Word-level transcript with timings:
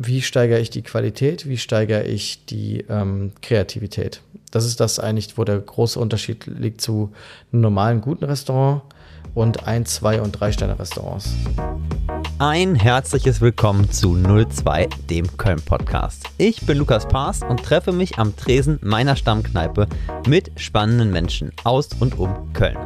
wie 0.00 0.22
steigere 0.22 0.60
ich 0.60 0.70
die 0.70 0.82
Qualität, 0.82 1.48
wie 1.48 1.58
steigere 1.58 2.04
ich 2.04 2.44
die 2.46 2.84
ähm, 2.88 3.32
Kreativität. 3.42 4.20
Das 4.52 4.64
ist 4.64 4.78
das 4.78 5.00
eigentlich, 5.00 5.36
wo 5.36 5.44
der 5.44 5.58
große 5.58 5.98
Unterschied 5.98 6.46
liegt 6.46 6.80
zu 6.80 7.12
einem 7.52 7.62
normalen 7.62 8.00
guten 8.00 8.24
Restaurant 8.24 8.82
und 9.34 9.66
ein, 9.66 9.86
zwei 9.86 10.22
und 10.22 10.32
drei 10.32 10.52
Sterne 10.52 10.78
Restaurants. 10.78 11.34
Ein 12.38 12.76
herzliches 12.76 13.40
Willkommen 13.40 13.90
zu 13.90 14.14
02, 14.14 14.88
dem 15.10 15.36
Köln-Podcast. 15.36 16.24
Ich 16.38 16.64
bin 16.64 16.78
Lukas 16.78 17.08
Paas 17.08 17.42
und 17.42 17.64
treffe 17.64 17.90
mich 17.90 18.18
am 18.18 18.36
Tresen 18.36 18.78
meiner 18.82 19.16
Stammkneipe 19.16 19.88
mit 20.28 20.52
spannenden 20.60 21.10
Menschen 21.10 21.50
aus 21.64 21.88
und 21.98 22.18
um 22.18 22.52
Köln. 22.52 22.78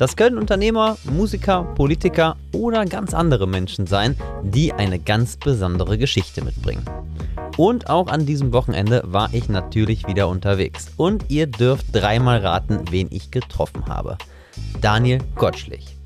Das 0.00 0.16
können 0.16 0.38
Unternehmer, 0.38 0.96
Musiker, 1.04 1.62
Politiker 1.74 2.38
oder 2.52 2.86
ganz 2.86 3.12
andere 3.12 3.46
Menschen 3.46 3.86
sein, 3.86 4.16
die 4.42 4.72
eine 4.72 4.98
ganz 4.98 5.36
besondere 5.36 5.98
Geschichte 5.98 6.42
mitbringen. 6.42 6.86
Und 7.58 7.90
auch 7.90 8.06
an 8.06 8.24
diesem 8.24 8.54
Wochenende 8.54 9.02
war 9.04 9.28
ich 9.34 9.50
natürlich 9.50 10.06
wieder 10.06 10.28
unterwegs. 10.28 10.86
Und 10.96 11.26
ihr 11.28 11.46
dürft 11.46 11.84
dreimal 11.92 12.38
raten, 12.38 12.80
wen 12.90 13.08
ich 13.10 13.30
getroffen 13.30 13.88
habe. 13.88 14.16
Daniel 14.80 15.18
Gottschlich. 15.34 15.98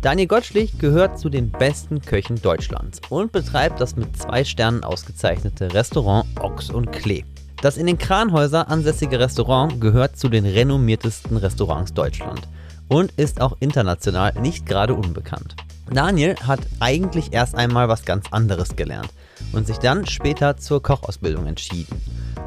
Daniel 0.00 0.28
Gottschlich 0.28 0.78
gehört 0.78 1.18
zu 1.18 1.28
den 1.28 1.50
besten 1.50 2.00
Köchen 2.02 2.40
Deutschlands 2.40 3.00
und 3.08 3.32
betreibt 3.32 3.80
das 3.80 3.96
mit 3.96 4.16
zwei 4.16 4.44
Sternen 4.44 4.84
ausgezeichnete 4.84 5.74
Restaurant 5.74 6.24
Ochs 6.38 6.70
und 6.70 6.92
Klee. 6.92 7.24
Das 7.62 7.78
in 7.78 7.88
den 7.88 7.98
Kranhäuser 7.98 8.68
ansässige 8.68 9.18
Restaurant 9.18 9.80
gehört 9.80 10.16
zu 10.16 10.28
den 10.28 10.46
renommiertesten 10.46 11.36
Restaurants 11.36 11.92
Deutschlands 11.92 12.42
und 12.90 13.12
ist 13.12 13.40
auch 13.40 13.56
international 13.60 14.34
nicht 14.40 14.66
gerade 14.66 14.94
unbekannt. 14.94 15.56
Daniel 15.90 16.36
hat 16.46 16.60
eigentlich 16.80 17.32
erst 17.32 17.54
einmal 17.54 17.88
was 17.88 18.04
ganz 18.04 18.26
anderes 18.30 18.76
gelernt 18.76 19.08
und 19.52 19.66
sich 19.66 19.78
dann 19.78 20.06
später 20.06 20.56
zur 20.56 20.82
Kochausbildung 20.82 21.46
entschieden. 21.46 22.00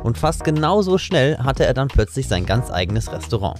Und 0.04 0.18
fast 0.18 0.44
genauso 0.44 0.98
schnell 0.98 1.38
hatte 1.40 1.66
er 1.66 1.74
dann 1.74 1.88
plötzlich 1.88 2.28
sein 2.28 2.46
ganz 2.46 2.70
eigenes 2.70 3.12
Restaurant. 3.12 3.60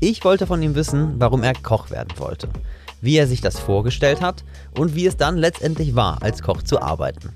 Ich 0.00 0.24
wollte 0.24 0.46
von 0.46 0.62
ihm 0.62 0.74
wissen, 0.74 1.14
warum 1.18 1.42
er 1.42 1.54
Koch 1.54 1.90
werden 1.90 2.18
wollte, 2.18 2.48
wie 3.00 3.16
er 3.16 3.26
sich 3.26 3.40
das 3.40 3.58
vorgestellt 3.58 4.20
hat 4.20 4.44
und 4.76 4.94
wie 4.94 5.06
es 5.06 5.16
dann 5.16 5.36
letztendlich 5.36 5.94
war, 5.94 6.22
als 6.22 6.42
Koch 6.42 6.62
zu 6.62 6.80
arbeiten. 6.80 7.34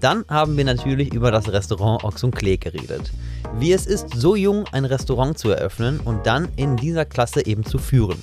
Dann 0.00 0.24
haben 0.28 0.56
wir 0.56 0.64
natürlich 0.64 1.12
über 1.12 1.32
das 1.32 1.48
Restaurant 1.52 2.04
Ochs 2.04 2.22
und 2.22 2.34
Klee 2.34 2.56
geredet. 2.56 3.10
Wie 3.58 3.72
es 3.72 3.86
ist, 3.86 4.10
so 4.14 4.36
jung 4.36 4.64
ein 4.70 4.84
Restaurant 4.84 5.36
zu 5.36 5.50
eröffnen 5.50 5.98
und 6.00 6.26
dann 6.26 6.48
in 6.56 6.76
dieser 6.76 7.04
Klasse 7.04 7.44
eben 7.44 7.64
zu 7.64 7.78
führen. 7.78 8.18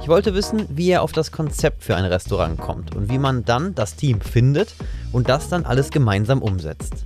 Ich 0.00 0.08
wollte 0.08 0.34
wissen, 0.34 0.66
wie 0.70 0.90
er 0.90 1.02
auf 1.02 1.12
das 1.12 1.30
Konzept 1.30 1.84
für 1.84 1.96
ein 1.96 2.06
Restaurant 2.06 2.58
kommt 2.58 2.96
und 2.96 3.10
wie 3.10 3.18
man 3.18 3.44
dann 3.44 3.74
das 3.74 3.94
Team 3.94 4.20
findet 4.20 4.74
und 5.12 5.28
das 5.28 5.48
dann 5.48 5.64
alles 5.64 5.90
gemeinsam 5.90 6.40
umsetzt. 6.40 7.04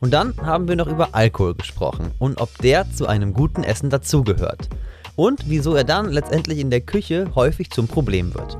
Und 0.00 0.12
dann 0.12 0.34
haben 0.40 0.68
wir 0.68 0.76
noch 0.76 0.86
über 0.86 1.08
Alkohol 1.12 1.54
gesprochen 1.56 2.12
und 2.18 2.40
ob 2.40 2.56
der 2.58 2.90
zu 2.92 3.08
einem 3.08 3.32
guten 3.32 3.64
Essen 3.64 3.90
dazugehört. 3.90 4.68
Und 5.16 5.50
wieso 5.50 5.74
er 5.74 5.82
dann 5.82 6.10
letztendlich 6.10 6.60
in 6.60 6.70
der 6.70 6.80
Küche 6.80 7.32
häufig 7.34 7.70
zum 7.70 7.88
Problem 7.88 8.32
wird. 8.34 8.56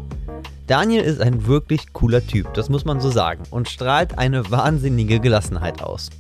Daniel 0.69 1.01
ist 1.01 1.23
ein 1.23 1.47
wirklich 1.47 1.95
cooler 1.95 2.25
Typ, 2.27 2.53
das 2.53 2.69
muss 2.69 2.85
man 2.85 3.01
so 3.01 3.09
sagen, 3.11 3.43
und 3.51 3.71
strahlt 3.71 4.19
eine 4.19 4.51
wahnsinnige 4.51 5.19
Gelassenheit 5.19 5.83
aus, 5.83 6.11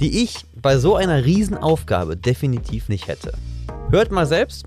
die 0.00 0.22
ich 0.22 0.46
bei 0.56 0.78
so 0.78 0.96
einer 0.96 1.26
Riesenaufgabe 1.26 2.16
definitiv 2.16 2.88
nicht 2.88 3.06
hätte. 3.06 3.34
Hört 3.90 4.10
mal 4.10 4.24
selbst, 4.24 4.64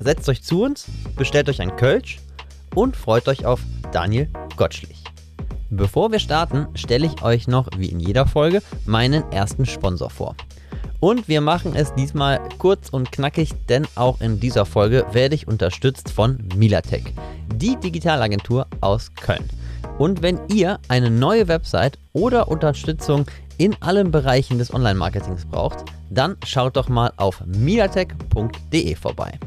setzt 0.00 0.28
euch 0.28 0.42
zu 0.42 0.64
uns, 0.64 0.86
bestellt 1.14 1.48
euch 1.48 1.62
ein 1.62 1.76
Kölsch 1.76 2.18
und 2.74 2.96
freut 2.96 3.28
euch 3.28 3.46
auf 3.46 3.60
Daniel 3.92 4.28
Gottschlich. 4.56 5.04
Bevor 5.70 6.10
wir 6.10 6.18
starten, 6.18 6.66
stelle 6.74 7.06
ich 7.06 7.22
euch 7.22 7.46
noch, 7.46 7.68
wie 7.76 7.90
in 7.90 8.00
jeder 8.00 8.26
Folge, 8.26 8.60
meinen 8.86 9.22
ersten 9.30 9.66
Sponsor 9.66 10.10
vor. 10.10 10.34
Und 10.98 11.28
wir 11.28 11.42
machen 11.42 11.76
es 11.76 11.94
diesmal 11.94 12.40
kurz 12.58 12.88
und 12.88 13.12
knackig, 13.12 13.52
denn 13.68 13.86
auch 13.94 14.20
in 14.20 14.40
dieser 14.40 14.66
Folge 14.66 15.06
werde 15.12 15.36
ich 15.36 15.46
unterstützt 15.46 16.10
von 16.10 16.38
Milatech, 16.56 17.04
die 17.56 17.76
Digitalagentur 17.76 18.66
aus 18.80 19.10
Köln. 19.14 19.44
Und 19.98 20.22
wenn 20.22 20.40
ihr 20.48 20.78
eine 20.88 21.10
neue 21.10 21.48
Website 21.48 21.98
oder 22.12 22.48
Unterstützung 22.48 23.26
in 23.58 23.76
allen 23.80 24.10
Bereichen 24.10 24.58
des 24.58 24.72
Online-Marketings 24.72 25.46
braucht, 25.46 25.84
dann 26.10 26.36
schaut 26.44 26.76
doch 26.76 26.88
mal 26.88 27.12
auf 27.16 27.42
milatech.de 27.46 28.94
vorbei. 28.96 29.38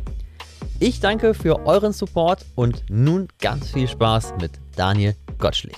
Ich 0.80 1.00
danke 1.00 1.34
für 1.34 1.66
euren 1.66 1.91
Support 1.91 2.46
und 2.56 2.84
nun 2.90 3.28
ganz 3.40 3.72
viel 3.72 3.88
Spaß 3.88 4.36
mit 4.40 4.52
Daniel 4.75 5.16
Gottschlich. 5.40 5.75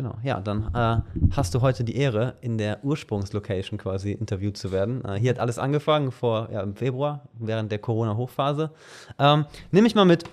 Genau, 0.00 0.14
ja, 0.22 0.40
dann 0.40 0.70
äh, 0.74 0.96
hast 1.36 1.54
du 1.54 1.60
heute 1.60 1.84
die 1.84 1.94
Ehre, 1.94 2.32
in 2.40 2.56
der 2.56 2.82
Ursprungslocation 2.82 3.78
quasi 3.78 4.12
interviewt 4.12 4.56
zu 4.56 4.72
werden. 4.72 5.04
Äh, 5.04 5.16
hier 5.16 5.28
hat 5.28 5.38
alles 5.38 5.58
angefangen 5.58 6.10
vor 6.10 6.48
ja, 6.50 6.62
im 6.62 6.74
Februar, 6.74 7.20
während 7.38 7.70
der 7.70 7.80
Corona-Hochphase. 7.80 8.70
Ähm, 9.18 9.44
nimm 9.72 9.84
mich 9.84 9.94
mal 9.94 10.06
mit, 10.06 10.24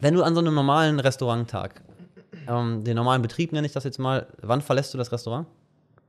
wenn 0.00 0.14
du 0.14 0.24
an 0.24 0.34
so 0.34 0.40
einem 0.40 0.52
normalen 0.52 0.98
Restauranttag, 0.98 1.80
ähm, 2.48 2.82
den 2.82 2.96
normalen 2.96 3.22
Betrieb 3.22 3.52
nenne 3.52 3.68
ich 3.68 3.72
das 3.72 3.84
jetzt 3.84 4.00
mal, 4.00 4.26
wann 4.42 4.62
verlässt 4.62 4.92
du 4.94 4.98
das 4.98 5.12
Restaurant? 5.12 5.46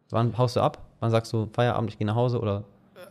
Wann 0.10 0.36
haust 0.36 0.56
du 0.56 0.62
ab? 0.62 0.80
Wann 1.00 1.12
sagst 1.12 1.32
du 1.32 1.48
Feierabend, 1.54 1.92
ich 1.92 2.00
gehe 2.00 2.08
nach 2.08 2.16
Hause 2.16 2.40
oder? 2.40 2.64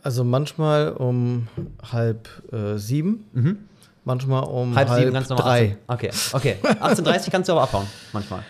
Also 0.03 0.25
manchmal 0.25 0.91
um 0.91 1.47
halb 1.93 2.29
äh, 2.53 2.77
sieben, 2.79 3.27
Mhm. 3.33 3.59
manchmal 4.05 4.43
um 4.43 4.75
Halb, 4.75 4.89
halb, 4.89 4.99
sieben, 5.03 5.13
ganz 5.13 5.29
normal. 5.29 5.45
drei. 5.47 5.77
18, 5.87 6.11
okay, 6.11 6.11
okay. 6.33 6.57
18.30 6.81 7.31
kannst 7.31 7.49
du 7.49 7.53
aber 7.53 7.63
abhauen, 7.63 7.87
manchmal. 8.13 8.43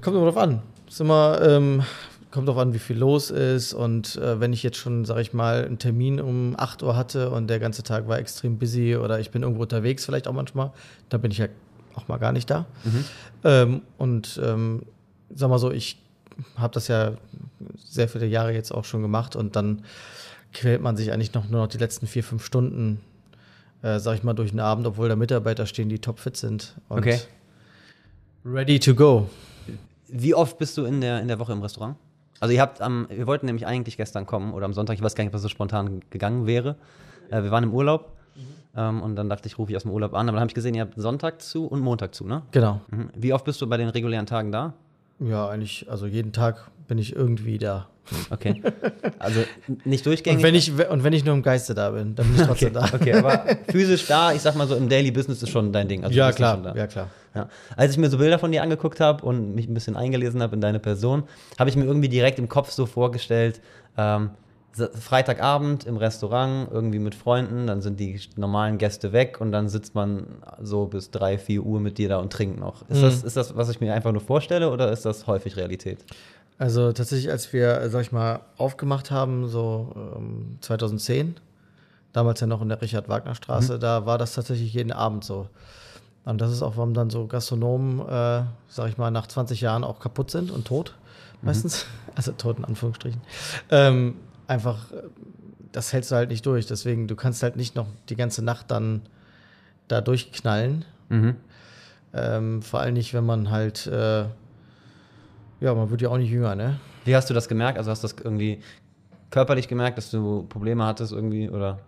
Kommt 0.00 0.16
immer 0.16 0.26
drauf 0.26 0.36
an. 0.36 0.62
Ist 0.88 1.00
immer, 1.00 1.40
ähm, 1.42 1.82
kommt 2.30 2.48
drauf 2.48 2.58
an, 2.58 2.74
wie 2.74 2.78
viel 2.78 2.98
los 2.98 3.30
ist. 3.30 3.72
Und 3.74 4.16
äh, 4.16 4.40
wenn 4.40 4.52
ich 4.52 4.62
jetzt 4.62 4.76
schon, 4.76 5.04
sag 5.04 5.18
ich 5.18 5.32
mal, 5.32 5.64
einen 5.64 5.78
Termin 5.78 6.20
um 6.20 6.54
8 6.56 6.82
Uhr 6.82 6.96
hatte 6.96 7.30
und 7.30 7.48
der 7.48 7.58
ganze 7.58 7.82
Tag 7.82 8.08
war 8.08 8.18
extrem 8.18 8.58
busy 8.58 8.96
oder 8.96 9.18
ich 9.20 9.30
bin 9.30 9.42
irgendwo 9.42 9.62
unterwegs, 9.62 10.04
vielleicht 10.04 10.28
auch 10.28 10.32
manchmal, 10.32 10.72
dann 11.08 11.20
bin 11.20 11.30
ich 11.30 11.38
ja 11.38 11.46
auch 11.94 12.08
mal 12.08 12.18
gar 12.18 12.32
nicht 12.32 12.50
da. 12.50 12.66
Ähm, 13.44 13.82
und 13.98 14.40
ähm, 14.42 14.82
sag 15.34 15.48
mal 15.50 15.58
so, 15.58 15.70
ich 15.70 15.98
habe 16.56 16.72
das 16.72 16.88
ja 16.88 17.12
sehr 17.76 18.08
viele 18.08 18.26
Jahre 18.26 18.52
jetzt 18.52 18.72
auch 18.72 18.84
schon 18.84 19.02
gemacht 19.02 19.36
und 19.36 19.56
dann 19.56 19.84
quält 20.52 20.80
man 20.80 20.96
sich 20.96 21.12
eigentlich 21.12 21.34
noch 21.34 21.48
nur 21.48 21.60
noch 21.60 21.68
die 21.68 21.78
letzten 21.78 22.06
vier, 22.06 22.24
fünf 22.24 22.44
Stunden, 22.44 23.00
äh, 23.82 23.98
sag 23.98 24.14
ich 24.16 24.22
mal, 24.22 24.34
durch 24.34 24.50
den 24.50 24.60
Abend, 24.60 24.86
obwohl 24.86 25.08
da 25.08 25.16
Mitarbeiter 25.16 25.66
stehen, 25.66 25.88
die 25.88 25.98
topfit 25.98 26.36
sind. 26.36 26.74
Und 26.88 26.98
Okay. 26.98 27.20
Ready 28.44 28.80
to 28.80 28.94
go. 28.94 29.28
Wie 30.12 30.34
oft 30.34 30.58
bist 30.58 30.76
du 30.76 30.84
in 30.84 31.00
der, 31.00 31.20
in 31.20 31.28
der 31.28 31.38
Woche 31.38 31.52
im 31.52 31.62
Restaurant? 31.62 31.96
Also 32.38 32.52
ihr 32.52 32.60
habt 32.60 32.80
am, 32.80 33.06
wir 33.08 33.26
wollten 33.26 33.46
nämlich 33.46 33.66
eigentlich 33.66 33.96
gestern 33.96 34.26
kommen 34.26 34.52
oder 34.52 34.66
am 34.66 34.74
Sonntag, 34.74 34.94
ich 34.94 35.02
weiß 35.02 35.14
gar 35.14 35.24
nicht, 35.24 35.30
ob 35.30 35.32
das 35.32 35.42
so 35.42 35.48
spontan 35.48 36.00
gegangen 36.10 36.46
wäre. 36.46 36.76
Äh, 37.30 37.42
wir 37.42 37.50
waren 37.50 37.64
im 37.64 37.72
Urlaub 37.72 38.12
ähm, 38.76 39.02
und 39.02 39.16
dann 39.16 39.28
dachte 39.28 39.48
ich, 39.48 39.58
rufe 39.58 39.72
ich 39.72 39.76
aus 39.76 39.82
dem 39.82 39.90
Urlaub 39.90 40.14
an, 40.14 40.28
aber 40.28 40.36
dann 40.36 40.40
habe 40.40 40.50
ich 40.50 40.54
gesehen, 40.54 40.74
ihr 40.74 40.82
habt 40.82 40.94
Sonntag 40.96 41.40
zu 41.40 41.66
und 41.66 41.80
Montag 41.80 42.14
zu, 42.14 42.26
ne? 42.26 42.42
Genau. 42.50 42.80
Mhm. 42.90 43.10
Wie 43.14 43.32
oft 43.32 43.44
bist 43.44 43.60
du 43.60 43.66
bei 43.68 43.76
den 43.76 43.88
regulären 43.88 44.26
Tagen 44.26 44.52
da? 44.52 44.74
Ja, 45.24 45.48
eigentlich, 45.48 45.86
also 45.90 46.06
jeden 46.06 46.32
Tag 46.32 46.70
bin 46.88 46.98
ich 46.98 47.14
irgendwie 47.14 47.58
da. 47.58 47.88
Okay. 48.30 48.62
Also 49.18 49.44
nicht 49.84 50.04
durchgängig. 50.04 50.38
Und 50.38 50.42
wenn 50.42 50.54
ich, 50.54 50.72
und 50.72 51.04
wenn 51.04 51.12
ich 51.12 51.24
nur 51.24 51.34
im 51.34 51.42
Geiste 51.42 51.74
da 51.74 51.90
bin, 51.90 52.14
dann 52.14 52.26
bin 52.26 52.34
ich 52.34 52.48
okay, 52.48 52.70
trotzdem 52.70 52.72
da. 52.72 52.90
okay, 52.92 53.12
aber 53.14 53.44
physisch 53.68 54.06
da, 54.06 54.32
ich 54.32 54.42
sag 54.42 54.56
mal 54.56 54.66
so 54.66 54.74
im 54.74 54.88
Daily 54.88 55.12
Business 55.12 55.42
ist 55.42 55.50
schon 55.50 55.72
dein 55.72 55.86
Ding. 55.88 56.02
Also 56.02 56.16
Ja, 56.16 56.32
klar, 56.32 56.76
ja, 56.76 56.86
klar. 56.86 57.08
Ja. 57.34 57.48
Als 57.76 57.92
ich 57.92 57.98
mir 57.98 58.10
so 58.10 58.18
Bilder 58.18 58.38
von 58.38 58.50
dir 58.50 58.62
angeguckt 58.62 59.00
habe 59.00 59.24
und 59.24 59.54
mich 59.54 59.68
ein 59.68 59.74
bisschen 59.74 59.96
eingelesen 59.96 60.42
habe 60.42 60.54
in 60.54 60.60
deine 60.60 60.80
Person, 60.80 61.22
habe 61.58 61.70
ich 61.70 61.76
mir 61.76 61.84
irgendwie 61.84 62.08
direkt 62.08 62.38
im 62.38 62.48
Kopf 62.48 62.70
so 62.70 62.86
vorgestellt, 62.86 63.60
ähm, 63.96 64.30
Freitagabend 64.76 65.84
im 65.84 65.96
Restaurant, 65.96 66.68
irgendwie 66.70 66.98
mit 66.98 67.14
Freunden, 67.14 67.66
dann 67.66 67.82
sind 67.82 68.00
die 68.00 68.18
normalen 68.36 68.78
Gäste 68.78 69.12
weg 69.12 69.40
und 69.40 69.52
dann 69.52 69.68
sitzt 69.68 69.94
man 69.94 70.26
so 70.62 70.86
bis 70.86 71.10
3, 71.10 71.38
4 71.38 71.62
Uhr 71.62 71.80
mit 71.80 71.98
dir 71.98 72.08
da 72.08 72.16
und 72.18 72.32
trinkt 72.32 72.58
noch. 72.58 72.88
Ist, 72.88 72.98
Mhm. 72.98 73.02
das, 73.02 73.22
ist 73.24 73.36
das, 73.36 73.56
was 73.56 73.68
ich 73.68 73.80
mir 73.80 73.92
einfach 73.92 74.12
nur 74.12 74.22
vorstelle 74.22 74.70
oder 74.70 74.90
ist 74.90 75.04
das 75.04 75.26
häufig 75.26 75.56
Realität? 75.56 75.98
Also 76.58 76.92
tatsächlich, 76.92 77.30
als 77.30 77.52
wir, 77.52 77.88
sag 77.90 78.02
ich 78.02 78.12
mal, 78.12 78.40
aufgemacht 78.56 79.10
haben, 79.10 79.48
so 79.48 79.92
ähm, 80.16 80.58
2010, 80.60 81.36
damals 82.12 82.40
ja 82.40 82.46
noch 82.46 82.62
in 82.62 82.68
der 82.68 82.80
Richard-Wagner-Straße, 82.80 83.78
da 83.78 84.06
war 84.06 84.16
das 84.18 84.34
tatsächlich 84.34 84.72
jeden 84.72 84.92
Abend 84.92 85.24
so. 85.24 85.48
Und 86.24 86.40
das 86.40 86.52
ist 86.52 86.62
auch, 86.62 86.76
warum 86.76 86.94
dann 86.94 87.10
so 87.10 87.26
Gastronomen, 87.26 87.98
äh, 88.00 88.42
sag 88.68 88.88
ich 88.88 88.96
mal, 88.96 89.10
nach 89.10 89.26
20 89.26 89.60
Jahren 89.60 89.82
auch 89.82 89.98
kaputt 89.98 90.30
sind 90.30 90.50
und 90.52 90.66
tot, 90.66 90.94
meistens. 91.42 91.84
Also 92.14 92.32
tot 92.32 92.58
in 92.58 92.66
Anführungsstrichen. 92.66 93.22
Ähm, 93.70 94.16
einfach, 94.46 94.92
äh, 94.92 95.02
das 95.72 95.92
hältst 95.92 96.10
du 96.10 96.16
halt 96.16 96.30
nicht 96.30 96.44
durch. 96.46 96.66
Deswegen, 96.66 97.08
du 97.08 97.16
kannst 97.16 97.42
halt 97.42 97.56
nicht 97.56 97.74
noch 97.74 97.86
die 98.08 98.16
ganze 98.16 98.44
Nacht 98.44 98.70
dann 98.70 99.02
da 99.88 100.00
durchknallen. 100.00 100.84
Mhm. 101.08 101.36
Ähm, 102.14 102.62
vor 102.62 102.80
allem 102.80 102.94
nicht, 102.94 103.14
wenn 103.14 103.24
man 103.24 103.50
halt, 103.50 103.86
äh, 103.86 104.24
ja, 105.60 105.74
man 105.74 105.90
wird 105.90 106.02
ja 106.02 106.08
auch 106.10 106.18
nicht 106.18 106.30
jünger, 106.30 106.54
ne? 106.54 106.78
Wie 107.04 107.16
hast 107.16 107.30
du 107.30 107.34
das 107.34 107.48
gemerkt? 107.48 107.78
Also 107.78 107.90
hast 107.90 108.02
du 108.02 108.08
das 108.08 108.16
irgendwie 108.22 108.60
körperlich 109.32 109.66
gemerkt, 109.66 109.98
dass 109.98 110.10
du 110.10 110.44
Probleme 110.48 110.84
hattest 110.84 111.10
irgendwie 111.10 111.48
oder? 111.48 111.80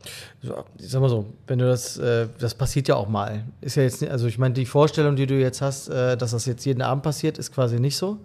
So, 0.43 0.65
ich 0.79 0.89
sag 0.89 1.01
mal 1.01 1.11
so, 1.11 1.27
wenn 1.47 1.59
du 1.59 1.67
das, 1.67 1.97
äh, 1.99 2.27
das 2.39 2.55
passiert 2.55 2.89
ja 2.89 2.97
auch 2.97 3.09
mal. 3.09 3.45
Ist 3.61 3.77
ja 3.77 3.83
jetzt, 3.83 4.01
nicht, 4.01 4.11
also 4.11 4.27
ich 4.27 4.39
meine, 4.39 4.55
die 4.55 4.67
Vorstellung, 4.67 5.15
die 5.15 5.27
du 5.27 5.39
jetzt 5.39 5.61
hast, 5.61 5.89
äh, 5.89 6.17
dass 6.17 6.33
das 6.33 6.47
jetzt 6.47 6.65
jeden 6.65 6.83
Abend 6.83 7.05
passiert, 7.05 7.39
ist 7.39 7.53
quasi 7.53 7.79
nicht 7.79 7.97
so. 7.97 8.19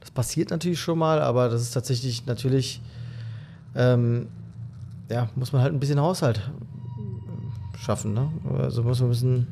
Das 0.00 0.10
passiert 0.10 0.50
natürlich 0.50 0.80
schon 0.80 0.98
mal, 0.98 1.20
aber 1.20 1.48
das 1.48 1.60
ist 1.62 1.72
tatsächlich 1.72 2.24
natürlich, 2.26 2.80
ähm, 3.74 4.28
ja, 5.08 5.28
muss 5.34 5.52
man 5.52 5.62
halt 5.62 5.72
ein 5.72 5.80
bisschen 5.80 6.00
Haushalt 6.00 6.40
schaffen, 7.78 8.12
ne? 8.14 8.28
Also 8.58 8.82
muss 8.82 9.00
man 9.00 9.08
ein 9.08 9.12
bisschen 9.12 9.46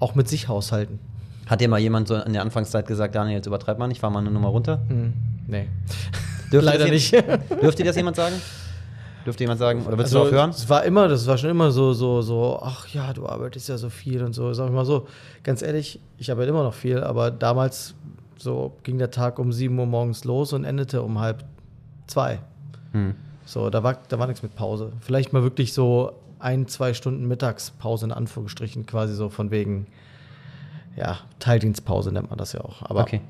auch 0.00 0.14
mit 0.14 0.28
sich 0.28 0.48
haushalten. 0.48 0.98
Hat 1.46 1.60
dir 1.60 1.68
mal 1.68 1.78
jemand 1.78 2.08
so 2.08 2.14
in 2.16 2.32
der 2.34 2.42
Anfangszeit 2.42 2.86
gesagt, 2.86 3.14
Daniel, 3.14 3.36
jetzt 3.36 3.46
übertreib 3.46 3.78
mal 3.78 3.88
nicht, 3.88 4.00
fahr 4.00 4.10
mal 4.10 4.18
eine 4.20 4.30
Nummer 4.30 4.48
runter? 4.48 4.80
Hm, 4.88 5.12
nee. 5.46 5.68
Dürfte 6.52 6.66
Leider 6.66 6.84
das 6.84 6.90
nicht. 6.90 7.10
jemand- 7.12 7.50
Dürfte 7.62 7.82
dir 7.82 7.88
das 7.88 7.96
jemand 7.96 8.16
sagen? 8.16 8.34
Dürfte 9.26 9.44
jemand 9.44 9.58
sagen? 9.58 9.84
Oder 9.84 9.98
willst 9.98 10.14
du 10.14 10.18
Also, 10.18 10.28
auch 10.30 10.32
hören? 10.32 10.50
Es 10.50 10.68
war 10.70 10.84
immer, 10.84 11.08
das 11.08 11.26
war 11.26 11.36
schon 11.36 11.50
immer 11.50 11.70
so, 11.70 11.92
so, 11.92 12.22
so, 12.22 12.58
ach 12.62 12.86
ja, 12.88 13.12
du 13.12 13.26
arbeitest 13.26 13.68
ja 13.68 13.76
so 13.76 13.90
viel 13.90 14.22
und 14.22 14.32
so. 14.32 14.52
Sag 14.54 14.66
ich 14.68 14.72
mal 14.72 14.86
so, 14.86 15.06
ganz 15.42 15.60
ehrlich, 15.62 16.00
ich 16.16 16.30
arbeite 16.30 16.48
immer 16.50 16.62
noch 16.62 16.72
viel, 16.74 17.02
aber 17.02 17.30
damals 17.30 17.94
so 18.38 18.76
ging 18.84 18.96
der 18.98 19.10
Tag 19.10 19.38
um 19.38 19.52
7 19.52 19.78
Uhr 19.78 19.84
morgens 19.86 20.24
los 20.24 20.52
und 20.54 20.64
endete 20.64 21.02
um 21.02 21.18
halb 21.18 21.44
zwei. 22.06 22.38
Hm. 22.92 23.14
So, 23.44 23.70
da 23.70 23.82
war, 23.82 23.98
da 24.08 24.18
war 24.18 24.26
nichts 24.26 24.42
mit 24.42 24.54
Pause. 24.54 24.92
Vielleicht 25.00 25.32
mal 25.32 25.42
wirklich 25.42 25.72
so 25.72 26.12
ein, 26.38 26.68
zwei 26.68 26.94
Stunden 26.94 27.26
Mittagspause 27.26 28.06
in 28.06 28.12
Anführungsstrichen, 28.12 28.86
quasi 28.86 29.14
so 29.14 29.28
von 29.28 29.50
wegen, 29.50 29.86
ja, 30.96 31.18
Teildienstpause 31.38 32.12
nennt 32.12 32.28
man 32.30 32.38
das 32.38 32.52
ja 32.52 32.60
auch. 32.60 32.82
Aber 32.82 33.02
Okay. 33.02 33.20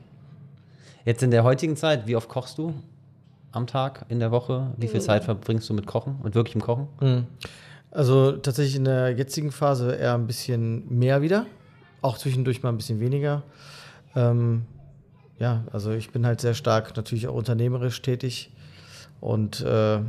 Jetzt 1.05 1.23
in 1.23 1.31
der 1.31 1.43
heutigen 1.43 1.75
Zeit, 1.75 2.07
wie 2.07 2.17
oft 2.17 2.29
kochst 2.29 2.59
du 2.59 2.75
am 3.53 3.67
Tag, 3.67 4.05
in 4.11 4.19
der 4.19 4.31
Woche? 4.31 4.73
Wie 4.77 4.89
viel 4.89 5.01
Zeit 5.01 5.25
verbringst 5.25 5.67
du 5.71 5.73
mit 5.73 5.87
Kochen 5.87 6.17
und 6.23 6.35
wirklichem 6.35 6.61
Kochen? 6.61 6.89
Mhm. 7.01 7.27
Also 7.91 8.33
tatsächlich 8.33 8.77
in 8.77 8.85
der 8.85 9.17
jetzigen 9.17 9.51
Phase 9.51 9.95
eher 9.95 10.13
ein 10.13 10.27
bisschen 10.27 10.85
mehr 10.99 11.23
wieder. 11.23 11.47
Auch 12.03 12.19
zwischendurch 12.19 12.63
mal 12.63 12.69
ein 12.69 12.77
bisschen 12.77 13.01
weniger. 13.01 13.43
Ähm, 14.15 14.67
ja, 15.39 15.65
also 15.73 15.93
ich 15.93 16.11
bin 16.11 16.27
halt 16.27 16.43
sehr 16.43 16.53
stark 16.53 16.95
natürlich 16.97 17.27
auch 17.27 17.35
unternehmerisch 17.35 18.03
tätig 18.03 18.51
und 19.21 19.61
äh, 19.61 20.01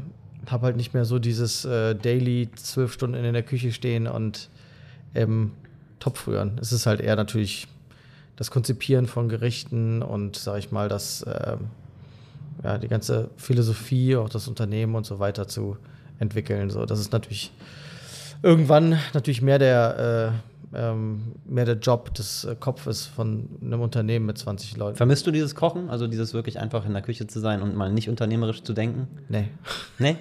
habe 0.48 0.66
halt 0.66 0.78
nicht 0.78 0.94
mehr 0.94 1.06
so 1.06 1.20
dieses 1.20 1.66
äh, 1.66 1.96
Daily 1.96 2.50
zwölf 2.56 2.94
Stunden 2.94 3.24
in 3.24 3.34
der 3.34 3.44
Küche 3.44 3.72
stehen 3.72 4.08
und 4.08 4.50
ähm, 5.16 5.52
Topf 6.00 6.28
rühren. 6.28 6.58
Es 6.62 6.72
ist 6.72 6.86
halt 6.86 7.02
eher 7.02 7.16
natürlich 7.16 7.68
das 8.36 8.52
Konzipieren 8.52 9.06
von 9.06 9.28
Gerichten 9.30 10.02
und 10.02 10.38
sag 10.38 10.60
ich 10.60 10.72
mal, 10.72 10.88
das 10.88 11.26
ähm, 11.28 11.68
ja, 12.64 12.78
die 12.78 12.88
ganze 12.88 13.30
Philosophie, 13.38 14.16
auch 14.16 14.30
das 14.30 14.48
Unternehmen 14.48 14.96
und 14.96 15.06
so 15.06 15.20
weiter 15.20 15.48
zu 15.48 15.78
entwickeln. 16.20 16.70
So, 16.70 16.86
das 16.86 17.00
ist 17.00 17.12
natürlich 17.12 17.52
irgendwann 18.42 19.00
natürlich 19.14 19.42
mehr 19.42 19.60
der, 19.60 20.34
äh, 20.74 20.78
ähm, 20.78 21.34
mehr 21.46 21.66
der 21.66 21.76
Job 21.76 22.14
des 22.14 22.46
äh, 22.46 22.56
Kopfes 22.60 23.06
von 23.08 23.50
einem 23.62 23.82
Unternehmen 23.82 24.26
mit 24.26 24.38
20 24.38 24.78
Leuten. 24.78 24.98
Vermisst 24.98 25.26
du 25.26 25.32
dieses 25.32 25.56
Kochen? 25.56 25.90
Also 25.90 26.08
dieses 26.08 26.34
wirklich 26.34 26.60
einfach 26.60 26.86
in 26.86 26.94
der 26.94 27.02
Küche 27.02 27.28
zu 27.28 27.40
sein 27.40 27.62
und 27.62 27.76
mal 27.76 27.92
nicht 27.92 28.10
unternehmerisch 28.10 28.64
zu 28.64 28.74
denken? 28.74 29.08
Nee. 29.30 29.50
Nee? 29.98 30.16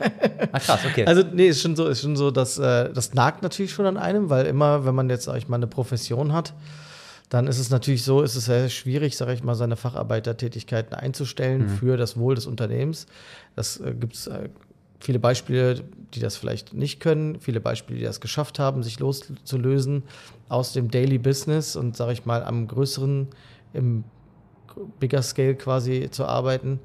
Ah, 0.53 0.59
krass, 0.59 0.81
okay. 0.87 1.05
Also, 1.05 1.23
nee, 1.33 1.49
ist 1.49 1.61
schon 1.61 1.77
so, 1.77 1.87
ist 1.87 2.01
schon 2.01 2.17
so, 2.17 2.31
dass 2.31 2.59
äh, 2.59 2.91
das 2.93 3.13
nagt 3.15 3.43
natürlich 3.43 3.73
schon 3.73 3.87
an 3.87 3.97
einem, 3.97 4.31
weil 4.31 4.47
immer, 4.47 4.87
wenn 4.87 4.95
man 4.95 5.11
jetzt, 5.11 5.25
sag 5.25 5.37
ich 5.37 5.49
mal, 5.49 5.57
eine 5.57 5.67
Profession 5.67 6.33
hat, 6.33 6.55
dann 7.29 7.47
ist 7.47 7.59
es 7.59 7.69
natürlich 7.69 8.05
so, 8.05 8.23
ist 8.23 8.37
es 8.37 8.47
sehr 8.47 8.71
schwierig, 8.71 9.17
sage 9.17 9.35
ich 9.35 9.43
mal, 9.43 9.55
seine 9.55 9.77
Facharbeitertätigkeiten 9.77 10.95
einzustellen 10.95 11.69
für 11.69 11.99
das 11.99 12.17
Wohl 12.17 12.35
des 12.35 12.47
Unternehmens. 12.47 13.07
Das 13.55 13.79
äh, 13.81 13.93
gibt 13.93 14.15
es 14.15 14.27
äh, 14.29 14.49
viele 15.01 15.19
Beispiele, 15.19 15.85
die 16.15 16.21
das 16.21 16.37
vielleicht 16.37 16.75
nicht 16.75 17.01
können, 17.01 17.41
viele 17.41 17.61
Beispiele, 17.61 17.99
die 17.99 18.05
das 18.05 18.21
geschafft 18.21 18.59
haben, 18.59 18.83
sich 18.83 18.99
loszulösen 18.99 20.03
aus 20.49 20.73
dem 20.73 20.91
Daily 20.91 21.19
Business 21.19 21.77
und, 21.77 21.97
sage 21.97 22.13
ich 22.13 22.25
mal, 22.25 22.43
am 22.43 22.67
größeren, 22.67 23.29
im 23.75 24.05
Bigger 24.99 25.23
Scale 25.23 25.55
quasi 25.55 26.09
zu 26.11 26.25
arbeiten. 26.25 26.81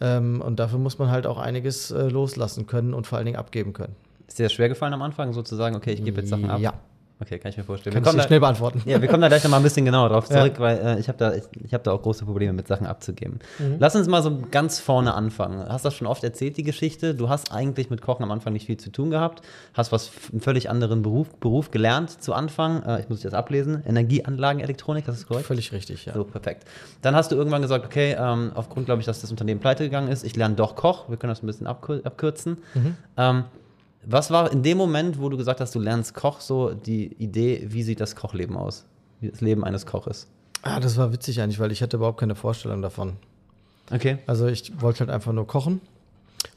Ähm, 0.00 0.40
und 0.40 0.58
dafür 0.58 0.78
muss 0.78 0.98
man 0.98 1.10
halt 1.10 1.26
auch 1.26 1.38
einiges 1.38 1.90
äh, 1.90 2.08
loslassen 2.08 2.66
können 2.66 2.94
und 2.94 3.06
vor 3.06 3.18
allen 3.18 3.26
Dingen 3.26 3.38
abgeben 3.38 3.72
können. 3.72 3.94
Ist 4.26 4.38
dir 4.38 4.44
das 4.44 4.52
schwer 4.52 4.68
gefallen 4.68 4.92
am 4.92 5.02
Anfang, 5.02 5.32
sozusagen, 5.32 5.76
okay, 5.76 5.92
ich 5.92 6.04
gebe 6.04 6.20
jetzt 6.20 6.30
Sachen 6.30 6.48
ab? 6.48 6.60
Ja. 6.60 6.74
Okay, 7.22 7.38
kann 7.38 7.50
ich 7.50 7.56
mir 7.58 7.64
vorstellen. 7.64 7.92
Kann 7.94 8.02
Wir 8.04 8.10
ich 8.12 8.16
da- 8.16 8.26
schnell 8.26 8.40
beantworten. 8.40 8.82
Ja, 8.86 9.00
wir 9.02 9.06
kommen 9.08 9.20
da 9.20 9.28
gleich 9.28 9.44
noch 9.44 9.50
mal 9.50 9.58
ein 9.58 9.62
bisschen 9.62 9.84
genauer 9.84 10.08
drauf 10.08 10.28
Ja. 10.30 10.38
zurück, 10.38 10.54
weil 10.58 10.78
äh, 10.78 10.98
ich 11.00 11.08
habe 11.08 11.18
da, 11.18 11.34
ich, 11.34 11.42
ich 11.62 11.74
hab 11.74 11.84
da 11.84 11.92
auch 11.92 12.00
große 12.00 12.24
Probleme 12.24 12.54
mit 12.54 12.66
Sachen 12.66 12.86
abzugeben. 12.86 13.40
Mhm. 13.58 13.76
Lass 13.78 13.94
uns 13.94 14.08
mal 14.08 14.22
so 14.22 14.38
ganz 14.50 14.80
vorne 14.80 15.12
anfangen. 15.12 15.68
Hast 15.68 15.84
das 15.84 15.94
schon 15.94 16.06
oft 16.06 16.24
erzählt, 16.24 16.56
die 16.56 16.62
Geschichte? 16.62 17.14
Du 17.14 17.28
hast 17.28 17.52
eigentlich 17.52 17.90
mit 17.90 18.00
Kochen 18.00 18.22
am 18.22 18.30
Anfang 18.30 18.54
nicht 18.54 18.64
viel 18.66 18.78
zu 18.78 18.90
tun 18.90 19.10
gehabt, 19.10 19.42
hast 19.74 19.92
was 19.92 20.10
einen 20.32 20.40
völlig 20.40 20.70
anderen 20.70 21.02
Beruf, 21.02 21.28
Beruf 21.40 21.70
gelernt 21.70 22.22
zu 22.22 22.32
Anfang. 22.32 22.82
Äh, 22.84 23.00
ich 23.02 23.08
muss 23.10 23.20
das 23.20 23.34
ablesen. 23.34 23.82
Energieanlagenelektronik, 23.86 25.04
das 25.04 25.16
ist 25.18 25.26
korrekt? 25.28 25.46
Völlig 25.46 25.72
richtig, 25.72 26.06
ja. 26.06 26.14
So, 26.14 26.24
perfekt. 26.24 26.64
Dann 27.02 27.14
hast 27.14 27.32
du 27.32 27.36
irgendwann 27.36 27.62
gesagt, 27.62 27.84
okay, 27.84 28.16
ähm, 28.18 28.52
aufgrund, 28.54 28.86
glaube 28.86 29.00
ich, 29.00 29.06
dass 29.06 29.20
das 29.20 29.30
Unternehmen 29.30 29.60
pleite 29.60 29.84
gegangen 29.84 30.08
ist, 30.08 30.24
ich 30.24 30.36
lerne 30.36 30.54
doch 30.54 30.74
Koch. 30.74 31.08
Wir 31.08 31.16
können 31.16 31.30
das 31.32 31.42
ein 31.42 31.46
bisschen 31.46 31.66
abkür 31.66 32.00
abkürzen. 32.04 32.58
Mhm. 32.74 32.96
Ähm, 33.16 33.44
was 34.04 34.30
war 34.30 34.50
in 34.50 34.62
dem 34.62 34.78
Moment, 34.78 35.20
wo 35.20 35.28
du 35.28 35.36
gesagt 35.36 35.60
hast, 35.60 35.74
du 35.74 35.78
lernst 35.78 36.14
Koch, 36.14 36.40
so 36.40 36.72
die 36.72 37.12
Idee, 37.14 37.66
wie 37.68 37.82
sieht 37.82 38.00
das 38.00 38.16
Kochleben 38.16 38.56
aus? 38.56 38.86
Wie 39.20 39.30
das 39.30 39.40
Leben 39.40 39.64
eines 39.64 39.86
Koches? 39.86 40.26
Ah, 40.62 40.80
das 40.80 40.96
war 40.96 41.12
witzig 41.12 41.40
eigentlich, 41.40 41.58
weil 41.58 41.72
ich 41.72 41.82
hatte 41.82 41.96
überhaupt 41.96 42.20
keine 42.20 42.34
Vorstellung 42.34 42.82
davon. 42.82 43.14
Okay. 43.90 44.18
Also 44.26 44.46
ich 44.46 44.80
wollte 44.80 45.00
halt 45.00 45.10
einfach 45.10 45.32
nur 45.32 45.46
kochen. 45.46 45.80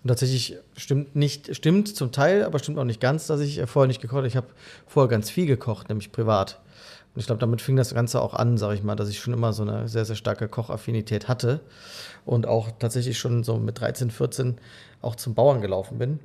Und 0.04 0.08
tatsächlich 0.08 0.58
stimmt 0.78 1.16
nicht, 1.16 1.56
stimmt 1.56 1.94
zum 1.94 2.12
Teil, 2.12 2.44
aber 2.44 2.60
stimmt 2.60 2.78
auch 2.78 2.84
nicht 2.86 3.02
ganz, 3.02 3.28
dass 3.28 3.42
ich 3.42 3.58
äh, 3.58 3.68
vorher 3.68 3.88
nicht 3.88 4.02
gekocht 4.02 4.18
habe. 4.18 4.28
Ich 4.28 4.36
habe 4.38 4.48
vorher 4.88 5.10
ganz 5.10 5.30
viel 5.30 5.46
gekocht, 5.46 5.90
nämlich 5.90 6.12
privat. 6.12 6.60
Und 7.14 7.20
ich 7.20 7.26
glaube, 7.26 7.40
damit 7.40 7.62
fing 7.62 7.76
das 7.76 7.94
Ganze 7.94 8.22
auch 8.22 8.34
an, 8.34 8.58
sage 8.58 8.76
ich 8.76 8.84
mal, 8.84 8.96
dass 8.96 9.10
ich 9.10 9.20
schon 9.20 9.34
immer 9.34 9.54
so 9.54 9.64
eine 9.64 9.88
sehr, 9.88 10.06
sehr 10.06 10.16
starke 10.16 10.48
Kochaffinität 10.48 11.28
hatte. 11.28 11.60
Und 12.26 12.48
auch 12.48 12.70
tatsächlich 12.80 13.20
schon 13.20 13.44
so 13.44 13.58
mit 13.58 13.80
13, 13.80 14.10
14 14.10 14.58
auch 15.02 15.16
zum 15.16 15.36
Bauern 15.36 15.62
gelaufen 15.62 15.98
bin. 15.98 16.20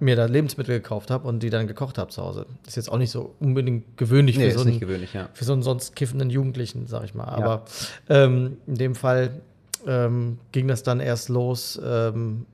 Mir 0.00 0.16
da 0.16 0.26
Lebensmittel 0.26 0.76
gekauft 0.76 1.10
habe 1.10 1.26
und 1.26 1.42
die 1.42 1.50
dann 1.50 1.66
gekocht 1.66 1.98
habe 1.98 2.10
zu 2.10 2.22
Hause. 2.22 2.46
Ist 2.66 2.76
jetzt 2.76 2.90
auch 2.90 2.98
nicht 2.98 3.10
so 3.10 3.34
unbedingt 3.40 3.96
gewöhnlich 3.96 4.36
Nee, 4.36 4.50
für 4.50 4.58
so 4.58 4.64
einen 4.64 4.80
gewöhnlich, 4.80 5.12
ja. 5.14 5.28
für 5.32 5.44
so 5.44 5.52
einen 5.52 5.62
sonst 5.62 5.96
kiffenden 5.96 6.30
Jugendlichen, 6.30 6.86
sag 6.86 7.04
ich 7.04 7.14
mal. 7.14 7.24
Aber 7.24 7.64
ähm, 8.08 8.58
in 8.66 8.74
dem 8.76 8.94
Fall 8.94 9.40
ähm, 9.86 10.38
ging 10.52 10.68
das 10.68 10.82
dann 10.82 11.00
erst 11.00 11.28
los, 11.28 11.80
ähm, 11.84 12.46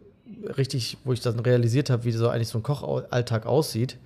richtig, 0.56 0.99
wo 1.05 1.12
ich 1.12 1.20
dann 1.20 1.38
realisiert 1.41 1.91
habe, 1.91 2.05
wie 2.05 2.12
so 2.12 2.29
eigentlich 2.29 2.49
so 2.49 2.58
ein 2.58 2.62
Kochalltag 2.62 3.47
aussieht. 3.47 3.99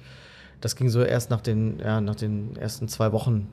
Das 0.60 0.74
ging 0.76 0.88
so 0.88 1.02
erst 1.02 1.30
nach 1.30 1.40
den, 1.40 1.78
ja, 1.78 2.00
nach 2.00 2.16
den 2.16 2.56
ersten 2.56 2.88
zwei 2.88 3.12
Wochen 3.12 3.48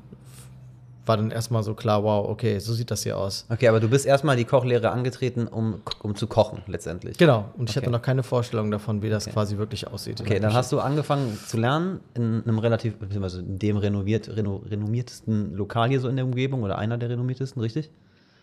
war 1.06 1.18
dann 1.18 1.32
erstmal 1.32 1.62
so 1.64 1.74
klar, 1.74 2.04
wow, 2.04 2.28
okay, 2.30 2.60
so 2.60 2.74
sieht 2.74 2.90
das 2.92 3.04
hier 3.04 3.18
aus. 3.18 3.46
Okay, 3.50 3.68
aber 3.68 3.80
du 3.80 3.88
bist 3.90 4.06
erstmal 4.06 4.36
die 4.36 4.46
Kochlehre 4.46 4.90
angetreten, 4.92 5.48
um, 5.48 5.82
um 6.02 6.16
zu 6.16 6.28
kochen 6.28 6.64
letztendlich. 6.68 7.18
Genau, 7.18 7.46
und 7.58 7.70
ich 7.70 7.76
Okay. 7.78 7.86
hatte 7.86 7.92
noch 7.92 8.02
keine 8.02 8.24
Vorstellung 8.24 8.72
davon, 8.72 9.02
wie 9.02 9.10
das 9.10 9.26
quasi 9.28 9.58
wirklich 9.58 9.88
aussieht. 9.88 10.20
Okay, 10.22 10.40
dann 10.40 10.54
hast 10.54 10.72
du 10.72 10.80
angefangen 10.80 11.38
zu 11.48 11.58
lernen 11.58 12.00
in 12.16 12.42
einem 12.44 12.60
relativ, 12.60 12.98
beziehungsweise 12.98 13.40
in 13.42 13.60
dem 13.60 13.78
renommiert, 13.78 14.30
reno, 14.36 14.64
renommiertesten 14.70 15.56
Lokal 15.56 15.90
hier 15.90 16.00
so 16.00 16.08
in 16.10 16.16
der 16.16 16.26
Umgebung 16.26 16.64
oder 16.64 16.78
einer 16.78 16.98
der 16.98 17.10
renommiertesten, 17.10 17.62
richtig? 17.62 17.90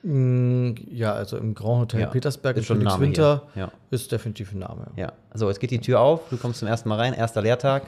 Mm, 0.04 0.72
Ja, 0.90 1.12
also 1.14 1.36
im 1.36 1.54
Grand 1.54 1.80
Hotel 1.82 2.00
Ja, 2.00 2.06
Petersberg 2.08 2.56
ist 2.56 2.66
schon 2.66 2.78
ein 2.80 2.84
Name 2.84 3.02
Winter 3.02 3.42
ja. 3.54 3.70
ist 3.90 4.10
definitiv 4.10 4.52
ein 4.52 4.58
Name. 4.58 4.88
Ja. 4.96 5.12
So, 5.34 5.48
jetzt 5.48 5.60
geht 5.60 5.70
die 5.70 5.78
Tür 5.80 6.00
auf, 6.00 6.22
du 6.30 6.36
kommst 6.36 6.58
zum 6.58 6.68
ersten 6.68 6.88
Mal 6.88 6.96
rein, 6.98 7.12
erster 7.14 7.40
Lehrtag, 7.42 7.84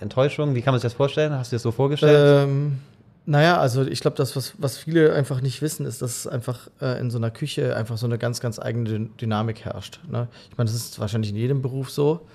Enttäuschung, 0.00 0.54
wie 0.54 0.62
kann 0.62 0.72
man 0.72 0.80
sich 0.80 0.84
das 0.88 0.94
vorstellen? 0.94 1.32
Hast 1.32 1.50
du 1.50 1.54
dir 1.54 1.56
das 1.56 1.62
so 1.64 1.72
vorgestellt? 1.72 2.48
Ähm, 2.48 2.78
naja, 3.26 3.58
also 3.58 3.86
ich 3.86 4.00
glaube, 4.00 4.16
das, 4.16 4.34
was, 4.34 4.54
was 4.58 4.78
viele 4.78 5.12
einfach 5.12 5.40
nicht 5.40 5.62
wissen, 5.62 5.86
ist, 5.86 6.02
dass 6.02 6.26
einfach 6.26 6.68
äh, 6.80 6.98
in 7.00 7.10
so 7.10 7.18
einer 7.18 7.30
Küche 7.30 7.76
einfach 7.76 7.98
so 7.98 8.06
eine 8.06 8.18
ganz, 8.18 8.40
ganz 8.40 8.58
eigene 8.58 8.88
Dyn- 8.88 9.10
Dynamik 9.20 9.64
herrscht. 9.64 10.00
Ne? 10.10 10.26
Ich 10.50 10.58
meine, 10.58 10.70
das 10.70 10.76
ist 10.76 10.98
wahrscheinlich 10.98 11.30
in 11.30 11.36
jedem 11.36 11.62
Beruf 11.62 11.90
so 11.90 12.26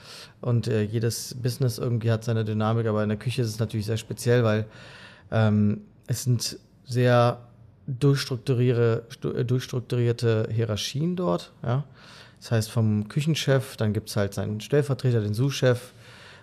und 0.42 0.68
äh, 0.68 0.84
jedes 0.84 1.36
Business 1.42 1.80
irgendwie 1.80 2.12
hat 2.12 2.24
seine 2.24 2.46
Dynamik, 2.46 2.88
aber 2.88 3.04
in 3.04 3.10
der 3.10 3.18
Küche 3.18 3.42
ist 3.42 3.50
es 3.50 3.60
natürlich 3.60 3.88
sehr 3.88 3.98
speziell, 3.98 4.44
weil 4.44 4.66
ähm, 5.32 5.82
es 6.08 6.24
sind 6.24 6.58
sehr 6.86 7.40
äh, 7.88 7.92
durchstrukturierte 7.92 10.48
Hierarchien 10.52 11.16
dort. 11.16 11.52
Ja? 11.64 11.84
Das 12.40 12.52
heißt, 12.52 12.72
vom 12.72 13.10
Küchenchef, 13.10 13.76
dann 13.76 13.92
gibt 13.92 14.10
es 14.10 14.16
halt 14.16 14.34
seinen 14.34 14.62
Stellvertreter, 14.62 15.22
den 15.22 15.34
Sous-Chef, 15.34 15.92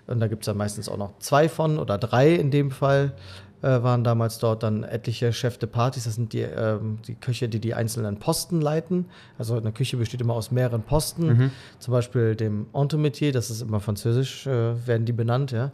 und 0.09 0.19
da 0.19 0.27
gibt 0.27 0.43
es 0.43 0.47
dann 0.47 0.57
meistens 0.57 0.89
auch 0.89 0.97
noch 0.97 1.17
zwei 1.21 1.49
von 1.49 1.79
oder 1.79 1.97
drei 1.97 2.35
in 2.35 2.51
dem 2.51 2.73
Fall 2.73 3.13
äh, 3.63 3.83
waren 3.83 4.05
damals 4.05 4.39
dort 4.39 4.63
dann 4.63 4.83
etliche 4.85 5.33
Chefs 5.33 5.59
de 5.59 5.69
Partys. 5.69 6.05
Das 6.05 6.17
sind 6.17 6.33
die, 6.33 6.41
ähm, 6.41 6.99
die 7.07 7.15
Köche, 7.15 7.49
die 7.49 7.61
die 7.61 7.75
einzelnen 7.75 8.19
Posten 8.19 8.61
leiten. 8.61 9.07
Also 9.39 9.57
eine 9.57 9.73
Küche 9.73 9.97
besteht 9.97 10.21
immer 10.21 10.35
aus 10.35 10.51
mehreren 10.51 10.83
Posten. 10.83 11.51
Zum 11.79 11.93
Beispiel 11.93 12.37
dem 12.37 12.67
Entremetier, 12.73 13.33
das 13.33 13.51
ist 13.51 13.63
immer 13.63 13.81
französisch, 13.81 14.47
äh, 14.47 14.87
werden 14.87 15.07
die 15.07 15.13
benannt, 15.13 15.53
ja. 15.53 15.73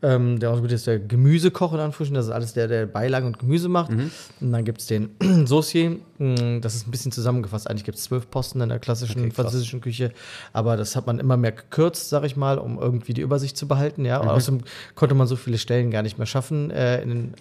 Ähm, 0.00 0.38
der 0.38 0.50
Ausgebiet 0.50 0.72
ist 0.72 0.86
der 0.86 1.00
Gemüsekoch 1.00 1.72
in 1.72 1.80
Anführungsstrichen, 1.80 2.14
das 2.14 2.26
ist 2.26 2.30
alles 2.30 2.52
der, 2.52 2.68
der 2.68 2.86
Beilagen 2.86 3.26
und 3.26 3.38
Gemüse 3.40 3.68
macht. 3.68 3.90
Mhm. 3.90 4.12
Und 4.40 4.52
dann 4.52 4.64
gibt 4.64 4.80
es 4.80 4.86
den 4.86 5.10
Saucier, 5.46 5.96
mh, 6.18 6.60
das 6.60 6.76
ist 6.76 6.86
ein 6.86 6.92
bisschen 6.92 7.10
zusammengefasst. 7.10 7.68
Eigentlich 7.68 7.84
gibt 7.84 7.98
es 7.98 8.04
zwölf 8.04 8.30
Posten 8.30 8.60
in 8.60 8.68
der 8.68 8.78
klassischen 8.78 9.22
Okay, 9.22 9.30
französischen 9.32 9.80
Küche, 9.80 10.12
aber 10.52 10.76
das 10.76 10.94
hat 10.94 11.08
man 11.08 11.18
immer 11.18 11.36
mehr 11.36 11.50
gekürzt, 11.50 12.10
sag 12.10 12.24
ich 12.24 12.36
mal, 12.36 12.58
um 12.58 12.78
irgendwie 12.78 13.12
die 13.12 13.22
Übersicht 13.22 13.56
zu 13.56 13.66
behalten. 13.66 14.04
Ja? 14.04 14.22
Mhm. 14.22 14.28
Außerdem 14.28 14.60
konnte 14.94 15.16
man 15.16 15.26
so 15.26 15.34
viele 15.34 15.58
Stellen 15.58 15.90
gar 15.90 16.02
nicht 16.02 16.16
mehr 16.16 16.26
schaffen, 16.26 16.70
äh, 16.70 17.02
in 17.02 17.08
den, 17.08 17.34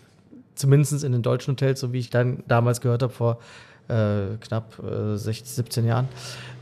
zumindest 0.55 1.03
in 1.03 1.11
den 1.11 1.21
deutschen 1.21 1.51
Hotels, 1.51 1.79
so 1.79 1.93
wie 1.93 1.99
ich 1.99 2.09
dann 2.09 2.43
damals 2.47 2.81
gehört 2.81 3.03
habe, 3.03 3.13
vor 3.13 3.37
äh, 3.87 4.35
knapp 4.41 4.81
äh, 4.83 5.15
16, 5.15 5.55
17 5.63 5.85
Jahren. 5.85 6.07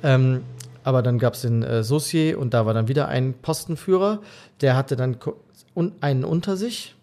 Ähm, 0.03 0.41
aber 0.83 1.01
dann 1.01 1.17
gab 1.17 1.33
es 1.33 1.41
den 1.41 1.63
äh, 1.63 1.83
Saucier 1.83 2.37
und 2.37 2.53
da 2.53 2.65
war 2.65 2.73
dann 2.73 2.87
wieder 2.87 3.07
ein 3.07 3.33
Postenführer, 3.33 4.19
der 4.61 4.75
hatte 4.75 4.95
dann 4.95 5.17
ko- 5.75 5.79
un 5.79 5.91
einen 6.01 6.23
unter 6.23 6.57
sich 6.57 6.95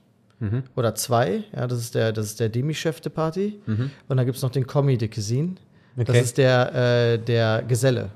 oder 0.75 0.97
zwei. 0.97 1.45
Ja, 1.55 1.69
das 1.69 1.79
ist 1.79 1.95
der, 1.95 2.13
das 2.13 2.27
ist 2.27 2.41
der 2.41 2.49
Demi-Chef 2.49 3.01
de 3.01 3.13
Party. 3.13 3.61
Und 4.09 4.17
dann 4.17 4.27
gibt 4.27 4.37
es 4.37 4.43
noch 4.43 4.51
den 4.51 4.67
Commis 4.67 4.99
de 4.99 5.07
Cuisine. 5.09 5.55
Das 5.97 6.09
Okay. 6.09 6.21
ist 6.21 6.37
der, 6.39 6.75
äh, 6.75 7.19
der 7.19 7.63
Geselle. 7.63 8.09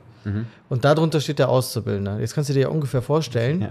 Und 0.69 0.85
darunter 0.85 1.21
steht 1.21 1.39
der 1.39 1.49
Auszubildende. 1.49 2.17
Jetzt 2.19 2.35
kannst 2.35 2.51
du 2.51 2.55
dir 2.55 2.63
ja 2.63 2.69
ungefähr 2.69 3.01
vorstellen, 3.01 3.61
Ja. 3.61 3.69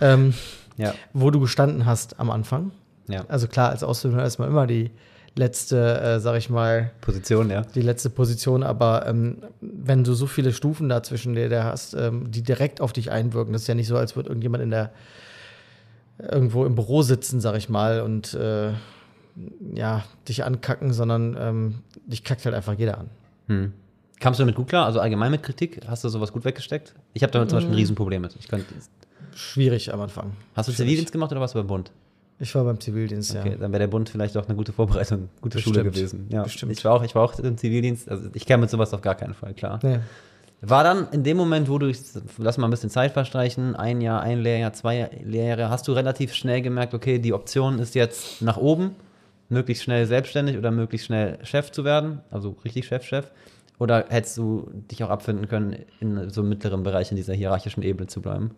ähm, 0.00 0.34
Ja, 0.76 0.92
wo 1.14 1.30
du 1.30 1.40
gestanden 1.40 1.86
hast 1.86 2.20
am 2.20 2.30
Anfang. 2.30 2.72
ja. 3.08 3.24
Also 3.28 3.48
klar, 3.48 3.70
als 3.70 3.82
Auszubildender 3.82 4.26
ist 4.26 4.38
man 4.38 4.48
immer 4.50 4.66
die 4.66 4.90
letzte, 5.36 5.98
äh, 6.00 6.20
sag 6.20 6.36
ich 6.36 6.50
mal, 6.50 6.90
Position, 7.00 7.48
ja. 7.48 7.62
die 7.74 7.80
letzte 7.80 8.10
Position, 8.10 8.62
aber 8.62 9.06
ähm, 9.06 9.38
wenn 9.62 10.04
du 10.04 10.12
so 10.12 10.26
viele 10.26 10.52
Stufen 10.52 10.90
dazwischen 10.90 11.34
dir 11.34 11.64
hast, 11.64 11.94
ähm, 11.94 12.30
die 12.30 12.42
direkt 12.42 12.82
auf 12.82 12.92
dich 12.92 13.10
einwirken, 13.10 13.54
das 13.54 13.62
ist 13.62 13.68
ja 13.68 13.74
nicht 13.74 13.86
so, 13.88 13.96
als 13.96 14.16
würde 14.16 14.28
irgendjemand 14.28 14.62
in 14.64 14.70
der 14.70 14.90
irgendwo 16.18 16.64
im 16.64 16.74
Büro 16.74 17.02
sitzen, 17.02 17.40
sag 17.40 17.56
ich 17.56 17.68
mal, 17.68 18.00
und 18.00 18.34
äh, 18.34 18.72
ja, 19.74 20.04
dich 20.28 20.44
ankacken, 20.44 20.92
sondern 20.92 21.36
ähm, 21.38 21.74
dich 22.06 22.24
kackt 22.24 22.44
halt 22.44 22.54
einfach 22.54 22.74
jeder 22.78 22.98
an. 22.98 23.10
Hm. 23.48 23.72
Kamst 24.18 24.40
du 24.40 24.42
damit 24.42 24.54
gut 24.54 24.68
klar? 24.68 24.86
Also 24.86 24.98
allgemein 25.00 25.30
mit 25.30 25.42
Kritik? 25.42 25.80
Hast 25.86 26.02
du 26.04 26.08
sowas 26.08 26.32
gut 26.32 26.44
weggesteckt? 26.44 26.94
Ich 27.12 27.22
habe 27.22 27.32
damit 27.32 27.50
zum 27.50 27.58
Beispiel 27.58 27.74
ein 27.74 27.76
Riesenproblem 27.78 28.22
mit. 28.22 28.34
Ich 28.38 28.48
könnte, 28.48 28.66
Schwierig 29.34 29.92
am 29.92 30.00
Anfang. 30.00 30.32
hast 30.54 30.68
du 30.68 30.72
Schwierig. 30.72 30.76
Zivildienst 30.88 31.12
gemacht 31.12 31.30
oder 31.32 31.40
warst 31.42 31.54
du 31.54 31.58
beim 31.58 31.66
Bund? 31.66 31.92
Ich 32.38 32.54
war 32.54 32.64
beim 32.64 32.80
Zivildienst, 32.80 33.34
Okay, 33.36 33.50
ja. 33.52 33.56
dann 33.56 33.72
wäre 33.72 33.80
der 33.80 33.86
Bund 33.86 34.08
vielleicht 34.08 34.36
auch 34.36 34.46
eine 34.46 34.56
gute 34.56 34.72
Vorbereitung, 34.72 35.28
gute 35.40 35.58
Schule 35.58 35.84
Bestimmt. 35.84 35.94
gewesen. 35.96 36.26
Ja, 36.30 36.42
Bestimmt. 36.42 36.72
Ich 36.72 36.84
war 36.84 36.92
auch, 36.94 37.02
ich 37.02 37.14
war 37.14 37.22
auch 37.22 37.38
im 37.38 37.56
Zivildienst. 37.58 38.10
Also 38.10 38.28
ich 38.32 38.46
kam 38.46 38.60
mit 38.60 38.70
sowas 38.70 38.92
auf 38.94 39.02
gar 39.02 39.14
keinen 39.14 39.34
Fall 39.34 39.52
klar. 39.54 39.78
Nee. 39.82 39.98
War 40.68 40.82
dann 40.82 41.08
in 41.12 41.22
dem 41.22 41.36
Moment, 41.36 41.68
wo 41.68 41.78
du, 41.78 41.92
lass 42.38 42.58
mal 42.58 42.66
ein 42.66 42.70
bisschen 42.70 42.90
Zeit 42.90 43.12
verstreichen, 43.12 43.76
ein 43.76 44.00
Jahr, 44.00 44.22
ein 44.22 44.40
Lehrjahr, 44.40 44.72
zwei 44.72 45.10
Lehrjahre, 45.22 45.70
hast 45.70 45.86
du 45.86 45.92
relativ 45.92 46.34
schnell 46.34 46.60
gemerkt, 46.60 46.92
okay, 46.92 47.20
die 47.20 47.32
Option 47.32 47.78
ist 47.78 47.94
jetzt 47.94 48.42
nach 48.42 48.56
oben, 48.56 48.96
möglichst 49.48 49.84
schnell 49.84 50.06
selbstständig 50.06 50.58
oder 50.58 50.72
möglichst 50.72 51.06
schnell 51.06 51.38
Chef 51.44 51.70
zu 51.70 51.84
werden, 51.84 52.20
also 52.32 52.56
richtig 52.64 52.86
Chef, 52.86 53.04
Chef. 53.04 53.30
Oder 53.78 54.06
hättest 54.08 54.38
du 54.38 54.68
dich 54.90 55.04
auch 55.04 55.10
abfinden 55.10 55.46
können, 55.46 55.84
in 56.00 56.30
so 56.30 56.40
einem 56.40 56.48
mittleren 56.48 56.82
Bereich 56.82 57.12
in 57.12 57.16
dieser 57.16 57.34
hierarchischen 57.34 57.84
Ebene 57.84 58.08
zu 58.08 58.20
bleiben? 58.20 58.50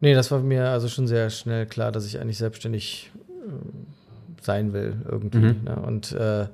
Nee, 0.00 0.12
das 0.12 0.30
war 0.30 0.40
mir 0.40 0.68
also 0.68 0.88
schon 0.88 1.06
sehr 1.06 1.30
schnell 1.30 1.64
klar, 1.64 1.92
dass 1.92 2.04
ich 2.04 2.20
eigentlich 2.20 2.36
selbstständig 2.36 3.10
äh, 3.26 4.42
sein 4.42 4.74
will 4.74 4.96
irgendwie. 5.08 5.38
Mhm. 5.38 5.64
Ne? 5.64 5.76
Und 5.76 6.12
äh, 6.12 6.46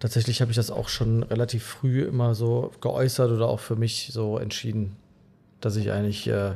tatsächlich 0.00 0.40
habe 0.40 0.50
ich 0.50 0.56
das 0.56 0.70
auch 0.70 0.88
schon 0.88 1.22
relativ 1.22 1.62
früh 1.64 2.02
immer 2.02 2.34
so 2.34 2.72
geäußert 2.80 3.30
oder 3.30 3.48
auch 3.48 3.60
für 3.60 3.76
mich 3.76 4.10
so 4.12 4.38
entschieden, 4.38 4.96
dass 5.60 5.76
ich 5.76 5.92
eigentlich 5.92 6.26
äh, 6.26 6.52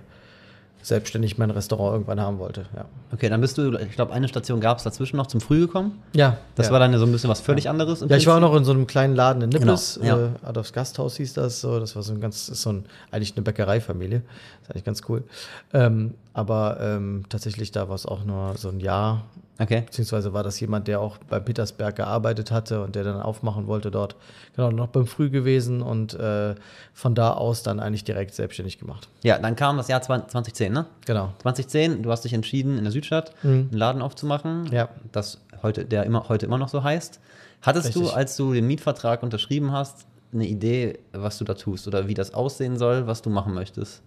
selbstständig 0.82 1.38
mein 1.38 1.50
Restaurant 1.50 1.92
irgendwann 1.94 2.20
haben 2.20 2.38
wollte. 2.38 2.66
Ja, 2.76 2.84
Okay, 3.12 3.28
dann 3.28 3.40
bist 3.40 3.56
du, 3.56 3.74
ich 3.78 3.92
glaube, 3.92 4.12
eine 4.12 4.28
Station 4.28 4.60
gab 4.60 4.78
es 4.78 4.84
dazwischen 4.84 5.16
noch 5.16 5.26
zum 5.28 5.40
Früh 5.40 5.60
gekommen. 5.60 6.02
ja 6.14 6.36
Das 6.56 6.66
ja. 6.66 6.72
war 6.72 6.80
dann 6.80 6.92
ja 6.92 6.98
so 6.98 7.06
ein 7.06 7.12
bisschen 7.12 7.30
was 7.30 7.40
völlig 7.40 7.68
anderes. 7.68 8.02
im 8.02 8.08
Ja, 8.08 8.16
ich 8.16 8.26
war 8.26 8.36
auch 8.36 8.40
noch 8.40 8.54
in 8.56 8.64
so 8.64 8.72
einem 8.72 8.86
kleinen 8.86 9.14
Laden 9.14 9.42
in 9.42 9.50
Nippes, 9.50 9.98
Genau, 10.00 10.18
ja. 10.18 10.26
äh, 10.26 10.30
Adolfs 10.42 10.72
Gasthaus 10.72 11.16
hieß 11.16 11.34
das. 11.34 11.60
So, 11.60 11.78
das 11.80 11.94
war 11.96 12.02
so 12.02 12.12
ein 12.12 12.20
ganz, 12.20 12.48
ist 12.48 12.62
so 12.62 12.70
ein, 12.72 12.84
eigentlich 13.10 13.34
eine 13.36 13.42
Bäckereifamilie. 13.42 14.22
Ist 14.62 14.70
eigentlich 14.70 14.84
ganz 14.84 15.02
cool. 15.08 15.24
Ähm, 15.72 16.14
aber 16.34 16.78
ähm, 16.80 17.24
tatsächlich, 17.28 17.72
da 17.72 17.88
war 17.88 17.94
es 17.94 18.04
auch 18.06 18.24
nur 18.24 18.56
so 18.58 18.68
ein 18.68 18.80
Jahr. 18.80 19.22
Okay. 19.60 19.82
Beziehungsweise 19.86 20.32
war 20.32 20.42
das 20.42 20.58
jemand, 20.58 20.88
der 20.88 21.00
auch 21.00 21.16
bei 21.18 21.38
Petersberg 21.38 21.94
gearbeitet 21.94 22.50
hatte 22.50 22.82
und 22.82 22.96
der 22.96 23.04
dann 23.04 23.20
aufmachen 23.22 23.68
wollte 23.68 23.92
dort. 23.92 24.16
Genau, 24.56 24.72
noch 24.72 24.88
beim 24.88 25.06
Früh 25.06 25.30
gewesen 25.30 25.80
und 25.80 26.12
äh, 26.14 26.56
von 26.92 27.14
da 27.14 27.32
aus 27.34 27.62
dann 27.62 27.78
eigentlich 27.78 28.02
direkt 28.02 28.34
selbstständig 28.34 28.80
gemacht. 28.80 29.08
Ja, 29.22 29.38
dann 29.38 29.54
kam 29.54 29.76
das 29.76 29.86
Jahr 29.86 30.00
20- 30.00 30.26
2010, 30.26 30.72
ne? 30.72 30.86
Genau. 31.06 31.32
2010, 31.42 32.02
du 32.02 32.10
hast 32.10 32.24
dich 32.24 32.32
entschieden, 32.32 32.76
in 32.78 32.82
der 32.82 32.92
Südstadt 32.92 33.32
einen 33.44 33.70
Laden 33.70 34.02
aufzumachen, 34.02 34.66
Ja. 34.72 34.88
das 35.12 35.38
heute, 35.62 35.84
der 35.84 36.02
immer, 36.02 36.28
heute 36.28 36.46
immer 36.46 36.58
noch 36.58 36.68
so 36.68 36.82
heißt. 36.82 37.20
Hattest 37.62 37.94
du, 37.94 38.00
Richtig. 38.00 38.16
als 38.16 38.36
du 38.36 38.52
den 38.52 38.66
Mietvertrag 38.66 39.22
unterschrieben 39.22 39.70
hast, 39.70 40.06
eine 40.32 40.48
Idee, 40.48 40.98
was 41.12 41.38
du 41.38 41.44
da 41.44 41.54
tust 41.54 41.86
oder 41.86 42.08
wie 42.08 42.14
das 42.14 42.34
aussehen 42.34 42.76
soll, 42.76 43.06
was 43.06 43.22
du 43.22 43.30
machen 43.30 43.54
möchtest? 43.54 44.02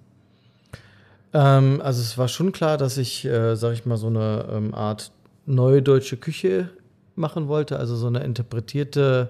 Ähm, 1.34 1.82
also 1.84 2.02
es 2.02 2.18
war 2.18 2.28
schon 2.28 2.52
klar, 2.52 2.78
dass 2.78 2.98
ich, 2.98 3.26
äh, 3.26 3.56
sag 3.56 3.74
ich 3.74 3.86
mal, 3.86 3.98
so 3.98 4.08
eine 4.08 4.46
ähm, 4.52 4.74
Art 4.74 5.12
neue 5.46 5.82
deutsche 5.82 6.18
Küche 6.18 6.70
machen 7.16 7.48
wollte, 7.48 7.78
also 7.80 7.96
so 7.96 8.08
eine 8.08 8.20
interpretierte, 8.24 9.30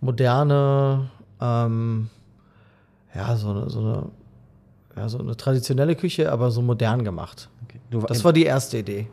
moderne, 0.00 1.10
ähm, 1.40 2.08
ja, 3.14 3.36
so 3.36 3.50
eine, 3.50 3.70
so 3.70 3.78
eine, 3.80 4.02
ja, 4.96 5.08
so 5.08 5.18
eine 5.18 5.36
traditionelle 5.36 5.94
Küche, 5.96 6.30
aber 6.30 6.50
so 6.50 6.60
modern 6.62 7.04
gemacht. 7.04 7.48
Okay. 7.64 7.80
Du, 7.90 8.00
Das 8.00 8.22
war 8.24 8.32
die 8.32 8.44
erste 8.44 8.78
Idee. 8.78 9.06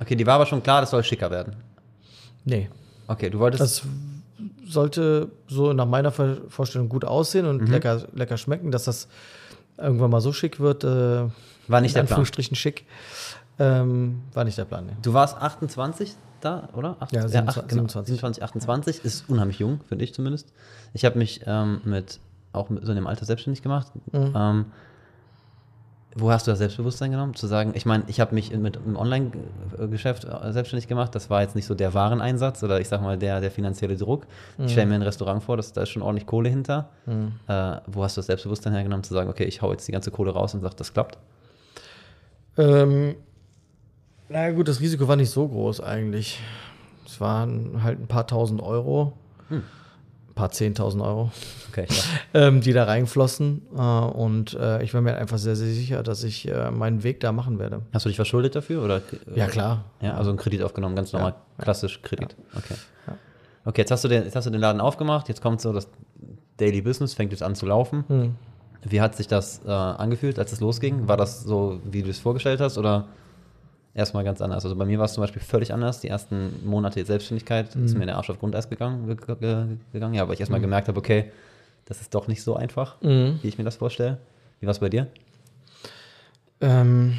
okay, 0.00 0.16
die 0.16 0.26
war 0.26 0.34
aber 0.34 0.46
schon 0.46 0.62
klar, 0.62 0.80
das 0.80 0.90
soll 0.90 1.02
schicker 1.04 1.30
werden. 1.30 1.54
Nee, 2.44 2.68
Okay, 3.08 3.28
du 3.30 3.38
wolltest. 3.40 3.60
das 3.62 3.82
sollte 4.66 5.28
so 5.48 5.72
nach 5.72 5.86
meiner 5.86 6.10
Vorstellung 6.12 6.88
gut 6.88 7.04
aussehen 7.04 7.46
und 7.46 7.68
lecker, 7.68 8.02
lecker 8.14 8.36
schmecken, 8.38 8.70
dass 8.70 8.84
das 8.84 9.06
irgendwann 9.76 10.10
mal 10.10 10.20
so 10.20 10.32
schick 10.32 10.58
wird. 10.60 10.82
Äh, 10.84 11.24
War 11.68 11.80
nicht 11.80 11.94
der 11.94 12.00
Plan. 12.00 12.08
Anführungsstrichen 12.14 12.56
schick. 12.56 12.86
Ähm, 13.58 14.22
war 14.32 14.44
nicht 14.44 14.58
der 14.58 14.64
Plan. 14.64 14.86
Nee. 14.86 14.92
Du 15.02 15.12
warst 15.12 15.36
28 15.36 16.14
da, 16.40 16.68
oder? 16.74 16.96
Acht- 17.00 17.12
Ja, 17.12 17.22
27, 17.28 17.48
acht- 17.62 17.68
genau, 17.68 17.82
27. 17.82 18.06
27, 18.16 18.42
28 18.42 19.04
ist 19.04 19.28
unheimlich 19.28 19.58
jung, 19.58 19.80
finde 19.88 20.04
ich 20.04 20.14
zumindest. 20.14 20.52
Ich 20.94 21.04
habe 21.04 21.18
mich 21.18 21.42
ähm, 21.46 21.80
mit 21.84 22.18
auch 22.52 22.68
mit 22.70 22.84
so 22.84 22.90
einem 22.92 23.06
Alter 23.06 23.24
selbstständig 23.24 23.62
gemacht. 23.62 23.88
Mhm. 24.12 24.32
Ähm, 24.34 24.64
wo 26.14 26.30
hast 26.30 26.46
du 26.46 26.50
das 26.50 26.58
Selbstbewusstsein 26.58 27.10
genommen? 27.10 27.32
Zu 27.34 27.46
sagen, 27.46 27.72
ich 27.74 27.86
meine, 27.86 28.04
ich 28.06 28.20
habe 28.20 28.34
mich 28.34 28.54
mit 28.54 28.76
einem 28.76 28.96
Online-Geschäft 28.96 30.24
äh, 30.26 30.52
selbstständig 30.52 30.86
gemacht. 30.86 31.14
Das 31.14 31.30
war 31.30 31.40
jetzt 31.40 31.54
nicht 31.54 31.64
so 31.64 31.74
der 31.74 31.94
Wareneinsatz 31.94 32.62
oder 32.62 32.80
ich 32.80 32.88
sag 32.88 33.00
mal 33.00 33.16
der, 33.16 33.40
der 33.40 33.50
finanzielle 33.50 33.96
Druck. 33.96 34.26
Mhm. 34.58 34.66
Ich 34.66 34.72
stelle 34.72 34.86
mir 34.88 34.96
ein 34.96 35.02
Restaurant 35.02 35.42
vor, 35.42 35.56
das, 35.56 35.72
da 35.72 35.82
ist 35.82 35.88
schon 35.88 36.02
ordentlich 36.02 36.26
Kohle 36.26 36.50
hinter. 36.50 36.90
Äh, 37.06 37.76
wo 37.86 38.04
hast 38.04 38.16
du 38.16 38.18
das 38.18 38.26
Selbstbewusstsein 38.26 38.74
hergenommen, 38.74 39.04
zu 39.04 39.14
sagen, 39.14 39.30
okay, 39.30 39.44
ich 39.44 39.62
hau 39.62 39.70
jetzt 39.72 39.88
die 39.88 39.92
ganze 39.92 40.10
Kohle 40.10 40.32
raus 40.32 40.52
und 40.52 40.60
sage, 40.60 40.74
das 40.76 40.92
klappt? 40.92 41.16
Ähm, 42.58 43.14
na 44.28 44.50
gut, 44.50 44.68
das 44.68 44.80
Risiko 44.80 45.08
war 45.08 45.16
nicht 45.16 45.30
so 45.30 45.46
groß 45.48 45.80
eigentlich. 45.80 46.40
Es 47.06 47.20
waren 47.20 47.82
halt 47.82 48.00
ein 48.00 48.06
paar 48.06 48.26
tausend 48.26 48.62
Euro, 48.62 49.12
Hm. 49.48 49.58
ein 50.30 50.34
paar 50.34 50.50
zehntausend 50.50 51.02
Euro, 51.02 51.30
Okay, 51.70 51.86
ähm, 52.34 52.60
die 52.60 52.72
da 52.72 52.84
reingeflossen. 52.84 53.62
Äh, 53.76 53.80
und 53.80 54.54
äh, 54.54 54.82
ich 54.82 54.94
war 54.94 55.00
mir 55.02 55.16
einfach 55.16 55.38
sehr, 55.38 55.56
sehr 55.56 55.68
sicher, 55.68 56.02
dass 56.02 56.24
ich 56.24 56.48
äh, 56.48 56.70
meinen 56.70 57.02
Weg 57.02 57.20
da 57.20 57.32
machen 57.32 57.58
werde. 57.58 57.82
Hast 57.92 58.04
du 58.06 58.08
dich 58.08 58.16
verschuldet 58.16 58.54
dafür? 58.56 58.82
Oder, 58.82 59.02
Ja, 59.34 59.46
klar. 59.48 59.84
Ja, 60.00 60.14
also 60.14 60.30
einen 60.30 60.38
Kredit 60.38 60.62
aufgenommen, 60.62 60.96
ganz 60.96 61.12
normal, 61.12 61.34
Ja. 61.58 61.64
klassisch 61.64 62.00
Kredit. 62.02 62.36
Okay. 62.56 62.74
Ja. 63.06 63.14
Okay, 63.64 63.82
jetzt 63.82 63.90
hast, 63.90 64.04
du 64.04 64.08
den, 64.08 64.24
jetzt 64.24 64.34
hast 64.36 64.46
du 64.46 64.50
den 64.50 64.60
Laden 64.60 64.80
aufgemacht, 64.80 65.28
jetzt 65.28 65.40
kommt 65.42 65.60
so 65.60 65.72
das 65.72 65.88
Daily 66.56 66.80
Business, 66.82 67.14
fängt 67.14 67.32
jetzt 67.32 67.42
an 67.42 67.54
zu 67.54 67.66
laufen. 67.66 68.04
Hm. 68.08 68.34
Wie 68.84 69.00
hat 69.00 69.14
sich 69.16 69.28
das 69.28 69.60
äh, 69.64 69.70
angefühlt, 69.70 70.38
als 70.38 70.52
es 70.52 70.60
losging? 70.60 71.06
War 71.08 71.16
das 71.16 71.42
so, 71.44 71.80
wie 71.84 72.02
du 72.02 72.10
es 72.10 72.18
vorgestellt 72.18 72.60
hast 72.60 72.78
oder 72.78 73.06
erstmal 73.94 74.24
ganz 74.24 74.40
anders? 74.40 74.64
Also 74.64 74.74
bei 74.76 74.84
mir 74.84 74.98
war 74.98 75.04
es 75.04 75.12
zum 75.12 75.22
Beispiel 75.22 75.40
völlig 75.42 75.72
anders. 75.72 76.00
Die 76.00 76.08
ersten 76.08 76.66
Monate 76.66 76.96
der 76.96 77.06
Selbstständigkeit 77.06 77.74
ist 77.76 77.96
mir 77.96 78.06
der 78.06 78.16
Arsch 78.16 78.30
auf 78.30 78.38
Grundeis 78.40 78.68
gegangen, 78.68 79.06
ge 79.06 79.16
ge 79.38 79.66
gegangen 79.92 80.14
ja, 80.14 80.26
weil 80.26 80.34
ich 80.34 80.40
erstmal 80.40 80.60
gemerkt 80.60 80.88
habe, 80.88 80.98
okay, 80.98 81.30
das 81.84 82.00
ist 82.00 82.14
doch 82.14 82.26
nicht 82.28 82.42
so 82.42 82.56
einfach, 82.56 83.00
Mhm. 83.02 83.38
wie 83.42 83.48
ich 83.48 83.58
mir 83.58 83.64
das 83.64 83.76
vorstelle. 83.76 84.18
Wie 84.60 84.66
war 84.66 84.72
es 84.72 84.78
bei 84.80 84.88
dir? 84.88 85.06
Ähm, 86.60 87.18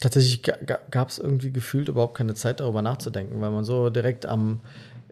tatsächlich 0.00 0.42
gab 0.42 1.08
es 1.08 1.18
irgendwie 1.18 1.50
gefühlt 1.52 1.88
überhaupt 1.88 2.16
keine 2.16 2.34
Zeit 2.34 2.60
darüber 2.60 2.82
nachzudenken, 2.82 3.40
weil 3.40 3.50
man 3.50 3.64
so 3.64 3.90
direkt 3.90 4.26
am 4.26 4.60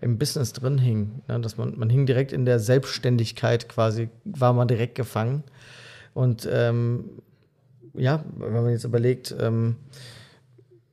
im 0.02 0.18
Business 0.18 0.52
drin 0.52 0.78
hing. 0.78 1.22
Ne? 1.28 1.40
Dass 1.40 1.56
man, 1.56 1.78
man 1.78 1.88
hing 1.88 2.04
direkt 2.04 2.32
in 2.32 2.44
der 2.44 2.58
Selbstständigkeit 2.58 3.68
quasi, 3.68 4.10
war 4.24 4.52
man 4.52 4.68
direkt 4.68 4.96
gefangen. 4.96 5.44
Und 6.12 6.46
ähm, 6.50 7.22
ja, 7.94 8.24
wenn 8.36 8.52
man 8.52 8.70
jetzt 8.70 8.84
überlegt, 8.84 9.34
ähm, 9.40 9.76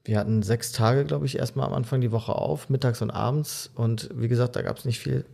wir 0.06 0.18
hatten 0.18 0.44
sechs 0.44 0.72
Tage, 0.72 1.06
glaube 1.06 1.26
ich, 1.26 1.38
erstmal 1.38 1.68
am 1.68 1.74
Anfang 1.74 2.02
die 2.02 2.12
Woche 2.12 2.34
auf, 2.34 2.70
mittags 2.70 3.02
und 3.02 3.12
abends. 3.12 3.72
Und 3.76 4.10
wie 4.14 4.28
gesagt, 4.28 4.56
da 4.56 4.62
gab 4.62 4.78
es 4.78 4.86
nicht 4.86 5.00
viel, 5.00 5.26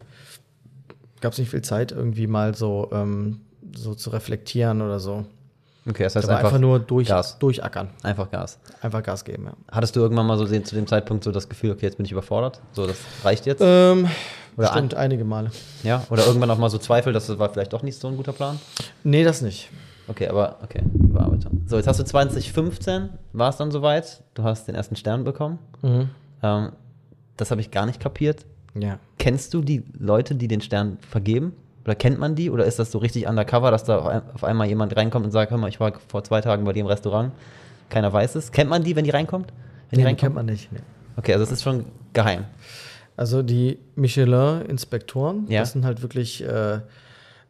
gab 1.21 1.33
es 1.33 1.39
nicht 1.39 1.49
viel 1.49 1.61
Zeit, 1.61 1.91
irgendwie 1.91 2.27
mal 2.27 2.55
so, 2.55 2.89
ähm, 2.91 3.41
so 3.75 3.93
zu 3.93 4.09
reflektieren 4.09 4.81
oder 4.81 4.99
so. 4.99 5.25
Okay, 5.87 6.03
das 6.03 6.15
heißt 6.15 6.27
einfach, 6.29 6.45
einfach, 6.45 6.59
nur 6.59 6.79
durch, 6.79 7.07
Gas. 7.07 7.37
durchackern. 7.37 7.89
einfach 8.01 8.31
Gas. 8.31 8.59
Einfach 8.81 9.03
Gas 9.03 9.23
geben, 9.23 9.45
ja. 9.45 9.53
Hattest 9.71 9.95
du 9.95 9.99
irgendwann 9.99 10.25
mal 10.25 10.37
so 10.37 10.45
zu 10.45 10.75
dem 10.75 10.87
Zeitpunkt 10.87 11.23
so 11.23 11.31
das 11.31 11.47
Gefühl, 11.47 11.71
okay, 11.71 11.85
jetzt 11.85 11.97
bin 11.97 12.05
ich 12.05 12.11
überfordert? 12.11 12.59
So, 12.71 12.87
das 12.87 12.97
reicht 13.23 13.45
jetzt? 13.45 13.61
Ähm, 13.63 14.09
Oder 14.57 14.69
stimmt, 14.69 14.95
einige 14.95 15.25
Male. 15.25 15.51
Ja? 15.83 16.03
Oder 16.09 16.25
irgendwann 16.25 16.49
auch 16.49 16.57
mal 16.57 16.69
so 16.69 16.79
Zweifel, 16.79 17.13
dass 17.13 17.27
das 17.27 17.37
war 17.37 17.49
vielleicht 17.49 17.73
doch 17.73 17.83
nicht 17.83 17.99
so 17.99 18.07
ein 18.07 18.17
guter 18.17 18.33
Plan? 18.33 18.59
Nee, 19.03 19.23
das 19.23 19.41
nicht. 19.41 19.69
Okay, 20.07 20.27
aber 20.27 20.57
okay, 20.63 20.83
Überarbeitung. 20.93 21.63
So, 21.67 21.77
jetzt 21.77 21.87
hast 21.87 21.99
du 21.99 22.03
2015, 22.03 23.09
war 23.33 23.49
es 23.49 23.57
dann 23.57 23.71
soweit. 23.71 24.23
Du 24.33 24.43
hast 24.43 24.67
den 24.67 24.75
ersten 24.75 24.95
Stern 24.95 25.23
bekommen. 25.23 25.59
Mhm. 25.83 26.09
Ähm, 26.41 26.71
das 27.37 27.51
habe 27.51 27.61
ich 27.61 27.69
gar 27.69 27.85
nicht 27.85 27.99
kapiert. 27.99 28.45
Ja. 28.73 28.99
Kennst 29.19 29.53
du 29.53 29.61
die 29.61 29.83
Leute, 29.97 30.35
die 30.35 30.47
den 30.47 30.61
Stern 30.61 30.97
vergeben? 31.09 31.53
Oder 31.85 31.95
kennt 31.95 32.19
man 32.19 32.35
die? 32.35 32.49
Oder 32.49 32.65
ist 32.65 32.79
das 32.79 32.91
so 32.91 32.97
richtig 32.97 33.27
undercover, 33.27 33.69
dass 33.71 33.83
da 33.83 33.99
auf 33.99 34.07
ein- 34.07 34.21
auf 34.33 34.43
einmal 34.43 34.67
jemand 34.67 34.95
reinkommt 34.95 35.25
und 35.25 35.31
sagt, 35.31 35.51
hör 35.51 35.57
mal, 35.57 35.69
ich 35.69 35.79
war 35.79 35.93
vor 36.07 36.23
zwei 36.23 36.41
Tagen 36.41 36.65
bei 36.65 36.73
dir 36.73 36.79
im 36.81 36.87
Restaurant. 36.87 37.31
Keiner 37.89 38.11
weiß 38.11 38.35
es. 38.35 38.51
Kennt 38.51 38.69
man 38.69 38.83
die, 38.83 38.95
wenn 38.95 39.03
die 39.03 39.11
reinkommt? 39.11 39.47
Wenn 39.91 39.97
Nee, 39.97 39.97
die 39.97 40.03
reinkommt? 40.07 40.19
kennt 40.21 40.35
man 40.35 40.45
nicht. 40.47 40.71
Nee. 40.71 40.79
Okay, 41.17 41.33
also 41.33 41.43
es 41.43 41.51
ist 41.51 41.63
schon 41.63 41.85
geheim. 42.13 42.45
Also 43.15 43.43
die 43.43 43.77
Michelin-Inspektoren, 43.95 45.45
Ja. 45.49 45.61
das 45.61 45.71
sind 45.71 45.85
halt 45.85 46.01
wirklich, 46.01 46.43
äh, 46.43 46.79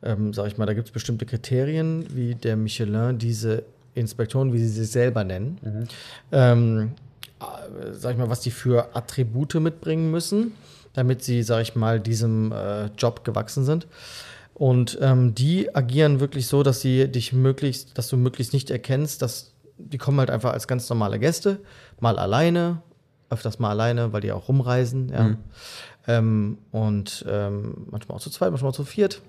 ähm, 0.04 0.34
sag 0.34 0.48
ich 0.48 0.58
mal, 0.58 0.65
da 0.65 0.74
gibt 0.74 0.88
es 0.88 0.92
bestimmte 0.94 1.25
Kriterien, 1.25 2.06
wie 2.13 2.36
der 2.36 2.56
Michelin 2.58 3.18
diese 3.18 3.63
Inspektoren, 3.96 4.54
wie 4.54 4.60
sie 4.60 4.68
sie 4.68 4.86
selber 4.86 5.24
nennen, 5.24 5.88
ähm, 6.32 6.92
äh, 7.39 7.94
sag 7.94 8.12
ich 8.12 8.18
mal, 8.18 8.30
was 8.30 8.42
die 8.42 8.51
für 8.51 8.96
Attribute 8.96 9.56
mitbringen 9.56 10.12
müssen, 10.12 10.51
damit 10.96 11.24
sie, 11.24 11.44
sag 11.44 11.62
ich 11.62 11.75
mal, 11.75 12.00
diesem 12.00 12.52
äh, 12.52 12.86
Job 12.98 13.24
gewachsen 13.24 13.66
sind. 13.66 13.88
Und 14.54 14.98
ähm, 15.02 15.36
die 15.36 15.75
agieren 15.75 16.22
wirklich 16.22 16.48
so, 16.48 16.64
dass 16.64 16.80
sie 16.80 17.10
dich 17.10 17.34
möglichst, 17.34 17.98
dass 17.98 18.08
du 18.08 18.16
möglichst 18.16 18.54
nicht 18.54 18.72
erkennst, 18.72 19.22
dass 19.22 19.54
die 19.78 19.98
kommen 19.98 20.20
halt 20.20 20.30
einfach 20.30 20.54
als 20.54 20.68
ganz 20.68 20.90
normale 20.90 21.20
Gäste, 21.20 21.60
mal 22.00 22.18
alleine, 22.18 22.82
öfters 23.30 23.60
mal 23.60 23.72
alleine, 23.72 24.14
weil 24.14 24.22
die 24.22 24.32
auch 24.32 24.48
rumreisen, 24.48 25.10
ja. 25.10 25.36
Ähm, 26.08 26.60
und 26.72 27.25
ähm, 27.28 27.88
manchmal 27.90 28.18
auch 28.18 28.22
zu 28.22 28.30
zweit, 28.30 28.52
manchmal 28.52 28.72
auch 28.72 28.75
zu 28.75 28.86
viert. 28.86 29.22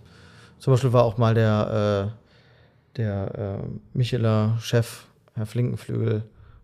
Zum 0.58 0.72
Beispiel 0.72 0.92
war 0.92 1.04
auch 1.04 1.16
mal 1.16 1.34
der, 1.34 2.12
äh, 2.12 2.98
der 2.98 3.58
äh, 3.62 3.68
Michelin-Chef, 3.94 5.06
Herr 5.34 5.46
Flinkenflügel, 5.46 6.22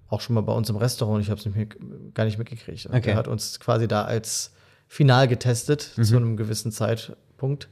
auch 0.09 0.21
schon 0.21 0.35
mal 0.35 0.43
bei 0.43 0.53
uns 0.53 0.69
im 0.69 0.77
Restaurant. 0.77 1.23
Ich 1.23 1.31
habe 1.31 1.41
es 1.41 2.15
gar 2.15 2.25
nicht 2.25 2.39
mitgekriegt. 2.39 2.87
Okay. 2.87 3.11
Er 3.11 3.17
hat 3.17 3.29
uns 3.29 3.59
quasi 3.59 3.89
da 3.89 4.05
als 4.05 4.52
Final 4.95 5.27
getestet 5.27 5.81
zu 5.81 6.17
einem 6.19 6.37
gewissen 6.37 6.71
Zeitpunkt. 6.71 7.69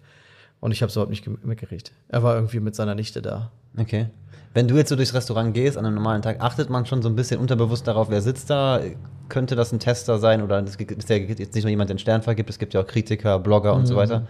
Und 0.58 0.72
ich 0.72 0.80
habe 0.80 0.88
es 0.88 0.96
überhaupt 0.96 1.10
nicht 1.10 1.22
ge- 1.22 1.36
mitgekriegt. 1.42 1.92
Er 2.08 2.22
war 2.22 2.34
irgendwie 2.34 2.60
mit 2.60 2.74
seiner 2.74 2.94
Nichte 2.94 3.20
da. 3.20 3.50
Okay. 3.78 4.06
Wenn 4.54 4.68
du 4.68 4.74
jetzt 4.76 4.88
so 4.88 4.96
durchs 4.96 5.12
Restaurant 5.12 5.52
gehst 5.52 5.76
an 5.76 5.84
einem 5.84 5.96
normalen 5.96 6.22
Tag, 6.22 6.40
achtet 6.40 6.70
man 6.70 6.86
schon 6.86 7.02
so 7.02 7.10
ein 7.10 7.16
bisschen 7.16 7.38
unterbewusst 7.38 7.86
darauf, 7.86 8.08
wer 8.08 8.22
sitzt 8.22 8.48
da? 8.48 8.80
Könnte 9.28 9.54
das 9.54 9.70
ein 9.70 9.80
Tester 9.80 10.18
sein 10.18 10.40
oder 10.42 10.60
es 10.64 10.76
ist 10.76 11.08
ja 11.10 11.16
jetzt 11.16 11.54
nicht 11.54 11.62
nur 11.64 11.68
jemand, 11.70 11.90
der 11.90 11.92
einen 11.94 11.98
Stern 11.98 12.22
vergibt, 12.22 12.48
es 12.48 12.58
gibt 12.58 12.72
ja 12.72 12.80
auch 12.80 12.86
Kritiker, 12.86 13.38
Blogger 13.38 13.74
und 13.74 13.84
so 13.86 13.96
weiter. 13.96 14.26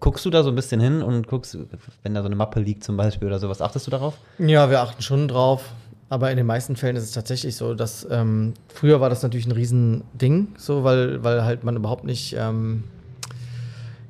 Guckst 0.00 0.24
du 0.24 0.30
da 0.30 0.42
so 0.42 0.48
ein 0.48 0.54
bisschen 0.54 0.80
hin 0.80 1.02
und 1.02 1.26
guckst, 1.28 1.58
wenn 2.02 2.14
da 2.14 2.22
so 2.22 2.26
eine 2.26 2.36
Mappe 2.36 2.58
liegt 2.60 2.84
zum 2.84 2.96
Beispiel 2.96 3.28
oder 3.28 3.38
sowas, 3.38 3.60
achtest 3.60 3.86
du 3.86 3.90
darauf? 3.90 4.16
Ja, 4.38 4.70
wir 4.70 4.80
achten 4.80 5.02
schon 5.02 5.28
drauf. 5.28 5.72
Aber 6.10 6.30
in 6.32 6.36
den 6.36 6.44
meisten 6.44 6.74
Fällen 6.74 6.96
ist 6.96 7.04
es 7.04 7.12
tatsächlich 7.12 7.54
so, 7.54 7.72
dass 7.74 8.06
ähm, 8.10 8.54
früher 8.68 9.00
war 9.00 9.08
das 9.08 9.22
natürlich 9.22 9.46
ein 9.46 9.52
Riesending, 9.52 10.48
so, 10.58 10.82
weil, 10.82 11.22
weil 11.22 11.44
halt 11.44 11.62
man 11.62 11.76
überhaupt 11.76 12.04
nicht, 12.04 12.34
ähm, 12.36 12.82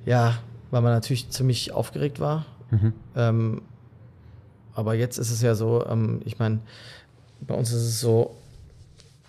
ja, 0.06 0.38
weil 0.70 0.80
man 0.80 0.92
natürlich 0.92 1.28
ziemlich 1.28 1.72
aufgeregt 1.72 2.18
war. 2.18 2.46
Ähm, 3.16 3.62
aber 4.74 4.94
jetzt 4.94 5.18
ist 5.18 5.30
es 5.30 5.42
ja 5.42 5.54
so, 5.54 5.84
ähm, 5.86 6.22
ich 6.24 6.38
meine, 6.38 6.60
bei 7.42 7.54
uns 7.54 7.70
ist 7.70 7.82
es 7.82 8.00
so, 8.00 8.34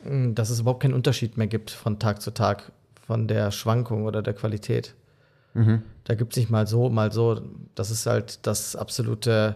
dass 0.06 0.50
es 0.50 0.62
überhaupt 0.62 0.82
keinen 0.82 0.94
Unterschied 0.94 1.38
mehr 1.38 1.48
gibt 1.48 1.72
von 1.72 2.00
Tag 2.00 2.22
zu 2.22 2.32
Tag, 2.32 2.72
von 3.06 3.28
der 3.28 3.51
Schwankung 3.51 4.06
oder 4.06 4.22
der 4.22 4.34
Qualität. 4.34 4.96
Da 5.53 6.15
gibt 6.15 6.34
es 6.34 6.38
nicht 6.38 6.50
mal 6.50 6.65
so, 6.67 6.89
mal 6.89 7.12
so. 7.12 7.41
Das 7.75 7.91
ist 7.91 8.05
halt 8.05 8.46
das 8.48 8.75
absolute 8.75 9.55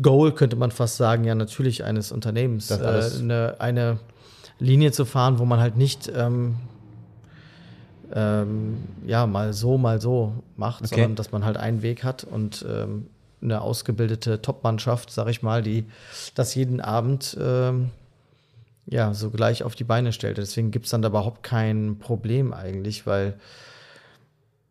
Goal, 0.00 0.32
könnte 0.32 0.56
man 0.56 0.70
fast 0.70 0.96
sagen, 0.96 1.24
ja, 1.24 1.34
natürlich 1.34 1.84
eines 1.84 2.12
Unternehmens. 2.12 2.70
Äh, 2.70 2.76
eine, 3.20 3.56
eine 3.60 3.98
Linie 4.58 4.92
zu 4.92 5.04
fahren, 5.04 5.38
wo 5.38 5.44
man 5.44 5.60
halt 5.60 5.76
nicht 5.76 6.10
ähm, 6.14 6.56
ähm, 8.14 8.78
ja, 9.06 9.26
mal 9.26 9.52
so, 9.52 9.78
mal 9.78 10.00
so 10.00 10.32
macht, 10.56 10.84
Okay. 10.84 10.94
sondern 10.94 11.14
dass 11.16 11.32
man 11.32 11.44
halt 11.44 11.56
einen 11.56 11.82
Weg 11.82 12.04
hat 12.04 12.24
und 12.24 12.64
ähm, 12.68 13.06
eine 13.42 13.60
ausgebildete 13.60 14.40
Top-Mannschaft, 14.40 15.10
sag 15.10 15.28
ich 15.28 15.42
mal, 15.42 15.62
die 15.62 15.84
das 16.34 16.54
jeden 16.54 16.80
Abend 16.80 17.36
ähm, 17.40 17.90
ja, 18.86 19.12
so 19.14 19.30
gleich 19.30 19.64
auf 19.64 19.74
die 19.74 19.84
Beine 19.84 20.12
stellt. 20.12 20.38
Deswegen 20.38 20.70
gibt 20.70 20.86
es 20.86 20.92
dann 20.92 21.02
da 21.02 21.08
überhaupt 21.08 21.42
kein 21.42 21.98
Problem 21.98 22.52
eigentlich, 22.52 23.06
weil 23.06 23.34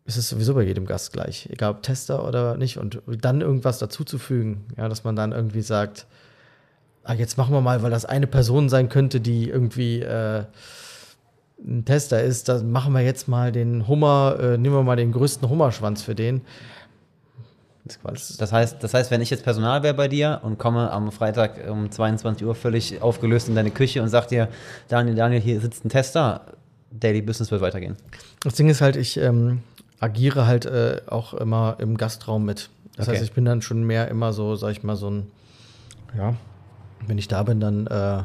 es 0.06 0.18
ist 0.18 0.30
sowieso 0.30 0.54
bei 0.54 0.62
jedem 0.62 0.86
Gast 0.86 1.14
gleich, 1.14 1.50
egal 1.52 1.72
ob 1.72 1.82
Tester 1.82 2.28
oder 2.28 2.58
nicht. 2.58 2.78
Und 2.78 3.02
dann 3.08 3.42
irgendwas 3.42 3.80
dazuzufügen, 3.80 4.66
ja, 4.78 4.88
dass 4.88 5.04
man 5.04 5.16
dann 5.16 5.32
irgendwie 5.32 5.64
sagt, 5.64 6.06
ah, 7.04 7.14
jetzt 7.14 7.38
machen 7.38 7.54
wir 7.54 7.62
mal, 7.62 7.82
weil 7.82 7.92
das 7.92 8.06
eine 8.06 8.28
Person 8.28 8.70
sein 8.70 8.88
könnte, 8.88 9.20
die 9.20 9.50
irgendwie 9.50 10.02
äh, 10.02 10.44
ein 11.66 11.86
Tester 11.86 12.22
ist, 12.22 12.50
dann 12.50 12.72
machen 12.72 12.94
wir 12.94 13.02
jetzt 13.02 13.28
mal 13.28 13.52
den 13.52 13.88
Hummer, 13.88 14.38
äh, 14.40 14.58
nehmen 14.58 14.76
wir 14.76 14.84
mal 14.84 14.96
den 14.96 15.12
größten 15.12 15.50
Hummerschwanz 15.50 16.04
für 16.04 16.14
den. 16.14 16.42
Das 18.38 18.52
heißt, 18.52 18.84
das 18.84 18.94
heißt, 18.96 19.12
wenn 19.12 19.22
ich 19.22 19.30
jetzt 19.30 19.44
Personal 19.44 19.84
wäre 19.84 19.94
bei 19.94 20.08
dir 20.08 20.40
und 20.44 20.58
komme 20.58 20.92
am 20.92 21.12
Freitag 21.12 21.70
um 21.70 21.92
22 21.92 22.46
Uhr 22.46 22.56
völlig 22.56 23.02
aufgelöst 23.02 23.48
in 23.48 23.54
deine 23.54 23.70
Küche 23.70 24.02
und 24.02 24.10
sag 24.10 24.28
dir, 24.28 24.50
Daniel, 24.88 25.16
Daniel, 25.16 25.42
hier 25.42 25.60
sitzt 25.62 25.86
ein 25.86 25.90
Tester, 25.90 26.42
Daily 26.92 27.22
Business 27.22 27.52
wird 27.52 27.62
weitergehen. 27.62 27.96
Das 28.44 28.56
Ding 28.56 28.70
ist 28.70 28.82
halt, 28.82 28.96
ich 28.96 29.18
ähm, 29.18 29.62
agiere 30.00 30.46
halt 30.48 30.66
äh, 30.66 31.02
auch 31.08 31.34
immer 31.34 31.78
im 31.80 31.98
Gastraum 31.98 32.46
mit. 32.46 32.70
Das 32.96 33.08
Okay. 33.08 33.18
heißt, 33.18 33.26
ich 33.28 33.34
bin 33.34 33.46
dann 33.46 33.62
schon 33.62 33.84
mehr 33.84 34.08
immer 34.08 34.34
so, 34.34 34.56
sag 34.56 34.72
ich 34.72 34.84
mal, 34.84 34.96
so 34.96 35.10
ein, 35.10 35.32
ja, 36.18 36.36
wenn 37.08 37.18
ich 37.18 37.28
da 37.28 37.44
bin, 37.44 37.60
dann, 37.60 37.88
äh, 37.88 38.24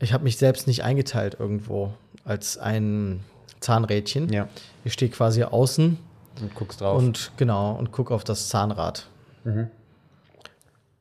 ich 0.00 0.12
habe 0.12 0.24
mich 0.24 0.36
selbst 0.36 0.66
nicht 0.66 0.82
eingeteilt 0.84 1.36
irgendwo 1.38 1.94
als 2.24 2.58
ein 2.58 3.20
Zahnrädchen. 3.60 4.30
Ja. 4.32 4.48
Ich 4.84 4.92
stehe 4.92 5.10
quasi 5.10 5.42
außen 5.44 5.96
Und 6.42 6.54
guckst 6.54 6.80
drauf. 6.80 6.98
und 6.98 7.32
genau 7.36 7.72
und 7.74 7.92
gucke 7.92 8.12
auf 8.14 8.24
das 8.24 8.48
Zahnrad. 8.48 9.06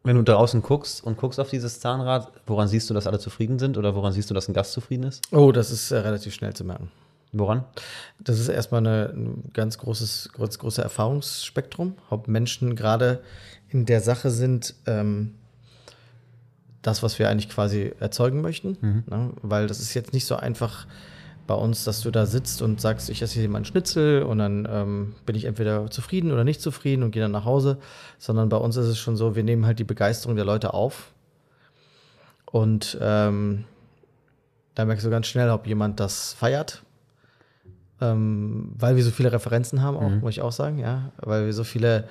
wenn 0.06 0.16
du 0.18 0.22
draußen 0.24 0.62
guckst 0.62 1.04
und 1.04 1.18
guckst 1.18 1.40
auf 1.40 1.50
dieses 1.50 1.80
Zahnrad, 1.80 2.32
woran 2.46 2.68
siehst 2.68 2.90
du, 2.90 2.94
dass 2.94 3.08
alle 3.08 3.20
zufrieden 3.20 3.58
sind 3.58 3.78
oder 3.78 3.96
woran 3.96 4.12
siehst 4.14 4.30
du, 4.30 4.34
dass 4.34 4.48
ein 4.50 4.54
Gast 4.54 4.74
zufrieden 4.74 5.04
ist? 5.04 5.22
Oh, 5.32 5.52
das 5.54 5.72
ist 5.72 5.92
äh, 5.92 5.98
relativ 5.98 6.34
schnell 6.34 6.54
zu 6.54 6.64
merken. 6.66 6.92
Woran? 7.34 7.66
Das 8.20 8.40
ist 8.40 8.48
erstmal 8.48 8.80
eine, 8.80 9.10
ein 9.10 9.52
ganz 9.54 9.80
großes, 9.80 10.30
groß, 10.34 10.60
großes 10.60 10.84
Erfahrungsspektrum, 10.84 11.96
ob 12.10 12.28
Menschen 12.28 12.76
gerade 12.76 13.24
in 13.70 13.86
der 13.86 14.02
Sache 14.02 14.30
sind, 14.30 14.76
ähm, 14.86 15.34
das, 16.84 17.02
was 17.02 17.18
wir 17.18 17.30
eigentlich 17.30 17.50
quasi 17.50 17.92
erzeugen 18.00 18.42
möchten. 18.42 18.78
Ne? 19.10 19.32
Weil 19.42 19.68
das 19.68 19.80
ist 19.80 19.96
jetzt 19.96 20.14
nicht 20.14 20.26
so 20.26 20.36
einfach 20.36 20.86
bei 21.48 21.56
uns, 21.56 21.84
dass 21.84 22.02
du 22.02 22.12
da 22.12 22.26
sitzt 22.26 22.62
und 22.62 22.80
sagst, 22.80 23.10
ich 23.10 23.22
esse 23.22 23.40
hier 23.40 23.50
mal 23.50 23.58
einen 23.58 23.66
Schnitzel 23.66 24.24
und 24.24 24.38
dann 24.38 24.68
ähm, 24.70 25.16
bin 25.26 25.36
ich 25.36 25.46
entweder 25.46 25.90
zufrieden 25.90 26.32
oder 26.32 26.44
nicht 26.44 26.62
zufrieden 26.62 27.04
und 27.04 27.12
gehe 27.12 27.22
dann 27.22 27.32
nach 27.32 27.46
Hause, 27.46 27.80
sondern 28.18 28.48
bei 28.48 28.58
uns 28.58 28.78
ist 28.78 28.88
es 28.88 29.00
schon 29.00 29.18
so, 29.18 29.36
wir 29.36 29.44
nehmen 29.44 29.66
halt 29.66 29.80
die 29.80 29.84
Begeisterung 29.84 30.36
der 30.36 30.46
Leute 30.46 30.74
auf 30.74 31.14
und 32.46 32.98
ähm, 33.02 33.66
da 34.76 34.86
merkst 34.86 35.06
du 35.06 35.10
ganz 35.10 35.28
schnell, 35.28 35.50
ob 35.50 35.68
jemand 35.68 36.00
das 36.00 36.34
feiert 36.34 36.84
ähm, 38.02 38.72
weil 38.78 38.96
wir 38.96 39.04
so 39.04 39.12
viele 39.12 39.32
Referenzen 39.32 39.82
haben, 39.82 39.98
auch, 39.98 40.10
muss 40.22 40.32
ich 40.32 40.42
auch 40.42 40.52
sagen, 40.52 40.80
ja, 40.80 41.12
weil 41.18 41.46
wir 41.46 41.54
so 41.54 41.64
viele 41.64 42.06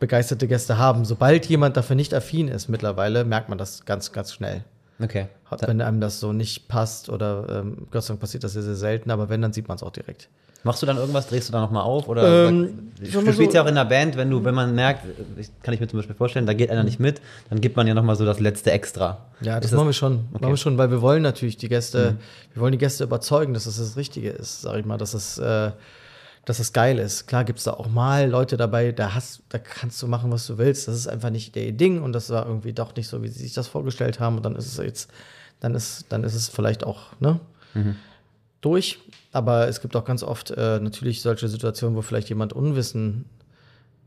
begeisterte 0.00 0.48
Gäste 0.48 0.78
haben. 0.78 1.04
Sobald 1.04 1.46
jemand 1.46 1.76
dafür 1.76 1.96
nicht 1.96 2.12
affin 2.14 2.48
ist 2.48 2.68
mittlerweile, 2.68 3.24
merkt 3.24 3.48
man 3.48 3.58
das 3.58 3.84
ganz, 3.84 4.12
ganz 4.12 4.32
schnell. 4.32 4.64
Okay. 5.00 5.28
Wenn 5.66 5.80
einem 5.80 6.00
das 6.00 6.20
so 6.20 6.32
nicht 6.32 6.68
passt 6.68 7.08
oder 7.08 7.46
ähm, 7.48 7.86
Gott 7.90 8.04
sei 8.04 8.12
Dank 8.12 8.20
passiert 8.20 8.44
das 8.44 8.52
sehr, 8.52 8.62
sehr 8.62 8.74
selten, 8.74 9.10
aber 9.10 9.28
wenn, 9.28 9.42
dann 9.42 9.52
sieht 9.52 9.68
man 9.68 9.76
es 9.76 9.82
auch 9.82 9.90
direkt. 9.90 10.28
Machst 10.64 10.82
du 10.82 10.86
dann 10.86 10.96
irgendwas? 10.96 11.28
Drehst 11.28 11.48
du 11.48 11.52
da 11.52 11.60
nochmal 11.60 11.82
auf? 11.82 12.08
Oder 12.08 12.48
Ähm, 12.48 12.90
du 12.98 13.06
sag 13.10 13.22
mal 13.24 13.32
spielst 13.34 13.52
so- 13.52 13.56
ja 13.58 13.62
auch 13.62 13.68
in 13.68 13.74
der 13.74 13.84
Band, 13.84 14.16
wenn 14.16 14.30
du, 14.30 14.42
wenn 14.44 14.54
man 14.54 14.74
merkt, 14.74 15.04
ich, 15.36 15.48
kann 15.62 15.74
ich 15.74 15.80
mir 15.80 15.86
zum 15.88 15.98
Beispiel 15.98 16.16
vorstellen, 16.16 16.46
da 16.46 16.54
geht 16.54 16.70
einer 16.70 16.82
nicht 16.84 16.98
mit, 16.98 17.20
dann 17.50 17.60
gibt 17.60 17.76
man 17.76 17.86
ja 17.86 17.92
nochmal 17.94 18.16
so 18.16 18.24
das 18.24 18.40
letzte 18.40 18.72
Extra. 18.72 19.18
Ja, 19.42 19.60
das, 19.60 19.70
Ist 19.70 19.76
machen 19.76 19.88
wir 19.88 19.92
schon. 19.92 20.12
Okay. 20.32 20.42
Machen 20.42 20.52
wir 20.52 20.56
schon, 20.56 20.78
weil 20.78 20.90
wir 20.90 21.02
wollen 21.02 21.22
natürlich 21.22 21.56
die 21.58 21.68
Gäste, 21.68 22.16
wir 22.54 22.60
wollen 22.62 22.72
die 22.72 22.78
Gäste 22.78 23.04
überzeugen, 23.04 23.52
dass 23.54 23.66
es 23.66 23.76
das 23.76 23.96
Richtige 23.96 24.30
ist, 24.30 24.62
sag 24.62 24.76
ich 24.78 24.84
mal, 24.86 24.96
dass 24.96 25.12
es, 25.14 25.36
äh, 25.38 25.70
dass 26.46 26.58
es 26.58 26.72
geil 26.72 26.98
ist. 26.98 27.26
Klar 27.26 27.44
gibt 27.44 27.58
es 27.58 27.64
da 27.64 27.72
auch 27.74 27.88
mal 27.88 28.28
Leute 28.28 28.56
dabei, 28.56 28.92
da 28.92 29.14
hast, 29.14 29.42
da 29.50 29.58
kannst 29.58 30.00
du 30.02 30.06
machen, 30.08 30.30
was 30.32 30.46
du 30.46 30.56
willst. 30.58 30.88
Das 30.88 30.94
ist 30.94 31.08
einfach 31.08 31.30
nicht 31.30 31.54
ihr 31.56 31.72
Ding 31.72 32.02
und 32.02 32.12
das 32.14 32.30
war 32.30 32.46
irgendwie 32.46 32.72
doch 32.72 32.94
nicht 32.96 33.08
so, 33.08 33.22
wie 33.22 33.28
sie 33.28 33.42
sich 33.42 33.52
das 33.54 33.66
vorgestellt 33.68 34.18
haben. 34.20 34.36
Und 34.36 34.44
dann 34.44 34.56
ist 34.56 34.66
es 34.66 34.76
jetzt, 34.78 35.10
dann 35.60 35.74
ist, 35.74 36.06
dann 36.10 36.24
ist 36.24 36.34
es 36.34 36.48
vielleicht 36.48 36.84
auch, 36.84 37.18
ne? 37.20 37.38
durch. 38.60 38.98
Aber 39.34 39.66
es 39.66 39.80
gibt 39.80 39.96
auch 39.96 40.04
ganz 40.04 40.22
oft 40.22 40.52
äh, 40.52 40.78
natürlich 40.78 41.20
solche 41.20 41.48
Situationen, 41.48 41.96
wo 41.96 42.02
vielleicht 42.02 42.28
jemand 42.28 42.52
Unwissen 42.52 43.24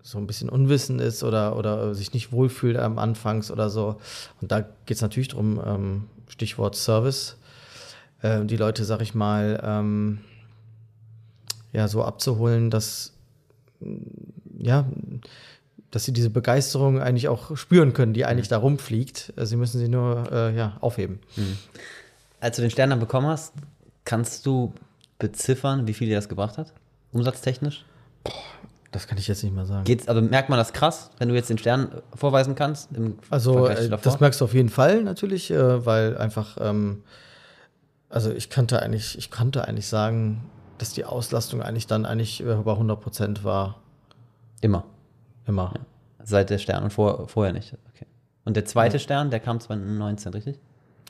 so 0.01 0.17
ein 0.17 0.25
bisschen 0.25 0.47
unwissend 0.47 1.01
ist 1.01 1.21
oder, 1.21 1.57
oder 1.57 1.93
sich 1.93 2.13
nicht 2.13 2.31
wohlfühlt 2.31 2.77
am 2.77 2.97
Anfangs 2.97 3.51
oder 3.51 3.69
so. 3.69 3.97
Und 4.39 4.53
da 4.53 4.61
geht 4.61 4.95
es 4.95 5.01
natürlich 5.01 5.27
darum, 5.27 5.61
ähm, 5.65 6.03
Stichwort 6.29 6.77
Service, 6.77 7.35
äh, 8.21 8.45
die 8.45 8.55
Leute, 8.55 8.85
sag 8.85 9.01
ich 9.01 9.15
mal, 9.15 9.61
ähm, 9.65 10.19
ja, 11.73 11.89
so 11.89 12.05
abzuholen, 12.05 12.69
dass 12.69 13.11
ja, 14.59 14.85
dass 15.91 16.05
sie 16.05 16.13
diese 16.13 16.29
Begeisterung 16.29 17.01
eigentlich 17.01 17.27
auch 17.27 17.57
spüren 17.57 17.91
können, 17.91 18.13
die 18.13 18.23
eigentlich 18.23 18.47
da 18.47 18.57
rumfliegt. 18.59 19.33
Sie 19.35 19.57
müssen 19.57 19.79
sie 19.79 19.89
nur 19.89 20.31
äh, 20.31 20.55
ja, 20.55 20.77
aufheben. 20.79 21.19
Mhm. 21.35 21.57
Als 22.39 22.55
du 22.55 22.61
den 22.61 22.71
Stern 22.71 22.91
dann 22.91 23.01
bekommen 23.01 23.27
hast, 23.27 23.53
kannst 24.05 24.45
du 24.45 24.73
beziffern, 25.19 25.87
wie 25.87 25.93
viel 25.93 26.07
dir 26.07 26.15
das 26.15 26.29
gebracht 26.29 26.57
hat? 26.57 26.73
Umsatztechnisch? 27.11 27.85
Boah, 28.23 28.33
das 28.91 29.07
kann 29.07 29.17
ich 29.17 29.27
jetzt 29.27 29.43
nicht 29.43 29.55
mal 29.55 29.65
sagen. 29.65 29.83
Geht's, 29.83 30.07
also 30.07 30.21
merkt 30.21 30.49
man 30.49 30.57
das 30.57 30.73
krass, 30.73 31.11
wenn 31.17 31.29
du 31.29 31.35
jetzt 31.35 31.49
den 31.49 31.57
Stern 31.57 31.89
vorweisen 32.15 32.55
kannst? 32.55 32.89
also, 33.29 33.67
äh, 33.67 33.89
das 33.89 34.19
merkst 34.19 34.41
du 34.41 34.45
auf 34.45 34.53
jeden 34.53 34.69
Fall 34.69 35.03
natürlich, 35.03 35.51
äh, 35.51 35.85
weil 35.85 36.17
einfach, 36.17 36.57
ähm, 36.59 37.03
also 38.09 38.31
ich 38.31 38.49
kannte 38.49 38.81
eigentlich, 38.81 39.17
ich 39.17 39.29
konnte 39.29 39.67
eigentlich 39.67 39.87
sagen, 39.87 40.49
dass 40.77 40.93
die 40.93 41.05
Auslastung 41.05 41.61
eigentlich 41.61 41.87
dann 41.87 42.05
eigentlich 42.05 42.39
über 42.39 42.73
100 42.73 42.99
Prozent 43.01 43.43
war. 43.43 43.81
Immer. 44.61 44.85
Immer. 45.45 45.73
Ja. 45.75 46.25
Seit 46.25 46.49
der 46.49 46.57
Stern 46.57 46.83
und 46.83 46.93
vor, 46.93 47.27
vorher 47.27 47.53
nicht. 47.53 47.75
Okay. 47.93 48.05
Und 48.45 48.55
der 48.55 48.65
zweite 48.65 48.97
ja. 48.97 48.99
Stern, 48.99 49.29
der 49.29 49.39
kam 49.39 49.59
2019, 49.59 50.33
richtig? 50.33 50.59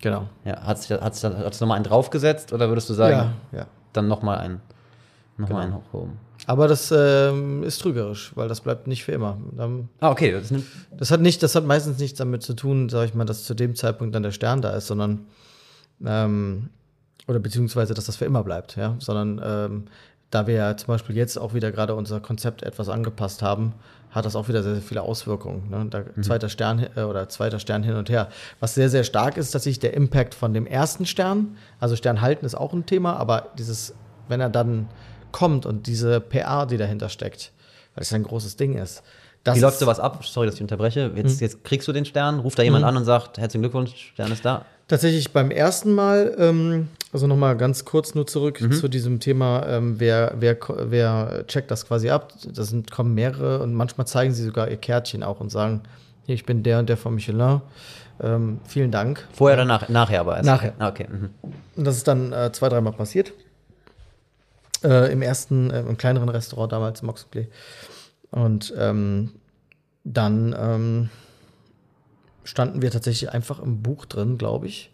Genau. 0.01 0.27
Ja, 0.45 0.61
hat 0.63 0.79
sich, 0.79 0.91
hat 0.91 1.15
sich, 1.15 1.23
hat 1.23 1.53
sich 1.53 1.61
nochmal 1.61 1.77
einen 1.77 1.85
draufgesetzt 1.85 2.53
oder 2.53 2.69
würdest 2.69 2.89
du 2.89 2.93
sagen, 2.93 3.33
ja, 3.51 3.59
ja. 3.59 3.67
Dann 3.97 4.07
nochmal 4.07 4.37
einen, 4.37 4.61
noch 5.37 5.47
genau. 5.47 5.59
einen 5.59 5.75
hochgehoben? 5.75 6.27
Aber 6.45 6.67
das 6.67 6.93
ähm, 6.95 7.63
ist 7.63 7.79
trügerisch, 7.81 8.31
weil 8.35 8.47
das 8.47 8.61
bleibt 8.61 8.87
nicht 8.87 9.03
für 9.03 9.11
immer. 9.11 9.37
Dann, 9.51 9.89
ah, 9.99 10.11
okay. 10.11 10.31
Das, 10.31 10.53
das, 10.91 11.11
hat 11.11 11.19
nicht, 11.19 11.43
das 11.43 11.55
hat 11.55 11.65
meistens 11.65 11.99
nichts 11.99 12.17
damit 12.17 12.43
zu 12.43 12.53
tun, 12.53 12.87
sage 12.89 13.07
ich 13.07 13.13
mal, 13.13 13.25
dass 13.25 13.43
zu 13.43 13.53
dem 13.53 13.75
Zeitpunkt 13.75 14.15
dann 14.15 14.23
der 14.23 14.31
Stern 14.31 14.61
da 14.61 14.71
ist, 14.71 14.87
sondern 14.87 15.25
ähm, 16.05 16.69
oder 17.27 17.39
beziehungsweise, 17.39 17.93
dass 17.93 18.05
das 18.05 18.15
für 18.15 18.25
immer 18.25 18.43
bleibt, 18.43 18.77
ja, 18.77 18.95
sondern 18.99 19.41
ähm, 19.43 19.83
da 20.31 20.47
wir 20.47 20.55
ja 20.55 20.77
zum 20.77 20.87
Beispiel 20.87 21.15
jetzt 21.15 21.37
auch 21.37 21.53
wieder 21.53 21.71
gerade 21.71 21.95
unser 21.95 22.19
Konzept 22.19 22.63
etwas 22.63 22.89
angepasst 22.89 23.41
haben, 23.41 23.73
hat 24.11 24.25
das 24.25 24.35
auch 24.35 24.47
wieder 24.47 24.63
sehr, 24.63 24.73
sehr 24.73 24.83
viele 24.83 25.01
Auswirkungen. 25.01 25.69
Ne? 25.69 25.87
Da, 25.89 26.03
mhm. 26.15 26.23
Zweiter 26.23 26.49
Stern 26.49 26.87
äh, 26.95 27.01
oder 27.01 27.29
zweiter 27.29 27.59
Stern 27.59 27.83
hin 27.83 27.95
und 27.95 28.09
her. 28.09 28.29
Was 28.59 28.73
sehr, 28.73 28.89
sehr 28.89 29.03
stark 29.03 29.37
ist, 29.37 29.53
dass 29.55 29.63
sich 29.63 29.79
der 29.79 29.93
Impact 29.93 30.33
von 30.33 30.53
dem 30.53 30.65
ersten 30.65 31.05
Stern, 31.05 31.57
also 31.79 31.95
Stern 31.95 32.21
halten 32.21 32.45
ist 32.45 32.55
auch 32.55 32.73
ein 32.73 32.85
Thema, 32.85 33.15
aber 33.17 33.49
dieses, 33.57 33.93
wenn 34.27 34.41
er 34.41 34.49
dann 34.49 34.87
kommt 35.31 35.65
und 35.65 35.87
diese 35.87 36.19
PR, 36.19 36.65
die 36.65 36.77
dahinter 36.77 37.09
steckt, 37.09 37.51
weil 37.95 38.01
es 38.03 38.13
ein 38.13 38.23
großes 38.23 38.55
Ding 38.57 38.77
ist. 38.77 39.03
Wie 39.45 39.59
läuft 39.59 39.79
sowas 39.79 39.99
ab? 39.99 40.25
Sorry, 40.25 40.47
dass 40.47 40.55
ich 40.55 40.61
unterbreche. 40.61 41.11
Jetzt, 41.15 41.39
mhm. 41.39 41.45
jetzt 41.45 41.63
kriegst 41.63 41.87
du 41.87 41.93
den 41.93 42.05
Stern, 42.05 42.39
ruft 42.39 42.59
da 42.59 42.63
jemand 42.63 42.83
mhm. 42.83 42.89
an 42.89 42.97
und 42.97 43.05
sagt, 43.05 43.37
herzlichen 43.37 43.61
Glückwunsch, 43.61 44.11
Stern 44.13 44.31
ist 44.31 44.43
da. 44.43 44.65
Tatsächlich 44.87 45.31
beim 45.31 45.51
ersten 45.51 45.93
Mal, 45.93 46.35
ähm, 46.37 46.87
also 47.11 47.27
nochmal 47.27 47.57
ganz 47.57 47.85
kurz 47.85 48.15
nur 48.15 48.27
zurück 48.27 48.61
mhm. 48.61 48.71
zu 48.71 48.87
diesem 48.87 49.19
Thema, 49.19 49.65
ähm, 49.67 49.99
wer, 49.99 50.33
wer, 50.39 50.57
wer 50.67 51.45
checkt 51.47 51.71
das 51.71 51.85
quasi 51.85 52.09
ab? 52.09 52.33
Da 52.53 52.63
sind, 52.63 52.91
kommen 52.91 53.13
mehrere 53.13 53.59
und 53.59 53.73
manchmal 53.73 54.07
zeigen 54.07 54.33
sie 54.33 54.43
sogar 54.43 54.69
ihr 54.69 54.77
Kärtchen 54.77 55.23
auch 55.23 55.39
und 55.39 55.49
sagen, 55.49 55.81
hier, 56.25 56.35
ich 56.35 56.45
bin 56.45 56.63
der 56.63 56.79
und 56.79 56.89
der 56.89 56.97
von 56.97 57.15
Michelin. 57.15 57.61
Ähm, 58.21 58.59
vielen 58.65 58.91
Dank. 58.91 59.27
Vorher 59.33 59.57
oder 59.57 59.65
nach, 59.65 59.89
nachher 59.89 60.21
aber? 60.21 60.35
Also. 60.35 60.49
Nachher. 60.49 60.73
Ah, 60.79 60.89
okay. 60.89 61.07
Mhm. 61.09 61.29
Und 61.75 61.83
das 61.85 61.97
ist 61.97 62.07
dann 62.07 62.33
äh, 62.33 62.51
zwei, 62.51 62.69
dreimal 62.69 62.93
passiert. 62.93 63.31
Äh, 64.83 65.11
Im 65.11 65.21
ersten, 65.21 65.71
äh, 65.71 65.81
im 65.81 65.97
kleineren 65.97 66.29
Restaurant 66.29 66.71
damals, 66.71 67.01
Moxley. 67.01 67.47
Und 68.31 68.73
ähm, 68.77 69.31
dann 70.03 70.55
ähm, 70.57 71.09
standen 72.43 72.81
wir 72.81 72.91
tatsächlich 72.91 73.31
einfach 73.31 73.59
im 73.59 73.81
Buch 73.81 74.05
drin, 74.05 74.37
glaube 74.37 74.67
ich. 74.67 74.91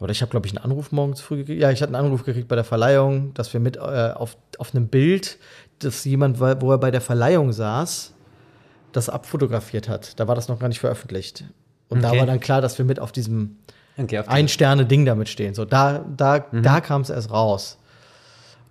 Oder 0.00 0.10
ich 0.10 0.22
habe, 0.22 0.30
glaube 0.30 0.46
ich, 0.46 0.56
einen 0.56 0.64
Anruf 0.64 0.90
morgens 0.90 1.20
früh 1.20 1.38
gekriegt. 1.38 1.62
Ja, 1.62 1.70
ich 1.70 1.80
hatte 1.80 1.94
einen 1.94 2.06
Anruf 2.06 2.24
gekriegt 2.24 2.48
bei 2.48 2.56
der 2.56 2.64
Verleihung, 2.64 3.32
dass 3.34 3.52
wir 3.52 3.60
mit 3.60 3.76
äh, 3.76 3.80
auf, 3.80 4.36
auf 4.58 4.74
einem 4.74 4.88
Bild, 4.88 5.38
dass 5.78 6.04
jemand, 6.04 6.40
wo 6.40 6.70
er 6.70 6.78
bei 6.78 6.90
der 6.90 7.00
Verleihung 7.00 7.52
saß, 7.52 8.12
das 8.92 9.08
abfotografiert 9.08 9.88
hat. 9.88 10.18
Da 10.18 10.28
war 10.28 10.34
das 10.34 10.48
noch 10.48 10.58
gar 10.58 10.68
nicht 10.68 10.80
veröffentlicht. 10.80 11.44
Und 11.88 11.98
okay. 11.98 12.12
da 12.12 12.18
war 12.18 12.26
dann 12.26 12.40
klar, 12.40 12.60
dass 12.60 12.78
wir 12.78 12.84
mit 12.84 12.98
auf 12.98 13.12
diesem 13.12 13.58
okay, 13.96 14.18
Ein-Sterne-Ding 14.18 15.04
damit 15.04 15.28
stehen. 15.28 15.54
So, 15.54 15.64
da, 15.64 16.04
da, 16.16 16.44
mhm. 16.50 16.62
da 16.62 16.80
kam 16.80 17.02
es 17.02 17.10
erst 17.10 17.30
raus. 17.30 17.78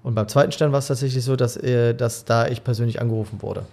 Und 0.03 0.15
beim 0.15 0.27
zweiten 0.27 0.51
Stern 0.51 0.71
war 0.71 0.79
es 0.79 0.87
tatsächlich 0.87 1.23
so, 1.23 1.35
dass, 1.35 1.57
äh, 1.57 1.95
dass 1.95 2.25
da 2.25 2.47
ich 2.47 2.63
persönlich 2.63 3.01
angerufen 3.01 3.41
wurde. 3.41 3.65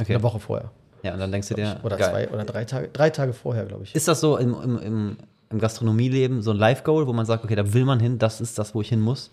Okay. 0.00 0.14
Eine 0.14 0.22
Woche 0.22 0.40
vorher. 0.40 0.70
Ja, 1.02 1.14
und 1.14 1.18
dann 1.18 1.32
denkst 1.32 1.48
du 1.48 1.54
dir. 1.54 1.80
Oder 1.82 1.96
geil. 1.96 2.10
zwei 2.10 2.28
oder 2.30 2.44
drei 2.44 2.64
Tage, 2.64 2.88
drei 2.88 3.10
Tage 3.10 3.32
vorher, 3.32 3.66
glaube 3.66 3.84
ich. 3.84 3.94
Ist 3.94 4.06
das 4.06 4.20
so 4.20 4.36
im, 4.36 4.54
im, 4.62 4.78
im, 4.78 5.16
im 5.50 5.58
Gastronomieleben 5.58 6.40
so 6.40 6.52
ein 6.52 6.56
Life-Goal, 6.56 7.08
wo 7.08 7.12
man 7.12 7.26
sagt, 7.26 7.44
okay, 7.44 7.56
da 7.56 7.74
will 7.74 7.84
man 7.84 7.98
hin, 7.98 8.18
das 8.18 8.40
ist 8.40 8.58
das, 8.58 8.74
wo 8.74 8.80
ich 8.80 8.88
hin 8.88 9.00
muss? 9.00 9.30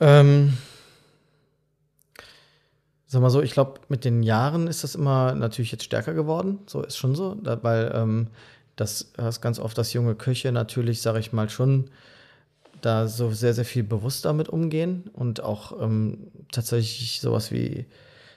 Ähm, 0.00 0.56
sag 3.08 3.20
mal 3.20 3.30
so, 3.30 3.42
ich 3.42 3.52
glaube, 3.52 3.80
mit 3.88 4.04
den 4.04 4.22
Jahren 4.22 4.68
ist 4.68 4.84
das 4.84 4.94
immer 4.94 5.34
natürlich 5.34 5.72
jetzt 5.72 5.84
stärker 5.84 6.14
geworden. 6.14 6.60
So 6.66 6.82
ist 6.82 6.96
schon 6.96 7.16
so, 7.16 7.36
weil 7.42 7.90
ähm, 7.94 8.28
das 8.76 9.12
hast 9.18 9.40
ganz 9.40 9.58
oft, 9.58 9.76
dass 9.76 9.92
junge 9.92 10.14
Köche 10.14 10.52
natürlich, 10.52 11.02
sage 11.02 11.18
ich 11.18 11.32
mal, 11.32 11.50
schon 11.50 11.90
da 12.80 13.08
so 13.08 13.30
sehr, 13.30 13.54
sehr 13.54 13.64
viel 13.64 13.82
bewusst 13.82 14.24
damit 14.24 14.48
umgehen 14.48 15.10
und 15.12 15.42
auch 15.42 15.80
ähm, 15.80 16.28
tatsächlich 16.52 17.20
sowas 17.20 17.52
wie 17.52 17.86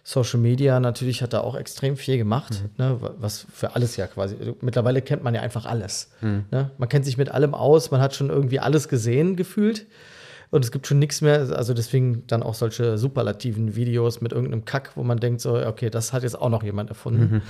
Social 0.03 0.39
Media 0.39 0.79
natürlich 0.79 1.21
hat 1.21 1.33
da 1.33 1.41
auch 1.41 1.55
extrem 1.55 1.95
viel 1.95 2.17
gemacht, 2.17 2.63
mhm. 2.77 2.83
ne, 2.83 2.97
was 3.19 3.45
für 3.53 3.75
alles 3.75 3.97
ja 3.97 4.07
quasi. 4.07 4.35
Mittlerweile 4.61 5.01
kennt 5.01 5.23
man 5.23 5.35
ja 5.35 5.41
einfach 5.41 5.65
alles. 5.65 6.09
Mhm. 6.21 6.45
Ne? 6.49 6.71
Man 6.77 6.89
kennt 6.89 7.05
sich 7.05 7.17
mit 7.17 7.29
allem 7.29 7.53
aus, 7.53 7.91
man 7.91 8.01
hat 8.01 8.15
schon 8.15 8.29
irgendwie 8.29 8.59
alles 8.59 8.87
gesehen 8.87 9.35
gefühlt. 9.35 9.85
Und 10.49 10.65
es 10.65 10.71
gibt 10.73 10.85
schon 10.85 10.99
nichts 10.99 11.21
mehr, 11.21 11.39
also 11.55 11.73
deswegen 11.73 12.27
dann 12.27 12.43
auch 12.43 12.55
solche 12.55 12.97
superlativen 12.97 13.77
Videos 13.77 14.19
mit 14.19 14.33
irgendeinem 14.33 14.65
Kack, 14.65 14.91
wo 14.95 15.03
man 15.03 15.17
denkt, 15.17 15.39
so, 15.39 15.55
okay, 15.55 15.89
das 15.89 16.11
hat 16.11 16.23
jetzt 16.23 16.37
auch 16.39 16.49
noch 16.49 16.61
jemand 16.61 16.89
erfunden. 16.89 17.35
Mhm. 17.35 17.41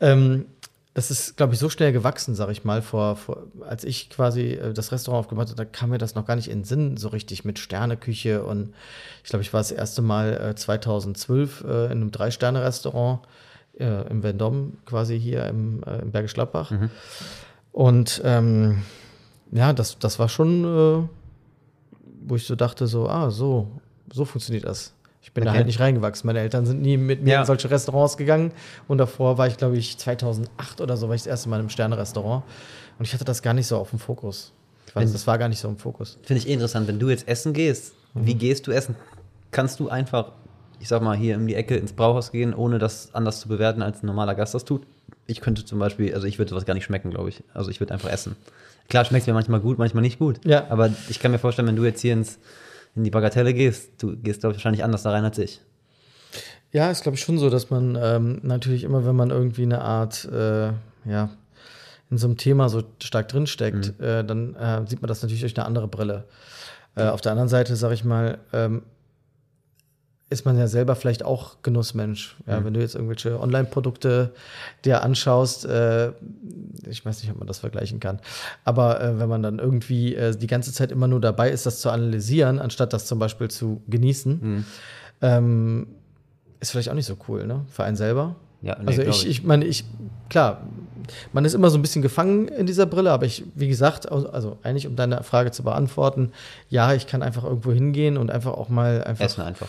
Ähm, 0.00 0.46
das 0.92 1.10
ist, 1.10 1.36
glaube 1.36 1.54
ich, 1.54 1.60
so 1.60 1.68
schnell 1.68 1.92
gewachsen, 1.92 2.34
sag 2.34 2.50
ich 2.50 2.64
mal, 2.64 2.82
vor, 2.82 3.14
vor, 3.14 3.44
als 3.60 3.84
ich 3.84 4.10
quasi 4.10 4.52
äh, 4.52 4.72
das 4.72 4.90
Restaurant 4.90 5.24
aufgemacht 5.24 5.48
habe, 5.48 5.56
da 5.56 5.64
kam 5.64 5.90
mir 5.90 5.98
das 5.98 6.14
noch 6.14 6.26
gar 6.26 6.34
nicht 6.34 6.48
in 6.48 6.60
den 6.60 6.64
Sinn, 6.64 6.96
so 6.96 7.08
richtig 7.08 7.44
mit 7.44 7.58
Sterneküche. 7.58 8.42
Und 8.42 8.74
ich 9.22 9.30
glaube, 9.30 9.42
ich 9.42 9.52
war 9.52 9.60
das 9.60 9.70
erste 9.70 10.02
Mal 10.02 10.50
äh, 10.50 10.54
2012 10.56 11.64
äh, 11.64 11.84
in 11.86 11.90
einem 11.92 12.10
Drei-Sterne-Restaurant 12.10 13.20
äh, 13.78 14.08
im 14.08 14.22
Vendôme, 14.22 14.72
quasi 14.84 15.18
hier 15.18 15.46
im, 15.46 15.82
äh, 15.84 16.00
im 16.00 16.10
Bergisch 16.10 16.34
Gladbach. 16.34 16.72
Mhm. 16.72 16.90
Und 17.70 18.20
ähm, 18.24 18.82
ja, 19.52 19.72
das, 19.72 19.96
das 19.98 20.18
war 20.18 20.28
schon, 20.28 21.08
wo 22.22 22.34
ich 22.34 22.46
so 22.46 22.56
dachte, 22.56 22.88
so, 22.88 23.08
ah, 23.08 23.30
so, 23.30 23.68
so 24.12 24.24
funktioniert 24.24 24.64
das. 24.64 24.92
Ich 25.22 25.32
bin 25.32 25.42
okay. 25.42 25.52
da 25.52 25.56
halt 25.56 25.66
nicht 25.66 25.80
reingewachsen. 25.80 26.26
Meine 26.26 26.40
Eltern 26.40 26.64
sind 26.64 26.80
nie 26.80 26.96
mit 26.96 27.22
mir 27.22 27.34
ja. 27.34 27.40
in 27.40 27.46
solche 27.46 27.70
Restaurants 27.70 28.16
gegangen. 28.16 28.52
Und 28.88 28.98
davor 28.98 29.36
war 29.38 29.46
ich, 29.46 29.56
glaube 29.56 29.76
ich, 29.76 29.98
2008 29.98 30.80
oder 30.80 30.96
so, 30.96 31.08
war 31.08 31.14
ich 31.14 31.22
das 31.22 31.26
erste 31.26 31.48
Mal 31.48 31.60
im 31.60 31.68
Sterne-Restaurant. 31.68 32.42
Und 32.98 33.04
ich 33.04 33.12
hatte 33.12 33.24
das 33.24 33.42
gar 33.42 33.54
nicht 33.54 33.66
so 33.66 33.76
auf 33.76 33.90
dem 33.90 33.98
Fokus. 33.98 34.52
Also, 34.94 35.12
das 35.12 35.26
war 35.26 35.38
gar 35.38 35.48
nicht 35.48 35.60
so 35.60 35.68
im 35.68 35.76
Fokus. 35.76 36.18
Finde 36.22 36.42
ich 36.42 36.48
eh 36.48 36.52
interessant. 36.52 36.88
Wenn 36.88 36.98
du 36.98 37.10
jetzt 37.10 37.28
essen 37.28 37.52
gehst, 37.52 37.94
mhm. 38.14 38.26
wie 38.26 38.34
gehst 38.34 38.66
du 38.66 38.72
essen? 38.72 38.96
Kannst 39.50 39.78
du 39.78 39.88
einfach, 39.88 40.32
ich 40.80 40.88
sag 40.88 41.02
mal, 41.02 41.16
hier 41.16 41.36
um 41.36 41.46
die 41.46 41.54
Ecke 41.54 41.76
ins 41.76 41.92
Brauhaus 41.92 42.32
gehen, 42.32 42.54
ohne 42.54 42.78
das 42.78 43.14
anders 43.14 43.40
zu 43.40 43.48
bewerten, 43.48 43.82
als 43.82 44.02
ein 44.02 44.06
normaler 44.06 44.34
Gast 44.34 44.54
das 44.54 44.64
tut? 44.64 44.82
Ich 45.26 45.40
könnte 45.40 45.64
zum 45.64 45.78
Beispiel, 45.78 46.14
also 46.14 46.26
ich 46.26 46.38
würde 46.38 46.50
sowas 46.50 46.64
gar 46.64 46.74
nicht 46.74 46.84
schmecken, 46.84 47.10
glaube 47.10 47.28
ich. 47.28 47.44
Also 47.54 47.70
ich 47.70 47.78
würde 47.78 47.94
einfach 47.94 48.10
essen. 48.10 48.36
Klar, 48.88 49.04
schmeckt 49.04 49.22
es 49.22 49.26
mir 49.28 49.34
manchmal 49.34 49.60
gut, 49.60 49.78
manchmal 49.78 50.02
nicht 50.02 50.18
gut. 50.18 50.44
Ja. 50.44 50.66
Aber 50.68 50.90
ich 51.08 51.20
kann 51.20 51.30
mir 51.30 51.38
vorstellen, 51.38 51.68
wenn 51.68 51.76
du 51.76 51.84
jetzt 51.84 52.00
hier 52.00 52.14
ins 52.14 52.38
in 52.94 53.04
die 53.04 53.10
Bagatelle 53.10 53.54
gehst, 53.54 54.02
du 54.02 54.16
gehst, 54.16 54.40
glaube 54.40 54.52
ich, 54.52 54.58
wahrscheinlich 54.58 54.84
anders 54.84 55.02
da 55.02 55.10
rein 55.10 55.24
als 55.24 55.38
ich. 55.38 55.60
Ja, 56.72 56.90
ist, 56.90 57.02
glaube 57.02 57.16
ich, 57.16 57.22
schon 57.22 57.38
so, 57.38 57.50
dass 57.50 57.70
man 57.70 57.98
ähm, 58.00 58.40
natürlich 58.42 58.84
immer, 58.84 59.04
wenn 59.04 59.16
man 59.16 59.30
irgendwie 59.30 59.64
eine 59.64 59.80
Art, 59.80 60.24
äh, 60.26 60.72
ja, 61.04 61.30
in 62.10 62.18
so 62.18 62.26
einem 62.26 62.36
Thema 62.36 62.68
so 62.68 62.82
stark 63.02 63.28
drinsteckt, 63.28 63.98
mhm. 63.98 64.04
äh, 64.04 64.24
dann 64.24 64.54
äh, 64.54 64.86
sieht 64.86 65.02
man 65.02 65.08
das 65.08 65.22
natürlich 65.22 65.40
durch 65.40 65.56
eine 65.56 65.66
andere 65.66 65.88
Brille. 65.88 66.24
Äh, 66.96 67.04
auf 67.04 67.20
der 67.20 67.32
anderen 67.32 67.48
Seite, 67.48 67.76
sage 67.76 67.94
ich 67.94 68.04
mal, 68.04 68.38
ähm, 68.52 68.82
ist 70.30 70.44
man 70.44 70.56
ja 70.56 70.68
selber 70.68 70.94
vielleicht 70.94 71.24
auch 71.24 71.56
Genussmensch. 71.62 72.36
Ja, 72.46 72.60
mhm. 72.60 72.64
Wenn 72.64 72.74
du 72.74 72.80
jetzt 72.80 72.94
irgendwelche 72.94 73.38
Online-Produkte 73.40 74.32
dir 74.84 75.02
anschaust, 75.02 75.64
äh, 75.64 76.12
ich 76.88 77.04
weiß 77.04 77.20
nicht, 77.22 77.32
ob 77.32 77.38
man 77.38 77.48
das 77.48 77.58
vergleichen 77.58 77.98
kann, 77.98 78.20
aber 78.64 79.02
äh, 79.02 79.18
wenn 79.18 79.28
man 79.28 79.42
dann 79.42 79.58
irgendwie 79.58 80.14
äh, 80.14 80.34
die 80.36 80.46
ganze 80.46 80.72
Zeit 80.72 80.92
immer 80.92 81.08
nur 81.08 81.20
dabei 81.20 81.50
ist, 81.50 81.66
das 81.66 81.80
zu 81.80 81.90
analysieren, 81.90 82.60
anstatt 82.60 82.92
das 82.92 83.06
zum 83.06 83.18
Beispiel 83.18 83.50
zu 83.50 83.82
genießen, 83.88 84.40
mhm. 84.40 84.64
ähm, 85.20 85.86
ist 86.60 86.70
vielleicht 86.70 86.90
auch 86.90 86.94
nicht 86.94 87.06
so 87.06 87.16
cool, 87.28 87.46
ne? 87.46 87.64
Für 87.68 87.82
einen 87.82 87.96
selber. 87.96 88.36
Ja, 88.62 88.76
nee, 88.78 88.86
also 88.86 89.02
ich, 89.02 89.26
ich 89.26 89.42
meine, 89.42 89.64
ich, 89.64 89.84
klar, 90.28 90.60
man 91.32 91.44
ist 91.44 91.54
immer 91.54 91.70
so 91.70 91.78
ein 91.78 91.82
bisschen 91.82 92.02
gefangen 92.02 92.46
in 92.46 92.66
dieser 92.66 92.86
Brille, 92.86 93.10
aber 93.10 93.26
ich, 93.26 93.42
wie 93.56 93.66
gesagt, 93.66 94.12
also 94.12 94.58
eigentlich 94.62 94.86
um 94.86 94.94
deine 94.94 95.24
Frage 95.24 95.50
zu 95.50 95.64
beantworten, 95.64 96.30
ja, 96.68 96.92
ich 96.92 97.06
kann 97.08 97.22
einfach 97.22 97.42
irgendwo 97.42 97.72
hingehen 97.72 98.16
und 98.16 98.30
einfach 98.30 98.52
auch 98.52 98.68
mal 98.68 99.02
einfach. 99.02 99.24
Essen 99.24 99.42
einfach 99.42 99.68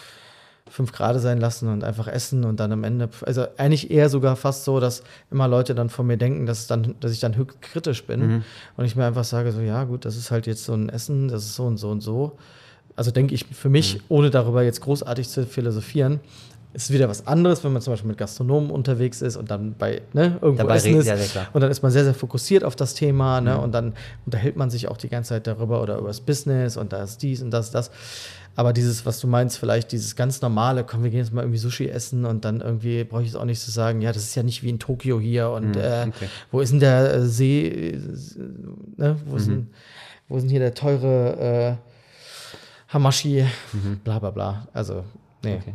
fünf 0.71 0.91
Grad 0.93 1.19
sein 1.19 1.39
lassen 1.39 1.67
und 1.67 1.83
einfach 1.83 2.07
essen 2.07 2.45
und 2.45 2.59
dann 2.59 2.71
am 2.71 2.83
Ende, 2.85 3.09
also 3.25 3.45
eigentlich 3.57 3.91
eher 3.91 4.09
sogar 4.09 4.35
fast 4.37 4.63
so, 4.63 4.79
dass 4.79 5.03
immer 5.29 5.47
Leute 5.47 5.75
dann 5.75 5.89
von 5.89 6.07
mir 6.07 6.17
denken, 6.17 6.45
dass, 6.45 6.65
dann, 6.67 6.95
dass 7.01 7.11
ich 7.11 7.19
dann 7.19 7.35
höchst 7.35 7.61
kritisch 7.61 8.05
bin 8.05 8.21
Mhm. 8.21 8.43
und 8.77 8.85
ich 8.85 8.95
mir 8.95 9.05
einfach 9.05 9.25
sage, 9.25 9.51
so 9.51 9.59
ja 9.59 9.83
gut, 9.83 10.05
das 10.05 10.15
ist 10.15 10.31
halt 10.31 10.47
jetzt 10.47 10.63
so 10.63 10.73
ein 10.73 10.87
Essen, 10.89 11.27
das 11.27 11.43
ist 11.43 11.55
so 11.55 11.65
und 11.65 11.77
so 11.77 11.89
und 11.89 12.01
so. 12.01 12.37
Also 12.95 13.11
denke 13.11 13.35
ich 13.35 13.45
für 13.45 13.69
mich, 13.69 13.95
Mhm. 13.95 14.01
ohne 14.09 14.29
darüber 14.29 14.63
jetzt 14.63 14.81
großartig 14.81 15.27
zu 15.29 15.45
philosophieren, 15.45 16.19
ist 16.73 16.91
wieder 16.91 17.09
was 17.09 17.27
anderes, 17.27 17.63
wenn 17.63 17.73
man 17.73 17.81
zum 17.81 17.93
Beispiel 17.93 18.07
mit 18.09 18.17
Gastronomen 18.17 18.71
unterwegs 18.71 19.21
ist 19.21 19.35
und 19.35 19.51
dann 19.51 19.75
bei 19.77 20.01
ne, 20.13 20.37
irgendwo 20.41 20.63
Dabei 20.63 20.75
essen 20.77 20.95
ist. 20.95 21.05
ja, 21.07 21.15
klar. 21.17 21.47
Und 21.53 21.61
dann 21.61 21.69
ist 21.71 21.81
man 21.83 21.91
sehr, 21.91 22.03
sehr 22.05 22.13
fokussiert 22.13 22.63
auf 22.63 22.75
das 22.75 22.93
Thema, 22.93 23.41
ne? 23.41 23.55
Mhm. 23.55 23.59
Und 23.63 23.71
dann 23.73 23.93
unterhält 24.25 24.55
man 24.55 24.69
sich 24.69 24.87
auch 24.87 24.97
die 24.97 25.09
ganze 25.09 25.29
Zeit 25.29 25.47
darüber 25.47 25.81
oder 25.81 25.97
über 25.97 26.07
das 26.07 26.21
Business 26.21 26.77
und 26.77 26.93
da 26.93 27.03
ist 27.03 27.21
dies 27.21 27.41
und 27.41 27.51
das, 27.51 27.71
das. 27.71 27.91
Aber 28.55 28.73
dieses, 28.73 29.05
was 29.05 29.19
du 29.21 29.27
meinst, 29.27 29.57
vielleicht 29.57 29.91
dieses 29.93 30.15
ganz 30.17 30.41
normale, 30.41 30.83
komm, 30.83 31.03
wir 31.03 31.09
gehen 31.09 31.19
jetzt 31.21 31.31
mal 31.33 31.41
irgendwie 31.41 31.57
Sushi 31.57 31.87
essen 31.87 32.25
und 32.25 32.43
dann 32.43 32.59
irgendwie 32.59 33.03
brauche 33.05 33.21
ich 33.23 33.29
es 33.29 33.35
auch 33.35 33.45
nicht 33.45 33.61
zu 33.61 33.71
sagen, 33.71 34.01
ja, 34.01 34.11
das 34.11 34.23
ist 34.23 34.35
ja 34.35 34.43
nicht 34.43 34.61
wie 34.61 34.69
in 34.69 34.77
Tokio 34.79 35.19
hier 35.21 35.49
und 35.51 35.75
Mhm, 35.75 35.81
äh, 35.81 36.03
okay. 36.07 36.27
wo 36.51 36.59
ist 36.59 36.71
denn 36.73 36.79
der 36.81 37.13
äh, 37.13 37.25
See, 37.25 37.67
äh, 37.67 37.97
ne? 38.97 39.15
wo, 39.25 39.37
ist 39.37 39.47
Mhm. 39.47 39.51
denn, 39.51 39.67
wo 40.27 40.35
ist 40.37 40.41
denn 40.43 40.49
hier 40.49 40.59
der 40.59 40.73
teure 40.73 41.77
äh, 42.89 42.93
Hamashi, 42.93 43.45
bla 44.03 44.19
bla 44.19 44.31
bla. 44.31 44.67
Also, 44.73 45.03
nee. 45.43 45.55
Mhm. 45.55 45.57
Okay. 45.61 45.73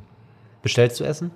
Bestellst 0.67 0.99
du 0.99 1.05
Essen? 1.05 1.31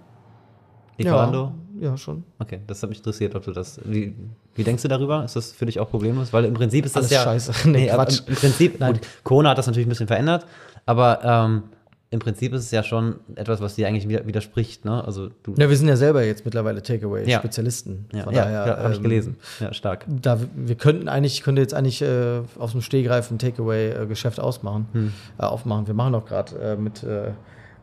Lieferando? 0.98 1.52
Ja, 1.80 1.90
ja, 1.90 1.96
schon. 1.96 2.24
Okay, 2.40 2.58
das 2.66 2.82
hat 2.82 2.88
mich 2.90 2.98
interessiert, 2.98 3.32
ob 3.36 3.44
du 3.44 3.52
das. 3.52 3.80
Wie, 3.84 4.12
wie 4.56 4.64
denkst 4.64 4.82
du 4.82 4.88
darüber? 4.88 5.24
Ist 5.24 5.36
das 5.36 5.52
für 5.52 5.66
dich 5.66 5.78
auch 5.78 5.88
problemlos? 5.88 6.32
Weil 6.32 6.46
im 6.46 6.54
Prinzip 6.54 6.84
ist 6.84 6.96
das 6.96 7.04
Alles 7.04 7.10
ja. 7.12 7.22
scheiße. 7.22 7.52
Nee, 7.68 7.88
aber 7.92 8.06
Quatsch. 8.06 8.22
Im 8.26 8.34
Prinzip, 8.34 8.80
Nein. 8.80 8.94
gut, 8.94 9.02
Corona 9.22 9.50
hat 9.50 9.58
das 9.58 9.68
natürlich 9.68 9.86
ein 9.86 9.90
bisschen 9.90 10.08
verändert, 10.08 10.46
aber 10.84 11.20
ähm, 11.22 11.62
im 12.10 12.18
Prinzip 12.18 12.52
ist 12.54 12.64
es 12.64 12.70
ja 12.72 12.82
schon 12.82 13.20
etwas, 13.36 13.60
was 13.60 13.76
dir 13.76 13.86
eigentlich 13.86 14.08
widerspricht, 14.26 14.84
ne? 14.84 15.04
Also 15.04 15.28
du. 15.44 15.54
Ja, 15.56 15.70
wir 15.70 15.76
sind 15.76 15.86
ja 15.86 15.94
selber 15.96 16.24
jetzt 16.24 16.44
mittlerweile 16.44 16.82
Takeaway-Spezialisten. 16.82 18.06
ja, 18.12 18.24
Von 18.24 18.34
ja, 18.34 18.42
daher, 18.42 18.66
ja 18.66 18.76
habe 18.78 18.90
ich 18.90 18.96
ähm, 18.96 19.02
gelesen. 19.04 19.36
Ja, 19.60 19.72
stark. 19.72 20.06
Da, 20.08 20.40
wir 20.56 20.74
könnten 20.74 21.08
eigentlich, 21.08 21.34
ich 21.34 21.42
könnte 21.44 21.60
jetzt 21.62 21.72
eigentlich 21.74 22.02
äh, 22.02 22.40
aus 22.58 22.72
dem 22.72 22.80
Stehgreif 22.82 23.30
ein 23.30 23.38
Takeaway-Geschäft 23.38 24.40
ausmachen, 24.40 24.88
Hm. 24.92 25.12
äh, 25.38 25.44
aufmachen. 25.44 25.86
Wir 25.86 25.94
machen 25.94 26.16
auch 26.16 26.24
gerade 26.26 26.56
äh, 26.58 26.74
mit 26.76 27.04
äh, 27.04 27.30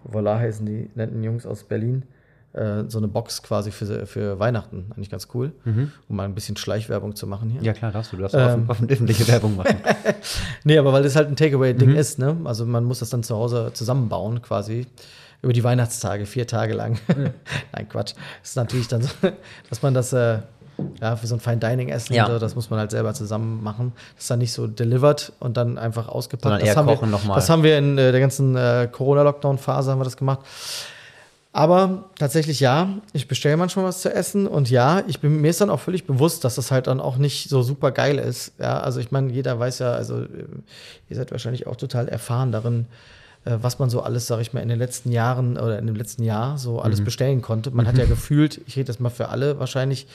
Voila 0.04 0.38
heißen 0.40 0.66
die 0.66 0.90
netten 0.96 1.24
Jungs 1.24 1.46
aus 1.46 1.64
Berlin 1.64 2.04
äh, 2.54 2.84
so 2.88 2.98
eine 2.98 3.08
Box 3.08 3.44
quasi 3.44 3.72
für, 3.72 4.06
für 4.08 4.40
Weihnachten. 4.40 4.86
Eigentlich 4.96 5.10
ganz 5.10 5.28
cool, 5.34 5.52
um 5.66 6.16
mal 6.16 6.24
ein 6.24 6.34
bisschen 6.34 6.58
Schleichwerbung 6.58 7.16
zu 7.16 7.28
machen 7.28 7.50
hier. 7.50 7.60
Mhm. 7.60 7.66
Ja, 7.66 7.74
klar, 7.74 7.92
darfst 7.92 8.12
du. 8.14 8.16
Du 8.18 8.22
darfst 8.24 8.36
Ähm. 8.38 8.66
offen, 8.70 8.90
öffentliche 8.90 9.28
Werbung 9.28 9.56
machen. 9.58 9.76
Nee, 10.64 10.78
aber 10.78 10.92
weil 10.94 11.04
das 11.04 11.16
halt 11.16 11.28
ein 11.30 11.36
Takeaway-Ding 11.36 11.90
Mhm. 11.92 11.96
ist, 11.96 12.20
ne? 12.20 12.36
Also 12.46 12.66
man 12.66 12.84
muss 12.84 13.00
das 13.00 13.10
dann 13.10 13.24
zu 13.24 13.36
Hause 13.36 13.72
zusammenbauen, 13.74 14.42
quasi. 14.42 14.88
Über 15.44 15.54
die 15.54 15.64
Weihnachtstage, 15.64 16.26
vier 16.26 16.48
Tage 16.48 16.74
lang. 16.74 16.98
Nein, 17.72 17.88
Quatsch. 17.90 18.14
Das 18.42 18.50
ist 18.52 18.56
natürlich 18.56 18.88
dann 18.88 19.04
so, 19.04 19.10
dass 19.70 19.82
man 19.84 19.94
das, 19.94 20.12
äh, 20.14 20.40
ja, 21.02 21.16
für 21.16 21.28
so 21.28 21.36
ein 21.36 21.40
Fine 21.40 21.58
Dining 21.58 21.90
Essen, 21.90 22.14
Ja. 22.14 22.28
so, 22.28 22.40
das 22.40 22.56
muss 22.56 22.70
man 22.70 22.80
halt 22.80 22.92
selber 22.92 23.14
zusammen 23.14 23.64
machen. 23.64 23.94
Das 24.16 24.24
ist 24.26 24.32
dann 24.32 24.40
nicht 24.40 24.54
so 24.54 24.68
delivered 24.68 25.34
und 25.40 25.58
dann 25.58 25.78
einfach 25.78 26.08
ausgepackt. 26.08 26.44
Sondern 26.44 26.66
das 26.66 26.78
haben 26.78 26.88
kochen 26.88 27.10
wir, 27.10 27.12
noch 27.12 27.24
mal. 27.26 27.36
Das 27.36 27.50
haben 27.50 27.64
wir 27.64 27.78
in 27.78 27.98
äh, 27.98 28.12
der 28.12 28.22
ganzen 28.22 28.56
äh, 28.56 28.88
Corona-Lockdown-Phase 28.92 29.92
haben 29.92 30.00
wir 30.00 30.06
das 30.06 30.18
gemacht. 30.18 30.40
Aber 31.54 32.04
tatsächlich 32.20 32.60
ja, 32.60 32.90
ich 33.14 33.28
bestelle 33.28 33.58
manchmal 33.58 33.86
was 33.86 34.02
zu 34.02 34.14
essen 34.14 34.46
und 34.46 34.70
ja, 34.70 35.02
ich 35.08 35.22
bin 35.22 35.42
mir 35.42 35.50
ist 35.50 35.60
dann 35.60 35.72
auch 35.72 35.80
völlig 35.80 36.06
bewusst, 36.06 36.44
dass 36.44 36.54
das 36.54 36.70
halt 36.70 36.86
dann 36.86 37.00
auch 37.00 37.18
nicht 37.18 37.50
so 37.50 37.64
super 37.64 37.90
geil 37.92 38.20
ist. 38.20 38.52
Ja, 38.60 38.80
also 38.80 39.00
ich 39.00 39.10
meine, 39.12 39.32
jeder 39.32 39.58
weiß 39.58 39.80
ja, 39.80 39.94
also 39.94 40.22
äh, 40.22 40.28
ihr 41.10 41.16
seid 41.16 41.32
wahrscheinlich 41.32 41.66
auch 41.66 41.76
total 41.76 42.10
erfahren 42.10 42.52
darin, 42.52 42.86
äh, 43.46 43.58
was 43.60 43.80
man 43.80 43.90
so 43.90 44.02
alles, 44.02 44.28
sag 44.28 44.40
ich 44.40 44.54
mal, 44.54 44.60
in 44.60 44.70
den 44.70 44.78
letzten 44.78 45.12
Jahren 45.12 45.58
oder 45.58 45.80
in 45.80 45.88
dem 45.88 45.96
letzten 45.96 46.24
Jahr 46.24 46.60
so 46.60 46.80
alles 46.80 47.04
bestellen 47.04 47.42
konnte. 47.42 47.72
Man 47.72 47.88
hat 47.88 47.98
ja 47.98 48.06
gefühlt, 48.16 48.62
ich 48.68 48.76
rede 48.76 48.86
das 48.86 49.00
mal 49.00 49.10
für 49.10 49.30
alle, 49.30 49.58
wahrscheinlich 49.58 50.06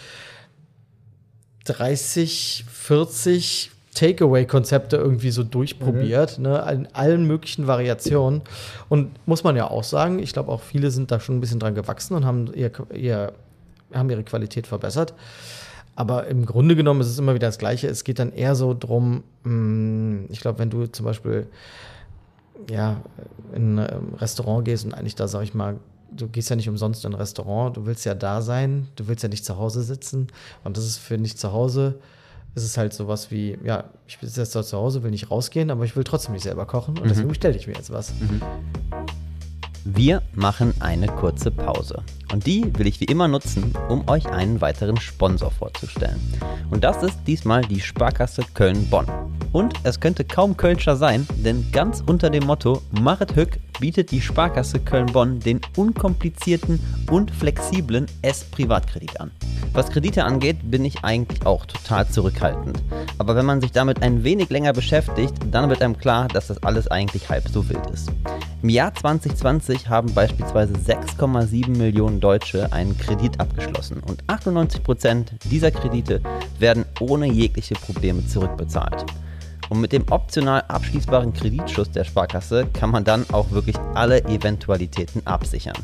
30, 1.64 2.64
40 2.70 3.70
Takeaway-Konzepte 3.94 4.96
irgendwie 4.96 5.30
so 5.30 5.42
durchprobiert, 5.44 6.38
ne, 6.38 6.64
in 6.72 6.88
allen 6.94 7.26
möglichen 7.26 7.66
Variationen. 7.66 8.40
Und 8.88 9.10
muss 9.26 9.44
man 9.44 9.54
ja 9.54 9.70
auch 9.70 9.84
sagen, 9.84 10.18
ich 10.18 10.32
glaube 10.32 10.50
auch 10.50 10.62
viele 10.62 10.90
sind 10.90 11.10
da 11.10 11.20
schon 11.20 11.36
ein 11.36 11.40
bisschen 11.40 11.60
dran 11.60 11.74
gewachsen 11.74 12.14
und 12.14 12.24
haben, 12.24 12.52
ihr, 12.54 12.72
ihr, 12.94 13.32
haben 13.92 14.08
ihre 14.08 14.24
Qualität 14.24 14.66
verbessert. 14.66 15.14
Aber 15.94 16.26
im 16.26 16.46
Grunde 16.46 16.74
genommen 16.74 17.02
ist 17.02 17.08
es 17.08 17.18
immer 17.18 17.34
wieder 17.34 17.48
das 17.48 17.58
Gleiche. 17.58 17.86
Es 17.86 18.02
geht 18.02 18.18
dann 18.18 18.32
eher 18.32 18.54
so 18.54 18.74
drum, 18.78 19.24
mh, 19.44 20.26
ich 20.30 20.40
glaube, 20.40 20.58
wenn 20.58 20.70
du 20.70 20.86
zum 20.86 21.04
Beispiel 21.04 21.46
ja, 22.70 23.02
in 23.54 23.78
ein 23.78 24.14
Restaurant 24.18 24.64
gehst 24.64 24.84
und 24.86 24.94
eigentlich 24.94 25.16
da, 25.16 25.28
sag 25.28 25.42
ich 25.42 25.52
mal, 25.52 25.76
du 26.16 26.28
gehst 26.28 26.50
ja 26.50 26.56
nicht 26.56 26.68
umsonst 26.68 27.04
in 27.04 27.12
ein 27.12 27.16
Restaurant, 27.16 27.76
du 27.76 27.86
willst 27.86 28.04
ja 28.04 28.14
da 28.14 28.42
sein, 28.42 28.88
du 28.96 29.08
willst 29.08 29.22
ja 29.22 29.28
nicht 29.28 29.44
zu 29.44 29.58
Hause 29.58 29.82
sitzen. 29.82 30.28
Und 30.64 30.76
das 30.76 30.84
ist 30.84 30.98
für 30.98 31.18
nicht 31.18 31.38
zu 31.38 31.52
Hause, 31.52 31.98
ist 32.54 32.64
es 32.64 32.76
halt 32.76 32.92
sowas 32.92 33.30
wie, 33.30 33.58
ja, 33.64 33.84
ich 34.06 34.18
bin 34.18 34.28
jetzt 34.28 34.54
da 34.54 34.62
zu 34.62 34.76
Hause, 34.76 35.02
will 35.02 35.10
nicht 35.10 35.30
rausgehen, 35.30 35.70
aber 35.70 35.84
ich 35.84 35.96
will 35.96 36.04
trotzdem 36.04 36.34
nicht 36.34 36.42
selber 36.42 36.66
kochen 36.66 36.98
und 36.98 37.08
deswegen 37.08 37.28
bestelle 37.28 37.56
ich 37.56 37.66
mir 37.66 37.74
jetzt 37.74 37.90
was. 37.90 38.12
Wir 39.84 40.22
machen 40.32 40.72
eine 40.78 41.08
kurze 41.08 41.50
Pause. 41.50 42.04
Und 42.32 42.46
die 42.46 42.72
will 42.78 42.86
ich 42.86 43.00
wie 43.00 43.06
immer 43.06 43.26
nutzen, 43.26 43.74
um 43.88 44.08
euch 44.08 44.26
einen 44.26 44.60
weiteren 44.60 44.96
Sponsor 44.96 45.50
vorzustellen. 45.50 46.20
Und 46.70 46.84
das 46.84 47.02
ist 47.02 47.18
diesmal 47.26 47.62
die 47.62 47.80
Sparkasse 47.80 48.42
Köln-Bonn. 48.54 49.06
Und 49.50 49.74
es 49.82 49.98
könnte 49.98 50.24
kaum 50.24 50.56
Kölscher 50.56 50.96
sein, 50.96 51.26
denn 51.44 51.66
ganz 51.72 52.02
unter 52.06 52.30
dem 52.30 52.46
Motto 52.46 52.80
Machet 52.92 53.34
Hück 53.34 53.58
bietet 53.80 54.10
die 54.10 54.20
Sparkasse 54.20 54.80
Köln-Bonn 54.80 55.40
den 55.40 55.60
unkomplizierten 55.76 56.80
und 57.10 57.30
flexiblen 57.30 58.06
S-Privatkredit 58.22 59.20
an. 59.20 59.30
Was 59.72 59.90
Kredite 59.90 60.24
angeht, 60.24 60.58
bin 60.70 60.84
ich 60.84 61.02
eigentlich 61.02 61.46
auch 61.46 61.64
total 61.64 62.06
zurückhaltend. 62.06 62.82
Aber 63.18 63.34
wenn 63.36 63.46
man 63.46 63.60
sich 63.60 63.72
damit 63.72 64.02
ein 64.02 64.22
wenig 64.22 64.50
länger 64.50 64.72
beschäftigt, 64.72 65.34
dann 65.50 65.70
wird 65.70 65.80
einem 65.80 65.96
klar, 65.96 66.28
dass 66.28 66.48
das 66.48 66.62
alles 66.62 66.88
eigentlich 66.88 67.30
halb 67.30 67.48
so 67.48 67.68
wild 67.68 67.86
ist. 67.90 68.10
Im 68.62 68.68
Jahr 68.68 68.94
2020 68.94 69.88
haben 69.88 70.12
beispielsweise 70.14 70.74
6,7 70.74 71.76
Millionen 71.76 72.20
Deutsche 72.20 72.72
einen 72.72 72.96
Kredit 72.98 73.40
abgeschlossen 73.40 74.02
und 74.06 74.22
98% 74.24 75.26
dieser 75.50 75.70
Kredite 75.70 76.20
werden 76.58 76.84
ohne 77.00 77.26
jegliche 77.26 77.74
Probleme 77.74 78.26
zurückbezahlt. 78.26 79.06
Und 79.72 79.80
mit 79.80 79.92
dem 79.92 80.04
optional 80.10 80.62
abschließbaren 80.68 81.32
Kreditschuss 81.32 81.90
der 81.90 82.04
Sparkasse 82.04 82.66
kann 82.74 82.90
man 82.90 83.04
dann 83.04 83.24
auch 83.32 83.52
wirklich 83.52 83.74
alle 83.94 84.22
Eventualitäten 84.24 85.26
absichern. 85.26 85.78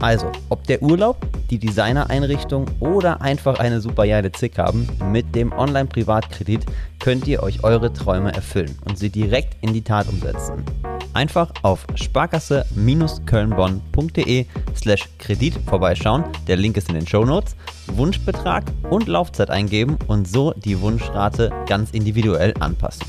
Also, 0.00 0.32
ob 0.48 0.64
der 0.64 0.82
Urlaub, 0.82 1.24
die 1.48 1.60
Designereinrichtung 1.60 2.66
oder 2.80 3.20
einfach 3.20 3.60
eine 3.60 3.80
super 3.80 4.04
geile 4.04 4.32
Zick 4.32 4.58
haben, 4.58 4.88
mit 5.12 5.36
dem 5.36 5.52
Online-Privatkredit 5.52 6.66
könnt 6.98 7.28
ihr 7.28 7.40
euch 7.44 7.62
eure 7.62 7.92
Träume 7.92 8.32
erfüllen 8.32 8.76
und 8.84 8.98
sie 8.98 9.10
direkt 9.10 9.56
in 9.60 9.72
die 9.72 9.82
Tat 9.82 10.08
umsetzen. 10.08 10.64
Einfach 11.14 11.50
auf 11.62 11.86
sparkasse-kölnbonn.de 11.94 14.46
slash 14.76 15.08
Kredit 15.18 15.54
vorbeischauen, 15.66 16.24
der 16.46 16.56
Link 16.56 16.76
ist 16.76 16.88
in 16.88 16.94
den 16.94 17.06
Shownotes, 17.06 17.56
Wunschbetrag 17.88 18.64
und 18.90 19.08
Laufzeit 19.08 19.50
eingeben 19.50 19.98
und 20.06 20.28
so 20.28 20.52
die 20.52 20.80
Wunschrate 20.80 21.52
ganz 21.66 21.90
individuell 21.90 22.54
anpassen. 22.60 23.06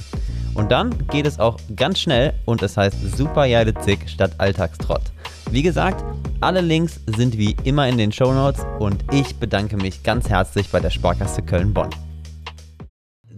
Und 0.56 0.72
dann 0.72 1.08
geht 1.08 1.26
es 1.26 1.40
auch 1.40 1.58
ganz 1.76 2.00
schnell 2.00 2.34
und 2.46 2.64
es 2.64 2.76
heißt 2.76 3.16
super 3.16 3.46
Zick 3.82 4.10
statt 4.10 4.32
Alltagstrott. 4.40 5.04
Wie 5.52 5.62
gesagt, 5.62 6.04
alle 6.42 6.62
Links 6.62 7.00
sind 7.06 7.38
wie 7.38 7.56
immer 7.64 7.88
in 7.88 7.98
den 7.98 8.12
Shownotes 8.12 8.66
und 8.80 9.04
ich 9.14 9.36
bedanke 9.36 9.78
mich 9.78 10.04
ganz 10.04 10.30
herzlich 10.30 10.70
bei 10.70 10.80
der 10.80 10.90
Sparkasse 10.90 11.42
Köln-Bonn. 11.42 11.90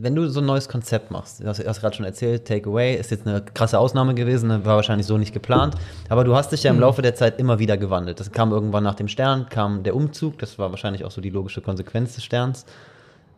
Wenn 0.04 0.16
du 0.16 0.28
so 0.30 0.40
ein 0.40 0.46
neues 0.46 0.68
Konzept 0.68 1.12
machst, 1.12 1.42
du 1.42 1.46
hast, 1.48 1.66
hast 1.66 1.80
gerade 1.82 1.96
schon 1.96 2.06
erzählt, 2.06 2.48
Takeaway 2.48 2.96
ist 2.96 3.12
jetzt 3.12 3.28
eine 3.28 3.42
krasse 3.42 3.78
Ausnahme 3.78 4.16
gewesen, 4.16 4.50
war 4.66 4.76
wahrscheinlich 4.78 5.06
so 5.06 5.18
nicht 5.18 5.34
geplant, 5.34 5.76
aber 6.10 6.24
du 6.24 6.36
hast 6.36 6.52
dich 6.52 6.64
ja 6.64 6.72
im 6.72 6.80
Laufe 6.80 7.02
der 7.02 7.14
Zeit 7.14 7.40
immer 7.40 7.60
wieder 7.60 7.78
gewandelt. 7.78 8.20
Das 8.20 8.32
kam 8.32 8.52
irgendwann 8.52 8.84
nach 8.84 8.96
dem 8.96 9.08
Stern, 9.08 9.48
kam 9.50 9.84
der 9.84 9.96
Umzug, 9.96 10.40
das 10.40 10.58
war 10.58 10.72
wahrscheinlich 10.72 11.06
auch 11.06 11.12
so 11.12 11.22
die 11.22 11.30
logische 11.30 11.62
Konsequenz 11.62 12.16
des 12.16 12.24
Sterns. 12.24 12.66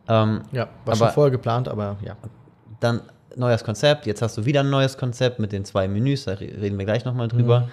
Ähm, 0.07 0.41
Ja, 0.51 0.69
war 0.85 0.95
schon 0.95 1.09
vorher 1.09 1.31
geplant, 1.31 1.67
aber 1.67 1.97
ja. 2.05 2.15
dann 2.79 3.01
neues 3.35 3.63
Konzept, 3.63 4.05
jetzt 4.05 4.21
hast 4.21 4.37
du 4.37 4.45
wieder 4.45 4.61
ein 4.61 4.69
neues 4.69 4.97
Konzept 4.97 5.39
mit 5.39 5.51
den 5.51 5.65
zwei 5.65 5.87
Menüs, 5.87 6.25
da 6.25 6.33
re- 6.33 6.39
reden 6.61 6.77
wir 6.77 6.85
gleich 6.85 7.03
nochmal 7.03 7.27
drüber. 7.27 7.67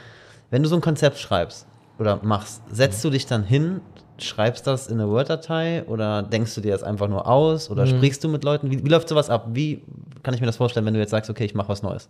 Wenn 0.51 0.63
du 0.63 0.69
so 0.69 0.75
ein 0.75 0.81
Konzept 0.81 1.19
schreibst 1.19 1.67
oder 2.01 2.19
machst, 2.23 2.63
setzt 2.73 3.05
du 3.05 3.11
dich 3.11 3.27
dann 3.27 3.45
hin, 3.45 3.83
schreibst 4.19 4.67
das 4.67 4.89
in 4.89 5.01
eine 5.01 5.09
Word-Datei 5.11 5.85
oder 5.85 6.23
denkst 6.23 6.55
du 6.55 6.61
dir 6.61 6.73
das 6.73 6.83
einfach 6.83 7.09
nur 7.09 7.27
aus 7.29 7.71
oder 7.71 7.87
sprichst 7.87 8.25
du 8.25 8.29
mit 8.29 8.43
Leuten? 8.43 8.71
Wie, 8.71 8.83
wie 8.83 8.89
läuft 8.89 9.09
sowas 9.09 9.31
ab? 9.31 9.49
Wie 9.53 9.83
kann 10.23 10.35
ich 10.35 10.41
mir 10.41 10.47
das 10.47 10.57
vorstellen, 10.57 10.87
wenn 10.87 10.95
du 10.95 11.01
jetzt 11.01 11.11
sagst, 11.11 11.31
okay, 11.31 11.45
ich 11.45 11.55
mache 11.55 11.69
was 11.69 11.83
Neues? 11.83 12.09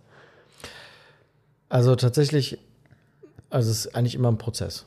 Also 1.69 1.95
tatsächlich, 1.95 2.57
also 3.49 3.69
es 3.69 3.85
ist 3.85 3.95
eigentlich 3.95 4.15
immer 4.15 4.31
ein 4.31 4.37
Prozess. 4.37 4.85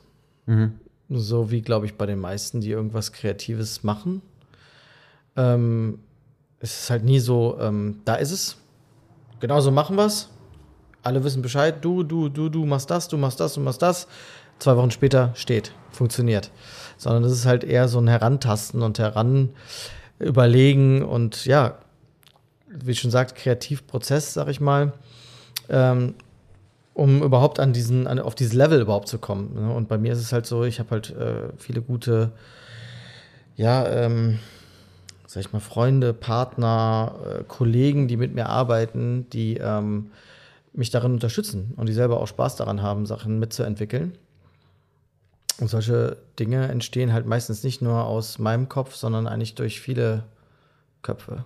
So 1.09 1.51
wie, 1.51 1.61
glaube 1.61 1.85
ich, 1.85 1.95
bei 1.95 2.05
den 2.05 2.19
meisten, 2.19 2.61
die 2.61 2.71
irgendwas 2.71 3.11
Kreatives 3.11 3.83
machen. 3.83 4.21
Ähm, 5.35 5.99
es 6.59 6.81
ist 6.81 6.89
halt 6.89 7.03
nie 7.03 7.19
so, 7.19 7.57
ähm, 7.59 8.01
da 8.05 8.15
ist 8.15 8.31
es, 8.31 8.57
genau 9.39 9.61
so 9.61 9.69
machen 9.69 9.97
wir 9.97 10.05
es, 10.05 10.29
alle 11.03 11.23
wissen 11.23 11.43
Bescheid, 11.43 11.75
du, 11.85 12.03
du, 12.03 12.29
du, 12.29 12.49
du 12.49 12.65
machst 12.65 12.89
das, 12.89 13.07
du 13.07 13.17
machst 13.17 13.39
das, 13.39 13.53
du 13.53 13.61
machst 13.61 13.81
das. 13.81 14.07
Zwei 14.59 14.77
Wochen 14.77 14.91
später 14.91 15.31
steht, 15.35 15.73
funktioniert. 15.91 16.51
Sondern 16.97 17.23
es 17.23 17.31
ist 17.31 17.45
halt 17.45 17.63
eher 17.63 17.87
so 17.87 17.99
ein 17.99 18.07
Herantasten 18.07 18.81
und 18.81 18.99
heran 18.99 19.49
überlegen 20.19 21.03
und 21.03 21.45
ja, 21.45 21.77
wie 22.67 22.95
schon 22.95 23.11
sagt, 23.11 23.35
Kreativprozess, 23.35 24.33
sag 24.33 24.47
ich 24.47 24.59
mal, 24.59 24.93
ähm, 25.69 26.15
um 26.93 27.21
überhaupt 27.23 27.59
an 27.59 27.73
diesen, 27.73 28.07
an, 28.07 28.19
auf 28.19 28.35
dieses 28.35 28.53
Level 28.53 28.81
überhaupt 28.81 29.07
zu 29.07 29.17
kommen. 29.17 29.53
Ne? 29.53 29.73
Und 29.73 29.87
bei 29.87 29.97
mir 29.97 30.13
ist 30.13 30.19
es 30.19 30.31
halt 30.31 30.45
so, 30.45 30.63
ich 30.63 30.79
habe 30.79 30.91
halt 30.91 31.09
äh, 31.11 31.49
viele 31.57 31.81
gute, 31.81 32.31
ja, 33.55 33.85
ähm, 33.87 34.39
sag 35.27 35.41
ich 35.41 35.53
mal, 35.53 35.59
Freunde, 35.59 36.13
Partner, 36.13 37.15
äh, 37.25 37.43
Kollegen, 37.43 38.07
die 38.07 38.17
mit 38.17 38.33
mir 38.33 38.47
arbeiten, 38.47 39.27
die 39.31 39.57
ähm, 39.57 40.11
mich 40.73 40.89
darin 40.89 41.13
unterstützen 41.13 41.73
und 41.75 41.87
die 41.87 41.93
selber 41.93 42.19
auch 42.21 42.27
Spaß 42.27 42.55
daran 42.55 42.81
haben, 42.81 43.05
Sachen 43.05 43.39
mitzuentwickeln. 43.39 44.17
Und 45.59 45.69
solche 45.69 46.17
Dinge 46.37 46.67
entstehen 46.67 47.13
halt 47.13 47.25
meistens 47.25 47.63
nicht 47.63 47.81
nur 47.81 48.05
aus 48.05 48.39
meinem 48.39 48.67
Kopf, 48.67 48.95
sondern 48.95 49.27
eigentlich 49.27 49.55
durch 49.55 49.79
viele 49.79 50.23
Köpfe. 51.01 51.45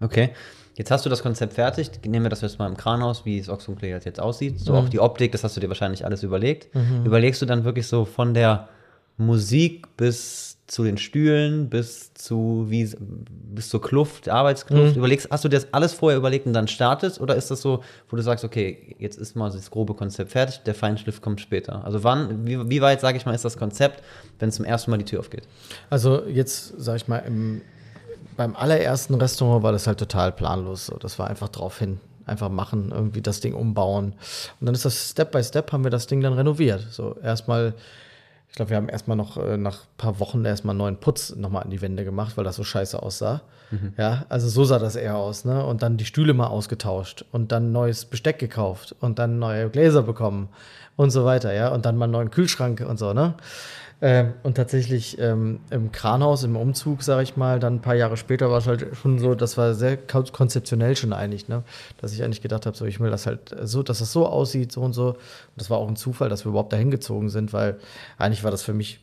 Okay. 0.00 0.30
Jetzt 0.76 0.90
hast 0.90 1.04
du 1.04 1.10
das 1.10 1.22
Konzept 1.22 1.54
fertig. 1.54 1.90
Nehmen 2.04 2.24
wir 2.24 2.30
das 2.30 2.40
jetzt 2.40 2.58
mal 2.58 2.66
im 2.66 2.76
Kranhaus, 2.76 3.24
wie 3.24 3.38
es 3.38 3.48
Oxfam 3.48 3.76
jetzt 3.80 4.20
aussieht. 4.20 4.58
So 4.58 4.72
mhm. 4.72 4.78
auch 4.78 4.88
die 4.88 4.98
Optik, 4.98 5.32
das 5.32 5.44
hast 5.44 5.56
du 5.56 5.60
dir 5.60 5.68
wahrscheinlich 5.68 6.04
alles 6.04 6.22
überlegt. 6.22 6.74
Mhm. 6.74 7.04
Überlegst 7.04 7.40
du 7.42 7.46
dann 7.46 7.64
wirklich 7.64 7.86
so 7.86 8.04
von 8.04 8.34
der 8.34 8.68
Musik 9.16 9.96
bis 9.96 10.53
zu 10.74 10.82
den 10.82 10.98
Stühlen 10.98 11.70
bis 11.70 12.12
zu 12.14 12.66
wie 12.68 12.90
bis 12.98 13.68
zur 13.68 13.80
Kluft, 13.80 14.28
Arbeitskluft. 14.28 14.96
Mhm. 14.96 14.98
Überlegst, 14.98 15.28
hast 15.30 15.44
du 15.44 15.48
dir 15.48 15.54
das 15.58 15.68
alles 15.72 15.92
vorher 15.92 16.18
überlegt 16.18 16.46
und 16.46 16.52
dann 16.52 16.66
startest 16.66 17.20
oder 17.20 17.36
ist 17.36 17.48
das 17.52 17.60
so, 17.60 17.84
wo 18.10 18.16
du 18.16 18.22
sagst, 18.24 18.44
okay, 18.44 18.96
jetzt 18.98 19.16
ist 19.16 19.36
mal 19.36 19.52
das 19.52 19.70
grobe 19.70 19.94
Konzept 19.94 20.32
fertig, 20.32 20.62
der 20.64 20.74
Feinschliff 20.74 21.20
kommt 21.20 21.40
später. 21.40 21.84
Also 21.84 22.02
wann, 22.02 22.44
wie, 22.44 22.68
wie 22.68 22.80
weit, 22.80 23.00
sage 23.00 23.16
ich 23.16 23.24
mal, 23.24 23.32
ist 23.36 23.44
das 23.44 23.56
Konzept, 23.56 24.02
wenn 24.40 24.50
zum 24.50 24.64
ersten 24.64 24.90
Mal 24.90 24.96
die 24.96 25.04
Tür 25.04 25.20
aufgeht? 25.20 25.46
Also 25.90 26.24
jetzt, 26.24 26.74
sage 26.76 26.96
ich 26.96 27.06
mal, 27.06 27.18
im, 27.18 27.60
beim 28.36 28.56
allerersten 28.56 29.14
Restaurant 29.14 29.62
war 29.62 29.70
das 29.70 29.86
halt 29.86 29.98
total 29.98 30.32
planlos. 30.32 30.86
So. 30.86 30.96
Das 30.96 31.20
war 31.20 31.30
einfach 31.30 31.50
drauf 31.50 31.78
hin 31.78 32.00
einfach 32.26 32.48
machen, 32.48 32.90
irgendwie 32.90 33.20
das 33.20 33.40
Ding 33.40 33.54
umbauen. 33.54 34.14
Und 34.58 34.66
dann 34.66 34.74
ist 34.74 34.86
das 34.86 35.10
Step 35.10 35.30
by 35.30 35.44
Step 35.44 35.70
haben 35.72 35.84
wir 35.84 35.90
das 35.90 36.06
Ding 36.06 36.22
dann 36.22 36.32
renoviert. 36.32 36.86
So 36.90 37.16
erstmal 37.22 37.74
ich 38.54 38.56
glaube, 38.56 38.70
wir 38.70 38.76
haben 38.76 38.88
erstmal 38.88 39.16
noch 39.16 39.36
äh, 39.36 39.56
nach 39.56 39.80
ein 39.80 39.96
paar 39.96 40.20
Wochen 40.20 40.44
erstmal 40.44 40.74
einen 40.74 40.78
neuen 40.78 40.96
Putz 41.00 41.34
nochmal 41.34 41.64
an 41.64 41.70
die 41.70 41.82
Wände 41.82 42.04
gemacht, 42.04 42.36
weil 42.36 42.44
das 42.44 42.54
so 42.54 42.62
scheiße 42.62 43.02
aussah. 43.02 43.42
Mhm. 43.70 43.92
Ja, 43.96 44.26
also 44.28 44.48
so 44.48 44.64
sah 44.64 44.78
das 44.78 44.96
eher 44.96 45.16
aus, 45.16 45.44
ne? 45.44 45.64
Und 45.64 45.82
dann 45.82 45.96
die 45.96 46.04
Stühle 46.04 46.34
mal 46.34 46.46
ausgetauscht 46.46 47.24
und 47.32 47.52
dann 47.52 47.72
neues 47.72 48.04
Besteck 48.04 48.38
gekauft 48.38 48.94
und 49.00 49.18
dann 49.18 49.38
neue 49.38 49.70
Gläser 49.70 50.02
bekommen 50.02 50.48
und 50.96 51.10
so 51.10 51.24
weiter, 51.24 51.52
ja. 51.52 51.68
Und 51.68 51.86
dann 51.86 51.96
mal 51.96 52.04
einen 52.04 52.12
neuen 52.12 52.30
Kühlschrank 52.30 52.84
und 52.86 52.98
so, 52.98 53.12
ne? 53.12 53.34
Ähm, 54.02 54.34
und 54.42 54.56
tatsächlich 54.56 55.18
ähm, 55.18 55.60
im 55.70 55.90
Kranhaus, 55.92 56.42
im 56.42 56.56
Umzug, 56.56 57.02
sage 57.02 57.22
ich 57.22 57.36
mal, 57.36 57.58
dann 57.58 57.76
ein 57.76 57.80
paar 57.80 57.94
Jahre 57.94 58.16
später 58.16 58.50
war 58.50 58.58
es 58.58 58.66
halt 58.66 58.86
schon 58.96 59.18
so, 59.18 59.34
das 59.34 59.56
war 59.56 59.72
sehr 59.72 59.96
konzeptionell 59.96 60.94
schon 60.94 61.12
eigentlich, 61.12 61.48
ne? 61.48 61.62
dass 62.02 62.12
ich 62.12 62.22
eigentlich 62.22 62.42
gedacht 62.42 62.66
habe, 62.66 62.76
so 62.76 62.84
ich 62.84 63.00
will 63.00 63.10
das 63.10 63.26
halt 63.26 63.54
so, 63.62 63.82
dass 63.82 64.00
das 64.00 64.12
so 64.12 64.26
aussieht, 64.26 64.72
so 64.72 64.82
und 64.82 64.92
so. 64.92 65.10
Und 65.10 65.16
das 65.56 65.70
war 65.70 65.78
auch 65.78 65.88
ein 65.88 65.96
Zufall, 65.96 66.28
dass 66.28 66.44
wir 66.44 66.50
überhaupt 66.50 66.72
dahin 66.72 66.90
gezogen 66.90 67.30
sind, 67.30 67.52
weil 67.54 67.78
eigentlich 68.18 68.44
war 68.44 68.50
das 68.50 68.62
für 68.62 68.74
mich 68.74 69.00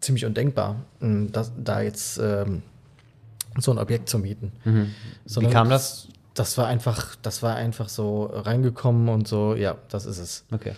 ziemlich 0.00 0.24
undenkbar, 0.26 0.76
hm, 1.00 1.30
dass, 1.30 1.52
da 1.56 1.82
jetzt 1.82 2.18
ähm, 2.18 2.62
so 3.58 3.70
ein 3.70 3.78
Objekt 3.78 4.08
zu 4.08 4.18
mieten. 4.18 4.52
Mhm. 4.64 4.94
Wie 5.24 5.46
kam 5.48 5.70
das? 5.70 6.08
Das 6.34 6.56
war 6.56 6.66
einfach, 6.66 7.16
das 7.22 7.42
war 7.42 7.56
einfach 7.56 7.88
so 7.88 8.24
reingekommen 8.32 9.08
und 9.08 9.26
so, 9.26 9.54
ja, 9.54 9.76
das 9.88 10.06
ist 10.06 10.18
es. 10.18 10.44
Okay. 10.52 10.72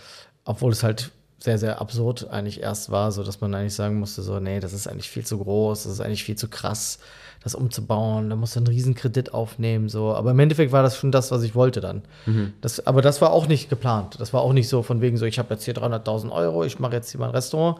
Obwohl 0.45 0.71
es 0.71 0.83
halt 0.83 1.11
sehr, 1.43 1.57
sehr 1.57 1.81
absurd 1.81 2.29
eigentlich 2.29 2.61
erst 2.61 2.89
war, 2.89 3.11
so 3.11 3.21
dass 3.21 3.41
man 3.41 3.53
eigentlich 3.53 3.75
sagen 3.75 3.99
musste, 3.99 4.21
so, 4.21 4.39
nee, 4.39 4.61
das 4.61 4.71
ist 4.71 4.87
eigentlich 4.87 5.09
viel 5.09 5.25
zu 5.25 5.37
groß, 5.37 5.83
das 5.83 5.91
ist 5.91 5.99
eigentlich 5.99 6.23
viel 6.23 6.37
zu 6.37 6.47
krass, 6.47 6.99
das 7.43 7.53
umzubauen, 7.53 8.29
da 8.29 8.37
musst 8.37 8.55
du 8.55 8.61
einen 8.61 8.67
riesen 8.67 8.95
Kredit 8.95 9.33
aufnehmen, 9.33 9.89
so. 9.89 10.13
Aber 10.13 10.31
im 10.31 10.39
Endeffekt 10.39 10.71
war 10.71 10.83
das 10.83 10.95
schon 10.95 11.11
das, 11.11 11.31
was 11.31 11.43
ich 11.43 11.53
wollte 11.53 11.81
dann. 11.81 12.03
Mhm. 12.25 12.53
Das, 12.61 12.87
aber 12.87 13.01
das 13.01 13.19
war 13.21 13.31
auch 13.31 13.47
nicht 13.47 13.69
geplant. 13.69 14.15
Das 14.19 14.31
war 14.31 14.41
auch 14.41 14.53
nicht 14.53 14.69
so 14.69 14.83
von 14.83 15.01
wegen 15.01 15.17
so, 15.17 15.25
ich 15.25 15.37
habe 15.37 15.53
jetzt 15.53 15.65
hier 15.65 15.75
300.000 15.75 16.31
Euro, 16.31 16.63
ich 16.63 16.79
mache 16.79 16.93
jetzt 16.93 17.11
hier 17.11 17.19
mal 17.19 17.27
ein 17.27 17.35
Restaurant, 17.35 17.77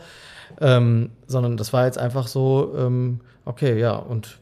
ähm, 0.59 1.11
sondern 1.27 1.55
das 1.55 1.71
war 1.71 1.85
jetzt 1.85 1.97
einfach 1.97 2.27
so, 2.27 2.73
ähm, 2.77 3.21
okay, 3.45 3.79
ja, 3.79 3.95
und 3.95 4.37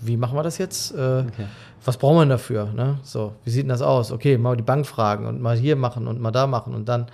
wie 0.00 0.16
machen 0.16 0.36
wir 0.36 0.42
das 0.42 0.58
jetzt? 0.58 0.92
Äh, 0.92 1.24
okay. 1.28 1.46
Was 1.84 1.96
brauchen 1.96 2.16
wir 2.16 2.22
denn 2.22 2.30
dafür? 2.30 2.66
Ne? 2.66 2.98
So, 3.02 3.34
wie 3.44 3.50
sieht 3.50 3.62
denn 3.62 3.68
das 3.68 3.82
aus? 3.82 4.12
Okay, 4.12 4.38
mal 4.38 4.56
die 4.56 4.62
Bank 4.62 4.86
fragen 4.86 5.26
und 5.26 5.40
mal 5.40 5.56
hier 5.56 5.76
machen 5.76 6.06
und 6.06 6.20
mal 6.20 6.30
da 6.30 6.46
machen 6.46 6.74
und 6.74 6.88
dann 6.88 7.06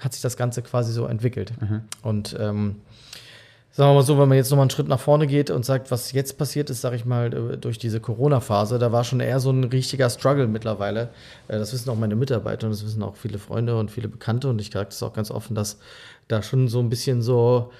hat 0.00 0.12
sich 0.12 0.22
das 0.22 0.36
Ganze 0.36 0.62
quasi 0.62 0.92
so 0.92 1.06
entwickelt. 1.06 1.52
Mhm. 1.60 1.82
Und 2.02 2.36
ähm, 2.38 2.76
sagen 3.70 3.90
wir 3.90 3.94
mal 3.94 4.02
so, 4.02 4.18
wenn 4.18 4.28
man 4.28 4.36
jetzt 4.36 4.50
nochmal 4.50 4.64
einen 4.64 4.70
Schritt 4.70 4.88
nach 4.88 5.00
vorne 5.00 5.26
geht 5.26 5.50
und 5.50 5.64
sagt, 5.64 5.90
was 5.90 6.12
jetzt 6.12 6.36
passiert 6.36 6.68
ist, 6.70 6.82
sage 6.82 6.96
ich 6.96 7.04
mal, 7.04 7.32
äh, 7.32 7.56
durch 7.56 7.78
diese 7.78 8.00
Corona-Phase, 8.00 8.78
da 8.78 8.92
war 8.92 9.04
schon 9.04 9.20
eher 9.20 9.40
so 9.40 9.50
ein 9.50 9.64
richtiger 9.64 10.10
Struggle 10.10 10.46
mittlerweile. 10.46 11.08
Äh, 11.48 11.58
das 11.58 11.72
wissen 11.72 11.88
auch 11.90 11.96
meine 11.96 12.16
Mitarbeiter 12.16 12.66
und 12.66 12.72
das 12.72 12.84
wissen 12.84 13.02
auch 13.02 13.16
viele 13.16 13.38
Freunde 13.38 13.78
und 13.78 13.90
viele 13.90 14.08
Bekannte 14.08 14.48
und 14.48 14.60
ich 14.60 14.70
sage 14.70 14.86
das 14.90 15.02
auch 15.02 15.14
ganz 15.14 15.30
offen, 15.30 15.54
dass 15.54 15.78
da 16.28 16.42
schon 16.42 16.68
so 16.68 16.80
ein 16.80 16.90
bisschen 16.90 17.22
so 17.22 17.72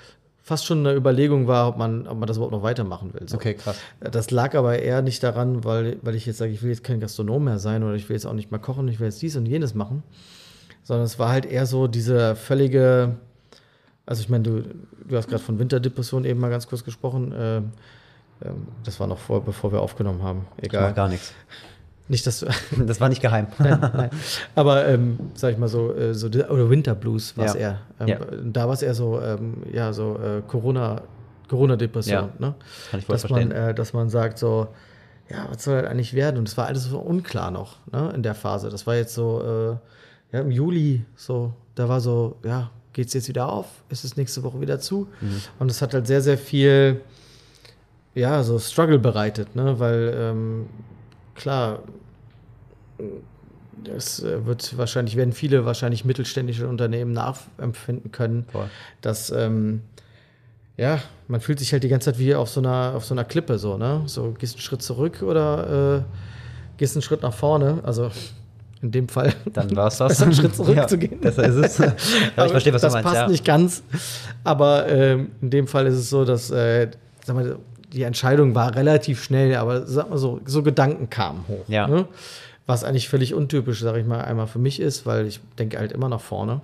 fast 0.42 0.66
schon 0.66 0.80
eine 0.80 0.94
Überlegung 0.96 1.46
war, 1.46 1.68
ob 1.68 1.78
man, 1.78 2.06
ob 2.06 2.18
man 2.18 2.26
das 2.26 2.36
überhaupt 2.36 2.52
noch 2.52 2.62
weitermachen 2.62 3.14
will. 3.14 3.28
So. 3.28 3.36
Okay, 3.36 3.54
krass. 3.54 3.78
Äh, 4.00 4.10
das 4.10 4.30
lag 4.30 4.54
aber 4.54 4.78
eher 4.78 5.00
nicht 5.00 5.22
daran, 5.22 5.64
weil, 5.64 5.98
weil 6.02 6.14
ich 6.14 6.26
jetzt 6.26 6.38
sage, 6.38 6.52
ich 6.52 6.62
will 6.62 6.70
jetzt 6.70 6.84
kein 6.84 7.00
Gastronom 7.00 7.44
mehr 7.44 7.58
sein 7.58 7.82
oder 7.82 7.94
ich 7.94 8.08
will 8.08 8.16
jetzt 8.16 8.26
auch 8.26 8.32
nicht 8.32 8.50
mehr 8.50 8.60
kochen, 8.60 8.88
ich 8.88 8.98
will 8.98 9.06
jetzt 9.06 9.22
dies 9.22 9.36
und 9.36 9.46
jenes 9.46 9.74
machen, 9.74 10.02
sondern 10.82 11.06
es 11.06 11.18
war 11.18 11.30
halt 11.30 11.46
eher 11.46 11.66
so 11.66 11.86
diese 11.86 12.34
völlige, 12.34 13.16
also 14.04 14.20
ich 14.20 14.28
meine, 14.28 14.42
du, 14.42 14.62
du 15.08 15.16
hast 15.16 15.28
gerade 15.28 15.42
von 15.42 15.58
Winterdepression 15.58 16.24
eben 16.24 16.40
mal 16.40 16.50
ganz 16.50 16.66
kurz 16.66 16.82
gesprochen. 16.84 17.32
Äh, 17.32 17.58
äh, 17.58 17.62
das 18.84 18.98
war 18.98 19.06
noch 19.06 19.18
vor, 19.18 19.44
bevor 19.44 19.72
wir 19.72 19.80
aufgenommen 19.80 20.22
haben. 20.22 20.46
Egal. 20.56 20.88
Das 20.88 20.96
gar 20.96 21.08
nichts. 21.08 21.32
Nicht, 22.08 22.26
dass 22.26 22.44
das 22.86 23.00
war 23.00 23.08
nicht 23.08 23.22
geheim. 23.22 23.46
nein, 23.58 23.78
nein. 23.80 24.10
Aber 24.54 24.86
ähm, 24.86 25.18
sag 25.34 25.52
ich 25.52 25.58
mal 25.58 25.68
so, 25.68 25.94
äh, 25.94 26.14
so 26.14 26.26
oder 26.26 26.68
Winterblues 26.68 27.36
war 27.36 27.46
es 27.46 27.54
ja. 27.54 27.60
eher. 27.60 27.78
Ähm, 28.00 28.08
ja. 28.08 28.18
Da 28.44 28.66
war 28.66 28.74
es 28.74 28.82
eher 28.82 28.94
so, 28.94 29.20
ähm, 29.20 29.62
ja, 29.72 29.92
so 29.92 30.18
äh, 30.18 30.42
Corona, 30.46 31.02
Corona-Depression. 31.48 32.14
Ja. 32.14 32.30
Ne? 32.38 32.54
Kann 32.90 33.00
ich 33.00 33.06
voll 33.06 33.14
dass 33.14 33.22
verstehen. 33.22 33.48
Man, 33.48 33.56
äh, 33.56 33.74
dass 33.74 33.92
man 33.92 34.08
sagt 34.08 34.38
so, 34.38 34.68
ja, 35.30 35.46
was 35.50 35.64
soll 35.64 35.80
das 35.80 35.90
eigentlich 35.90 36.14
werden? 36.14 36.38
Und 36.38 36.48
es 36.48 36.56
war 36.56 36.66
alles 36.66 36.84
so 36.84 36.98
unklar 36.98 37.50
noch 37.50 37.76
ne, 37.90 38.12
in 38.14 38.22
der 38.22 38.34
Phase. 38.34 38.68
Das 38.68 38.86
war 38.86 38.96
jetzt 38.96 39.14
so, 39.14 39.78
äh, 40.32 40.36
ja, 40.36 40.40
im 40.40 40.50
Juli, 40.50 41.04
so, 41.16 41.52
da 41.74 41.88
war 41.88 42.00
so, 42.00 42.36
ja, 42.44 42.70
geht 42.92 43.08
es 43.08 43.14
jetzt 43.14 43.28
wieder 43.28 43.48
auf? 43.48 43.66
Ist 43.88 44.04
es 44.04 44.16
nächste 44.16 44.42
Woche 44.42 44.60
wieder 44.60 44.80
zu? 44.80 45.08
Mhm. 45.20 45.42
Und 45.58 45.70
es 45.70 45.80
hat 45.80 45.94
halt 45.94 46.06
sehr, 46.06 46.20
sehr 46.20 46.38
viel, 46.38 47.00
ja, 48.14 48.42
so 48.42 48.58
Struggle 48.58 48.98
bereitet, 48.98 49.54
ne? 49.56 49.78
Weil, 49.78 50.14
ähm, 50.16 50.66
klar, 51.34 51.80
es 53.96 54.22
wird 54.22 54.76
wahrscheinlich, 54.78 55.16
werden 55.16 55.32
viele 55.32 55.64
wahrscheinlich 55.64 56.04
mittelständische 56.04 56.68
Unternehmen 56.68 57.12
nachempfinden 57.12 58.12
können, 58.12 58.46
Boah. 58.52 58.68
dass, 59.00 59.30
ähm, 59.30 59.82
ja, 60.76 61.00
man 61.28 61.40
fühlt 61.40 61.58
sich 61.58 61.72
halt 61.72 61.82
die 61.82 61.88
ganze 61.88 62.12
Zeit 62.12 62.18
wie 62.18 62.34
auf 62.34 62.48
so 62.48 62.60
einer, 62.60 62.94
auf 62.94 63.04
so 63.04 63.14
einer 63.14 63.24
Klippe, 63.24 63.58
so, 63.58 63.76
ne? 63.76 64.02
So, 64.06 64.32
gehst 64.38 64.54
einen 64.54 64.62
Schritt 64.62 64.82
zurück 64.82 65.22
oder 65.22 65.98
äh, 65.98 66.02
gehst 66.78 66.96
einen 66.96 67.02
Schritt 67.02 67.22
nach 67.22 67.34
vorne. 67.34 67.80
Also, 67.82 68.10
in 68.80 68.90
dem 68.90 69.08
Fall. 69.08 69.32
Dann 69.52 69.74
war 69.76 69.88
es 69.88 69.98
das. 69.98 70.20
einen 70.22 70.34
Schritt 70.34 70.56
zurückzugehen. 70.56 71.14
Ja, 71.14 71.30
besser 71.30 71.44
ist 71.44 71.56
es. 71.56 71.78
ja, 72.36 72.44
ich 72.44 72.50
verstehe, 72.50 72.72
was 72.72 72.82
das 72.82 72.92
du 72.92 72.96
meinst. 72.96 73.06
Das 73.06 73.12
passt 73.12 73.14
ja. 73.14 73.28
nicht 73.28 73.44
ganz. 73.44 73.82
Aber 74.44 74.88
ähm, 74.88 75.30
in 75.40 75.50
dem 75.50 75.66
Fall 75.68 75.86
ist 75.86 75.94
es 75.94 76.10
so, 76.10 76.24
dass 76.24 76.50
äh, 76.50 76.88
sag 77.24 77.36
mal, 77.36 77.56
die 77.92 78.02
Entscheidung 78.02 78.54
war 78.54 78.74
relativ 78.74 79.22
schnell, 79.22 79.54
aber 79.56 79.86
sag 79.86 80.10
mal 80.10 80.18
so, 80.18 80.40
so 80.44 80.62
Gedanken 80.62 81.10
kamen 81.10 81.44
hoch. 81.48 81.64
Ja. 81.68 81.86
Ne? 81.86 82.06
Was 82.66 82.84
eigentlich 82.84 83.08
völlig 83.08 83.34
untypisch, 83.34 83.80
sage 83.80 84.00
ich 84.00 84.06
mal, 84.06 84.22
einmal 84.22 84.46
für 84.46 84.58
mich 84.58 84.80
ist, 84.80 85.04
weil 85.04 85.26
ich 85.26 85.40
denke 85.58 85.78
halt 85.78 85.92
immer 85.92 86.08
nach 86.08 86.20
vorne. 86.20 86.60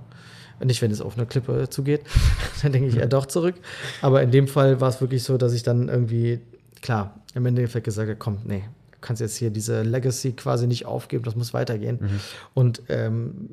Nicht, 0.65 0.83
wenn 0.83 0.91
es 0.91 1.01
auf 1.01 1.17
eine 1.17 1.27
Klippe 1.27 1.69
zugeht, 1.71 2.03
dann 2.63 2.73
denke 2.73 2.89
ich 2.89 2.97
eher 2.97 3.07
doch 3.07 3.27
zurück. 3.27 3.55
Aber 4.03 4.23
in 4.23 4.31
dem 4.31 4.49
Fall 4.49 4.81
war 4.81 4.89
es 4.89 5.01
wirklich 5.01 5.23
so, 5.23 5.37
dass 5.39 5.53
ich 5.53 5.63
dann 5.63 5.89
irgendwie, 5.89 6.41
klar, 6.83 7.15
im 7.35 7.47
Endeffekt 7.47 7.85
gesagt 7.85 8.09
habe, 8.09 8.19
komm, 8.19 8.39
nee, 8.45 8.65
kannst 9.01 9.21
jetzt 9.21 9.37
hier 9.37 9.51
diese 9.51 9.83
Legacy 9.83 10.33
quasi 10.33 10.67
nicht 10.67 10.87
aufgeben, 10.87 11.25
das 11.25 11.37
muss 11.37 11.55
weitergehen. 11.55 11.99
Mhm. 12.01 12.21
Und 12.55 12.83
ähm, 12.89 13.51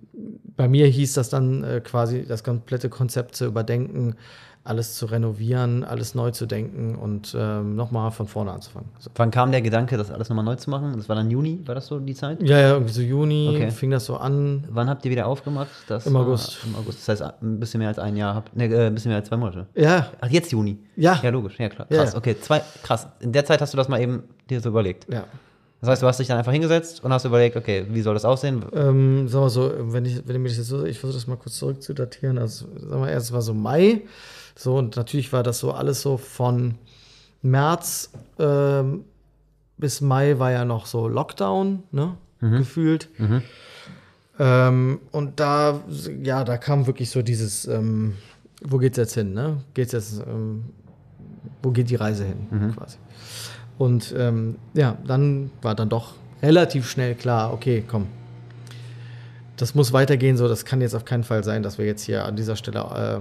bei 0.55 0.67
mir 0.67 0.87
hieß 0.87 1.13
das 1.13 1.29
dann 1.29 1.63
äh, 1.63 1.81
quasi 1.83 2.25
das 2.27 2.43
komplette 2.43 2.89
Konzept 2.89 3.35
zu 3.35 3.45
überdenken, 3.45 4.15
alles 4.65 4.95
zu 4.95 5.05
renovieren, 5.05 5.83
alles 5.83 6.15
neu 6.15 6.31
zu 6.31 6.47
denken 6.47 6.95
und 6.95 7.35
ähm, 7.37 7.75
nochmal 7.75 8.09
von 8.09 8.27
vorne 8.27 8.51
anzufangen. 8.51 8.89
So. 8.97 9.11
Wann 9.15 9.29
kam 9.29 9.51
der 9.51 9.61
Gedanke, 9.61 9.95
das 9.95 10.09
alles 10.09 10.27
nochmal 10.27 10.43
neu 10.43 10.55
zu 10.55 10.71
machen? 10.71 10.93
Das 10.97 11.07
war 11.07 11.15
dann 11.15 11.29
Juni, 11.29 11.59
war 11.65 11.75
das 11.75 11.85
so 11.85 11.99
die 11.99 12.15
Zeit? 12.15 12.41
Ja, 12.41 12.59
ja, 12.59 12.71
irgendwie 12.71 12.91
so 12.91 13.01
Juni 13.01 13.49
okay. 13.49 13.69
fing 13.69 13.91
das 13.91 14.05
so 14.05 14.17
an. 14.17 14.65
Wann 14.69 14.89
habt 14.89 15.05
ihr 15.05 15.11
wieder 15.11 15.27
aufgemacht? 15.27 15.69
Das 15.87 16.07
Im 16.07 16.15
August. 16.15 16.57
Im 16.65 16.75
August. 16.75 17.07
Das 17.07 17.21
heißt, 17.21 17.33
ein 17.43 17.59
bisschen 17.59 17.77
mehr 17.77 17.89
als 17.89 17.99
ein 17.99 18.17
Jahr 18.17 18.33
habt, 18.33 18.55
ne, 18.55 18.65
äh, 18.65 18.87
ein 18.87 18.95
bisschen 18.95 19.09
mehr 19.09 19.19
als 19.19 19.27
zwei 19.27 19.37
Monate. 19.37 19.67
Ja. 19.75 20.11
Ach, 20.19 20.29
jetzt 20.29 20.51
Juni. 20.51 20.79
Ja. 20.95 21.19
Ja, 21.21 21.29
logisch, 21.29 21.59
ja 21.59 21.69
klar. 21.69 21.87
Krass, 21.87 22.13
ja, 22.13 22.17
okay. 22.17 22.35
Zwei, 22.41 22.61
krass. 22.81 23.07
In 23.19 23.31
der 23.31 23.45
Zeit 23.45 23.61
hast 23.61 23.71
du 23.71 23.77
das 23.77 23.87
mal 23.87 24.01
eben 24.01 24.23
dir 24.49 24.59
so 24.61 24.69
überlegt. 24.69 25.05
Ja. 25.13 25.25
Das 25.81 25.89
heißt, 25.91 26.01
du 26.01 26.07
hast 26.07 26.19
dich 26.19 26.27
dann 26.27 26.39
einfach 26.39 26.53
hingesetzt 26.53 27.03
und 27.03 27.13
hast 27.13 27.25
überlegt, 27.25 27.55
okay, 27.55 27.85
wie 27.89 28.01
soll 28.01 28.15
das 28.15 28.25
aussehen? 28.25 28.65
Ähm, 28.73 29.27
sagen 29.27 29.45
wir 29.45 29.49
so, 29.51 29.71
wenn 29.93 30.05
ich, 30.05 30.27
wenn 30.27 30.37
ich 30.37 30.41
mir 30.41 30.49
das 30.49 30.57
jetzt 30.57 30.69
so, 30.69 30.83
ich 30.83 30.97
versuche 30.97 31.19
das 31.19 31.27
mal 31.27 31.35
kurz 31.35 31.57
zurückzudatieren. 31.57 32.39
Also, 32.39 32.65
sagen 32.75 33.03
wir, 33.03 33.11
erst 33.11 33.31
war 33.31 33.43
so 33.43 33.53
Mai. 33.53 34.01
So, 34.55 34.77
und 34.77 34.95
natürlich 34.95 35.33
war 35.33 35.43
das 35.43 35.59
so 35.59 35.71
alles 35.71 36.01
so 36.01 36.17
von 36.17 36.75
März 37.41 38.11
ähm, 38.39 39.03
bis 39.77 40.01
Mai 40.01 40.39
war 40.39 40.51
ja 40.51 40.63
noch 40.65 40.85
so 40.85 41.07
Lockdown, 41.07 41.83
ne? 41.91 42.15
Gefühlt. 42.59 43.09
Ähm, 44.39 44.99
und 45.11 45.39
da, 45.39 45.81
ja, 46.23 46.43
da 46.43 46.57
kam 46.57 46.87
wirklich 46.87 47.09
so 47.09 47.21
dieses, 47.21 47.65
ähm, 47.67 48.15
wo 48.61 48.77
geht's 48.77 48.97
jetzt 48.97 49.13
hin, 49.13 49.33
ne? 49.33 49.57
Geht's 49.73 49.91
jetzt, 49.91 50.21
ähm, 50.27 50.65
wo 51.61 51.71
geht 51.71 51.89
die 51.89 51.95
Reise 51.95 52.25
hin, 52.25 52.47
quasi. 52.75 52.97
Und 53.77 54.13
ähm, 54.17 54.55
ja, 54.73 54.97
dann 55.05 55.51
war 55.61 55.75
dann 55.75 55.89
doch 55.89 56.13
relativ 56.41 56.89
schnell 56.89 57.15
klar, 57.15 57.53
okay, 57.53 57.83
komm, 57.85 58.07
das 59.57 59.75
muss 59.75 59.93
weitergehen, 59.93 60.37
so, 60.37 60.47
das 60.47 60.65
kann 60.65 60.81
jetzt 60.81 60.95
auf 60.95 61.05
keinen 61.05 61.23
Fall 61.23 61.43
sein, 61.43 61.63
dass 61.63 61.77
wir 61.77 61.85
jetzt 61.85 62.03
hier 62.03 62.25
an 62.25 62.35
dieser 62.35 62.55
Stelle, 62.55 62.79
äh, 62.79 63.19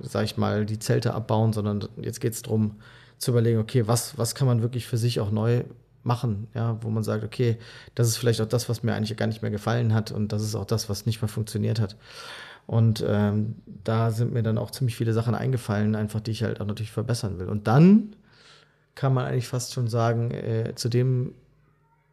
sag 0.00 0.24
ich 0.24 0.36
mal, 0.36 0.66
die 0.66 0.78
Zelte 0.78 1.14
abbauen, 1.14 1.52
sondern 1.52 1.88
jetzt 2.00 2.20
geht 2.20 2.32
es 2.32 2.42
darum 2.42 2.76
zu 3.18 3.30
überlegen, 3.30 3.58
okay, 3.58 3.86
was, 3.86 4.18
was 4.18 4.34
kann 4.34 4.46
man 4.46 4.62
wirklich 4.62 4.86
für 4.86 4.96
sich 4.96 5.20
auch 5.20 5.30
neu 5.30 5.64
machen, 6.02 6.48
ja, 6.54 6.76
wo 6.82 6.90
man 6.90 7.02
sagt, 7.02 7.24
okay, 7.24 7.56
das 7.94 8.08
ist 8.08 8.16
vielleicht 8.16 8.40
auch 8.40 8.48
das, 8.48 8.68
was 8.68 8.82
mir 8.82 8.94
eigentlich 8.94 9.16
gar 9.16 9.26
nicht 9.26 9.42
mehr 9.42 9.50
gefallen 9.50 9.94
hat 9.94 10.12
und 10.12 10.32
das 10.32 10.42
ist 10.42 10.54
auch 10.54 10.66
das, 10.66 10.88
was 10.88 11.06
nicht 11.06 11.22
mehr 11.22 11.28
funktioniert 11.28 11.80
hat. 11.80 11.96
Und 12.66 13.04
ähm, 13.06 13.56
da 13.84 14.10
sind 14.10 14.32
mir 14.32 14.42
dann 14.42 14.58
auch 14.58 14.70
ziemlich 14.70 14.96
viele 14.96 15.12
Sachen 15.12 15.34
eingefallen, 15.34 15.94
einfach 15.94 16.20
die 16.20 16.30
ich 16.30 16.42
halt 16.42 16.60
auch 16.60 16.66
natürlich 16.66 16.92
verbessern 16.92 17.38
will. 17.38 17.48
Und 17.48 17.66
dann 17.66 18.16
kann 18.94 19.12
man 19.12 19.26
eigentlich 19.26 19.48
fast 19.48 19.74
schon 19.74 19.88
sagen, 19.88 20.30
äh, 20.30 20.72
zu 20.74 20.88
dem 20.88 21.34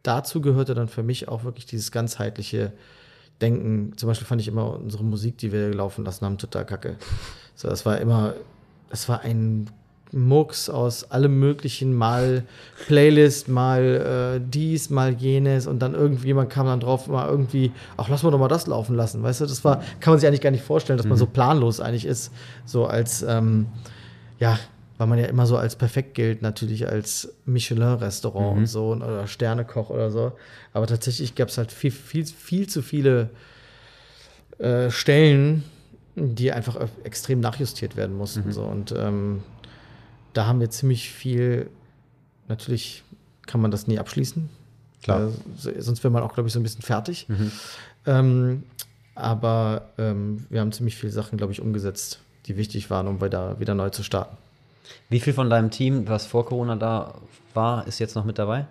dazu 0.02 0.40
gehörte 0.40 0.74
dann 0.74 0.88
für 0.88 1.02
mich 1.02 1.28
auch 1.28 1.44
wirklich 1.44 1.64
dieses 1.64 1.92
ganzheitliche 1.92 2.72
Denken. 3.42 3.92
Zum 3.96 4.08
Beispiel 4.08 4.26
fand 4.26 4.40
ich 4.40 4.48
immer 4.48 4.78
unsere 4.78 5.04
Musik, 5.04 5.36
die 5.38 5.52
wir 5.52 5.74
laufen 5.74 6.04
lassen 6.04 6.24
haben, 6.24 6.38
total 6.38 6.64
kacke. 6.64 6.96
So, 7.54 7.68
das 7.68 7.84
war 7.84 7.98
immer, 7.98 8.34
das 8.90 9.08
war 9.08 9.20
ein 9.20 9.68
Mux 10.12 10.68
aus 10.68 11.10
allem 11.10 11.38
möglichen, 11.38 11.94
mal 11.94 12.44
Playlist, 12.86 13.48
mal 13.48 14.36
äh, 14.36 14.40
dies, 14.46 14.90
mal 14.90 15.14
jenes 15.14 15.66
und 15.66 15.80
dann 15.80 15.94
irgendjemand 15.94 16.50
kam 16.50 16.66
dann 16.66 16.80
drauf, 16.80 17.08
mal 17.08 17.28
irgendwie, 17.28 17.72
ach, 17.96 18.08
lass 18.08 18.22
mal 18.22 18.30
doch 18.30 18.38
mal 18.38 18.48
das 18.48 18.66
laufen 18.66 18.94
lassen, 18.94 19.22
weißt 19.22 19.40
du, 19.40 19.46
das 19.46 19.64
war, 19.64 19.82
kann 20.00 20.12
man 20.12 20.20
sich 20.20 20.28
eigentlich 20.28 20.42
gar 20.42 20.50
nicht 20.50 20.64
vorstellen, 20.64 20.98
dass 20.98 21.06
man 21.06 21.16
so 21.16 21.26
planlos 21.26 21.80
eigentlich 21.80 22.04
ist, 22.04 22.30
so 22.66 22.86
als, 22.86 23.22
ähm, 23.22 23.66
ja, 24.38 24.58
weil 25.02 25.08
man 25.08 25.18
ja 25.18 25.26
immer 25.26 25.46
so 25.46 25.56
als 25.56 25.74
perfekt 25.74 26.14
gilt, 26.14 26.42
natürlich 26.42 26.88
als 26.88 27.34
Michelin-Restaurant 27.44 28.56
und 28.56 28.66
so 28.68 28.92
oder 28.92 29.26
Sternekoch 29.26 29.90
oder 29.90 30.12
so, 30.12 30.30
aber 30.72 30.86
tatsächlich 30.86 31.34
gab 31.34 31.48
es 31.48 31.58
halt 31.58 31.72
viel, 31.72 31.90
viel, 31.90 32.24
viel 32.24 32.68
zu 32.68 32.82
viele 32.82 33.30
äh, 34.58 34.92
Stellen, 34.92 35.64
die 36.14 36.52
einfach 36.52 36.76
extrem 37.02 37.40
nachjustiert 37.40 37.96
werden 37.96 38.16
mussten. 38.16 38.52
So. 38.52 38.62
Und 38.62 38.94
ähm, 38.96 39.42
da 40.34 40.46
haben 40.46 40.60
wir 40.60 40.70
ziemlich 40.70 41.10
viel, 41.10 41.68
natürlich 42.46 43.02
kann 43.46 43.60
man 43.60 43.72
das 43.72 43.88
nie 43.88 43.98
abschließen. 43.98 44.48
Klar. 45.02 45.30
Äh, 45.30 45.30
so, 45.56 45.72
sonst 45.78 46.04
wäre 46.04 46.12
man 46.12 46.22
auch, 46.22 46.34
glaube 46.34 46.46
ich, 46.46 46.52
so 46.52 46.60
ein 46.60 46.62
bisschen 46.62 46.82
fertig. 46.82 47.26
Ähm, 48.06 48.62
aber 49.16 49.90
ähm, 49.98 50.46
wir 50.48 50.60
haben 50.60 50.70
ziemlich 50.70 50.94
viele 50.94 51.10
Sachen, 51.10 51.38
glaube 51.38 51.52
ich, 51.52 51.60
umgesetzt, 51.60 52.20
die 52.46 52.56
wichtig 52.56 52.88
waren, 52.88 53.08
um 53.08 53.20
wieder, 53.20 53.58
wieder 53.58 53.74
neu 53.74 53.90
zu 53.90 54.04
starten. 54.04 54.36
Wie 55.08 55.20
viel 55.20 55.32
von 55.32 55.48
deinem 55.50 55.70
Team, 55.70 56.08
was 56.08 56.26
vor 56.26 56.44
Corona 56.46 56.76
da 56.76 57.14
war, 57.54 57.86
ist 57.86 57.98
jetzt 57.98 58.14
noch 58.16 58.24
mit 58.24 58.38
dabei? 58.38 58.66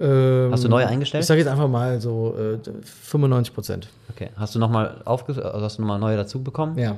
Ähm, 0.00 0.48
Hast 0.52 0.64
du 0.64 0.68
neu 0.68 0.84
eingestellt? 0.84 1.22
Ich 1.22 1.28
sage 1.28 1.40
jetzt 1.40 1.48
einfach 1.48 1.68
mal 1.68 2.00
so 2.00 2.34
äh, 2.36 2.58
95 2.84 3.54
Prozent. 3.54 3.88
Okay. 4.10 4.30
Hast 4.36 4.54
du 4.54 4.58
nochmal 4.58 5.00
also 5.04 5.24
hast 5.62 5.78
du 5.78 5.82
nochmal 5.82 6.00
neue 6.00 6.16
dazu 6.16 6.42
bekommen? 6.42 6.76
Ja, 6.76 6.84
ja, 6.84 6.96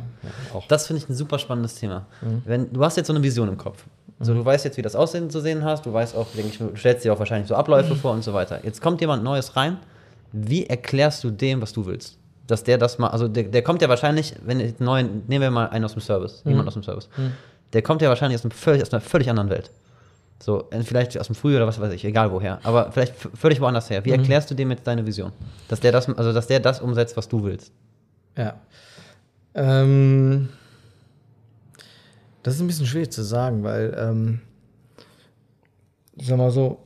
auch. 0.55 0.67
Das 0.69 0.87
finde 0.87 1.03
ich 1.03 1.09
ein 1.09 1.15
super 1.15 1.39
spannendes 1.39 1.75
Thema. 1.75 2.07
Mhm. 2.23 2.43
Wenn, 2.47 2.73
du 2.73 2.83
hast 2.83 2.97
jetzt 2.97 3.09
so 3.09 3.13
eine 3.13 3.23
Vision 3.23 3.49
im 3.49 3.59
Kopf. 3.59 3.85
Also 4.19 4.33
du 4.33 4.43
weißt 4.43 4.65
jetzt, 4.65 4.79
wie 4.79 4.83
das 4.83 4.97
Aussehen 4.97 5.29
zu 5.29 5.41
sehen 5.41 5.63
hast, 5.63 5.85
du 5.85 5.93
weißt 5.93 6.17
auch, 6.17 6.27
denke 6.35 6.49
ich, 6.49 6.57
du 6.59 6.75
stellst 6.75 7.05
dir 7.05 7.13
auch 7.13 7.19
wahrscheinlich 7.19 7.49
so 7.49 7.55
Abläufe 7.55 7.93
Mhm. 7.93 7.99
vor 7.99 8.13
und 8.13 8.25
so 8.25 8.33
weiter. 8.33 8.61
Jetzt 8.65 8.81
kommt 8.81 9.03
jemand 9.03 9.23
Neues 9.23 9.57
rein. 9.57 9.77
Wie 10.33 10.65
erklärst 10.67 11.23
du 11.23 11.31
dem, 11.31 11.61
was 11.61 11.75
du 11.75 11.85
willst? 11.85 12.17
Dass 12.47 12.65
der 12.65 12.79
das 12.79 12.99
mal, 12.99 13.09
also 13.09 13.29
der, 13.29 13.43
der 13.45 13.63
kommt 13.63 13.83
ja 13.83 13.91
wahrscheinlich, 13.91 14.35
wenn 14.45 14.75
neuen, 14.79 15.25
nehmen 15.29 15.43
wir 15.43 15.51
mal 15.51 15.67
einen 15.69 15.85
aus 15.85 15.93
dem 15.93 16.01
Service, 16.01 16.43
Mhm. 16.45 16.51
jemand 16.53 16.69
aus 16.69 16.75
dem 16.75 16.83
Service. 16.83 17.11
Der 17.77 17.83
kommt 17.83 18.01
ja 18.01 18.09
wahrscheinlich 18.09 18.39
aus, 18.39 18.45
einem 18.45 18.53
völlig, 18.53 18.81
aus 18.81 18.91
einer 18.91 19.03
völlig 19.03 19.29
anderen 19.29 19.51
Welt. 19.51 19.71
So, 20.43 20.65
vielleicht 20.85 21.19
aus 21.21 21.27
dem 21.27 21.35
Frühjahr 21.37 21.59
oder 21.61 21.67
was 21.67 21.79
weiß 21.79 21.93
ich, 21.93 22.05
egal 22.07 22.33
woher. 22.33 22.59
Aber 22.63 22.91
vielleicht 22.91 23.15
völlig 23.35 23.61
woanders 23.61 23.91
her. 23.91 24.03
Wie 24.07 24.13
Mhm. 24.13 24.21
erklärst 24.21 24.51
du 24.51 24.55
dem 24.55 24.71
jetzt 24.71 24.87
deine 24.87 25.05
Vision? 25.07 25.31
Dass 25.69 25.81
der 25.81 25.93
das, 25.93 26.09
also 26.09 26.33
dass 26.33 26.47
der 26.47 26.61
das 26.61 26.81
umsetzt, 26.81 27.19
was 27.19 27.29
du 27.29 27.45
willst. 27.45 27.71
Ja. 28.35 28.55
Ähm, 29.55 30.49
das 32.43 32.55
ist 32.55 32.61
ein 32.63 32.67
bisschen 32.67 32.87
schwierig 32.87 33.11
zu 33.13 33.23
sagen, 33.23 33.63
weil, 33.63 33.95
ähm, 33.99 34.41
sag 36.17 36.39
mal 36.39 36.51
so, 36.51 36.79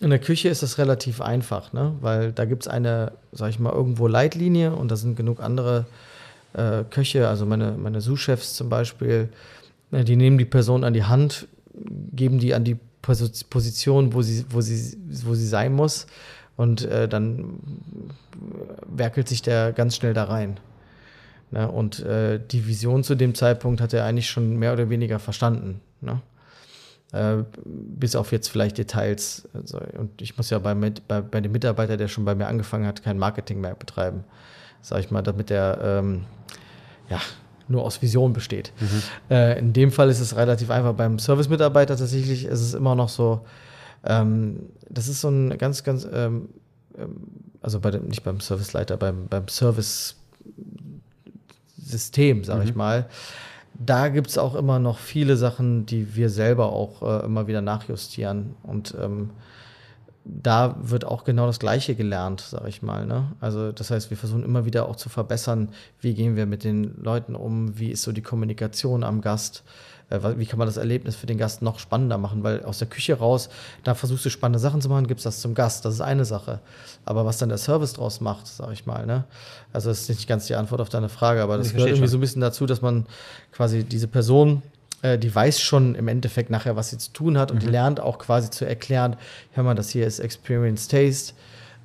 in 0.00 0.10
der 0.10 0.18
Küche 0.20 0.48
ist 0.48 0.62
das 0.62 0.78
relativ 0.78 1.20
einfach, 1.20 1.72
ne? 1.72 1.94
Weil 2.00 2.32
da 2.32 2.44
gibt 2.44 2.62
es 2.64 2.68
eine, 2.68 3.12
sag 3.32 3.50
ich 3.50 3.58
mal, 3.58 3.72
irgendwo 3.72 4.06
Leitlinie 4.08 4.72
und 4.74 4.90
da 4.90 4.96
sind 4.96 5.16
genug 5.16 5.40
andere 5.40 5.86
äh, 6.54 6.84
Köche, 6.88 7.28
also 7.28 7.44
meine, 7.44 7.72
meine 7.72 8.00
Sous-Chefs 8.00 8.54
zum 8.54 8.68
Beispiel, 8.68 9.28
die 9.90 10.16
nehmen 10.16 10.38
die 10.38 10.44
Person 10.44 10.84
an 10.84 10.92
die 10.92 11.04
Hand, 11.04 11.48
geben 12.12 12.38
die 12.38 12.54
an 12.54 12.64
die 12.64 12.76
Posi- 13.02 13.44
Position, 13.48 14.12
wo 14.12 14.22
sie, 14.22 14.44
wo 14.50 14.60
sie, 14.60 14.98
wo 15.24 15.34
sie 15.34 15.46
sein 15.46 15.72
muss 15.72 16.06
und 16.56 16.82
äh, 16.82 17.08
dann 17.08 17.60
werkelt 18.86 19.28
sich 19.28 19.42
der 19.42 19.72
ganz 19.72 19.96
schnell 19.96 20.14
da 20.14 20.24
rein. 20.24 20.58
Ne? 21.50 21.70
Und 21.70 22.00
äh, 22.00 22.40
die 22.50 22.66
Vision 22.66 23.04
zu 23.04 23.14
dem 23.14 23.34
Zeitpunkt 23.34 23.80
hat 23.80 23.92
er 23.92 24.04
eigentlich 24.04 24.28
schon 24.28 24.58
mehr 24.58 24.72
oder 24.72 24.90
weniger 24.90 25.18
verstanden. 25.18 25.80
Ne? 26.00 26.20
Äh, 27.12 27.44
bis 27.64 28.16
auf 28.16 28.32
jetzt 28.32 28.48
vielleicht 28.48 28.76
Details. 28.76 29.48
Also, 29.54 29.80
und 29.96 30.20
ich 30.20 30.36
muss 30.36 30.50
ja 30.50 30.58
bei, 30.58 30.74
bei, 30.74 31.20
bei 31.22 31.40
dem 31.40 31.52
Mitarbeiter, 31.52 31.96
der 31.96 32.08
schon 32.08 32.24
bei 32.26 32.34
mir 32.34 32.48
angefangen 32.48 32.86
hat, 32.86 33.02
kein 33.02 33.18
Marketing 33.18 33.60
mehr 33.60 33.74
betreiben. 33.74 34.24
Sag 34.82 35.00
ich 35.00 35.10
mal, 35.10 35.22
damit 35.22 35.50
er 35.50 35.78
ähm, 35.82 36.24
ja, 37.08 37.20
nur 37.68 37.84
aus 37.84 38.02
Vision 38.02 38.32
besteht. 38.32 38.72
Äh, 39.30 39.58
in 39.58 39.72
dem 39.72 39.90
Fall 39.92 40.08
ist 40.08 40.20
es 40.20 40.36
relativ 40.36 40.70
einfach. 40.70 40.94
Beim 40.94 41.18
Service-Mitarbeiter 41.18 41.96
tatsächlich 41.96 42.44
ist 42.44 42.60
es 42.60 42.74
immer 42.74 42.94
noch 42.94 43.08
so, 43.08 43.40
ähm, 44.04 44.68
das 44.88 45.08
ist 45.08 45.20
so 45.20 45.28
ein 45.28 45.58
ganz, 45.58 45.82
ganz, 45.84 46.06
ähm, 46.10 46.48
ähm, 46.96 47.16
also 47.60 47.80
bei 47.80 47.90
dem, 47.90 48.06
nicht 48.06 48.24
beim 48.24 48.40
Serviceleiter, 48.40 48.96
beim, 48.96 49.26
beim 49.28 49.48
Service-System, 49.48 52.44
sage 52.44 52.64
ich 52.64 52.74
mal. 52.74 53.06
Da 53.74 54.08
gibt 54.08 54.28
es 54.28 54.38
auch 54.38 54.54
immer 54.54 54.78
noch 54.78 54.98
viele 54.98 55.36
Sachen, 55.36 55.84
die 55.86 56.16
wir 56.16 56.30
selber 56.30 56.72
auch 56.72 57.02
äh, 57.02 57.24
immer 57.24 57.46
wieder 57.46 57.60
nachjustieren. 57.60 58.54
Und 58.62 58.94
ähm, 59.00 59.30
da 60.28 60.76
wird 60.80 61.04
auch 61.04 61.24
genau 61.24 61.46
das 61.46 61.58
Gleiche 61.58 61.94
gelernt, 61.94 62.40
sage 62.42 62.68
ich 62.68 62.82
mal. 62.82 63.06
Ne? 63.06 63.32
Also 63.40 63.72
das 63.72 63.90
heißt, 63.90 64.10
wir 64.10 64.16
versuchen 64.16 64.44
immer 64.44 64.66
wieder 64.66 64.88
auch 64.88 64.96
zu 64.96 65.08
verbessern, 65.08 65.70
wie 66.00 66.14
gehen 66.14 66.36
wir 66.36 66.46
mit 66.46 66.64
den 66.64 66.94
Leuten 67.02 67.34
um, 67.34 67.78
wie 67.78 67.90
ist 67.90 68.02
so 68.02 68.12
die 68.12 68.22
Kommunikation 68.22 69.04
am 69.04 69.22
Gast, 69.22 69.64
äh, 70.10 70.20
wie 70.36 70.44
kann 70.44 70.58
man 70.58 70.68
das 70.68 70.76
Erlebnis 70.76 71.16
für 71.16 71.26
den 71.26 71.38
Gast 71.38 71.62
noch 71.62 71.78
spannender 71.78 72.18
machen, 72.18 72.42
weil 72.42 72.62
aus 72.64 72.78
der 72.78 72.88
Küche 72.88 73.14
raus, 73.14 73.48
da 73.84 73.94
versuchst 73.94 74.26
du 74.26 74.30
spannende 74.30 74.58
Sachen 74.58 74.82
zu 74.82 74.90
machen, 74.90 75.06
gibst 75.06 75.24
das 75.24 75.40
zum 75.40 75.54
Gast, 75.54 75.84
das 75.86 75.94
ist 75.94 76.00
eine 76.02 76.26
Sache. 76.26 76.60
Aber 77.06 77.24
was 77.24 77.38
dann 77.38 77.48
der 77.48 77.58
Service 77.58 77.94
draus 77.94 78.20
macht, 78.20 78.46
sage 78.46 78.74
ich 78.74 78.84
mal, 78.84 79.06
ne? 79.06 79.24
also 79.72 79.88
das 79.88 80.02
ist 80.02 80.08
nicht 80.10 80.28
ganz 80.28 80.46
die 80.46 80.54
Antwort 80.56 80.82
auf 80.82 80.90
deine 80.90 81.08
Frage, 81.08 81.42
aber 81.42 81.56
das 81.56 81.68
Ich 81.68 81.72
gehört 81.72 81.88
irgendwie 81.88 82.04
schon. 82.04 82.12
so 82.12 82.18
ein 82.18 82.20
bisschen 82.20 82.42
dazu, 82.42 82.66
dass 82.66 82.82
man 82.82 83.06
quasi 83.52 83.82
diese 83.82 84.08
Person 84.08 84.62
die 85.02 85.32
weiß 85.32 85.60
schon 85.60 85.94
im 85.94 86.08
Endeffekt 86.08 86.50
nachher, 86.50 86.74
was 86.74 86.90
sie 86.90 86.98
zu 86.98 87.12
tun 87.12 87.38
hat 87.38 87.50
und 87.50 87.62
die 87.62 87.68
lernt 87.68 88.00
auch 88.00 88.18
quasi 88.18 88.50
zu 88.50 88.64
erklären, 88.66 89.16
hör 89.52 89.62
mal, 89.62 89.74
das 89.74 89.90
hier 89.90 90.06
ist 90.06 90.18
Experience 90.18 90.88
Taste. 90.88 91.34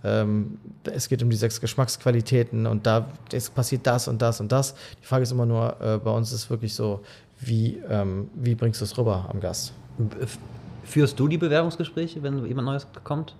Ähm, 0.03 0.57
es 0.83 1.07
geht 1.07 1.21
um 1.21 1.29
die 1.29 1.35
sechs 1.35 1.61
Geschmacksqualitäten 1.61 2.65
und 2.65 2.85
da 2.87 3.07
es 3.31 3.49
passiert 3.49 3.85
das 3.85 4.07
und 4.07 4.21
das 4.21 4.39
und 4.39 4.51
das. 4.51 4.75
Die 5.01 5.05
Frage 5.05 5.23
ist 5.23 5.31
immer 5.31 5.45
nur, 5.45 5.79
äh, 5.79 5.97
bei 5.97 6.11
uns 6.11 6.31
ist 6.31 6.49
wirklich 6.49 6.73
so, 6.73 7.03
wie, 7.39 7.81
ähm, 7.89 8.29
wie 8.33 8.55
bringst 8.55 8.81
du 8.81 8.85
es 8.85 8.97
rüber 8.97 9.29
am 9.29 9.39
Gast? 9.39 9.73
Führst 10.83 11.19
du 11.19 11.27
die 11.27 11.37
Bewerbungsgespräche, 11.37 12.21
wenn 12.23 12.45
jemand 12.45 12.65
Neues 12.65 12.87
kommt? 13.03 13.35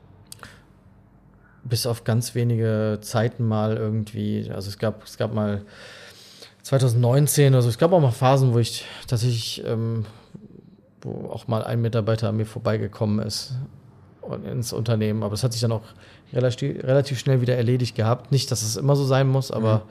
bis 1.64 1.86
auf 1.86 2.04
ganz 2.04 2.36
wenige 2.36 3.00
Zeiten 3.02 3.48
mal 3.48 3.78
irgendwie, 3.78 4.50
also 4.54 4.70
es 4.70 4.78
gab, 4.78 5.04
es 5.04 5.18
gab 5.18 5.34
mal 5.34 5.62
2019, 6.64 7.54
also 7.56 7.70
es 7.70 7.78
gab 7.78 7.92
auch 7.92 8.00
mal 8.00 8.12
Phasen, 8.12 8.54
wo 8.54 8.60
ich 8.60 8.86
tatsächlich, 9.08 9.64
ähm, 9.66 10.06
wo 11.02 11.30
auch 11.30 11.48
mal 11.48 11.64
ein 11.64 11.82
Mitarbeiter 11.82 12.30
an 12.30 12.38
mir 12.38 12.46
vorbeigekommen 12.46 13.26
ist 13.26 13.54
und 14.22 14.46
ins 14.46 14.72
Unternehmen, 14.74 15.24
aber 15.24 15.32
das 15.32 15.44
hat 15.44 15.52
sich 15.52 15.62
dann 15.62 15.74
auch 15.74 15.84
relativ, 16.32 16.84
relativ 16.84 17.20
schnell 17.20 17.42
wieder 17.42 17.56
erledigt 17.56 17.96
gehabt. 17.96 18.32
Nicht, 18.32 18.50
dass 18.52 18.64
es 18.64 18.78
immer 18.78 18.96
so 18.96 19.04
sein 19.04 19.28
muss, 19.28 19.52
aber 19.52 19.84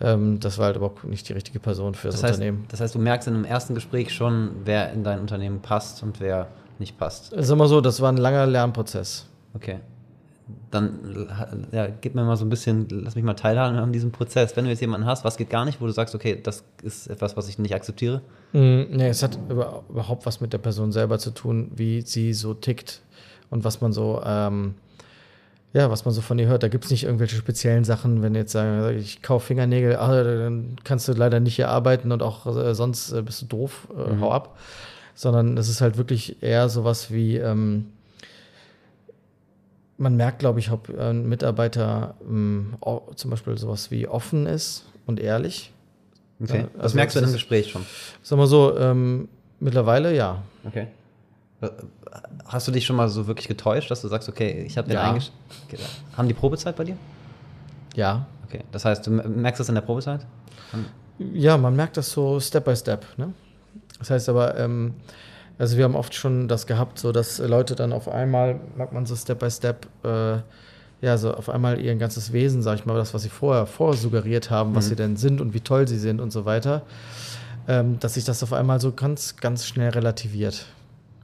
ähm, 0.00 0.40
das 0.40 0.58
war 0.58 0.66
halt 0.66 0.76
überhaupt 0.76 1.04
nicht 1.04 1.28
die 1.28 1.32
richtige 1.32 1.60
Person 1.60 1.94
für 1.94 2.08
das, 2.08 2.16
Das 2.16 2.24
heißt, 2.24 2.34
Unternehmen. 2.40 2.64
das 2.68 2.80
heißt, 2.80 2.94
du 2.94 2.98
merkst 2.98 3.28
in 3.28 3.34
einem 3.34 3.44
ersten 3.44 3.74
Gespräch 3.74 4.12
schon, 4.12 4.50
wer 4.64 4.92
in 4.92 5.04
dein 5.04 5.20
Unternehmen 5.20 5.60
passt 5.60 6.02
und 6.02 6.20
wer 6.20 6.48
nicht 6.78 6.98
passt. 6.98 7.32
Es 7.32 7.46
ist 7.46 7.50
immer 7.50 7.68
so, 7.68 7.80
das 7.80 8.00
war 8.00 8.10
ein 8.10 8.16
langer 8.16 8.46
Lernprozess. 8.46 9.26
Okay. 9.54 9.78
Dann 10.70 11.66
ja, 11.72 11.88
gib 11.88 12.14
mir 12.14 12.24
mal 12.24 12.36
so 12.36 12.44
ein 12.44 12.48
bisschen, 12.48 12.86
lass 12.88 13.14
mich 13.14 13.24
mal 13.24 13.34
teilhaben 13.34 13.76
an 13.76 13.92
diesem 13.92 14.12
Prozess. 14.12 14.56
Wenn 14.56 14.64
du 14.64 14.70
jetzt 14.70 14.80
jemanden 14.80 15.06
hast, 15.06 15.24
was 15.24 15.36
geht 15.36 15.50
gar 15.50 15.64
nicht, 15.64 15.80
wo 15.80 15.86
du 15.86 15.92
sagst, 15.92 16.14
okay, 16.14 16.38
das 16.42 16.64
ist 16.82 17.08
etwas, 17.08 17.36
was 17.36 17.48
ich 17.48 17.58
nicht 17.58 17.74
akzeptiere? 17.74 18.22
Mm, 18.52 18.82
nee, 18.90 19.08
es 19.08 19.22
hat 19.22 19.38
überhaupt 19.48 20.26
was 20.26 20.40
mit 20.40 20.52
der 20.52 20.58
Person 20.58 20.92
selber 20.92 21.18
zu 21.18 21.30
tun, 21.30 21.70
wie 21.74 22.02
sie 22.02 22.32
so 22.32 22.54
tickt 22.54 23.02
und 23.50 23.64
was 23.64 23.80
man 23.80 23.92
so, 23.92 24.22
ähm, 24.24 24.74
ja, 25.72 25.90
was 25.90 26.04
man 26.04 26.12
so 26.12 26.20
von 26.20 26.38
ihr 26.38 26.48
hört. 26.48 26.62
Da 26.62 26.68
gibt 26.68 26.84
es 26.84 26.90
nicht 26.90 27.04
irgendwelche 27.04 27.36
speziellen 27.36 27.84
Sachen, 27.84 28.22
wenn 28.22 28.34
jetzt 28.34 28.52
sagen, 28.52 28.96
ich 28.98 29.22
kaufe 29.22 29.46
Fingernägel, 29.46 29.96
ach, 29.96 30.10
dann 30.10 30.76
kannst 30.84 31.08
du 31.08 31.12
leider 31.12 31.40
nicht 31.40 31.56
hier 31.56 31.68
arbeiten 31.68 32.12
und 32.12 32.22
auch 32.22 32.46
äh, 32.46 32.74
sonst 32.74 33.12
äh, 33.12 33.22
bist 33.22 33.42
du 33.42 33.46
doof, 33.46 33.88
äh, 33.96 34.12
mhm. 34.12 34.20
hau 34.20 34.32
ab. 34.32 34.58
Sondern 35.14 35.58
es 35.58 35.68
ist 35.68 35.80
halt 35.80 35.98
wirklich 35.98 36.42
eher 36.42 36.68
sowas 36.68 37.10
wie, 37.10 37.36
ähm, 37.36 37.86
man 40.00 40.16
merkt, 40.16 40.38
glaube 40.38 40.58
ich, 40.58 40.70
ob 40.70 40.88
ein 40.98 41.28
Mitarbeiter 41.28 42.14
ähm, 42.26 42.74
zum 43.14 43.30
Beispiel 43.30 43.58
sowas 43.58 43.90
wie 43.90 44.08
offen 44.08 44.46
ist 44.46 44.86
und 45.06 45.20
ehrlich. 45.20 45.72
Okay. 46.42 46.60
Ja, 46.74 46.80
also 46.80 46.96
merkst 46.96 47.14
du 47.14 47.18
in 47.20 47.26
einem 47.26 47.34
Gespräch 47.34 47.70
schon? 47.70 47.84
Sag 48.22 48.38
mal 48.38 48.46
so, 48.46 48.76
ähm, 48.78 49.28
mittlerweile 49.60 50.16
ja. 50.16 50.42
Okay. 50.66 50.86
Äh, 51.60 51.68
hast 52.46 52.66
du 52.66 52.72
dich 52.72 52.86
schon 52.86 52.96
mal 52.96 53.10
so 53.10 53.26
wirklich 53.26 53.46
getäuscht, 53.46 53.90
dass 53.90 54.00
du 54.00 54.08
sagst, 54.08 54.30
okay, 54.30 54.64
ich 54.66 54.78
habe 54.78 54.88
den 54.88 54.94
ja. 54.94 55.10
eingesch... 55.10 55.30
Haben 56.16 56.28
die 56.28 56.34
Probezeit 56.34 56.76
bei 56.76 56.84
dir? 56.84 56.96
Ja. 57.94 58.26
Okay. 58.48 58.64
Das 58.72 58.86
heißt, 58.86 59.06
du 59.06 59.10
merkst 59.10 59.60
das 59.60 59.68
in 59.68 59.74
der 59.74 59.82
Probezeit? 59.82 60.26
Ja, 61.18 61.58
man 61.58 61.76
merkt 61.76 61.98
das 61.98 62.10
so 62.10 62.40
Step 62.40 62.64
by 62.64 62.74
Step. 62.74 63.04
Ne? 63.18 63.34
Das 63.98 64.08
heißt 64.08 64.30
aber, 64.30 64.58
ähm, 64.58 64.94
also 65.60 65.76
wir 65.76 65.84
haben 65.84 65.94
oft 65.94 66.14
schon 66.14 66.48
das 66.48 66.66
gehabt, 66.66 66.98
so 66.98 67.12
dass 67.12 67.38
Leute 67.38 67.74
dann 67.74 67.92
auf 67.92 68.08
einmal, 68.08 68.58
mag 68.78 68.94
man 68.94 69.04
so 69.04 69.14
Step 69.14 69.40
by 69.40 69.50
Step, 69.50 69.86
äh, 70.02 70.38
ja, 71.02 71.18
so 71.18 71.34
auf 71.34 71.50
einmal 71.50 71.78
ihr 71.78 71.94
ganzes 71.96 72.32
Wesen, 72.32 72.62
sag 72.62 72.78
ich 72.78 72.86
mal, 72.86 72.96
das, 72.96 73.12
was 73.12 73.22
sie 73.22 73.28
vorher 73.28 73.66
vorsuggeriert 73.66 74.50
haben, 74.50 74.74
was 74.74 74.86
mhm. 74.86 74.88
sie 74.88 74.96
denn 74.96 75.16
sind 75.18 75.40
und 75.42 75.52
wie 75.52 75.60
toll 75.60 75.86
sie 75.86 75.98
sind 75.98 76.18
und 76.18 76.30
so 76.30 76.46
weiter, 76.46 76.80
ähm, 77.68 77.98
dass 78.00 78.14
sich 78.14 78.24
das 78.24 78.42
auf 78.42 78.54
einmal 78.54 78.80
so 78.80 78.92
ganz, 78.92 79.36
ganz 79.36 79.66
schnell 79.66 79.90
relativiert. 79.90 80.64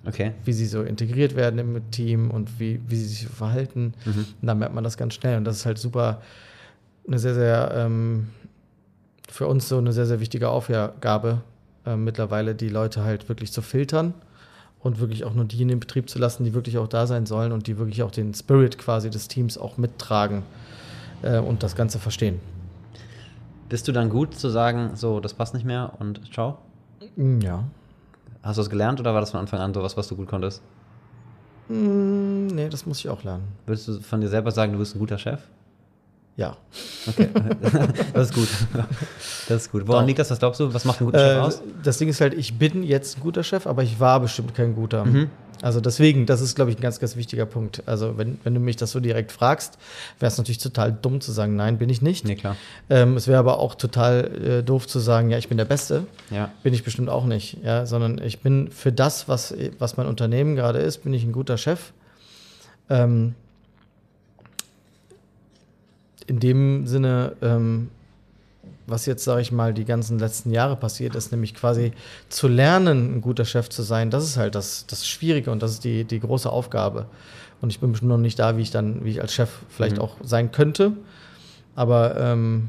Okay. 0.07 0.33
Wie 0.45 0.53
sie 0.53 0.67
so 0.67 0.83
integriert 0.83 1.35
werden 1.35 1.59
im 1.59 1.91
Team 1.91 2.31
und 2.31 2.61
wie, 2.61 2.79
wie 2.87 2.97
sie 2.97 3.07
sich 3.07 3.27
verhalten. 3.27 3.95
Mhm. 4.05 4.27
Und 4.43 4.47
dann 4.47 4.59
merkt 4.59 4.75
man 4.75 4.85
das 4.85 4.99
ganz 4.99 5.15
schnell. 5.15 5.39
Und 5.39 5.45
das 5.45 5.57
ist 5.57 5.67
halt 5.67 5.79
super, 5.79 6.21
eine 7.07 7.19
sehr, 7.19 7.35
sehr, 7.35 7.73
ähm, 7.75 8.29
für 9.31 9.47
uns 9.47 9.67
so 9.67 9.79
eine 9.79 9.95
sehr, 9.95 10.05
sehr 10.05 10.21
wichtige 10.21 10.51
Aufgabe, 10.51 11.41
äh, 11.87 11.97
mittlerweile 11.97 12.55
die 12.55 12.69
Leute 12.69 13.03
halt 13.03 13.31
wirklich 13.31 13.51
zu 13.51 13.63
filtern 13.63 14.13
und 14.87 15.01
wirklich 15.01 15.25
auch 15.25 15.35
nur 15.35 15.45
die 15.45 15.61
in 15.61 15.69
den 15.69 15.81
Betrieb 15.81 16.09
zu 16.09 16.19
lassen, 16.19 16.45
die 16.45 16.55
wirklich 16.55 16.79
auch 16.79 16.89
da 16.89 17.07
sein 17.07 17.27
sollen 17.27 17.53
und 17.53 17.67
die 17.67 17.79
wirklich 17.79 18.03
auch 18.03 18.11
den 18.11 18.33
Spirit 18.33 18.79
quasi 18.79 19.11
des 19.11 19.29
Teams 19.29 19.59
auch 19.59 19.77
mittragen 19.77 20.43
äh, 21.23 21.39
und 21.39 21.63
das 21.63 21.77
Ganze 21.77 21.99
verstehen. 21.99 22.41
Bist 23.69 23.89
du 23.89 23.93
dann 23.93 24.11
gut 24.11 24.35
zu 24.35 24.49
sagen, 24.49 24.93
so, 24.95 25.21
das 25.21 25.35
passt 25.35 25.55
nicht 25.55 25.67
mehr 25.67 25.93
und 25.99 26.21
ciao? 26.33 26.59
Mm, 27.17 27.41
ja. 27.41 27.65
Hast 28.43 28.59
du 28.59 28.61
das 28.61 28.71
gelernt 28.71 29.01
oder 29.01 29.13
war 29.13 29.21
das 29.21 29.33
von 29.33 29.41
Anfang 29.41 29.61
an 29.61 29.75
so 29.75 29.83
was, 29.83 29.97
was 29.97 30.07
du 30.07 30.17
gut 30.17 30.29
konntest? 30.29 30.63
Mm, 31.69 32.47
nee, 32.47 32.69
das 32.69 32.87
muss 32.87 33.01
ich 33.01 33.09
auch 33.09 33.25
lernen. 33.25 33.45
Würdest 33.67 33.89
du 33.89 34.01
von 34.01 34.21
dir 34.21 34.29
selber 34.29 34.53
sagen, 34.53 34.73
du 34.73 34.79
bist 34.79 34.95
ein 34.95 35.01
guter 35.01 35.19
Chef? 35.19 35.41
Ja. 36.37 36.57
Okay, 37.07 37.29
das 38.13 38.31
ist 38.31 38.35
gut. 38.35 38.49
Das 39.49 39.63
ist 39.63 39.73
gut. 39.73 39.87
Woran 39.87 40.03
Doch. 40.03 40.07
liegt 40.07 40.19
das? 40.19 40.31
Was 40.31 40.39
glaubst 40.39 40.61
du? 40.61 40.73
Was 40.75 40.85
macht 40.85 41.01
einen 41.01 41.07
guten 41.07 41.19
Chef 41.19 41.37
äh, 41.37 41.41
aus? 41.41 41.63
Das 41.83 41.99
Ding 41.99 42.09
ist 42.09 42.21
halt, 42.21 42.35
ich 42.35 42.59
bin 42.59 42.83
jetzt 42.83 43.19
ein 43.19 43.21
guter 43.23 43.43
Chef, 43.43 43.67
aber 43.67 43.83
ich 43.83 44.01
war 44.01 44.21
bestimmt 44.21 44.55
kein 44.55 44.75
guter. 44.75 45.05
Mhm. 45.07 45.31
Also 45.63 45.81
deswegen, 45.81 46.27
das 46.27 46.43
ist, 46.43 46.55
glaube 46.55 46.71
ich, 46.71 46.77
ein 46.77 46.83
ganz, 46.83 47.01
ganz 47.01 47.17
wichtiger 47.17 47.47
Punkt. 47.47 47.83
Also 47.87 48.19
wenn, 48.19 48.39
wenn 48.45 48.53
du 48.53 48.61
mich 48.61 48.77
das 48.77 48.91
so 48.91 49.01
direkt 49.01 49.33
fragst, 49.33 49.79
wäre 50.19 50.29
es 50.29 50.37
natürlich 50.37 50.59
total 50.59 50.93
dumm 50.93 51.23
zu 51.23 51.33
sagen, 51.33 51.57
nein, 51.57 51.79
bin 51.79 51.89
ich 51.89 52.03
nicht. 52.03 52.27
Nee, 52.27 52.37
klar. 52.37 52.57
Ähm, 52.91 53.17
es 53.17 53.27
wäre 53.27 53.39
aber 53.39 53.59
auch 53.59 53.75
total 53.75 54.59
äh, 54.61 54.63
doof 54.63 54.87
zu 54.87 54.99
sagen, 54.99 55.31
ja, 55.31 55.39
ich 55.39 55.49
bin 55.49 55.57
der 55.57 55.65
Beste. 55.65 56.07
Ja. 56.31 56.51
Bin 56.63 56.75
ich 56.75 56.85
bestimmt 56.85 57.09
auch 57.09 57.25
nicht. 57.25 57.57
Ja, 57.65 57.87
sondern 57.87 58.19
ich 58.19 58.41
bin 58.41 58.71
für 58.71 58.93
das, 58.93 59.29
was, 59.29 59.55
was 59.79 59.97
mein 59.97 60.07
Unternehmen 60.07 60.57
gerade 60.57 60.81
ist, 60.81 60.99
bin 60.99 61.15
ich 61.15 61.25
ein 61.25 61.33
guter 61.33 61.57
Chef. 61.57 61.93
Ähm, 62.91 63.35
in 66.27 66.41
dem 66.41 66.87
Sinne, 66.87 67.37
ähm, 67.43 67.89
was 68.87 69.07
jetzt, 69.07 69.25
sage 69.25 69.41
ich 69.41 69.53
mal, 69.53 69.75
die 69.75 69.85
ganzen 69.85 70.19
letzten 70.19 70.53
Jahre 70.53 70.77
passiert 70.77 71.15
ist, 71.15 71.33
nämlich 71.33 71.55
quasi 71.55 71.93
zu 72.29 72.49
lernen, 72.49 73.17
ein 73.17 73.21
guter 73.21 73.45
Chef 73.45 73.69
zu 73.69 73.83
sein, 73.83 74.11
das 74.11 74.25
ist 74.25 74.37
halt 74.37 74.55
das, 74.55 74.87
das 74.87 75.07
Schwierige 75.07 75.51
und 75.51 75.63
das 75.63 75.73
ist 75.73 75.85
die, 75.85 76.05
die 76.05 76.21
große 76.21 76.51
Aufgabe. 76.51 77.07
Und 77.61 77.71
ich 77.71 77.81
bin 77.81 77.93
bestimmt 77.93 78.11
noch 78.11 78.19
nicht 78.19 78.39
da, 78.39 78.57
wie 78.57 78.63
ich 78.63 78.71
dann, 78.71 79.05
wie 79.05 79.11
ich 79.11 79.21
als 79.21 79.35
Chef 79.35 79.51
vielleicht 79.71 79.97
mhm. 79.97 80.03
auch 80.03 80.17
sein 80.23 80.53
könnte. 80.53 80.93
Aber 81.75 82.17
ähm, 82.19 82.69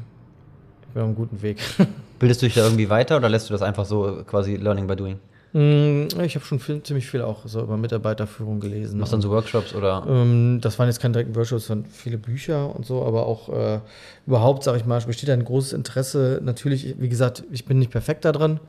ich 0.82 0.88
bin 0.94 1.02
auf 1.02 1.08
einem 1.08 1.16
guten 1.16 1.42
Weg. 1.42 1.58
Bildest 2.18 2.42
du 2.42 2.46
dich 2.46 2.54
da 2.54 2.64
irgendwie 2.64 2.90
weiter 2.90 3.16
oder 3.16 3.28
lässt 3.28 3.48
du 3.48 3.52
das 3.52 3.62
einfach 3.62 3.84
so 3.84 4.24
quasi 4.26 4.56
Learning 4.56 4.86
by 4.86 4.96
Doing? 4.96 5.18
Mm, 5.52 6.08
ich 6.22 6.34
habe 6.34 6.44
schon 6.44 6.60
viel, 6.60 6.82
ziemlich 6.82 7.06
viel 7.06 7.22
auch 7.22 7.46
so 7.46 7.62
über 7.62 7.76
Mitarbeiterführung 7.76 8.60
gelesen. 8.60 8.98
Machst 8.98 9.12
du 9.12 9.16
dann 9.16 9.22
so 9.22 9.30
Workshops 9.30 9.74
oder? 9.74 10.04
Ähm, 10.06 10.58
das 10.60 10.78
waren 10.78 10.88
jetzt 10.88 11.00
keine 11.00 11.12
direkten 11.12 11.34
Workshops, 11.34 11.66
sondern 11.66 11.90
viele 11.90 12.18
Bücher 12.18 12.74
und 12.74 12.84
so, 12.84 13.02
aber 13.04 13.26
auch 13.26 13.48
äh, 13.48 13.80
überhaupt, 14.26 14.64
sage 14.64 14.78
ich 14.78 14.84
mal, 14.84 15.00
besteht 15.00 15.30
ein 15.30 15.44
großes 15.44 15.72
Interesse. 15.72 16.40
Natürlich, 16.42 16.96
wie 16.98 17.08
gesagt, 17.08 17.44
ich 17.50 17.64
bin 17.64 17.78
nicht 17.78 17.90
perfekt 17.90 18.24
da 18.24 18.32
drin. 18.32 18.60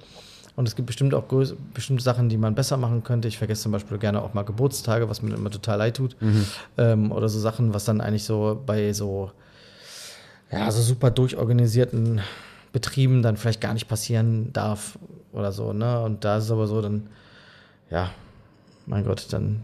Und 0.56 0.68
es 0.68 0.76
gibt 0.76 0.88
bestimmt 0.88 1.14
auch 1.14 1.24
bestimmte 1.74 2.04
Sachen, 2.04 2.28
die 2.28 2.36
man 2.36 2.54
besser 2.54 2.76
machen 2.76 3.02
könnte. 3.04 3.30
Ich 3.30 3.38
vergesse 3.38 3.64
zum 3.64 3.72
Beispiel 3.72 3.98
gerne 3.98 4.22
auch 4.22 4.34
mal 4.34 4.44
Geburtstage, 4.44 5.08
was 5.08 5.22
mir 5.22 5.34
immer 5.34 5.52
total 5.52 5.78
leid 5.78 5.96
tut. 5.96 6.22
Mhm. 6.22 6.46
Ähm, 6.78 7.12
oder 7.14 7.30
so 7.30 7.40
Sachen, 7.40 7.74
was 7.74 7.86
dann 7.86 8.02
eigentlich 8.02 8.26
so 8.26 8.62
bei 8.66 8.92
so, 8.92 9.32
ja, 10.52 10.70
so 10.70 10.82
super 10.82 11.12
durchorganisierten 11.12 12.20
Betrieben 12.72 13.22
dann 13.22 13.38
vielleicht 13.38 13.62
gar 13.62 13.74
nicht 13.74 13.88
passieren 13.88 14.54
darf 14.54 15.00
oder 15.32 15.52
so, 15.52 15.74
ne? 15.74 16.02
Und 16.02 16.24
da 16.24 16.38
ist 16.38 16.46
es 16.46 16.52
aber 16.52 16.68
so, 16.68 16.82
dann, 16.82 17.08
ja, 17.90 18.12
mein 18.86 19.04
Gott, 19.04 19.28
dann 19.32 19.62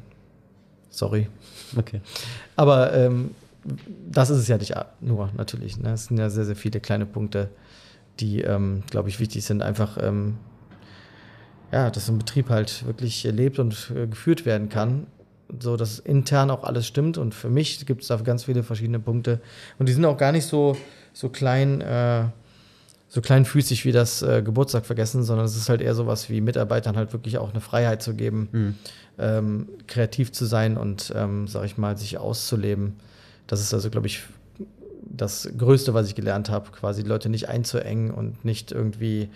sorry. 0.89 1.27
Okay. 1.75 2.01
Aber 2.55 2.93
ähm, 2.93 3.31
das 4.09 4.29
ist 4.29 4.39
es 4.39 4.47
ja 4.47 4.57
nicht 4.57 4.73
nur, 5.01 5.29
natürlich. 5.35 5.77
Ne? 5.77 5.93
Es 5.93 6.05
sind 6.05 6.17
ja 6.17 6.29
sehr, 6.29 6.45
sehr 6.45 6.55
viele 6.55 6.79
kleine 6.79 7.05
Punkte, 7.05 7.49
die, 8.19 8.41
ähm, 8.41 8.83
glaube 8.89 9.09
ich, 9.09 9.19
wichtig 9.19 9.43
sind. 9.43 9.61
Einfach, 9.61 9.97
ähm, 10.01 10.37
ja, 11.71 11.89
dass 11.89 12.09
ein 12.09 12.17
Betrieb 12.17 12.49
halt 12.49 12.85
wirklich 12.85 13.23
lebt 13.23 13.59
und 13.59 13.91
äh, 13.95 14.07
geführt 14.07 14.45
werden 14.45 14.69
kann. 14.69 15.07
So, 15.59 15.77
dass 15.77 15.99
intern 15.99 16.49
auch 16.49 16.63
alles 16.63 16.87
stimmt. 16.87 17.17
Und 17.17 17.33
für 17.33 17.49
mich 17.49 17.85
gibt 17.85 18.01
es 18.03 18.07
da 18.07 18.17
ganz 18.17 18.45
viele 18.45 18.63
verschiedene 18.63 18.99
Punkte. 18.99 19.41
Und 19.77 19.89
die 19.89 19.93
sind 19.93 20.05
auch 20.05 20.17
gar 20.17 20.31
nicht 20.31 20.45
so, 20.45 20.77
so 21.13 21.29
klein. 21.29 21.81
Äh, 21.81 22.25
so 23.15 23.21
kleinfüßig 23.21 23.85
wie 23.85 23.93
das 23.93 24.21
äh, 24.23 24.41
Geburtstag 24.43 24.85
vergessen, 24.85 25.23
sondern 25.23 25.45
es 25.45 25.55
ist 25.55 25.69
halt 25.69 25.79
eher 25.79 25.95
sowas 25.95 26.29
wie 26.29 26.41
Mitarbeitern 26.41 26.97
halt 26.97 27.13
wirklich 27.13 27.37
auch 27.37 27.51
eine 27.51 27.61
Freiheit 27.61 28.01
zu 28.01 28.13
geben, 28.13 28.49
mhm. 28.51 28.75
ähm, 29.17 29.69
kreativ 29.87 30.33
zu 30.33 30.43
sein 30.43 30.75
und, 30.75 31.13
ähm, 31.15 31.47
sag 31.47 31.63
ich 31.63 31.77
mal, 31.77 31.97
sich 31.97 32.17
auszuleben. 32.17 32.97
Das 33.47 33.61
ist 33.61 33.73
also, 33.73 33.89
glaube 33.89 34.07
ich, 34.07 34.23
das 35.01 35.49
Größte, 35.57 35.93
was 35.93 36.09
ich 36.09 36.15
gelernt 36.15 36.49
habe, 36.49 36.71
quasi 36.71 37.03
die 37.03 37.09
Leute 37.09 37.29
nicht 37.29 37.47
einzuengen 37.47 38.11
und 38.11 38.43
nicht 38.43 38.73
irgendwie 38.73 39.29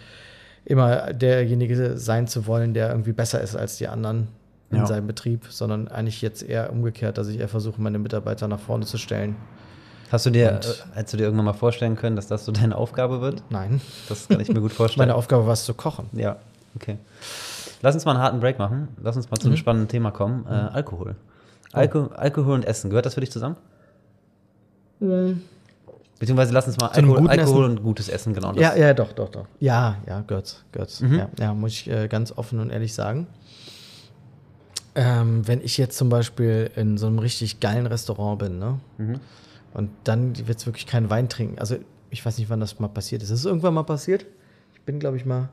immer 0.65 1.13
derjenige 1.13 1.97
sein 1.97 2.27
zu 2.27 2.47
wollen, 2.47 2.73
der 2.73 2.89
irgendwie 2.89 3.13
besser 3.13 3.39
ist 3.39 3.55
als 3.55 3.77
die 3.77 3.87
anderen 3.87 4.27
in 4.71 4.79
ja. 4.79 4.87
seinem 4.87 5.07
Betrieb, 5.07 5.45
sondern 5.49 5.87
eigentlich 5.87 6.21
jetzt 6.21 6.43
eher 6.43 6.69
umgekehrt, 6.73 7.17
dass 7.17 7.29
ich 7.29 7.39
eher 7.39 7.47
versuche, 7.47 7.81
meine 7.81 7.97
Mitarbeiter 7.97 8.49
nach 8.49 8.59
vorne 8.59 8.85
zu 8.85 8.97
stellen. 8.97 9.37
Hast 10.11 10.25
du 10.25 10.31
dir, 10.31 10.53
und, 10.53 10.85
hättest 10.95 11.13
du 11.13 11.17
dir 11.17 11.23
irgendwann 11.25 11.45
mal 11.45 11.53
vorstellen 11.53 11.95
können, 11.95 12.15
dass 12.15 12.27
das 12.27 12.43
so 12.43 12.51
deine 12.51 12.75
Aufgabe 12.75 13.21
wird? 13.21 13.43
Nein. 13.49 13.79
Das 14.07 14.27
kann 14.27 14.39
ich 14.39 14.49
mir 14.49 14.59
gut 14.59 14.73
vorstellen. 14.73 15.07
Meine 15.07 15.15
Aufgabe 15.15 15.45
war 15.45 15.53
es 15.53 15.65
zu 15.65 15.75
kochen. 15.75 16.09
Ja, 16.13 16.37
okay. 16.75 16.97
Lass 17.81 17.93
uns 17.93 18.05
mal 18.05 18.11
einen 18.11 18.21
harten 18.21 18.39
Break 18.39 18.57
machen. 18.57 18.87
Lass 19.01 19.15
uns 19.15 19.29
mal 19.29 19.37
zu 19.37 19.45
einem 19.45 19.53
mhm. 19.53 19.57
spannenden 19.57 19.87
Thema 19.87 20.11
kommen. 20.11 20.45
Äh, 20.47 20.63
mhm. 20.63 20.69
Alkohol. 20.69 21.15
Alko 21.71 22.09
oh. 22.09 22.15
Alkohol 22.15 22.55
und 22.55 22.65
Essen. 22.65 22.89
Gehört 22.89 23.05
das 23.05 23.13
für 23.13 23.19
dich 23.19 23.31
zusammen? 23.31 23.55
Mhm. 24.99 25.43
Beziehungsweise 26.17 26.53
lass 26.53 26.67
uns 26.67 26.77
mal 26.77 26.87
Alkohol, 26.87 27.29
Alkohol 27.29 27.63
und 27.65 27.81
gutes 27.81 28.09
Essen, 28.09 28.33
genau. 28.33 28.51
ja, 28.53 28.75
ja, 28.75 28.93
doch, 28.93 29.13
doch, 29.13 29.29
doch. 29.29 29.45
Ja, 29.61 29.99
ja, 30.05 30.19
gehört. 30.27 30.65
gehört. 30.73 30.99
Mhm. 30.99 31.15
Ja, 31.15 31.29
ja, 31.39 31.53
muss 31.53 31.71
ich 31.71 31.89
äh, 31.89 32.09
ganz 32.09 32.33
offen 32.35 32.59
und 32.59 32.71
ehrlich 32.71 32.93
sagen. 32.93 33.27
Ähm, 34.95 35.47
wenn 35.47 35.61
ich 35.61 35.77
jetzt 35.77 35.97
zum 35.97 36.09
Beispiel 36.09 36.71
in 36.75 36.97
so 36.97 37.07
einem 37.07 37.19
richtig 37.19 37.61
geilen 37.61 37.85
Restaurant 37.85 38.39
bin, 38.39 38.59
ne? 38.59 38.79
Mhm 38.97 39.19
und 39.73 39.89
dann 40.03 40.47
wird 40.47 40.59
es 40.59 40.65
wirklich 40.65 40.87
keinen 40.87 41.09
Wein 41.09 41.29
trinken. 41.29 41.59
Also 41.59 41.77
ich 42.09 42.25
weiß 42.25 42.37
nicht, 42.37 42.49
wann 42.49 42.59
das 42.59 42.79
mal 42.79 42.87
passiert 42.87 43.21
ist. 43.21 43.29
Ist 43.29 43.39
es 43.39 43.45
irgendwann 43.45 43.73
mal 43.73 43.83
passiert? 43.83 44.25
Ich 44.73 44.81
bin, 44.81 44.99
glaube 44.99 45.17
ich, 45.17 45.25
mal. 45.25 45.49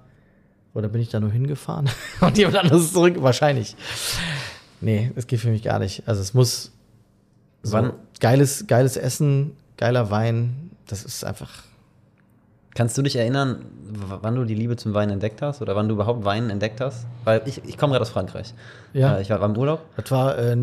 Oder 0.74 0.88
bin 0.88 1.00
ich 1.00 1.08
da 1.08 1.20
nur 1.20 1.30
hingefahren? 1.30 1.88
und 2.20 2.36
jemand 2.38 2.58
anderes 2.58 2.92
zurück? 2.92 3.16
Wahrscheinlich. 3.20 3.76
Nee, 4.80 5.10
es 5.16 5.26
geht 5.26 5.40
für 5.40 5.50
mich 5.50 5.62
gar 5.62 5.78
nicht. 5.78 6.06
Also 6.06 6.20
es 6.20 6.34
muss 6.34 6.72
so 7.62 7.72
wann? 7.72 7.92
geiles, 8.20 8.66
geiles 8.66 8.96
Essen, 8.96 9.56
geiler 9.76 10.10
Wein, 10.10 10.70
das 10.86 11.04
ist 11.04 11.24
einfach. 11.24 11.50
Kannst 12.74 12.98
du 12.98 13.02
dich 13.02 13.16
erinnern, 13.16 13.64
wann 13.88 14.34
du 14.34 14.44
die 14.44 14.54
Liebe 14.54 14.76
zum 14.76 14.92
Wein 14.92 15.08
entdeckt 15.08 15.40
hast 15.40 15.62
oder 15.62 15.74
wann 15.74 15.88
du 15.88 15.94
überhaupt 15.94 16.24
Wein 16.24 16.50
entdeckt 16.50 16.80
hast? 16.80 17.06
Weil 17.24 17.42
ich, 17.46 17.64
ich 17.64 17.78
komme 17.78 17.92
gerade 17.92 18.02
aus 18.02 18.10
Frankreich. 18.10 18.52
Ja. 18.92 19.16
Äh, 19.16 19.22
ich 19.22 19.30
war 19.30 19.42
im 19.42 19.56
Urlaub. 19.56 19.80
Das 19.96 20.10
war, 20.10 20.38
äh, 20.38 20.56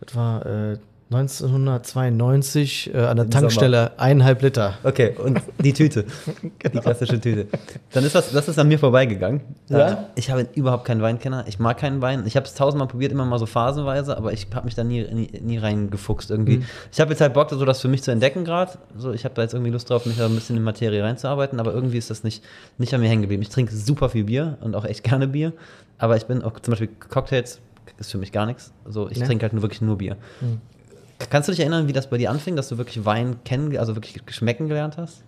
das 0.00 0.16
war 0.16 0.46
äh, 0.46 0.78
1992 1.14 2.94
äh, 2.94 2.98
an 2.98 3.16
der 3.16 3.30
Tankstelle 3.30 3.92
eineinhalb 3.98 4.42
Liter. 4.42 4.74
Okay, 4.82 5.14
und 5.22 5.40
die 5.62 5.72
Tüte. 5.72 6.04
Die 6.72 6.78
klassische 6.78 7.20
Tüte. 7.20 7.46
Dann 7.92 8.04
ist 8.04 8.14
das, 8.14 8.32
das 8.32 8.48
ist 8.48 8.58
an 8.58 8.68
mir 8.68 8.78
vorbeigegangen. 8.78 9.40
Ja? 9.68 10.08
Ich 10.14 10.30
habe 10.30 10.46
überhaupt 10.54 10.84
keinen 10.84 11.02
Weinkenner. 11.02 11.44
Ich 11.46 11.58
mag 11.58 11.78
keinen 11.78 12.00
Wein. 12.00 12.24
Ich 12.26 12.36
habe 12.36 12.46
es 12.46 12.54
tausendmal 12.54 12.88
probiert, 12.88 13.12
immer 13.12 13.24
mal 13.24 13.38
so 13.38 13.46
phasenweise, 13.46 14.16
aber 14.16 14.32
ich 14.32 14.46
habe 14.54 14.64
mich 14.64 14.74
da 14.74 14.84
nie, 14.84 15.02
nie, 15.12 15.30
nie 15.40 15.58
reingefuchst 15.58 16.30
irgendwie. 16.30 16.64
Ich 16.92 17.00
habe 17.00 17.10
jetzt 17.10 17.20
halt 17.20 17.34
Bock, 17.34 17.50
so 17.50 17.64
das 17.64 17.80
für 17.80 17.88
mich 17.88 18.02
zu 18.02 18.10
entdecken 18.10 18.44
gerade. 18.44 18.72
So, 18.96 19.12
ich 19.12 19.24
habe 19.24 19.34
da 19.34 19.42
jetzt 19.42 19.54
irgendwie 19.54 19.70
Lust 19.72 19.90
drauf, 19.90 20.06
mich 20.06 20.16
da 20.16 20.26
ein 20.26 20.34
bisschen 20.34 20.56
in 20.56 20.62
Materie 20.62 21.02
reinzuarbeiten, 21.02 21.60
aber 21.60 21.72
irgendwie 21.74 21.98
ist 21.98 22.10
das 22.10 22.24
nicht, 22.24 22.42
nicht 22.78 22.94
an 22.94 23.00
mir 23.00 23.08
hängen 23.08 23.22
geblieben. 23.22 23.42
Ich 23.42 23.48
trinke 23.50 23.74
super 23.74 24.08
viel 24.08 24.24
Bier 24.24 24.56
und 24.60 24.74
auch 24.74 24.84
echt 24.84 25.04
gerne 25.04 25.28
Bier, 25.28 25.52
aber 25.98 26.16
ich 26.16 26.26
bin 26.26 26.42
auch 26.42 26.58
zum 26.60 26.72
Beispiel 26.72 26.88
Cocktails 27.08 27.60
ist 27.98 28.10
für 28.10 28.18
mich 28.18 28.32
gar 28.32 28.46
nichts. 28.46 28.72
So, 28.88 29.08
ich 29.10 29.18
Ja. 29.18 29.26
trinke 29.26 29.42
halt 29.42 29.52
nur 29.52 29.62
wirklich 29.62 29.82
nur 29.82 29.98
Bier. 29.98 30.16
Kannst 31.30 31.48
du 31.48 31.52
dich 31.52 31.60
erinnern, 31.60 31.88
wie 31.88 31.92
das 31.92 32.08
bei 32.08 32.18
dir 32.18 32.30
anfing, 32.30 32.56
dass 32.56 32.68
du 32.68 32.78
wirklich 32.78 33.04
Wein 33.04 33.42
kennen, 33.44 33.76
also 33.76 33.94
wirklich 33.94 34.20
schmecken 34.28 34.68
gelernt 34.68 34.96
hast? 34.96 35.22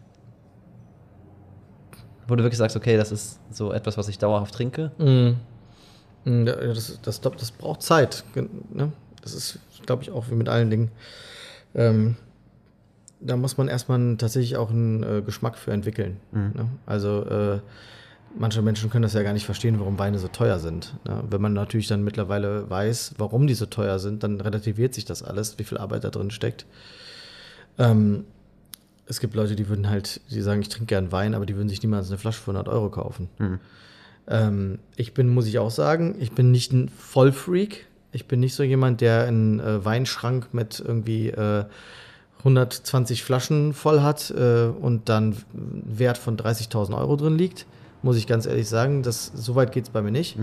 Wo 2.27 2.37
du 2.37 2.43
wirklich 2.43 2.59
sagst, 2.59 2.77
okay, 2.77 2.97
das 2.97 3.13
ist 3.13 3.39
so 3.51 3.73
etwas, 3.73 3.99
was 3.99 4.09
ich 4.09 4.19
dauerhaft 4.19 4.55
trinke. 4.55 4.91
Mm. 4.99 6.47
Ja, 6.47 6.55
Das, 6.55 6.99
das, 7.03 7.21
das, 7.21 7.33
das 7.37 7.51
braucht 7.53 7.83
Zeit. 7.83 8.25
Ne? 8.73 8.93
Das 9.23 9.35
ist, 9.35 9.59
glaube 9.85 10.03
ich, 10.03 10.11
auch 10.11 10.31
wie 10.31 10.35
mit 10.35 10.49
allen 10.49 10.71
Dingen. 10.71 10.91
Ähm, 11.75 12.17
da 13.21 13.37
muss 13.37 13.59
man 13.59 13.69
erstmal 13.69 14.17
tatsächlich 14.17 14.57
auch 14.57 14.71
einen 14.71 15.03
äh, 15.03 15.23
Geschmack 15.23 15.57
für 15.57 15.73
entwickeln. 15.73 16.19
Ne? 16.33 16.69
Also 16.87 17.25
äh, 17.27 17.61
manche 18.37 18.63
Menschen 18.63 18.91
können 18.91 19.03
das 19.03 19.15
ja 19.15 19.23
gar 19.23 19.33
nicht 19.33 19.47
verstehen, 19.47 19.79
warum 19.79 19.99
Weine 19.99 20.19
so 20.19 20.29
teuer 20.29 20.59
sind. 20.59 20.95
Ne? 21.07 21.23
Wenn 21.29 21.41
man 21.41 21.53
natürlich 21.53 21.89
dann 21.89 22.03
mittlerweile 22.03 22.69
weiß, 22.69 23.15
warum 23.19 23.47
die 23.47 23.55
so 23.55 23.67
teuer 23.67 23.99
sind, 23.99 24.23
dann 24.23 24.41
relativiert 24.41 24.95
sich 24.95 25.05
das 25.05 25.23
alles, 25.23 25.59
wie 25.59 25.65
viel 25.65 25.79
Arbeit 25.79 26.05
da 26.05 26.11
drin 26.11 26.31
steckt. 26.31 26.67
Ähm, 27.79 28.25
es 29.07 29.21
gibt 29.21 29.35
Leute, 29.35 29.57
die 29.57 29.69
würden 29.69 29.89
halt, 29.89 30.21
die 30.31 30.41
sagen, 30.41 30.63
ich 30.63 30.69
trinke 30.69 30.87
gern 30.87 31.13
Wein, 31.13 31.35
aber 31.35 31.47
die 31.47 31.57
würden 31.57 31.69
sich 31.69 31.83
niemals 31.83 32.09
eine 32.09 32.19
Flasche 32.19 32.41
für 32.41 32.51
100 32.53 32.73
Euro 32.73 32.91
kaufen. 32.91 33.29
Ähm, 34.27 34.79
ich 34.97 35.15
bin, 35.15 35.29
muss 35.29 35.47
ich 35.47 35.59
auch 35.59 35.71
sagen, 35.71 36.17
ich 36.19 36.33
bin 36.33 36.51
nicht 36.51 36.73
ein 36.73 36.89
Vollfreak. 36.89 37.87
Ich 38.13 38.27
bin 38.27 38.41
nicht 38.41 38.55
so 38.55 38.63
jemand, 38.63 39.01
der 39.01 39.25
einen 39.25 39.61
äh, 39.61 39.85
Weinschrank 39.85 40.55
mit 40.55 40.81
irgendwie 40.81 41.29
äh, 41.29 41.65
120 42.39 43.23
Flaschen 43.23 43.73
voll 43.73 44.01
hat 44.03 44.31
äh, 44.31 44.67
und 44.67 45.09
dann 45.09 45.37
Wert 45.53 46.19
von 46.19 46.37
30.000 46.37 46.97
Euro 46.97 47.17
drin 47.17 47.37
liegt. 47.37 47.67
Muss 48.05 48.17
ich 48.19 48.27
ganz 48.27 48.45
ehrlich 48.47 48.69
sagen, 48.69 49.03
das, 49.03 49.33
so 49.35 49.55
weit 49.55 49.73
geht 49.73 49.85
es 49.85 49.91
bei 49.91 50.03
mir 50.03 50.11
nicht. 50.11 50.37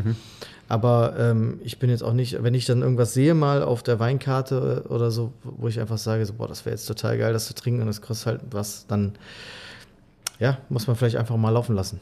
Aber 0.67 1.13
ähm, 1.19 1.59
ich 1.63 1.77
bin 1.79 1.89
jetzt 1.89 2.01
auch 2.03 2.13
nicht, 2.13 2.41
wenn 2.43 2.53
ich 2.55 2.65
dann 2.65 2.81
irgendwas 2.81 3.13
sehe 3.13 3.33
mal 3.35 3.61
auf 3.61 3.83
der 3.83 3.99
Weinkarte 3.99 4.85
oder 4.89 5.11
so, 5.11 5.31
wo 5.43 5.67
ich 5.67 5.79
einfach 5.79 5.97
sage, 5.97 6.25
so, 6.25 6.33
boah, 6.33 6.47
das 6.47 6.65
wäre 6.65 6.73
jetzt 6.75 6.85
total 6.87 7.17
geil, 7.17 7.33
das 7.33 7.45
zu 7.45 7.53
trinken 7.53 7.81
und 7.81 7.87
das 7.87 8.01
kostet 8.01 8.25
halt 8.27 8.41
was, 8.51 8.87
dann 8.87 9.11
ja, 10.39 10.57
muss 10.69 10.87
man 10.87 10.95
vielleicht 10.95 11.17
einfach 11.17 11.37
mal 11.37 11.49
laufen 11.51 11.75
lassen. 11.75 11.99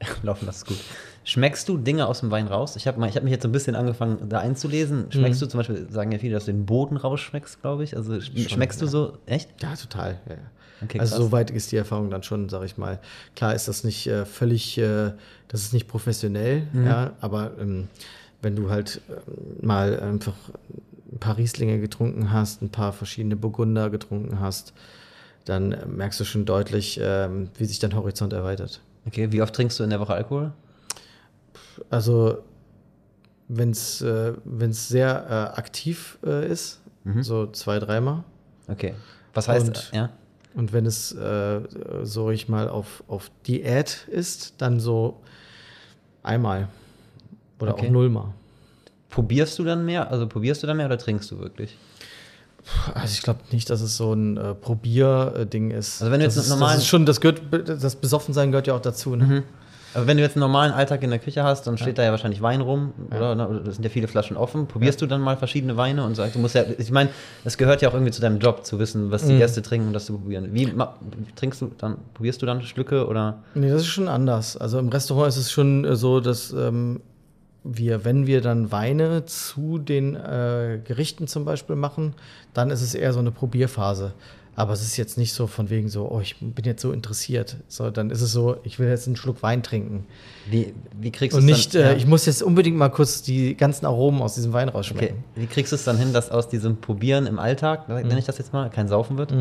Laufen, 0.22 0.46
das 0.46 0.58
ist 0.58 0.66
gut. 0.66 0.76
Schmeckst 1.24 1.68
du 1.68 1.76
Dinge 1.76 2.06
aus 2.06 2.20
dem 2.20 2.30
Wein 2.30 2.46
raus? 2.46 2.76
Ich 2.76 2.86
habe 2.86 3.00
hab 3.04 3.22
mich 3.22 3.32
jetzt 3.32 3.42
so 3.42 3.48
ein 3.48 3.52
bisschen 3.52 3.74
angefangen, 3.74 4.28
da 4.28 4.38
einzulesen. 4.40 5.06
Schmeckst 5.10 5.42
du 5.42 5.46
zum 5.46 5.58
Beispiel, 5.58 5.86
sagen 5.90 6.12
ja 6.12 6.18
viele, 6.18 6.34
dass 6.34 6.44
du 6.44 6.52
den 6.52 6.66
Boden 6.66 6.96
rausschmeckst, 6.96 7.60
glaube 7.62 7.82
ich. 7.84 7.96
Also 7.96 8.12
sch- 8.14 8.48
schmeckst 8.48 8.80
du 8.80 8.86
so, 8.86 9.14
echt? 9.26 9.48
Ja, 9.62 9.74
total. 9.74 10.18
Ja, 10.28 10.34
ja. 10.34 10.40
Okay, 10.84 11.00
also 11.00 11.16
krass. 11.16 11.24
so 11.24 11.32
weit 11.32 11.50
ist 11.50 11.72
die 11.72 11.76
Erfahrung 11.76 12.10
dann 12.10 12.22
schon, 12.22 12.48
sage 12.48 12.66
ich 12.66 12.76
mal. 12.78 12.98
Klar 13.36 13.54
ist 13.54 13.66
das 13.68 13.84
nicht 13.84 14.06
äh, 14.06 14.24
völlig, 14.24 14.78
äh, 14.78 15.12
das 15.48 15.62
ist 15.62 15.72
nicht 15.72 15.88
professionell, 15.88 16.66
Mhm. 16.72 16.86
ja, 16.86 17.12
aber 17.20 17.52
ähm, 17.60 17.88
wenn 18.42 18.54
du 18.56 18.70
halt 18.70 19.00
ähm, 19.08 19.66
mal 19.66 19.98
einfach 20.00 20.34
ein 21.12 21.18
paar 21.18 21.36
Rieslinge 21.36 21.80
getrunken 21.80 22.32
hast, 22.32 22.62
ein 22.62 22.70
paar 22.70 22.92
verschiedene 22.92 23.34
Burgunder 23.36 23.90
getrunken 23.90 24.40
hast, 24.40 24.72
dann 25.46 25.74
merkst 25.96 26.20
du 26.20 26.24
schon 26.24 26.44
deutlich, 26.44 27.00
ähm, 27.02 27.48
wie 27.56 27.64
sich 27.64 27.78
dein 27.78 27.94
Horizont 27.94 28.32
erweitert. 28.32 28.80
Okay, 29.06 29.32
wie 29.32 29.40
oft 29.42 29.54
trinkst 29.54 29.78
du 29.80 29.84
in 29.84 29.90
der 29.90 29.98
Woche 30.00 30.12
Alkohol? 30.14 30.52
Also 31.90 32.38
wenn 33.48 33.70
es 33.70 34.02
äh, 34.02 34.34
wenn's 34.44 34.88
sehr 34.88 35.26
äh, 35.54 35.58
aktiv 35.58 36.18
äh, 36.24 36.46
ist, 36.50 36.80
Mhm. 37.04 37.22
so 37.22 37.46
zwei, 37.46 37.78
dreimal. 37.78 38.24
Okay. 38.68 38.92
Was 39.32 39.48
heißt, 39.48 39.68
Und- 39.68 39.90
ja? 39.94 40.10
Und 40.58 40.72
wenn 40.72 40.86
es, 40.86 41.12
äh, 41.12 41.60
so 42.02 42.30
ich 42.32 42.48
mal, 42.48 42.68
auf, 42.68 43.04
auf 43.06 43.30
Diät 43.46 44.08
ist, 44.10 44.54
dann 44.58 44.80
so 44.80 45.20
einmal. 46.24 46.66
Oder 47.60 47.74
Okay. 47.74 47.86
auch 47.86 47.90
nullmal. 47.92 48.34
Probierst 49.08 49.56
du 49.60 49.62
dann 49.62 49.84
mehr? 49.84 50.10
Also 50.10 50.26
probierst 50.26 50.60
du 50.64 50.66
dann 50.66 50.76
mehr 50.78 50.86
oder 50.86 50.98
trinkst 50.98 51.30
du 51.30 51.38
wirklich? 51.38 51.76
Also 52.92 53.12
ich 53.14 53.22
glaube 53.22 53.38
nicht, 53.52 53.70
dass 53.70 53.80
es 53.80 53.96
so 53.96 54.12
ein 54.12 54.36
äh, 54.36 54.52
Probierding 54.54 55.70
ist. 55.70 56.02
Also 56.02 56.10
wenn 56.12 56.18
du 56.18 56.26
das 56.26 56.34
jetzt 56.34 56.46
ist, 56.46 56.50
einen 56.50 56.58
normalen- 56.60 56.74
das 56.76 56.82
ist 56.82 56.88
schon, 56.88 57.06
das 57.06 57.20
gehört, 57.20 57.40
das 57.68 57.94
Besoffensein 57.94 58.50
gehört 58.50 58.66
ja 58.66 58.74
auch 58.74 58.82
dazu. 58.82 59.14
Ne? 59.14 59.44
Aber 59.98 60.06
wenn 60.06 60.16
du 60.16 60.22
jetzt 60.22 60.36
einen 60.36 60.40
normalen 60.40 60.72
Alltag 60.72 61.02
in 61.02 61.10
der 61.10 61.18
Küche 61.18 61.42
hast, 61.42 61.66
dann 61.66 61.76
steht 61.76 61.98
da 61.98 62.04
ja 62.04 62.10
wahrscheinlich 62.10 62.40
Wein 62.40 62.60
rum, 62.60 62.92
oder? 63.14 63.62
Es 63.66 63.74
sind 63.76 63.84
ja 63.84 63.90
viele 63.90 64.06
Flaschen 64.08 64.36
offen. 64.36 64.66
Probierst 64.66 65.02
du 65.02 65.06
dann 65.06 65.20
mal 65.20 65.36
verschiedene 65.36 65.76
Weine 65.76 66.04
und 66.04 66.14
sagst, 66.14 66.34
du 66.34 66.38
musst 66.38 66.54
ja, 66.54 66.62
ich 66.78 66.90
meine, 66.90 67.10
es 67.44 67.58
gehört 67.58 67.82
ja 67.82 67.88
auch 67.88 67.94
irgendwie 67.94 68.12
zu 68.12 68.20
deinem 68.20 68.38
Job, 68.38 68.64
zu 68.64 68.78
wissen, 68.78 69.10
was 69.10 69.26
die 69.26 69.32
Mhm. 69.34 69.38
Gäste 69.38 69.60
trinken 69.62 69.88
und 69.88 69.92
das 69.92 70.06
zu 70.06 70.16
probieren. 70.18 70.48
Wie 70.52 70.72
trinkst 71.36 71.60
du 71.62 71.70
dann, 71.78 71.96
probierst 72.14 72.40
du 72.42 72.46
dann 72.46 72.62
Schlücke 72.62 73.06
oder? 73.06 73.38
Nee, 73.54 73.70
das 73.70 73.82
ist 73.82 73.88
schon 73.88 74.08
anders. 74.08 74.56
Also 74.56 74.78
im 74.78 74.88
Restaurant 74.88 75.28
ist 75.28 75.36
es 75.36 75.50
schon 75.50 75.84
äh, 75.84 75.96
so, 75.96 76.20
dass 76.20 76.52
ähm, 76.52 77.00
wir, 77.64 78.04
wenn 78.04 78.26
wir 78.26 78.40
dann 78.40 78.70
Weine 78.72 79.24
zu 79.26 79.78
den 79.78 80.14
äh, 80.14 80.78
Gerichten 80.84 81.26
zum 81.26 81.44
Beispiel 81.44 81.76
machen, 81.76 82.14
dann 82.54 82.70
ist 82.70 82.82
es 82.82 82.94
eher 82.94 83.12
so 83.12 83.18
eine 83.18 83.30
Probierphase. 83.30 84.12
Aber 84.58 84.72
es 84.72 84.82
ist 84.82 84.96
jetzt 84.96 85.16
nicht 85.18 85.34
so 85.34 85.46
von 85.46 85.70
wegen 85.70 85.88
so, 85.88 86.10
oh, 86.10 86.18
ich 86.20 86.34
bin 86.40 86.64
jetzt 86.64 86.82
so 86.82 86.90
interessiert. 86.90 87.58
So, 87.68 87.90
dann 87.90 88.10
ist 88.10 88.22
es 88.22 88.32
so, 88.32 88.56
ich 88.64 88.80
will 88.80 88.88
jetzt 88.88 89.06
einen 89.06 89.14
Schluck 89.14 89.40
Wein 89.44 89.62
trinken. 89.62 90.04
Wie, 90.50 90.74
wie 91.00 91.12
kriegst 91.12 91.36
du 91.36 91.40
Und 91.40 91.48
es 91.48 91.56
nicht, 91.56 91.74
dann, 91.76 91.82
äh, 91.82 91.94
ich 91.94 92.08
muss 92.08 92.26
jetzt 92.26 92.42
unbedingt 92.42 92.76
mal 92.76 92.88
kurz 92.88 93.22
die 93.22 93.56
ganzen 93.56 93.86
Aromen 93.86 94.20
aus 94.20 94.34
diesem 94.34 94.52
Wein 94.52 94.68
Okay. 94.68 94.76
rausschmecken. 94.76 95.24
Wie 95.36 95.46
kriegst 95.46 95.70
du 95.70 95.76
es 95.76 95.84
dann 95.84 95.96
hin, 95.96 96.12
dass 96.12 96.32
aus 96.32 96.48
diesem 96.48 96.76
Probieren 96.80 97.28
im 97.28 97.38
Alltag, 97.38 97.88
nenne 97.88 98.18
ich 98.18 98.24
das 98.24 98.36
jetzt 98.38 98.52
mal, 98.52 98.68
kein 98.68 98.88
Saufen 98.88 99.16
wird? 99.16 99.32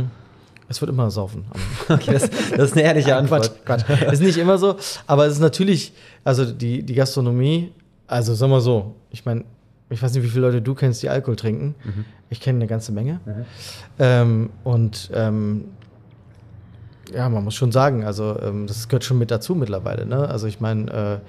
Es 0.69 0.81
wird 0.81 0.89
immer 0.91 1.09
saufen. 1.09 1.45
Okay, 1.89 2.13
das, 2.13 2.29
das 2.55 2.69
ist 2.69 2.73
eine 2.73 2.83
ehrliche 2.83 3.15
Antwort. 3.21 3.65
Quatsch, 3.65 3.85
Quatsch. 3.85 4.13
Ist 4.13 4.21
nicht 4.21 4.37
immer 4.37 4.59
so, 4.59 4.75
aber 5.07 5.25
es 5.25 5.33
ist 5.33 5.39
natürlich, 5.39 5.93
also 6.23 6.45
die, 6.45 6.83
die 6.83 6.93
Gastronomie, 6.93 7.71
also 8.05 8.35
sag 8.35 8.51
mal 8.51 8.61
so, 8.61 8.93
ich 9.09 9.25
meine, 9.25 9.45
ich 9.89 10.01
weiß 10.01 10.13
nicht, 10.13 10.23
wie 10.23 10.29
viele 10.29 10.47
Leute 10.47 10.61
du 10.61 10.75
kennst, 10.75 11.01
die 11.03 11.09
Alkohol 11.09 11.35
trinken. 11.35 11.75
Ich 12.29 12.41
kenne 12.41 12.57
eine 12.57 12.67
ganze 12.67 12.91
Menge. 12.91 13.19
Ähm, 13.99 14.49
und 14.63 15.09
ähm, 15.13 15.65
ja, 17.13 17.29
man 17.29 17.43
muss 17.43 17.55
schon 17.55 17.71
sagen, 17.71 18.03
also 18.03 18.37
ähm, 18.41 18.67
das 18.67 18.87
gehört 18.87 19.03
schon 19.03 19.17
mit 19.17 19.31
dazu 19.31 19.55
mittlerweile. 19.55 20.05
Ne? 20.05 20.27
Also 20.27 20.47
ich 20.47 20.59
meine, 20.59 21.21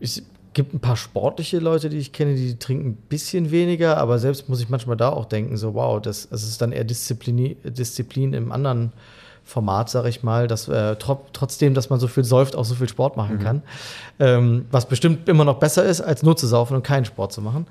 äh, 0.00 0.04
es 0.04 0.22
gibt 0.52 0.72
ein 0.72 0.80
paar 0.80 0.96
sportliche 0.96 1.58
Leute, 1.58 1.88
die 1.88 1.98
ich 1.98 2.12
kenne, 2.12 2.36
die 2.36 2.56
trinken 2.56 2.90
ein 2.90 2.96
bisschen 3.08 3.50
weniger, 3.50 3.96
aber 3.98 4.18
selbst 4.18 4.48
muss 4.48 4.60
ich 4.60 4.68
manchmal 4.68 4.96
da 4.96 5.08
auch 5.08 5.24
denken, 5.24 5.56
so 5.56 5.74
wow, 5.74 6.00
das, 6.00 6.28
das 6.28 6.44
ist 6.44 6.62
dann 6.62 6.70
eher 6.70 6.84
Disziplin, 6.84 7.56
Disziplin 7.64 8.32
im 8.34 8.52
anderen 8.52 8.92
Format, 9.44 9.90
sage 9.90 10.08
ich 10.08 10.22
mal, 10.22 10.48
dass 10.48 10.68
äh, 10.68 10.96
tro 10.96 11.20
trotzdem, 11.32 11.74
dass 11.74 11.90
man 11.90 12.00
so 12.00 12.08
viel 12.08 12.24
säuft, 12.24 12.56
auch 12.56 12.64
so 12.64 12.74
viel 12.74 12.88
Sport 12.88 13.16
machen 13.16 13.38
kann. 13.38 13.62
Ähm, 14.18 14.66
was 14.70 14.86
bestimmt 14.86 15.28
immer 15.28 15.44
noch 15.44 15.58
besser 15.58 15.84
ist, 15.84 16.00
als 16.00 16.22
nur 16.22 16.36
zu 16.36 16.46
saufen 16.46 16.76
und 16.76 16.82
keinen 16.82 17.04
Sport 17.04 17.32
zu 17.32 17.42
machen. 17.42 17.66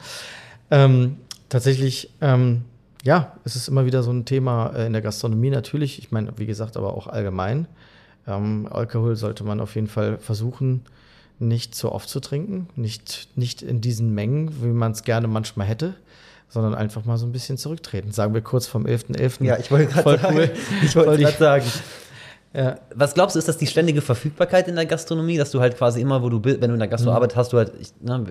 Ähm, 0.69 1.17
tatsächlich, 1.49 2.09
ähm, 2.21 2.63
ja, 3.03 3.33
es 3.43 3.55
ist 3.55 3.67
immer 3.67 3.85
wieder 3.85 4.03
so 4.03 4.11
ein 4.11 4.25
Thema 4.25 4.67
äh, 4.75 4.85
in 4.85 4.93
der 4.93 5.01
Gastronomie 5.01 5.49
natürlich. 5.49 5.99
Ich 5.99 6.11
meine, 6.11 6.33
wie 6.37 6.45
gesagt, 6.45 6.77
aber 6.77 6.95
auch 6.95 7.07
allgemein. 7.07 7.67
Ähm, 8.27 8.67
Alkohol 8.71 9.15
sollte 9.15 9.43
man 9.43 9.59
auf 9.59 9.75
jeden 9.75 9.87
Fall 9.87 10.17
versuchen, 10.19 10.81
nicht 11.39 11.75
zu 11.75 11.91
oft 11.91 12.07
zu 12.07 12.19
trinken, 12.19 12.69
nicht, 12.75 13.29
nicht 13.35 13.61
in 13.61 13.81
diesen 13.81 14.13
Mengen, 14.13 14.63
wie 14.63 14.67
man 14.67 14.91
es 14.91 15.03
gerne 15.03 15.27
manchmal 15.27 15.67
hätte, 15.67 15.95
sondern 16.53 16.75
einfach 16.75 17.03
mal 17.05 17.17
so 17.17 17.25
ein 17.25 17.31
bisschen 17.31 17.57
zurücktreten. 17.57 18.11
Sagen 18.11 18.33
wir 18.35 18.41
kurz 18.41 18.67
vom 18.67 18.85
11.11. 18.85 19.43
Ja, 19.43 19.57
ich 19.57 19.71
wollte 19.71 19.87
gerade 19.91 20.19
sagen. 20.21 20.35
cool. 20.37 20.51
Ich 20.83 20.95
wollte 20.95 21.17
gerade 21.23 21.37
sagen. 21.37 21.65
Ja. 22.55 22.75
Was 22.93 23.15
glaubst 23.15 23.35
du, 23.35 23.39
ist 23.39 23.47
das 23.47 23.57
die 23.57 23.65
ständige 23.65 23.99
Verfügbarkeit 24.01 24.67
in 24.67 24.75
der 24.75 24.85
Gastronomie, 24.85 25.37
dass 25.39 25.49
du 25.49 25.59
halt 25.59 25.75
quasi 25.75 26.01
immer, 26.01 26.21
wo 26.21 26.29
du 26.29 26.39
bist, 26.39 26.61
wenn 26.61 26.67
du 26.69 26.75
in 26.75 26.79
der 26.79 26.87
Mhm. 26.87 26.91
Gastro 26.91 27.09
arbeitest, 27.11 27.35
hast 27.35 27.51
du 27.53 27.57
halt, 27.57 27.71
ich, 27.81 27.91
ne, 27.99 28.23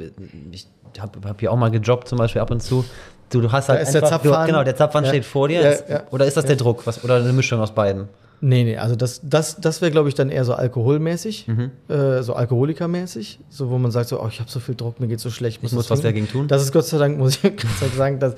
ich 0.53 0.69
habe 1.01 1.29
hab 1.29 1.41
hier 1.41 1.51
auch 1.51 1.57
mal 1.57 1.73
gejobbt 1.73 2.07
zum 2.07 2.19
Beispiel 2.19 2.41
ab 2.41 2.53
und 2.53 2.63
zu. 2.63 2.85
Du, 3.31 3.41
du 3.41 3.51
hast 3.51 3.69
halt 3.69 3.81
Da 3.81 3.83
ist 3.83 3.93
der 3.95 4.05
einfach, 4.05 4.23
du, 4.23 4.29
Zapfhahn. 4.29 4.47
genau, 4.47 4.63
der 4.63 4.77
Zapfhahn 4.77 5.03
Ja. 5.03 5.09
steht 5.11 5.25
vor 5.25 5.49
dir. 5.49 5.61
Ja, 5.63 5.71
Ist- 5.71 5.89
ja. 5.89 6.03
Oder 6.13 6.27
ist 6.27 6.37
das 6.37 6.45
der 6.45 6.55
Druck? 6.55 6.87
Was, 6.87 7.03
oder 7.03 7.17
eine 7.17 7.33
Mischung 7.33 7.59
aus 7.59 7.73
beiden? 7.75 8.09
Nee, 8.45 8.65
nee, 8.65 8.77
also 8.77 8.97
das, 8.97 9.21
das, 9.23 9.61
das 9.61 9.81
wäre, 9.81 9.93
glaube 9.93 10.09
ich, 10.09 10.17
dann 10.17 10.29
eher 10.29 10.45
so 10.45 10.53
alkoholmäßig, 10.55 11.47
Mhm. 11.47 11.71
äh, 11.89 12.23
so 12.25 12.35
alkoholikermäßig, 12.35 13.39
so 13.49 13.71
wo 13.71 13.79
man 13.79 13.93
sagt, 13.93 14.09
so, 14.09 14.21
oh, 14.21 14.27
ich 14.29 14.41
habe 14.41 14.51
so 14.51 14.59
viel 14.59 14.75
Druck, 14.75 14.99
mir 14.99 15.07
geht 15.07 15.21
so 15.21 15.31
schlecht. 15.31 15.61
Ich 15.63 15.73
muss 15.73 15.89
was 15.89 16.01
dagegen 16.01 16.29
tun. 16.29 16.49
Das 16.49 16.61
ist 16.61 16.73
Gott 16.73 16.85
sei 16.85 16.99
Dank, 16.99 17.19
muss 17.19 17.37
ich 17.37 17.43
Gott 17.43 17.61
sei 17.79 17.87
Dank 17.87 17.93
sagen, 17.97 18.19
dass, 18.19 18.35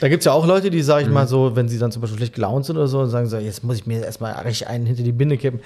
da 0.00 0.08
gibt 0.10 0.20
es 0.20 0.26
ja 0.26 0.32
auch 0.32 0.46
Leute, 0.46 0.68
die, 0.68 0.82
sage 0.82 1.02
ich 1.04 1.08
Mhm. 1.08 1.14
mal 1.14 1.26
so, 1.26 1.56
wenn 1.56 1.66
sie 1.66 1.78
dann 1.78 1.90
zum 1.90 2.02
Beispiel 2.02 2.18
schlecht 2.18 2.34
gelaunt 2.34 2.66
sind 2.66 2.76
oder 2.76 2.88
so, 2.88 3.00
und 3.00 3.08
sagen 3.08 3.26
so, 3.26 3.38
jetzt 3.38 3.64
muss 3.64 3.76
ich 3.78 3.86
mir 3.86 4.04
erstmal 4.04 4.34
richtig 4.34 4.66
einen 4.68 4.84
hinter 4.84 5.02
die 5.02 5.12
Binde 5.12 5.38
kippen. 5.38 5.60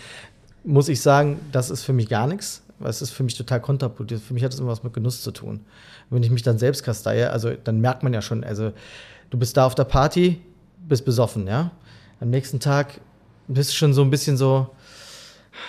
Muss 0.62 0.88
ich 0.88 1.00
sagen, 1.02 1.40
das 1.50 1.68
ist 1.70 1.82
für 1.82 1.92
mich 1.92 2.08
gar 2.08 2.28
nichts, 2.28 2.62
weil 2.78 2.88
es 2.90 3.02
ist 3.02 3.10
für 3.10 3.24
mich 3.24 3.36
total 3.36 3.60
kontraproduktiv. 3.60 4.24
Für 4.24 4.32
mich 4.34 4.44
hat 4.44 4.54
es 4.54 4.60
immer 4.60 4.68
was 4.70 4.84
mit 4.84 4.92
Genuss 4.92 5.22
zu 5.22 5.32
tun. 5.32 5.60
wenn 6.08 6.22
ich 6.22 6.30
mich 6.30 6.42
dann 6.42 6.58
selbst 6.58 6.84
kasteie, 6.84 7.30
also 7.30 7.50
dann 7.64 7.80
merkt 7.80 8.02
man 8.04 8.12
ja 8.14 8.22
schon, 8.22 8.44
also 8.44 8.70
du 9.30 9.38
bist 9.38 9.56
da 9.56 9.66
auf 9.66 9.74
der 9.74 9.84
Party, 9.84 10.40
bist 10.86 11.04
besoffen, 11.04 11.48
ja. 11.48 11.72
Am 12.20 12.30
nächsten 12.30 12.60
Tag 12.60 13.00
bist 13.48 13.76
schon 13.76 13.92
so 13.94 14.02
ein 14.02 14.10
bisschen 14.10 14.36
so, 14.36 14.68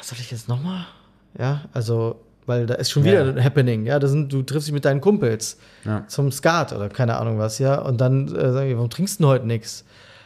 soll 0.02 0.18
ich 0.20 0.32
jetzt 0.32 0.48
nochmal? 0.48 0.86
Ja, 1.38 1.62
also, 1.74 2.18
weil 2.46 2.66
da 2.66 2.76
ist 2.76 2.92
schon 2.92 3.04
wieder 3.04 3.26
Ja. 3.26 3.32
ein 3.32 3.44
Happening, 3.44 3.86
ja. 3.86 4.00
Da 4.00 4.08
sind, 4.08 4.32
du 4.32 4.44
triffst 4.44 4.68
dich 4.68 4.74
mit 4.74 4.86
deinen 4.86 5.02
Kumpels 5.02 5.58
Ja. 5.86 6.04
zum 6.08 6.32
Skat 6.32 6.74
oder 6.74 6.90
keine 6.90 7.18
Ahnung 7.18 7.40
was, 7.40 7.60
ja. 7.60 7.80
Und 7.80 8.00
dann 8.02 8.28
äh, 8.36 8.52
sagen 8.52 8.70
die, 8.70 8.76
warum 8.76 8.90
trinkst 8.90 9.20
du 9.20 9.24
denn 9.24 9.30
heute 9.32 9.48
nichts? 9.48 9.86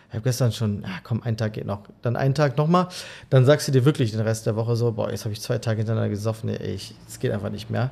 Ich 0.10 0.14
habe 0.14 0.24
gestern 0.24 0.52
schon, 0.54 0.84
ja, 0.84 0.90
komm, 1.04 1.22
ein 1.24 1.36
Tag 1.36 1.54
geht 1.54 1.66
noch. 1.66 1.82
Dann 2.02 2.16
einen 2.16 2.34
Tag 2.34 2.58
nochmal. 2.58 2.88
Dann 3.30 3.46
sagst 3.46 3.68
du 3.68 3.74
dir 3.74 3.84
wirklich 3.84 4.12
den 4.12 4.22
Rest 4.22 4.46
der 4.46 4.56
Woche 4.56 4.76
so, 4.78 4.92
boah, 4.94 5.12
jetzt 5.12 5.26
habe 5.26 5.34
ich 5.34 5.42
zwei 5.42 5.58
Tage 5.58 5.78
hintereinander 5.80 6.10
gesoffen, 6.10 6.50
ey, 6.50 6.76
ich, 6.76 6.96
es 7.08 7.20
geht 7.20 7.32
einfach 7.32 7.50
nicht 7.50 7.70
mehr. 7.70 7.90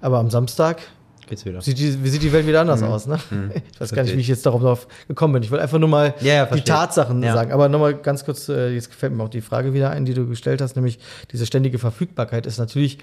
Aber 0.00 0.18
am 0.18 0.30
Samstag 0.30 0.78
Geht's 1.26 1.44
wieder. 1.44 1.60
sieht 1.62 1.78
die, 1.78 2.02
wie 2.04 2.08
sieht 2.08 2.22
die 2.22 2.32
Welt 2.32 2.46
wieder 2.46 2.60
anders 2.60 2.82
aus, 2.82 3.06
ne? 3.06 3.18
Ich 3.72 3.80
weiß 3.80 3.92
gar 3.92 4.02
nicht, 4.02 4.16
wie 4.16 4.20
ich 4.20 4.28
jetzt 4.28 4.44
darauf 4.46 4.86
gekommen 5.08 5.34
bin. 5.34 5.42
Ich 5.42 5.50
wollte 5.50 5.62
einfach 5.62 5.78
nur 5.78 5.88
mal 5.88 6.14
Ja, 6.20 6.34
ja, 6.34 6.46
die. 6.46 6.60
Tatsachen 6.62 7.22
Ja. 7.22 7.34
sagen. 7.34 7.52
Aber 7.52 7.68
nochmal 7.68 7.94
ganz 7.94 8.24
kurz, 8.24 8.48
äh, 8.48 8.70
jetzt 8.70 8.90
gefällt 8.90 9.12
mir 9.12 9.22
auch 9.22 9.28
die 9.28 9.40
Frage 9.40 9.72
wieder 9.74 9.90
ein, 9.90 10.04
die 10.04 10.14
du 10.14 10.26
gestellt 10.26 10.60
hast, 10.60 10.76
nämlich 10.76 10.98
diese 11.32 11.46
ständige 11.46 11.78
Verfügbarkeit 11.78 12.46
ist 12.46 12.58
natürlich 12.58 12.98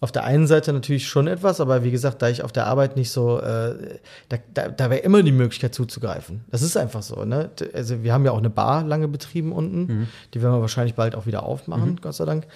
auf 0.00 0.10
der 0.10 0.24
einen 0.24 0.48
Seite 0.48 0.72
natürlich 0.72 1.06
schon 1.06 1.28
etwas, 1.28 1.60
aber 1.60 1.84
wie 1.84 1.92
gesagt, 1.92 2.22
da 2.22 2.28
ich 2.28 2.42
auf 2.42 2.50
der 2.50 2.66
Arbeit 2.66 2.96
nicht 2.96 3.12
so, 3.12 3.38
äh, 3.38 3.98
da, 4.28 4.36
da, 4.52 4.68
da 4.68 4.90
wäre 4.90 5.00
immer 5.02 5.22
die 5.22 5.30
Möglichkeit 5.30 5.76
zuzugreifen. 5.76 6.40
Das 6.50 6.62
ist 6.62 6.76
einfach 6.76 7.02
so, 7.02 7.24
ne? 7.24 7.50
Also 7.72 8.02
wir 8.02 8.12
haben 8.12 8.24
ja 8.24 8.32
auch 8.32 8.38
eine 8.38 8.50
Bar 8.50 8.82
lange 8.82 9.06
betrieben 9.06 9.52
unten, 9.52 9.80
Mhm. 9.86 10.08
die 10.34 10.42
werden 10.42 10.54
wir 10.54 10.60
wahrscheinlich 10.60 10.94
bald 10.96 11.14
auch 11.14 11.26
wieder 11.26 11.44
aufmachen, 11.44 12.00
Gott 12.02 12.14
sei 12.16 12.24
Dank. 12.24 12.48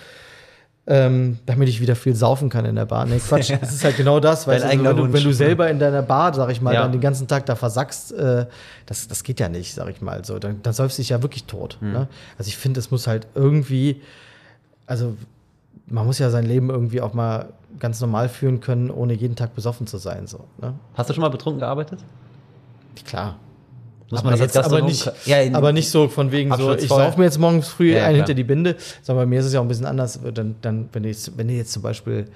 Ähm, 0.88 1.38
damit 1.46 1.68
ich 1.68 1.80
wieder 1.80 1.96
viel 1.96 2.14
saufen 2.14 2.48
kann 2.48 2.64
in 2.64 2.76
der 2.76 2.84
Bar. 2.84 3.06
Nee, 3.06 3.18
Quatsch. 3.18 3.50
Es 3.60 3.72
ist 3.72 3.82
halt 3.82 3.96
genau 3.96 4.20
das, 4.20 4.46
weil 4.46 4.62
also, 4.62 4.84
wenn, 4.84 4.96
du, 4.96 5.12
wenn 5.12 5.24
du 5.24 5.32
selber 5.32 5.68
in 5.68 5.80
deiner 5.80 6.02
Bar, 6.02 6.32
sag 6.32 6.48
ich 6.50 6.60
mal, 6.60 6.74
Ja. 6.74 6.82
dann 6.82 6.92
den 6.92 7.00
ganzen 7.00 7.26
Tag 7.26 7.44
da 7.46 7.56
versackst, 7.56 8.12
äh, 8.12 8.46
das, 8.86 9.08
das 9.08 9.24
geht 9.24 9.40
ja 9.40 9.48
nicht, 9.48 9.74
sag 9.74 9.88
ich 9.88 10.00
mal. 10.00 10.24
So, 10.24 10.38
dann, 10.38 10.62
dann 10.62 10.72
säufst 10.72 10.98
du 10.98 11.02
dich 11.02 11.08
ja 11.08 11.22
wirklich 11.22 11.42
tot. 11.44 11.76
Mhm. 11.80 11.92
Ne? 11.92 12.08
Also 12.38 12.48
ich 12.48 12.56
finde, 12.56 12.78
es 12.78 12.92
muss 12.92 13.08
halt 13.08 13.26
irgendwie, 13.34 14.00
also 14.86 15.16
man 15.88 16.06
muss 16.06 16.20
ja 16.20 16.30
sein 16.30 16.46
Leben 16.46 16.70
irgendwie 16.70 17.00
auch 17.00 17.14
mal 17.14 17.48
ganz 17.80 18.00
normal 18.00 18.28
führen 18.28 18.60
können, 18.60 18.88
ohne 18.90 19.12
jeden 19.12 19.34
Tag 19.34 19.56
besoffen 19.56 19.88
zu 19.88 19.98
sein. 19.98 20.28
So, 20.28 20.44
ne? 20.60 20.74
Hast 20.94 21.10
du 21.10 21.14
schon 21.14 21.22
mal 21.22 21.30
betrunken 21.30 21.60
gearbeitet? 21.60 21.98
Klar. 23.04 23.36
Muss 24.10 24.20
aber, 24.20 24.30
man 24.30 24.38
jetzt, 24.38 24.56
aber, 24.56 24.82
nicht, 24.82 25.10
Ja, 25.24 25.38
aber 25.52 25.72
nicht 25.72 25.90
so 25.90 26.08
von 26.08 26.30
wegen 26.30 26.54
so, 26.56 26.74
ich 26.74 26.88
sauf 26.88 27.16
mir 27.16 27.24
jetzt 27.24 27.38
morgens 27.38 27.68
früh 27.68 27.92
Ja, 27.92 28.04
einen 28.04 28.14
klar. 28.14 28.14
hinter 28.26 28.34
die 28.34 28.44
Binde. 28.44 28.76
Sondern 29.02 29.24
bei 29.24 29.26
mir 29.28 29.40
ist 29.40 29.46
es 29.46 29.52
ja 29.52 29.60
auch 29.60 29.64
ein 29.64 29.68
bisschen 29.68 29.86
anders. 29.86 30.20
Dann, 30.32 30.54
dann 30.62 30.88
wenn, 30.92 31.04
jetzt, 31.04 31.36
wenn 31.36 31.48
du 31.48 31.54
jetzt 31.54 31.72
zum 31.72 31.82
Beispiel, 31.82 32.26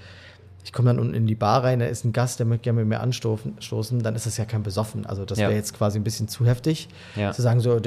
ich 0.65 0.73
komme 0.73 0.89
dann 0.91 0.99
unten 0.99 1.15
in 1.15 1.27
die 1.27 1.35
Bar 1.35 1.65
rein, 1.65 1.79
da 1.81 1.87
ist 1.87 2.05
ein 2.05 2.13
Gast, 2.13 2.39
der 2.39 2.47
möchte 2.47 2.65
gerne 2.65 2.81
mit 2.81 2.89
mir 2.89 3.01
anstoßen, 3.01 3.55
stoßen, 3.61 4.03
dann 4.03 4.15
ist 4.15 4.27
das 4.27 4.37
ja 4.37 4.45
kein 4.45 4.63
Besoffen. 4.63 5.07
Also 5.07 5.25
das 5.25 5.39
Ja. 5.39 5.49
wäre 5.49 5.57
jetzt 5.57 5.75
quasi 5.75 5.99
ein 5.99 6.05
bisschen 6.05 6.29
zu 6.29 6.45
heftig, 6.47 6.89
Ja. 7.17 7.33
zu 7.33 7.43
sagen, 7.43 7.61
so, 7.61 7.79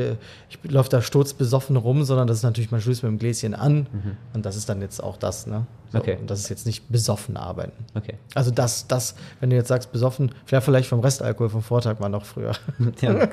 ich 0.49 0.59
laufe 0.71 0.89
da 0.89 1.01
sturzbesoffen 1.01 1.75
rum, 1.77 2.03
sondern 2.03 2.27
das 2.27 2.37
ist 2.37 2.43
natürlich, 2.43 2.71
man 2.71 2.81
stößt 2.81 3.03
mit 3.03 3.11
dem 3.11 3.19
Gläschen 3.19 3.53
an 3.53 3.87
und 4.33 4.45
das 4.45 4.55
ist 4.55 4.67
dann 4.69 4.81
jetzt 4.81 5.01
auch 5.03 5.17
das, 5.17 5.45
ne? 5.47 5.65
So, 5.91 5.97
Mhm. 5.99 6.01
Okay. 6.01 6.17
Und 6.19 6.29
das 6.31 6.39
ist 6.39 6.49
jetzt 6.49 6.65
nicht 6.65 6.89
besoffen 6.89 7.37
arbeiten. 7.37 7.85
Okay. 7.93 8.15
Also 8.33 8.49
das, 8.49 8.87
das, 8.87 9.13
wenn 9.39 9.51
du 9.51 9.55
jetzt 9.55 9.67
sagst 9.67 9.91
besoffen, 9.91 10.31
vielleicht 10.45 10.65
vielleicht 10.65 10.87
vom 10.89 11.01
Restalkohol 11.01 11.49
vom 11.49 11.61
Vortag 11.61 11.99
mal 11.99 12.09
noch 12.09 12.25
früher. 12.25 12.53
Ja, 13.01 13.27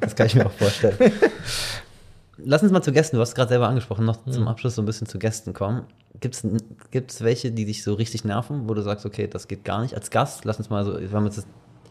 das 0.00 0.14
kann 0.14 0.26
ich 0.26 0.34
mir 0.34 0.44
auch 0.46 0.52
vorstellen. 0.52 0.96
Lass 2.38 2.62
uns 2.62 2.72
mal 2.72 2.82
zu 2.82 2.92
Gästen, 2.92 3.16
du 3.16 3.22
hast 3.22 3.34
gerade 3.34 3.48
selber 3.48 3.68
angesprochen, 3.68 4.04
noch 4.04 4.24
zum 4.26 4.48
Abschluss 4.48 4.74
so 4.74 4.82
ein 4.82 4.86
bisschen 4.86 5.06
zu 5.06 5.18
Gästen 5.18 5.52
kommen. 5.52 5.84
Gibt 6.20 6.34
es 6.34 7.20
welche, 7.22 7.50
die 7.52 7.64
dich 7.64 7.82
so 7.82 7.94
richtig 7.94 8.24
nerven, 8.24 8.68
wo 8.68 8.74
du 8.74 8.82
sagst, 8.82 9.06
okay, 9.06 9.28
das 9.28 9.48
geht 9.48 9.64
gar 9.64 9.82
nicht 9.82 9.94
als 9.94 10.10
Gast? 10.10 10.44
Lass 10.44 10.58
uns 10.58 10.70
mal 10.70 10.84
so, 10.84 10.98
wir 11.00 11.10
haben 11.10 11.26
jetzt 11.26 11.46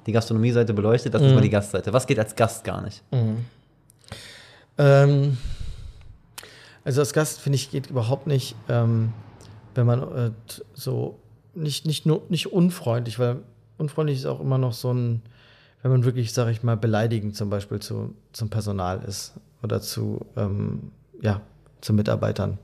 die 0.05 0.11
Gastronomie-Seite 0.11 0.73
beleuchtet, 0.73 1.13
lass 1.13 1.21
uns 1.21 1.33
mal 1.33 1.41
die 1.41 1.49
Gastseite. 1.49 1.93
Was 1.93 2.07
geht 2.07 2.19
als 2.19 2.35
Gast 2.35 2.63
gar 2.63 2.81
nicht? 2.81 3.03
Ähm, 4.77 5.37
also 6.83 7.01
als 7.01 7.13
Gast 7.13 7.39
finde 7.39 7.55
ich 7.55 7.71
geht 7.71 7.89
überhaupt 7.89 8.27
nicht, 8.27 8.55
ähm, 8.69 9.13
wenn 9.75 9.85
man 9.85 10.01
äh, 10.01 10.31
so 10.73 11.19
nicht 11.53 11.85
nicht 11.85 12.05
nur 12.05 12.23
nicht 12.29 12.51
unfreundlich, 12.51 13.19
weil 13.19 13.37
unfreundlich 13.77 14.19
ist 14.19 14.25
auch 14.25 14.39
immer 14.39 14.57
noch 14.57 14.73
so 14.73 14.91
ein, 14.91 15.21
wenn 15.81 15.91
man 15.91 16.03
wirklich, 16.03 16.33
sage 16.33 16.51
ich 16.51 16.63
mal, 16.63 16.77
beleidigend 16.77 17.35
zum 17.35 17.49
Beispiel 17.49 17.79
zu, 17.79 18.15
zum 18.31 18.49
Personal 18.49 19.03
ist 19.03 19.33
oder 19.63 19.81
zu 19.81 20.25
ähm, 20.37 20.91
ja 21.21 21.41
zu 21.81 21.93
Mitarbeitern. 21.93 22.57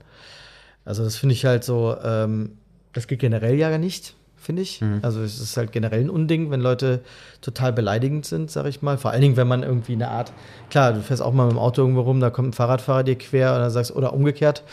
Also 0.84 1.04
das 1.04 1.16
finde 1.16 1.34
ich 1.34 1.44
halt 1.44 1.64
so, 1.64 1.96
ähm, 2.02 2.52
das 2.92 3.06
geht 3.06 3.20
generell 3.20 3.54
ja 3.54 3.76
nicht, 3.78 4.14
finde 4.36 4.62
ich. 4.62 4.82
Also 5.02 5.22
es 5.22 5.38
ist 5.38 5.56
halt 5.56 5.72
generell 5.72 6.00
ein 6.00 6.10
Unding, 6.10 6.50
wenn 6.50 6.60
Leute 6.60 7.00
total 7.42 7.72
beleidigend 7.72 8.24
sind, 8.24 8.50
sag 8.50 8.66
ich 8.66 8.80
mal. 8.82 8.96
Vor 8.96 9.10
allen 9.10 9.20
Dingen, 9.20 9.36
wenn 9.36 9.46
man 9.46 9.62
irgendwie 9.62 9.92
eine 9.92 10.08
Art, 10.08 10.32
klar, 10.70 10.94
du 10.94 11.02
fährst 11.02 11.22
auch 11.22 11.32
mal 11.32 11.44
mit 11.44 11.52
dem 11.52 11.58
Auto 11.58 11.82
irgendwo 11.82 12.00
rum, 12.00 12.20
da 12.20 12.30
kommt 12.30 12.48
ein 12.48 12.52
Fahrradfahrer 12.54 13.04
dir 13.04 13.16
quer 13.16 13.52
und 13.54 13.60
dann 13.60 13.70
sagst, 13.70 13.94
oder 13.94 14.14
umgekehrt, 14.14 14.64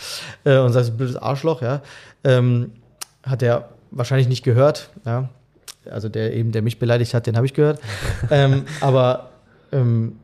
äh, 0.45 0.57
und 0.57 0.71
sagst, 0.71 0.97
blödes 0.97 1.17
Arschloch, 1.17 1.61
ja. 1.61 1.81
Ähm, 2.23 2.71
hat 3.23 3.43
er 3.43 3.69
wahrscheinlich 3.91 4.29
nicht 4.29 4.43
gehört, 4.43 4.89
ja. 5.05 5.29
Also 5.91 6.09
der 6.09 6.33
eben, 6.33 6.51
der 6.51 6.61
mich 6.61 6.79
beleidigt 6.79 7.13
hat, 7.13 7.27
den 7.27 7.35
habe 7.35 7.45
ich 7.45 7.53
gehört. 7.53 7.79
ähm, 8.31 8.65
aber 8.81 9.29
ähm, 9.71 10.17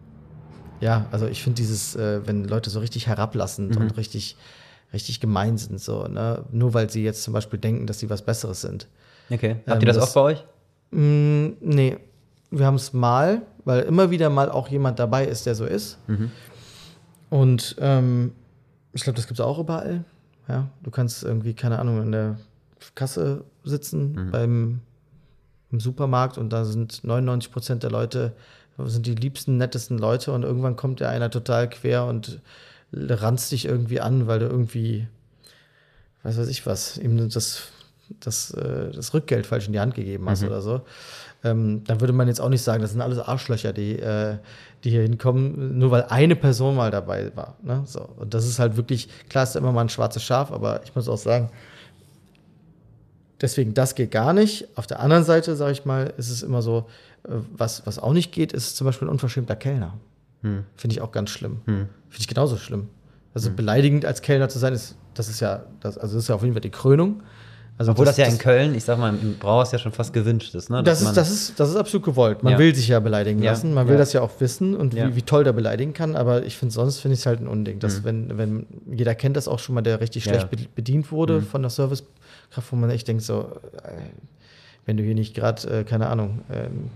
ja, 0.80 1.08
also 1.12 1.28
ich 1.28 1.42
finde 1.44 1.56
dieses, 1.62 1.96
äh, 1.96 2.26
wenn 2.28 2.44
Leute 2.46 2.70
so 2.70 2.80
richtig 2.80 3.08
herablassend 3.08 3.78
und 3.78 3.96
richtig, 3.98 4.36
richtig 4.94 5.20
gemein 5.20 5.58
sind, 5.58 5.80
so, 5.80 6.04
ne? 6.08 6.44
Nur 6.52 6.74
weil 6.74 6.90
sie 6.90 7.04
jetzt 7.04 7.24
zum 7.24 7.34
Beispiel 7.34 7.60
denken, 7.60 7.88
dass 7.88 8.00
sie 8.00 8.10
was 8.10 8.22
Besseres 8.24 8.62
sind. 8.62 8.88
Okay. 9.30 9.58
Habt 9.68 9.82
Ähm, 9.82 9.82
ihr 9.82 9.86
das, 9.94 9.98
das- 9.98 10.10
auch 10.10 10.14
bei 10.14 10.22
euch? 10.22 10.46
Mm, 10.92 11.54
nee, 11.62 11.98
wir 12.52 12.66
haben 12.66 12.76
es 12.76 12.94
mal, 12.94 13.42
weil 13.66 13.82
immer 13.84 14.12
wieder 14.12 14.30
mal 14.30 14.52
auch 14.52 14.68
jemand 14.68 15.00
dabei 15.00 15.26
ist, 15.26 15.46
der 15.46 15.56
so 15.56 15.66
ist. 15.66 15.98
Und 17.30 17.76
ähm, 17.80 18.34
ich 18.92 19.04
glaube, 19.04 19.16
das 19.16 19.28
gibt 19.28 19.40
es 19.40 19.46
auch 19.46 19.58
überall. 19.60 20.04
Ja, 20.48 20.68
du 20.84 20.92
kannst 20.92 21.24
irgendwie, 21.24 21.54
keine 21.54 21.80
Ahnung, 21.80 22.02
in 22.04 22.12
der 22.12 22.38
Kasse 22.96 23.44
sitzen 23.64 24.30
beim 24.32 24.82
im 25.72 25.80
Supermarkt 25.80 26.38
und 26.38 26.52
da 26.52 26.66
sind 26.66 27.04
99 27.04 27.52
Prozent 27.52 27.82
der 27.82 27.90
Leute 27.90 28.34
sind 28.78 29.06
die 29.06 29.16
liebsten, 29.16 29.58
nettesten 29.58 29.98
Leute 29.98 30.32
und 30.32 30.44
irgendwann 30.44 30.76
kommt 30.76 31.00
dir 31.00 31.10
einer 31.10 31.30
total 31.30 31.70
quer 31.70 32.06
und 32.06 32.42
ranzt 32.92 33.52
dich 33.52 33.66
irgendwie 33.66 34.02
an, 34.02 34.28
weil 34.28 34.40
du 34.40 34.48
irgendwie, 34.48 35.08
weiß 36.24 36.38
weiß 36.38 36.48
ich 36.48 36.66
was, 36.66 36.98
ihm 36.98 37.30
das, 37.30 37.64
das, 38.20 38.52
äh, 38.52 38.92
das 38.92 39.14
Rückgeld 39.14 39.46
falsch 39.46 39.68
in 39.68 39.74
die 39.74 39.80
Hand 39.80 39.96
gegeben 39.96 40.30
hast 40.30 40.44
oder 40.44 40.62
so. 40.62 40.82
Ähm, 41.44 41.84
dann 41.86 42.00
würde 42.00 42.14
man 42.14 42.28
jetzt 42.28 42.40
auch 42.40 42.50
nicht 42.50 42.62
sagen, 42.62 42.82
das 42.82 42.92
sind 42.92 43.02
alles 43.02 43.20
Arschlöcher, 43.20 43.74
die, 43.74 44.00
äh, 44.00 44.38
die 44.84 44.92
hier 44.92 45.02
hinkommen, 45.02 45.78
nur 45.78 45.92
weil 45.92 46.04
eine 46.04 46.36
Person 46.36 46.76
mal 46.76 46.90
dabei 46.90 47.36
war. 47.36 47.58
Ne? 47.64 47.84
So. 47.86 48.02
Und 48.02 48.34
das 48.34 48.48
ist 48.48 48.60
halt 48.60 48.78
wirklich, 48.78 49.10
klar 49.30 49.44
ist 49.44 49.54
da 49.54 49.60
immer 49.60 49.72
mal 49.72 49.82
ein 49.82 49.90
schwarzes 49.90 50.24
Schaf, 50.24 50.52
aber 50.52 50.82
ich 50.84 50.96
muss 50.96 51.10
auch 51.10 51.18
sagen, 51.18 51.50
Deswegen, 53.44 53.74
das 53.74 53.94
geht 53.96 54.12
gar 54.12 54.32
nicht. 54.32 54.70
Auf 54.78 54.88
der 54.88 55.02
anderen 55.02 55.26
Seite, 55.26 55.58
sage 55.58 55.74
ich 55.74 55.84
mal, 55.84 56.14
ist 56.16 56.30
es 56.30 56.44
immer 56.44 56.62
so, 56.62 56.88
was, 57.24 57.86
was 57.86 58.00
auch 58.00 58.14
nicht 58.14 58.32
geht, 58.32 58.52
ist 58.54 58.76
zum 58.76 58.86
Beispiel 58.86 59.08
ein 59.08 59.12
unverschämter 59.12 59.56
Kellner. 59.56 59.94
Hm. 60.42 60.64
Finde 60.76 60.94
ich 60.96 61.02
auch 61.02 61.12
ganz 61.12 61.30
schlimm. 61.30 61.62
Finde 61.66 61.88
ich 62.20 62.28
genauso 62.28 62.58
schlimm. 62.58 62.90
Also 63.34 63.50
beleidigend 63.52 64.06
als 64.06 64.22
Kellner 64.22 64.50
zu 64.50 64.60
sein, 64.60 64.74
ist, 64.74 64.96
das 65.14 65.30
ist 65.30 65.40
ja, 65.40 65.64
das, 65.80 65.98
also 65.98 66.16
das 66.16 66.24
ist 66.26 66.28
ja 66.30 66.36
auf 66.36 66.42
jeden 66.44 66.54
Fall 66.54 66.62
die 66.62 66.70
Krönung. 66.70 67.24
Also 67.76 67.92
Obwohl 67.94 68.06
das, 68.06 68.18
ja 68.18 68.26
in 68.28 68.38
Köln, 68.38 68.76
ich 68.76 68.84
sag 68.84 69.00
mal, 69.00 69.10
im 69.20 69.38
Brauhaus 69.40 69.72
ja 69.72 69.80
schon 69.80 69.92
fast 69.92 70.14
gewünscht 70.14 70.54
ist, 70.54 70.70
ne? 70.70 70.84
das 70.84 71.02
ist, 71.02 71.18
das, 71.18 71.32
ist, 71.32 71.60
das 71.60 71.70
ist 71.72 71.76
absolut 71.76 72.06
gewollt. 72.06 72.44
Man 72.44 72.54
Ja. 72.54 72.60
will 72.60 72.76
sich 72.76 72.88
ja 72.88 73.00
beleidigen 73.00 73.42
Ja. 73.42 73.50
lassen. 73.52 73.74
Man 73.74 73.88
will 73.88 73.94
Ja. 73.96 74.00
das 74.00 74.14
ja 74.14 74.22
auch 74.22 74.30
wissen 74.40 74.76
und 74.76 74.96
wie, 74.96 75.16
wie 75.16 75.22
toll 75.24 75.44
der 75.44 75.54
beleidigen 75.54 75.92
kann. 75.94 76.16
Aber 76.16 76.44
ich 76.46 76.56
finde, 76.56 76.72
sonst 76.72 77.00
finde 77.00 77.14
ich 77.16 77.22
es 77.22 77.26
halt 77.26 77.40
ein 77.42 77.48
Unding. 77.48 77.80
Dass, 77.80 78.04
wenn, 78.04 78.38
wenn, 78.38 78.68
jeder 78.92 79.16
kennt 79.16 79.36
das 79.38 79.48
auch 79.48 79.58
schon 79.58 79.74
mal, 79.74 79.82
der 79.82 80.00
richtig 80.02 80.24
schlecht 80.26 80.52
be- 80.52 80.58
bedient 80.76 81.12
wurde 81.12 81.42
von 81.42 81.64
der 81.64 81.72
Servicekraft, 81.72 82.72
wo 82.72 82.76
man 82.76 82.92
echt 82.92 83.08
denkt, 83.08 83.24
so, 83.24 83.52
äh, 83.84 83.90
wenn 84.86 84.98
du 84.98 85.04
hier 85.04 85.16
nicht 85.16 85.34
gerade, 85.34 85.80
äh, 85.80 85.84
keine 85.84 86.08
Ahnung, 86.08 86.42
ähm, 86.52 86.90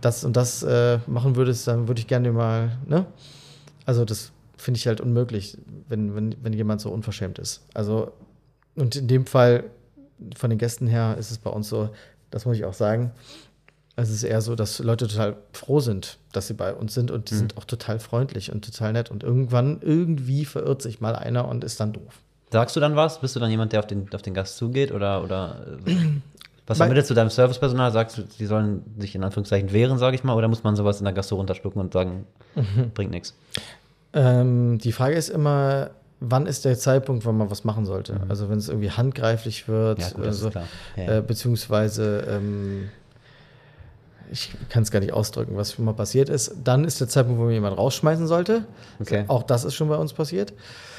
das 0.00 0.24
und 0.24 0.36
das 0.36 0.62
äh, 0.62 0.98
machen 1.06 1.36
würdest, 1.36 1.66
dann 1.66 1.88
würde 1.88 2.00
ich 2.00 2.06
gerne 2.06 2.32
mal, 2.32 2.76
ne? 2.86 3.06
Also, 3.86 4.04
das 4.04 4.32
finde 4.56 4.78
ich 4.78 4.86
halt 4.86 5.00
unmöglich, 5.00 5.58
wenn, 5.88 6.14
wenn, 6.14 6.36
wenn 6.42 6.52
jemand 6.52 6.80
so 6.80 6.90
unverschämt 6.90 7.38
ist. 7.38 7.64
Also, 7.74 8.12
und 8.76 8.96
in 8.96 9.08
dem 9.08 9.26
Fall, 9.26 9.64
von 10.36 10.50
den 10.50 10.58
Gästen 10.58 10.86
her, 10.86 11.16
ist 11.18 11.30
es 11.30 11.38
bei 11.38 11.50
uns 11.50 11.68
so, 11.68 11.90
das 12.30 12.46
muss 12.46 12.56
ich 12.56 12.64
auch 12.64 12.74
sagen, 12.74 13.12
es 13.96 14.10
ist 14.10 14.24
eher 14.24 14.40
so, 14.40 14.56
dass 14.56 14.78
Leute 14.80 15.06
total 15.06 15.36
froh 15.52 15.80
sind, 15.80 16.18
dass 16.32 16.48
sie 16.48 16.54
bei 16.54 16.74
uns 16.74 16.94
sind 16.94 17.10
und 17.10 17.30
die 17.30 17.36
sind 17.36 17.56
auch 17.56 17.64
total 17.64 18.00
freundlich 18.00 18.50
und 18.50 18.64
total 18.64 18.92
nett. 18.92 19.10
Und 19.10 19.22
irgendwann, 19.22 19.80
irgendwie 19.82 20.44
verirrt 20.44 20.82
sich 20.82 21.00
mal 21.00 21.14
einer 21.14 21.46
und 21.46 21.62
ist 21.62 21.78
dann 21.78 21.92
doof. 21.92 22.20
Sagst 22.50 22.74
du 22.74 22.80
dann 22.80 22.96
was? 22.96 23.20
Bist 23.20 23.36
du 23.36 23.40
dann 23.40 23.50
jemand, 23.50 23.72
der 23.72 23.80
auf 23.80 23.86
den, 23.86 24.12
auf 24.12 24.22
den 24.22 24.34
Gast 24.34 24.56
zugeht? 24.56 24.90
Oder, 24.90 25.22
oder 25.22 25.64
äh, 25.86 25.96
was 26.66 26.78
Bei- 26.78 26.84
vermittelst 26.84 27.10
du 27.10 27.14
deinem 27.14 27.30
Servicepersonal? 27.30 27.92
Sagst 27.92 28.18
du, 28.18 28.22
die 28.22 28.46
sollen 28.46 28.82
sich 28.98 29.14
in 29.14 29.22
Anführungszeichen 29.24 29.72
wehren, 29.72 29.98
sage 29.98 30.16
ich 30.16 30.24
mal? 30.24 30.34
Oder 30.34 30.48
muss 30.48 30.64
man 30.64 30.76
sowas 30.76 30.98
in 30.98 31.04
der 31.04 31.12
Gastro 31.12 31.36
runterschlucken 31.36 31.80
und 31.80 31.92
sagen, 31.92 32.26
Mhm. 32.54 32.90
bringt 32.94 33.10
nichts? 33.10 33.34
Ähm, 34.12 34.78
die 34.78 34.92
Frage 34.92 35.14
ist 35.16 35.28
immer, 35.28 35.90
wann 36.20 36.46
ist 36.46 36.64
der 36.64 36.78
Zeitpunkt, 36.78 37.26
wann 37.26 37.36
man 37.36 37.50
was 37.50 37.64
machen 37.64 37.84
sollte. 37.84 38.20
Also 38.28 38.48
wenn 38.48 38.58
es 38.58 38.68
irgendwie 38.68 38.90
handgreiflich 38.90 39.68
wird, 39.68 39.98
Mhm. 39.98 40.04
Ja, 40.04 40.10
gut, 40.10 40.24
also. 40.26 40.50
Äh, 40.96 41.20
beziehungsweise 41.20 42.24
ähm, 42.30 42.88
ich 44.30 44.52
kann 44.68 44.82
es 44.82 44.90
gar 44.90 45.00
nicht 45.00 45.12
ausdrücken, 45.12 45.56
was 45.56 45.72
schon 45.72 45.84
mal 45.84 45.94
passiert 45.94 46.28
ist. 46.28 46.54
Dann 46.64 46.84
ist 46.84 47.00
der 47.00 47.08
Zeitpunkt, 47.08 47.40
wo 47.40 47.44
man 47.44 47.52
jemanden 47.52 47.78
rausschmeißen 47.78 48.26
sollte. 48.26 48.64
Okay. 49.00 49.24
Auch 49.28 49.42
das 49.42 49.64
ist 49.64 49.74
schon 49.74 49.88
bei 49.88 49.96
uns 49.96 50.12
passiert. 50.12 50.52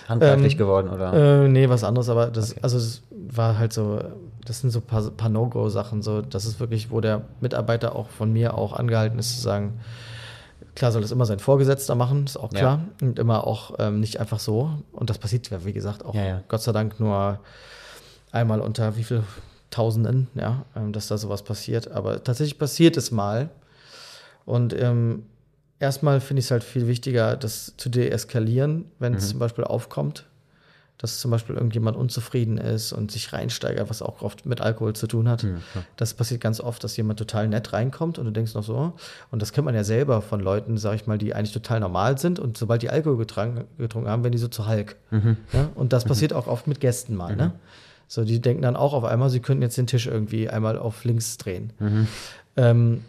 Handgreiflich 0.08 0.54
ähm, 0.54 0.58
geworden, 0.60 0.90
oder? 0.90 1.44
Äh, 1.46 1.48
nee, 1.48 1.68
was 1.70 1.84
anderes, 1.84 2.10
aber 2.10 2.28
das, 2.28 2.56
also 2.62 2.78
es 2.78 3.02
war 3.12 3.58
halt 3.58 3.74
so, 3.74 4.00
das 4.46 4.62
sind 4.62 4.70
so 4.70 4.80
ein 4.80 4.86
paar, 4.86 5.02
paar 5.10 5.30
No-Go-Sachen, 5.30 6.02
so, 6.04 6.22
das 6.22 6.46
ist 6.46 6.60
wirklich, 6.60 6.92
wo 6.92 7.02
der 7.02 7.22
Mitarbeiter 7.42 7.96
auch 7.96 8.10
von 8.10 8.32
mir 8.32 8.56
auch 8.56 8.74
angehalten 8.74 9.18
ist 9.18 9.36
zu 9.36 9.42
sagen, 9.42 9.80
klar 10.76 10.92
soll 10.92 11.02
das 11.02 11.12
immer 11.12 11.26
sein 11.26 11.40
Vorgesetzter 11.40 11.96
machen, 11.96 12.26
ist 12.26 12.38
auch 12.38 12.54
Ja. 12.54 12.60
klar. 12.60 12.80
Und 13.02 13.18
immer 13.18 13.48
auch 13.48 13.76
ähm, 13.80 14.00
nicht 14.00 14.20
einfach 14.20 14.40
so. 14.40 14.70
Und 14.92 15.10
das 15.10 15.18
passiert 15.18 15.50
ja, 15.50 15.66
wie 15.66 15.74
gesagt, 15.74 16.06
auch 16.06 16.14
Ja, 16.14 16.24
ja. 16.24 16.42
Gott 16.48 16.62
sei 16.62 16.72
Dank 16.72 17.00
nur 17.00 17.40
einmal 18.32 18.62
unter 18.62 18.98
wie 18.98 19.04
viel 19.04 19.24
Tausenden, 19.72 20.28
ja, 20.36 20.66
ähm, 20.76 20.91
dass 20.93 21.07
da 21.07 21.18
sowas 21.18 21.43
passiert. 21.43 21.91
Aber 21.91 22.24
tatsächlich 22.24 22.57
passiert 22.59 22.97
es 22.97 23.11
mal. 23.11 23.49
Und 24.45 24.74
ähm, 24.80 25.24
erstmal 25.80 26.22
finde 26.22 26.39
ich 26.39 26.45
es 26.45 26.51
halt 26.51 26.63
viel 26.63 26.88
wichtiger, 26.88 27.36
das 27.36 27.74
zu 27.78 27.89
deeskalieren, 27.89 28.86
wenn 28.99 29.13
Mhm. 29.13 29.18
es 29.18 29.30
zum 29.30 29.39
Beispiel 29.39 29.63
aufkommt, 29.63 30.26
dass 30.97 31.20
zum 31.20 31.30
Beispiel 31.32 31.55
irgendjemand 31.55 31.97
unzufrieden 31.97 32.57
ist 32.57 32.93
und 32.93 33.11
sich 33.11 33.34
reinsteigert, 33.34 33.89
was 33.89 34.01
auch 34.01 34.22
oft 34.22 34.45
mit 34.45 34.61
Alkohol 34.61 34.93
zu 34.95 35.07
tun 35.07 35.28
hat. 35.28 35.43
Mhm, 35.43 35.57
Das 35.97 36.13
passiert 36.13 36.39
ganz 36.39 36.61
oft, 36.61 36.82
dass 36.86 36.95
jemand 36.95 37.20
total 37.20 37.49
nett 37.49 37.74
reinkommt 37.74 38.18
und 38.18 38.26
du 38.26 38.32
denkst 38.32 38.53
noch 38.53 38.63
so, 38.63 38.93
und 39.30 39.41
das 39.41 39.51
kennt 39.51 39.66
man 39.66 39.76
ja 39.76 39.84
selber 39.84 40.22
von 40.22 40.39
Leuten, 40.39 40.78
sag 40.78 40.95
ich 40.95 41.05
mal, 41.05 41.18
die 41.18 41.34
eigentlich 41.36 41.51
total 41.51 41.82
normal 41.82 42.18
sind 42.18 42.39
und 42.39 42.57
sobald 42.57 42.82
die 42.82 42.89
Alkohol 42.89 43.18
getrunken, 43.18 43.66
getrunken 43.78 44.09
haben, 44.09 44.24
werden 44.24 44.32
die 44.32 44.38
so 44.38 44.47
zu 44.47 44.68
Hulk. 44.70 44.95
Mhm. 45.11 45.36
Ja? 45.51 45.70
Und 45.76 45.91
das 45.91 46.05
passiert 46.05 46.32
auch 46.32 46.47
oft 46.47 46.66
mit 46.68 46.80
Gästen 46.80 47.16
mal. 47.16 47.36
Ne? 47.36 47.51
So, 48.08 48.24
die 48.24 48.39
denken 48.39 48.62
dann 48.62 48.76
auch 48.76 48.93
auf 48.93 49.03
einmal, 49.03 49.30
sie 49.30 49.39
könnten 49.39 49.64
jetzt 49.64 49.78
den 49.78 49.88
Tisch 49.88 50.08
irgendwie 50.08 50.49
einmal 50.49 50.78
auf 50.78 51.03
links 51.03 51.38
drehen. 51.38 51.74
Mhm. 51.80 52.08
Ähm, 52.56 53.03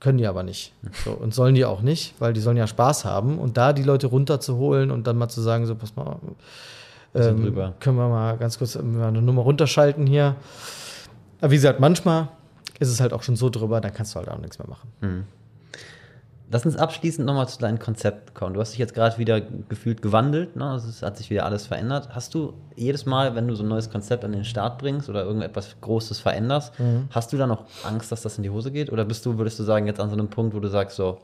können 0.00 0.18
die 0.18 0.26
aber 0.26 0.44
nicht. 0.44 0.72
So, 1.04 1.10
und 1.10 1.34
sollen 1.34 1.54
die 1.54 1.64
auch 1.64 1.80
nicht, 1.80 2.14
weil 2.20 2.32
die 2.32 2.40
sollen 2.40 2.56
ja 2.56 2.66
Spaß 2.66 3.04
haben. 3.04 3.38
Und 3.38 3.56
da 3.56 3.72
die 3.72 3.82
Leute 3.82 4.06
runterzuholen 4.06 4.90
und 4.90 5.06
dann 5.06 5.16
mal 5.16 5.28
zu 5.28 5.40
sagen, 5.40 5.66
so, 5.66 5.74
pass 5.74 5.96
mal, 5.96 6.16
ähm, 7.14 7.52
können 7.80 7.96
wir 7.96 8.08
mal 8.08 8.36
ganz 8.36 8.58
kurz 8.58 8.76
eine 8.76 9.20
Nummer 9.20 9.42
runterschalten 9.42 10.06
hier. 10.06 10.36
Aber 11.40 11.50
wie 11.50 11.56
gesagt, 11.56 11.80
manchmal 11.80 12.28
ist 12.78 12.88
es 12.90 13.00
halt 13.00 13.12
auch 13.12 13.22
schon 13.22 13.34
so 13.34 13.50
drüber, 13.50 13.80
dann 13.80 13.92
kannst 13.92 14.14
du 14.14 14.18
halt 14.18 14.28
auch 14.28 14.38
nichts 14.38 14.58
mehr 14.58 14.68
machen. 14.68 15.26
Lass 16.50 16.64
uns 16.64 16.76
abschließend 16.76 17.26
nochmal 17.26 17.46
zu 17.48 17.58
deinem 17.58 17.78
Konzept 17.78 18.34
kommen. 18.34 18.54
Du 18.54 18.60
hast 18.60 18.72
dich 18.72 18.78
jetzt 18.78 18.94
gerade 18.94 19.18
wieder 19.18 19.40
gefühlt 19.40 20.00
gewandelt, 20.00 20.56
ne? 20.56 20.64
Also 20.64 20.88
es 20.88 21.02
hat 21.02 21.18
sich 21.18 21.28
wieder 21.28 21.44
alles 21.44 21.66
verändert. 21.66 22.08
Hast 22.14 22.32
du 22.34 22.54
jedes 22.74 23.04
Mal, 23.04 23.34
wenn 23.34 23.46
du 23.46 23.54
so 23.54 23.62
ein 23.64 23.68
neues 23.68 23.90
Konzept 23.90 24.24
an 24.24 24.32
den 24.32 24.46
Start 24.46 24.78
bringst 24.78 25.10
oder 25.10 25.24
irgendetwas 25.24 25.76
Großes 25.82 26.20
veränderst, 26.20 26.72
hast 27.10 27.32
du 27.32 27.36
da 27.36 27.46
noch 27.46 27.64
Angst, 27.84 28.10
dass 28.12 28.22
das 28.22 28.38
in 28.38 28.44
die 28.44 28.50
Hose 28.50 28.70
geht? 28.70 28.90
Oder 28.90 29.04
bist 29.04 29.26
du, 29.26 29.36
würdest 29.36 29.58
du 29.58 29.62
sagen, 29.64 29.86
jetzt 29.86 30.00
an 30.00 30.08
so 30.08 30.14
einem 30.14 30.28
Punkt, 30.28 30.54
wo 30.54 30.60
du 30.60 30.68
sagst, 30.68 30.96
so, 30.96 31.18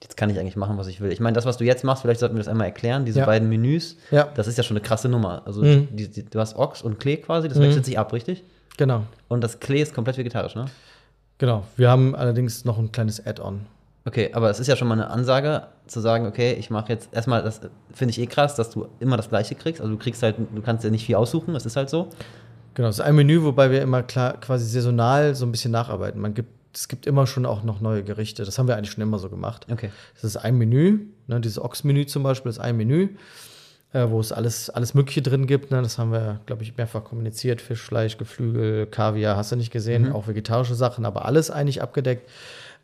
jetzt 0.00 0.16
kann 0.16 0.30
ich 0.30 0.38
eigentlich 0.38 0.54
machen, 0.56 0.78
was 0.78 0.86
ich 0.86 1.00
will? 1.00 1.10
Ich 1.10 1.18
meine, 1.18 1.34
das, 1.34 1.46
was 1.46 1.56
du 1.56 1.64
jetzt 1.64 1.82
machst, 1.82 2.02
vielleicht 2.02 2.20
sollten 2.20 2.36
wir 2.36 2.40
das 2.40 2.48
einmal 2.48 2.66
erklären, 2.68 3.04
diese 3.04 3.20
Ja. 3.20 3.26
beiden 3.26 3.48
Menüs, 3.48 3.96
Ja. 4.12 4.28
das 4.36 4.46
ist 4.46 4.56
ja 4.56 4.62
schon 4.62 4.76
eine 4.76 4.84
krasse 4.86 5.08
Nummer. 5.08 5.42
Also 5.46 5.62
Mhm. 5.62 5.88
die, 5.90 6.08
die, 6.08 6.24
du 6.26 6.38
hast 6.38 6.54
Ochs 6.56 6.80
und 6.80 7.00
Klee 7.00 7.16
quasi, 7.16 7.48
das 7.48 7.58
wechselt 7.58 7.84
sich 7.86 7.98
ab, 7.98 8.12
richtig? 8.12 8.44
Genau. 8.76 9.02
Und 9.26 9.42
das 9.42 9.58
Klee 9.58 9.82
ist 9.82 9.94
komplett 9.94 10.16
vegetarisch, 10.16 10.54
ne? 10.54 10.66
Genau. 11.38 11.64
Wir 11.76 11.90
haben 11.90 12.14
allerdings 12.14 12.64
noch 12.64 12.78
ein 12.78 12.92
kleines 12.92 13.24
Add-on. 13.26 13.66
Okay, 14.06 14.30
aber 14.34 14.50
es 14.50 14.60
ist 14.60 14.66
ja 14.66 14.76
schon 14.76 14.88
mal 14.88 14.94
eine 14.94 15.08
Ansage, 15.08 15.68
zu 15.86 16.00
sagen, 16.00 16.26
okay, 16.26 16.52
ich 16.58 16.68
mache 16.68 16.92
jetzt 16.92 17.08
erstmal, 17.12 17.42
das 17.42 17.60
finde 17.92 18.10
ich 18.10 18.20
eh 18.20 18.26
krass, 18.26 18.54
dass 18.54 18.70
du 18.70 18.86
immer 19.00 19.16
das 19.16 19.30
Gleiche 19.30 19.54
kriegst. 19.54 19.80
Also 19.80 19.92
du 19.92 19.98
kriegst 19.98 20.22
halt, 20.22 20.36
du 20.38 20.60
kannst 20.60 20.84
ja 20.84 20.90
nicht 20.90 21.06
viel 21.06 21.14
aussuchen, 21.14 21.54
das 21.54 21.64
ist 21.64 21.76
halt 21.76 21.88
so. 21.88 22.10
Genau, 22.74 22.88
es 22.88 22.98
ist 22.98 23.04
ein 23.04 23.14
Menü, 23.14 23.42
wobei 23.42 23.70
wir 23.70 23.80
immer 23.80 24.02
klar, 24.02 24.38
quasi 24.40 24.66
saisonal 24.66 25.34
so 25.34 25.46
ein 25.46 25.52
bisschen 25.52 25.70
nacharbeiten. 25.70 26.20
Man 26.20 26.34
gibt, 26.34 26.50
es 26.76 26.88
gibt 26.88 27.06
immer 27.06 27.26
schon 27.26 27.46
auch 27.46 27.62
noch 27.62 27.80
neue 27.80 28.02
Gerichte. 28.02 28.44
Das 28.44 28.58
haben 28.58 28.68
wir 28.68 28.76
eigentlich 28.76 28.90
schon 28.90 29.02
immer 29.02 29.18
so 29.18 29.30
gemacht. 29.30 29.66
Okay. 29.70 29.90
Es 30.16 30.24
ist 30.24 30.36
ein 30.36 30.58
Menü, 30.58 31.06
ne, 31.26 31.40
dieses 31.40 31.58
Ochs-Menü 31.58 32.04
zum 32.04 32.24
Beispiel 32.24 32.50
ist 32.50 32.58
ein 32.58 32.76
Menü, 32.76 33.10
äh, 33.92 34.10
wo 34.10 34.20
es 34.20 34.32
alles, 34.32 34.68
alles 34.68 34.92
Mögliche 34.92 35.22
drin 35.22 35.46
gibt. 35.46 35.70
Ne? 35.70 35.80
Das 35.80 35.98
haben 35.98 36.12
wir, 36.12 36.40
glaube 36.46 36.62
ich, 36.64 36.76
mehrfach 36.76 37.04
kommuniziert. 37.04 37.62
Fisch, 37.62 37.80
Fleisch, 37.80 38.18
Geflügel, 38.18 38.86
Kaviar, 38.86 39.36
hast 39.36 39.52
du 39.52 39.56
nicht 39.56 39.70
gesehen. 39.70 40.12
Auch 40.12 40.26
vegetarische 40.26 40.74
Sachen, 40.74 41.06
aber 41.06 41.24
alles 41.24 41.50
eigentlich 41.50 41.80
abgedeckt. 41.80 42.28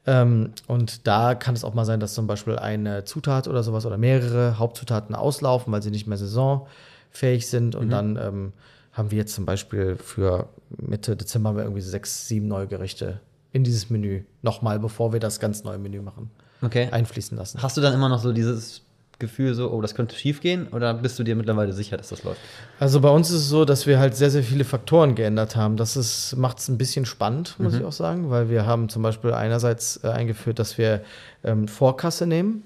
Ähm, 0.06 0.52
und 0.66 1.06
da 1.06 1.34
kann 1.34 1.54
es 1.54 1.64
auch 1.64 1.74
mal 1.74 1.84
sein, 1.84 2.00
dass 2.00 2.14
zum 2.14 2.26
Beispiel 2.26 2.56
eine 2.58 3.04
Zutat 3.04 3.48
oder 3.48 3.62
sowas 3.62 3.84
oder 3.86 3.98
mehrere 3.98 4.58
Hauptzutaten 4.58 5.14
auslaufen, 5.14 5.72
weil 5.72 5.82
sie 5.82 5.90
nicht 5.90 6.06
mehr 6.06 6.16
saisonfähig 6.18 7.48
sind. 7.48 7.74
Und 7.74 7.90
dann 7.90 8.16
ähm, 8.16 8.52
haben 8.92 9.10
wir 9.10 9.18
jetzt 9.18 9.34
zum 9.34 9.44
Beispiel 9.46 9.96
für 9.96 10.48
Mitte 10.78 11.16
Dezember 11.16 11.50
haben 11.50 11.56
wir 11.56 11.64
irgendwie 11.64 11.82
sechs, 11.82 12.26
sieben 12.28 12.48
neue 12.48 12.66
Gerichte 12.66 13.20
in 13.52 13.64
dieses 13.64 13.90
Menü. 13.90 14.22
Nochmal, 14.42 14.78
bevor 14.78 15.12
wir 15.12 15.20
das 15.20 15.38
ganz 15.40 15.64
neue 15.64 15.78
Menü 15.78 16.00
machen 16.00 16.30
Okay. 16.62 16.88
einfließen 16.90 17.36
lassen. 17.36 17.62
Hast 17.62 17.76
du 17.76 17.80
dann 17.80 17.94
immer 17.94 18.08
noch 18.08 18.20
so 18.20 18.32
dieses 18.32 18.82
Gefühl, 19.20 19.54
so, 19.54 19.70
oh, 19.70 19.80
das 19.80 19.94
könnte 19.94 20.16
schief 20.16 20.40
gehen? 20.40 20.66
Oder 20.68 20.92
bist 20.94 21.18
du 21.18 21.22
dir 21.22 21.36
mittlerweile 21.36 21.72
sicher, 21.72 21.96
dass 21.96 22.08
das 22.08 22.24
läuft? 22.24 22.40
Also 22.80 23.00
bei 23.00 23.10
uns 23.10 23.30
ist 23.30 23.42
es 23.42 23.48
so, 23.48 23.64
dass 23.64 23.86
wir 23.86 24.00
halt 24.00 24.16
sehr, 24.16 24.30
sehr 24.30 24.42
viele 24.42 24.64
Faktoren 24.64 25.14
geändert 25.14 25.54
haben. 25.54 25.76
Das 25.76 26.34
macht 26.36 26.58
es 26.58 26.68
ein 26.68 26.76
bisschen 26.78 27.06
spannend, 27.06 27.54
muss 27.58 27.74
ich 27.74 27.84
auch 27.84 27.92
sagen, 27.92 28.30
weil 28.30 28.50
wir 28.50 28.66
haben 28.66 28.88
zum 28.88 29.02
Beispiel 29.02 29.32
einerseits 29.32 30.00
äh, 30.02 30.08
eingeführt, 30.08 30.58
dass 30.58 30.76
wir 30.78 31.02
ähm, 31.44 31.68
Vorkasse 31.68 32.26
nehmen, 32.26 32.64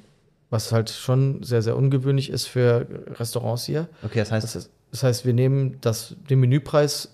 was 0.49 0.73
halt 0.73 0.89
schon 0.89 1.43
sehr, 1.43 1.61
sehr 1.61 1.77
ungewöhnlich 1.77 2.31
ist 2.31 2.47
für 2.47 2.87
Restaurants 3.19 3.65
hier. 3.65 3.89
Okay, 4.03 4.21
das 4.21 4.33
heißt, 4.33 4.45
Das, 4.45 4.57
ist, 4.57 4.71
das 4.91 5.03
heißt, 5.03 5.27
wir 5.27 5.35
nehmen 5.35 5.79
das, 5.83 6.17
den 6.31 6.41
Menüpreis 6.41 7.11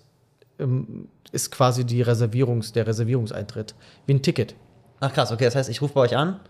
ähm, 0.58 1.08
ist 1.32 1.50
quasi 1.50 1.84
die 1.84 2.02
Reservierungs, 2.02 2.72
der 2.72 2.86
Reservierungseintritt, 2.86 3.74
wie 4.06 4.14
ein 4.14 4.22
Ticket. 4.22 4.54
ach 5.00 5.12
krass, 5.12 5.32
okay, 5.32 5.44
das 5.44 5.54
heißt, 5.54 5.70
ich 5.70 5.80
rufe 5.80 5.94
bei 5.94 6.02
euch 6.02 6.16
an 6.16 6.40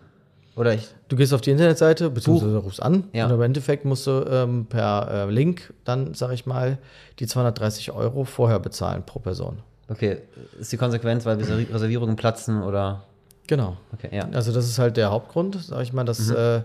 oder 0.56 0.74
ich, 0.74 0.88
Du 1.08 1.16
gehst 1.16 1.32
auf 1.34 1.40
die 1.40 1.50
Internetseite, 1.50 2.08
beziehungsweise 2.10 2.56
rufst 2.58 2.82
an 2.82 3.04
Ja. 3.12 3.26
und 3.26 3.32
im 3.32 3.42
Endeffekt 3.42 3.84
musst 3.84 4.06
du 4.06 4.24
ähm, 4.30 4.66
per 4.66 5.08
äh, 5.28 5.30
Link 5.30 5.72
dann, 5.84 6.14
sag 6.14 6.30
ich 6.32 6.46
mal, 6.46 6.78
die 7.18 7.26
230 7.26 7.90
Euro 7.92 8.24
vorher 8.24 8.58
bezahlen 8.60 9.02
pro 9.04 9.18
Person. 9.18 9.58
okay, 9.88 10.18
ist 10.60 10.70
die 10.72 10.76
Konsequenz, 10.76 11.24
weil 11.26 11.36
Reser- 11.38 11.72
Reservierungen 11.72 12.14
platzen 12.16 12.62
oder, 12.62 13.02
Genau. 13.48 13.76
okay, 13.92 14.08
ja. 14.14 14.28
Also 14.32 14.52
das 14.52 14.66
ist 14.68 14.78
halt 14.78 14.96
der 14.96 15.10
Hauptgrund, 15.10 15.58
sag 15.64 15.82
ich 15.82 15.92
mal, 15.92 16.04
dass 16.04 16.28
Mhm. 16.28 16.36
äh, 16.36 16.60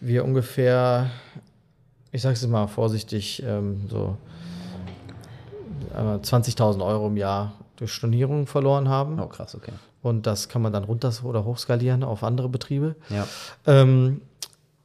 wir 0.00 0.24
ungefähr, 0.24 1.10
ich 2.10 2.22
sag's 2.22 2.42
jetzt 2.42 2.50
mal 2.50 2.66
vorsichtig, 2.66 3.42
ähm, 3.46 3.82
so 3.88 4.16
äh, 5.94 6.18
20.000 6.18 6.84
Euro 6.84 7.06
im 7.06 7.16
Jahr 7.16 7.52
durch 7.76 7.92
Stornierungen 7.92 8.46
verloren 8.46 8.88
haben. 8.88 9.18
Oh, 9.20 9.26
krass, 9.26 9.54
okay. 9.54 9.72
Und 10.02 10.26
das 10.26 10.48
kann 10.48 10.62
man 10.62 10.72
dann 10.72 10.84
runter- 10.84 11.12
oder 11.24 11.44
hochskalieren 11.44 12.02
auf 12.04 12.22
andere 12.24 12.48
Betriebe. 12.48 12.96
Ja, 13.08 13.26
Ähm, 13.66 14.20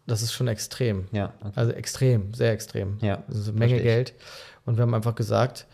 das 0.05 0.21
ist 0.21 0.31
schon 0.33 0.47
extrem. 0.47 1.07
ja, 1.11 1.33
okay. 1.41 1.51
Also 1.55 1.71
extrem, 1.73 2.33
sehr 2.33 2.51
extrem. 2.51 2.97
Ja, 3.01 3.23
Das 3.27 3.37
ist 3.39 3.49
eine 3.49 3.59
Menge 3.59 3.73
verstehe. 3.75 3.91
Geld. 3.95 4.13
Und 4.65 4.77
wir 4.77 4.83
haben 4.83 4.93
einfach 4.93 5.15
gesagt, 5.15 5.65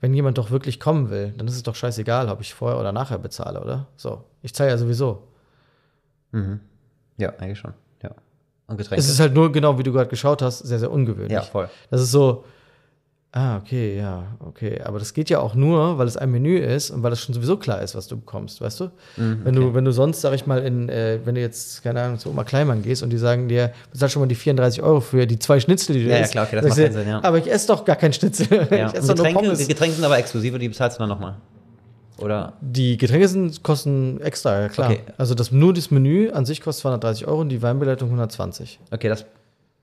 wenn 0.00 0.14
jemand 0.14 0.38
doch 0.38 0.50
wirklich 0.50 0.80
kommen 0.80 1.10
will, 1.10 1.32
dann 1.36 1.46
ist 1.46 1.54
es 1.56 1.62
doch 1.62 1.74
scheißegal, 1.74 2.28
ob 2.28 2.40
ich 2.40 2.54
vorher 2.54 2.78
oder 2.80 2.92
nachher 2.92 3.18
bezahle, 3.18 3.60
oder? 3.60 3.86
So. 3.96 4.24
Ich 4.42 4.54
zahle 4.54 4.70
ja 4.70 4.78
sowieso. 4.78 5.22
Mhm. 6.32 6.60
Ja, 7.18 7.30
eigentlich 7.38 7.58
schon, 7.58 7.74
ja. 8.02 8.10
Und 8.66 8.78
Getränke? 8.78 9.00
Es 9.00 9.08
ist 9.08 9.20
halt 9.20 9.34
nur, 9.34 9.52
genau 9.52 9.78
wie 9.78 9.82
du 9.82 9.92
gerade 9.92 10.08
geschaut 10.08 10.42
hast, 10.42 10.60
sehr, 10.60 10.78
sehr 10.78 10.90
ungewöhnlich. 10.90 11.32
ja, 11.32 11.42
voll. 11.42 11.68
Das 11.90 12.00
ist 12.00 12.10
so, 12.10 12.44
ah, 13.32 13.56
okay, 13.56 13.96
ja, 13.96 14.24
okay. 14.40 14.80
Aber 14.82 14.98
das 14.98 15.14
geht 15.14 15.30
ja 15.30 15.40
auch 15.40 15.54
nur, 15.54 15.98
weil 15.98 16.06
es 16.06 16.16
ein 16.16 16.30
Menü 16.30 16.58
ist 16.58 16.90
und 16.90 17.02
weil 17.02 17.12
es 17.12 17.20
schon 17.20 17.34
sowieso 17.34 17.56
klar 17.56 17.80
ist, 17.82 17.94
was 17.94 18.06
du 18.06 18.16
bekommst, 18.16 18.60
weißt 18.60 18.80
du? 18.80 18.84
Mhm, 19.16 19.40
Wenn 19.44 19.54
du, 19.54 19.74
wenn 19.74 19.84
du 19.84 19.92
sonst, 19.92 20.20
sag 20.20 20.34
ich 20.34 20.46
mal, 20.46 20.62
in, 20.62 20.88
äh, 20.88 21.18
wenn 21.24 21.34
du 21.34 21.40
jetzt, 21.40 21.82
keine 21.82 22.02
Ahnung, 22.02 22.18
zu 22.18 22.28
Oma 22.30 22.44
Kleinmann 22.44 22.82
gehst 22.82 23.02
und 23.02 23.10
die 23.10 23.18
sagen 23.18 23.48
dir, 23.48 23.72
bezahl 23.90 24.08
schon 24.10 24.20
mal 24.20 24.26
die 24.28 24.34
34 24.34 24.82
Euro 24.82 25.00
für 25.00 25.26
die 25.26 25.38
zwei 25.38 25.58
Schnitzel, 25.60 25.94
die 25.94 26.04
du 26.04 26.10
Ja, 26.10 26.16
ja, 26.16 26.22
isst. 26.24 26.32
klar, 26.32 26.46
okay, 26.46 26.56
das 26.56 26.64
macht 26.66 26.76
keinen 26.78 26.92
Sinn, 26.92 27.08
ja. 27.08 27.24
Aber 27.24 27.38
ich 27.38 27.50
esse 27.50 27.66
doch 27.68 27.84
gar 27.84 27.96
kein 27.96 28.12
Schnitzel. 28.12 28.46
Ja. 28.50 28.62
ich 28.88 28.94
esse 28.94 29.14
doch 29.14 29.24
nur 29.24 29.32
Getränke, 29.32 29.56
die. 29.56 29.66
Getränke 29.66 29.94
sind 29.96 30.04
aber 30.04 30.18
exklusive, 30.18 30.58
die 30.58 30.68
bezahlst 30.68 30.98
du 30.98 31.02
dann 31.02 31.08
nochmal. 31.08 31.34
Oder? 32.18 32.52
Die 32.60 32.98
Getränke 32.98 33.26
sind, 33.26 33.62
kosten 33.62 34.20
extra, 34.20 34.60
ja 34.60 34.68
klar. 34.68 34.90
Okay. 34.90 35.00
Also 35.18 35.34
das, 35.34 35.50
nur 35.50 35.72
das 35.72 35.90
Menü 35.90 36.30
an 36.30 36.44
sich 36.44 36.60
kostet 36.60 36.82
230 36.82 37.26
Euro 37.26 37.40
und 37.40 37.48
die 37.48 37.62
Weinbegleitung 37.62 38.08
120. 38.10 38.78
Okay, 38.92 39.08
das 39.08 39.24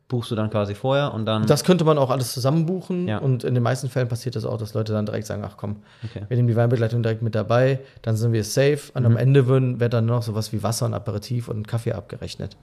buchst 0.10 0.30
du 0.32 0.36
dann 0.36 0.50
quasi 0.50 0.76
vorher 0.76 1.14
und 1.14 1.26
dann. 1.26 1.46
Das 1.46 1.64
könnte 1.64 1.86
man 1.86 1.98
auch 1.98 2.10
alles 2.10 2.34
zusammen 2.34 2.66
buchen 2.66 3.08
Ja. 3.08 3.20
und 3.20 3.44
in 3.46 3.54
den 3.54 3.64
meisten 3.64 3.88
Fällen 3.90 4.08
passiert 4.10 4.36
das 4.36 4.44
auch, 4.44 4.58
dass 4.58 4.74
Leute 4.74 4.92
dann 4.92 5.06
direkt 5.06 5.26
sagen, 5.28 5.44
ach 5.46 5.56
komm, 5.56 5.78
Okay. 6.04 6.26
wir 6.28 6.36
nehmen 6.36 6.48
die 6.50 6.56
Weinbegleitung 6.58 7.02
direkt 7.04 7.22
mit 7.22 7.36
dabei, 7.36 7.80
dann 8.02 8.18
sind 8.18 8.34
wir 8.34 8.44
safe 8.44 8.80
und 8.96 9.02
Mhm. 9.04 9.06
am 9.06 9.18
Ende 9.18 9.48
würden, 9.48 9.80
wird 9.80 9.94
dann 9.94 10.06
noch 10.08 10.24
sowas 10.24 10.52
wie 10.52 10.62
Wasser 10.64 10.88
und 10.88 10.94
Aperitif 10.94 11.48
und 11.48 11.68
Kaffee 11.68 11.94
abgerechnet. 11.94 12.58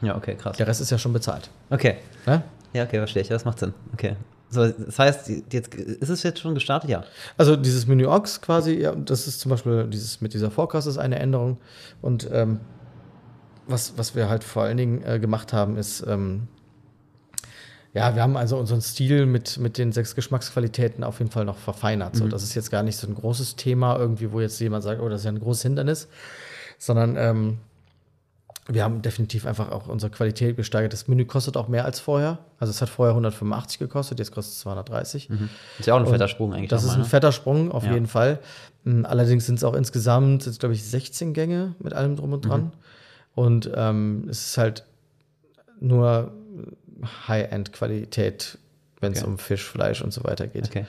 Ja, 0.00 0.16
okay, 0.16 0.36
krass. 0.36 0.56
Der 0.56 0.66
Rest 0.66 0.80
ist 0.80 0.90
ja 0.90 0.96
schon 0.98 1.12
bezahlt. 1.12 1.50
Okay. 1.70 1.96
Ne? 2.26 2.42
Ja, 2.72 2.84
okay, 2.84 2.96
verstehe 2.98 3.22
ich. 3.22 3.28
Ja, 3.28 3.34
Das 3.36 3.44
macht 3.44 3.58
Sinn. 3.58 3.74
Okay. 3.92 4.16
So, 4.48 4.66
das 4.68 4.98
heißt, 4.98 5.30
jetzt 5.52 5.74
ist 5.74 6.08
es 6.08 6.22
jetzt 6.22 6.38
schon 6.40 6.54
gestartet? 6.54 6.90
Ja. 6.90 7.04
Also 7.38 7.56
dieses 7.56 7.86
Menü 7.86 8.06
Ox 8.06 8.40
quasi, 8.42 8.74
ja, 8.80 8.94
das 8.94 9.26
ist 9.26 9.40
zum 9.40 9.50
Beispiel 9.50 9.86
dieses 9.88 10.20
mit 10.20 10.34
dieser 10.34 10.50
Vorkasse 10.50 10.88
ist 10.90 10.98
eine 10.98 11.18
Änderung. 11.18 11.56
Und 12.02 12.28
ähm, 12.32 12.60
was, 13.66 13.94
was 13.96 14.14
wir 14.14 14.28
halt 14.28 14.44
vor 14.44 14.64
allen 14.64 14.76
Dingen 14.76 15.02
äh, 15.04 15.18
gemacht 15.18 15.52
haben, 15.52 15.76
ist, 15.76 16.04
ähm, 16.06 16.48
Ja, 17.94 18.14
wir 18.14 18.22
haben 18.22 18.36
also 18.38 18.56
unseren 18.56 18.80
Stil 18.80 19.26
mit, 19.26 19.58
mit 19.58 19.76
den 19.76 19.92
sechs 19.92 20.14
Geschmacksqualitäten 20.14 21.04
auf 21.04 21.18
jeden 21.18 21.30
Fall 21.30 21.44
noch 21.44 21.58
verfeinert. 21.58 22.16
So, 22.16 22.26
das 22.26 22.42
ist 22.42 22.54
jetzt 22.54 22.70
gar 22.70 22.82
nicht 22.82 22.96
so 22.96 23.06
ein 23.06 23.14
großes 23.14 23.56
Thema 23.56 23.98
irgendwie, 23.98 24.32
wo 24.32 24.40
jetzt 24.40 24.58
jemand 24.60 24.82
sagt, 24.82 25.00
oh, 25.02 25.08
das 25.10 25.20
ist 25.20 25.24
ja 25.26 25.32
ein 25.32 25.40
großes 25.40 25.62
Hindernis, 25.62 26.08
sondern 26.78 27.16
ähm, 27.18 27.58
wir 28.68 28.84
haben 28.84 29.02
definitiv 29.02 29.44
einfach 29.44 29.70
auch 29.72 29.88
unsere 29.88 30.10
Qualität 30.10 30.56
gesteigert. 30.56 30.92
Das 30.94 31.06
Menü 31.06 31.26
kostet 31.26 31.56
auch 31.56 31.68
mehr 31.68 31.84
als 31.84 32.00
vorher. 32.00 32.38
Also 32.58 32.70
es 32.70 32.80
hat 32.80 32.88
vorher 32.88 33.10
185 33.12 33.78
gekostet, 33.80 34.20
jetzt 34.20 34.32
kostet 34.32 34.54
es 34.54 34.60
230. 34.60 35.28
Mhm. 35.28 35.48
Ist 35.78 35.86
ja 35.86 35.94
auch 35.94 35.98
ein 35.98 36.06
fetter 36.06 36.28
Sprung 36.28 36.54
eigentlich. 36.54 36.70
Das 36.70 36.84
ist 36.84 36.92
ein 36.92 37.00
ne? 37.00 37.04
fetter 37.04 37.32
Sprung, 37.32 37.72
auf 37.72 37.84
Ja. 37.84 37.92
jeden 37.92 38.06
Fall. 38.06 38.38
Mm, 38.84 39.04
Allerdings 39.04 39.44
sind 39.46 39.56
es 39.56 39.64
auch 39.64 39.74
insgesamt, 39.74 40.46
jetzt 40.46 40.60
glaube 40.60 40.74
ich, 40.74 40.82
16 40.84 41.34
Gänge 41.34 41.74
mit 41.80 41.92
allem 41.92 42.16
drum 42.16 42.32
und 42.32 42.42
dran. 42.48 42.62
Mhm. 42.62 42.70
Und 43.34 43.70
ähm, 43.74 44.26
es 44.30 44.46
ist 44.46 44.58
halt 44.58 44.84
nur 45.80 46.32
High-End-Qualität, 47.28 48.58
wenn 49.00 49.12
es 49.12 49.22
Okay. 49.22 49.30
um 49.30 49.38
Fisch, 49.38 49.64
Fleisch 49.64 50.02
und 50.02 50.12
so 50.12 50.24
weiter 50.24 50.46
geht. 50.46 50.66
Okay. 50.66 50.86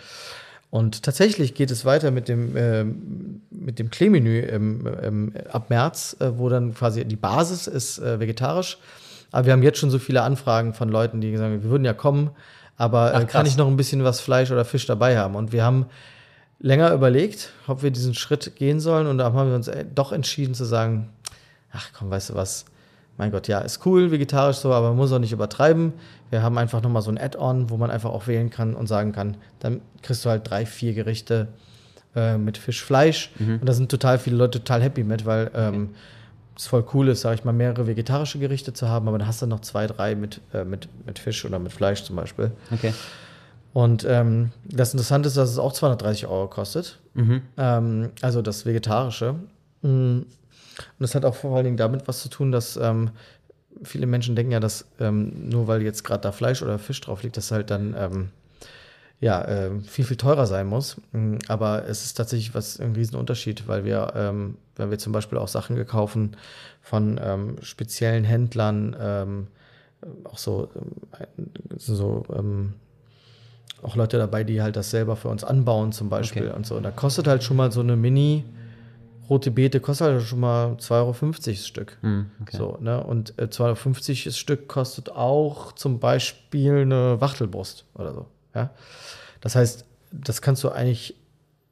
Und 0.70 1.03
tatsächlich 1.03 1.53
geht 1.53 1.70
es 1.70 1.86
weiter 1.86 2.09
mit 2.09 2.28
dem, 2.28 2.57
ähm, 2.57 3.41
mit 3.51 3.78
dem 3.78 3.91
Klee-Menü 3.91 4.39
im, 4.39 4.88
im, 4.88 5.34
ab 5.51 5.70
März, 5.70 6.16
äh, 6.20 6.32
wo 6.38 6.49
dann 6.49 6.74
quasi 6.74 7.05
die 7.05 7.16
Basis 7.16 7.68
ist 7.68 7.99
äh, 7.99 8.20
vegetarisch. 8.20 8.80
Aber 9.32 9.45
wir 9.45 9.53
haben 9.53 9.64
jetzt 9.64 9.80
schon 9.80 9.91
so 9.91 9.99
viele 9.99 10.24
Anfragen 10.24 10.74
von 10.74 10.89
Leuten, 10.89 11.22
die 11.22 11.36
sagen, 11.38 11.61
wir 11.64 11.70
würden 11.70 11.86
ja 11.86 11.93
kommen, 11.93 12.32
aber 12.76 13.11
Ach, 13.14 13.22
äh, 13.22 13.26
kann 13.26 13.28
krass. 13.43 13.47
ich 13.49 13.57
noch 13.57 13.68
ein 13.68 13.78
bisschen 13.78 14.03
was 14.03 14.20
Fleisch 14.20 14.49
oder 14.51 14.66
Fisch 14.66 14.86
dabei 14.88 15.18
haben? 15.18 15.36
Und 15.36 15.51
wir 15.51 15.64
haben 15.64 15.86
länger 16.59 16.91
überlegt, 16.93 17.51
ob 17.68 17.84
wir 17.84 17.91
diesen 17.91 18.16
Schritt 18.16 18.55
gehen 18.55 18.80
sollen. 18.80 19.05
Und 19.05 19.20
da 19.20 19.26
haben 19.32 19.49
wir 19.49 19.55
uns 19.55 19.68
äh, 19.68 19.86
doch 19.93 20.11
entschieden 20.11 20.55
zu 20.55 20.66
sagen, 20.66 21.09
ach 21.72 21.89
komm, 21.97 22.09
weißt 22.09 22.32
du 22.32 22.36
was, 22.36 22.66
mein 23.18 23.32
Gott, 23.32 23.47
ja, 23.47 23.59
ist 23.59 23.86
cool, 23.86 24.11
vegetarisch 24.11 24.57
so, 24.57 24.74
aber 24.74 24.89
man 24.89 24.97
muss 24.97 25.11
auch 25.11 25.20
nicht 25.20 25.32
übertreiben. 25.32 25.93
Wir 26.30 26.41
haben 26.41 26.57
einfach 26.57 26.82
nochmal 26.82 27.01
so 27.01 27.11
ein 27.11 27.18
Add-on, 27.18 27.70
wo 27.70 27.78
man 27.78 27.91
einfach 27.91 28.09
auch 28.09 28.28
wählen 28.28 28.49
kann 28.49 28.74
und 28.74 28.88
sagen 28.88 29.11
kann, 29.11 29.38
dann 29.59 29.82
kriegst 30.01 30.26
du 30.26 30.30
halt 30.30 30.49
drei, 30.49 30.66
vier 30.66 30.93
Gerichte 30.93 31.49
äh, 32.16 32.38
mit 32.38 32.57
Fisch, 32.57 32.84
Fleisch. 32.84 33.32
Und 33.39 33.66
da 33.66 33.74
sind 33.74 33.91
total 33.91 34.18
viele 34.18 34.38
Leute 34.38 34.59
total 34.59 34.82
happy 34.82 35.03
mit, 35.03 35.26
weil 35.26 35.51
ähm, 35.53 35.89
es 36.55 36.68
voll 36.68 36.86
cool 36.93 37.09
ist, 37.09 37.22
sage 37.22 37.36
ich 37.36 37.43
mal, 37.43 37.51
mehrere 37.51 37.88
vegetarische 37.88 38.39
Gerichte 38.39 38.74
zu 38.74 38.88
haben, 38.88 39.07
aber 39.07 39.18
dann 39.18 39.28
hast 39.28 39.41
du 39.41 39.47
noch 39.47 39.61
zwei, 39.61 39.88
drei 39.88 40.16
mit, 40.16 40.41
äh, 40.53 40.64
mit, 40.64 40.88
mit 41.05 41.20
Fisch 41.20 41.45
oder 41.45 41.59
mit 41.59 41.72
Fleisch 41.72 42.03
zum 42.03 42.16
Beispiel. 42.16 42.51
Okay. 42.72 42.93
Und 43.74 44.05
ähm, 44.07 44.51
das 44.66 44.93
Interessante 44.93 45.28
ist, 45.28 45.38
dass 45.38 45.49
es 45.49 45.57
auch 45.57 45.74
230 45.74 46.28
Euro 46.28 46.47
kostet. 46.47 46.99
Mhm. 47.16 47.41
Ähm, 47.57 48.09
also 48.22 48.43
das 48.43 48.66
Vegetarische. 48.66 49.36
Mm. 49.82 50.22
Und 50.78 50.99
das 50.99 51.15
hat 51.15 51.26
auch 51.26 51.36
vor 51.36 51.55
allen 51.55 51.65
Dingen 51.65 51.78
damit 51.78 52.07
was 52.07 52.21
zu 52.21 52.30
tun, 52.30 52.51
dass 52.51 52.78
ähm, 52.78 53.11
viele 53.84 54.05
Menschen 54.05 54.36
denken 54.36 54.51
ja, 54.51 54.59
dass 54.59 54.86
ähm, 54.99 55.49
nur 55.49 55.67
weil 55.67 55.82
jetzt 55.82 56.03
gerade 56.03 56.21
da 56.21 56.32
Fleisch 56.32 56.61
oder 56.61 56.80
Fisch 56.80 57.01
drauf 57.01 57.24
liegt, 57.24 57.38
das 57.38 57.51
halt 57.51 57.69
dann 57.69 57.95
ähm, 57.97 58.30
ja, 59.19 59.47
ähm, 59.47 59.84
viel, 59.84 60.03
viel 60.03 60.17
teurer 60.17 60.45
sein 60.45 60.67
muss. 60.67 60.97
Mm, 61.13 61.38
Aber 61.47 61.88
es 61.88 62.03
ist 62.03 62.15
tatsächlich 62.15 62.53
was 62.53 62.80
ein 62.80 62.93
Riesenunterschied, 62.93 63.67
weil 63.67 63.86
wir, 63.86 64.11
ähm, 64.15 64.57
wenn 64.76 64.91
wir 64.91 64.97
zum 64.97 65.13
Beispiel 65.13 65.38
auch 65.38 65.47
Sachen 65.47 65.76
gekaufen 65.76 66.36
von 66.82 67.19
ähm, 67.24 67.55
speziellen 67.61 68.26
Händlern, 68.26 68.95
ähm, 68.99 69.47
auch 70.26 70.38
so, 70.38 70.69
ähm, 70.76 71.49
so 71.78 72.26
ähm, 72.38 72.74
auch 73.82 73.95
Leute 73.95 74.17
dabei, 74.17 74.43
die 74.43 74.61
halt 74.61 74.76
das 74.76 74.91
selber 74.91 75.15
für 75.15 75.30
uns 75.30 75.43
anbauen, 75.43 75.93
zum 75.93 76.09
Beispiel 76.09 76.47
Okay. 76.47 76.55
und 76.55 76.65
so. 76.65 76.76
Und 76.76 76.84
da 76.84 76.91
kostet 76.91 77.28
halt 77.28 77.43
schon 77.43 77.57
mal 77.57 77.71
so 77.71 77.80
eine 77.80 77.95
Mini 77.95 78.43
rote 79.30 79.51
Beete, 79.51 79.80
kostet 79.80 80.07
halt 80.07 80.21
schon 80.24 80.39
mal 80.39 80.74
2,50 80.74 80.91
Euro 80.91 81.15
das 81.45 81.67
Stück. 81.67 81.97
Mhm. 82.01 82.32
okay. 82.41 82.57
So, 82.57 82.78
ne? 82.82 83.03
Und 83.03 83.38
äh, 83.39 83.49
250 83.49 84.26
das 84.26 84.38
Stück 84.38 84.67
kostet 84.67 85.09
auch 85.09 85.74
zum 85.74 85.99
Beispiel 85.99 86.82
eine 86.82 87.19
Wachtelbrust 87.21 87.86
oder 87.95 88.13
so. 88.13 88.26
Ja? 88.53 88.71
Das 89.41 89.55
heißt, 89.55 89.86
das 90.11 90.41
kannst 90.41 90.63
du 90.63 90.69
eigentlich, 90.69 91.15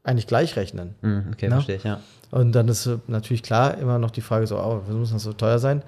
eigentlich 0.03 0.27
gleich 0.27 0.55
rechnen. 0.55 0.95
Mhm. 1.01 1.27
okay, 1.33 1.47
Na? 1.49 1.55
verstehe 1.55 1.77
ich, 1.77 1.83
ja. 1.83 1.99
Und 2.31 2.53
dann 2.53 2.67
ist 2.67 2.85
äh, 2.85 2.97
natürlich 3.07 3.43
klar 3.43 3.77
immer 3.77 3.99
noch 3.99 4.11
die 4.11 4.21
Frage 4.21 4.47
so, 4.47 4.57
oh, 4.57 4.81
wieso 4.87 4.97
muss 4.97 5.11
das 5.11 5.23
so 5.23 5.33
teuer 5.33 5.59
sein? 5.59 5.83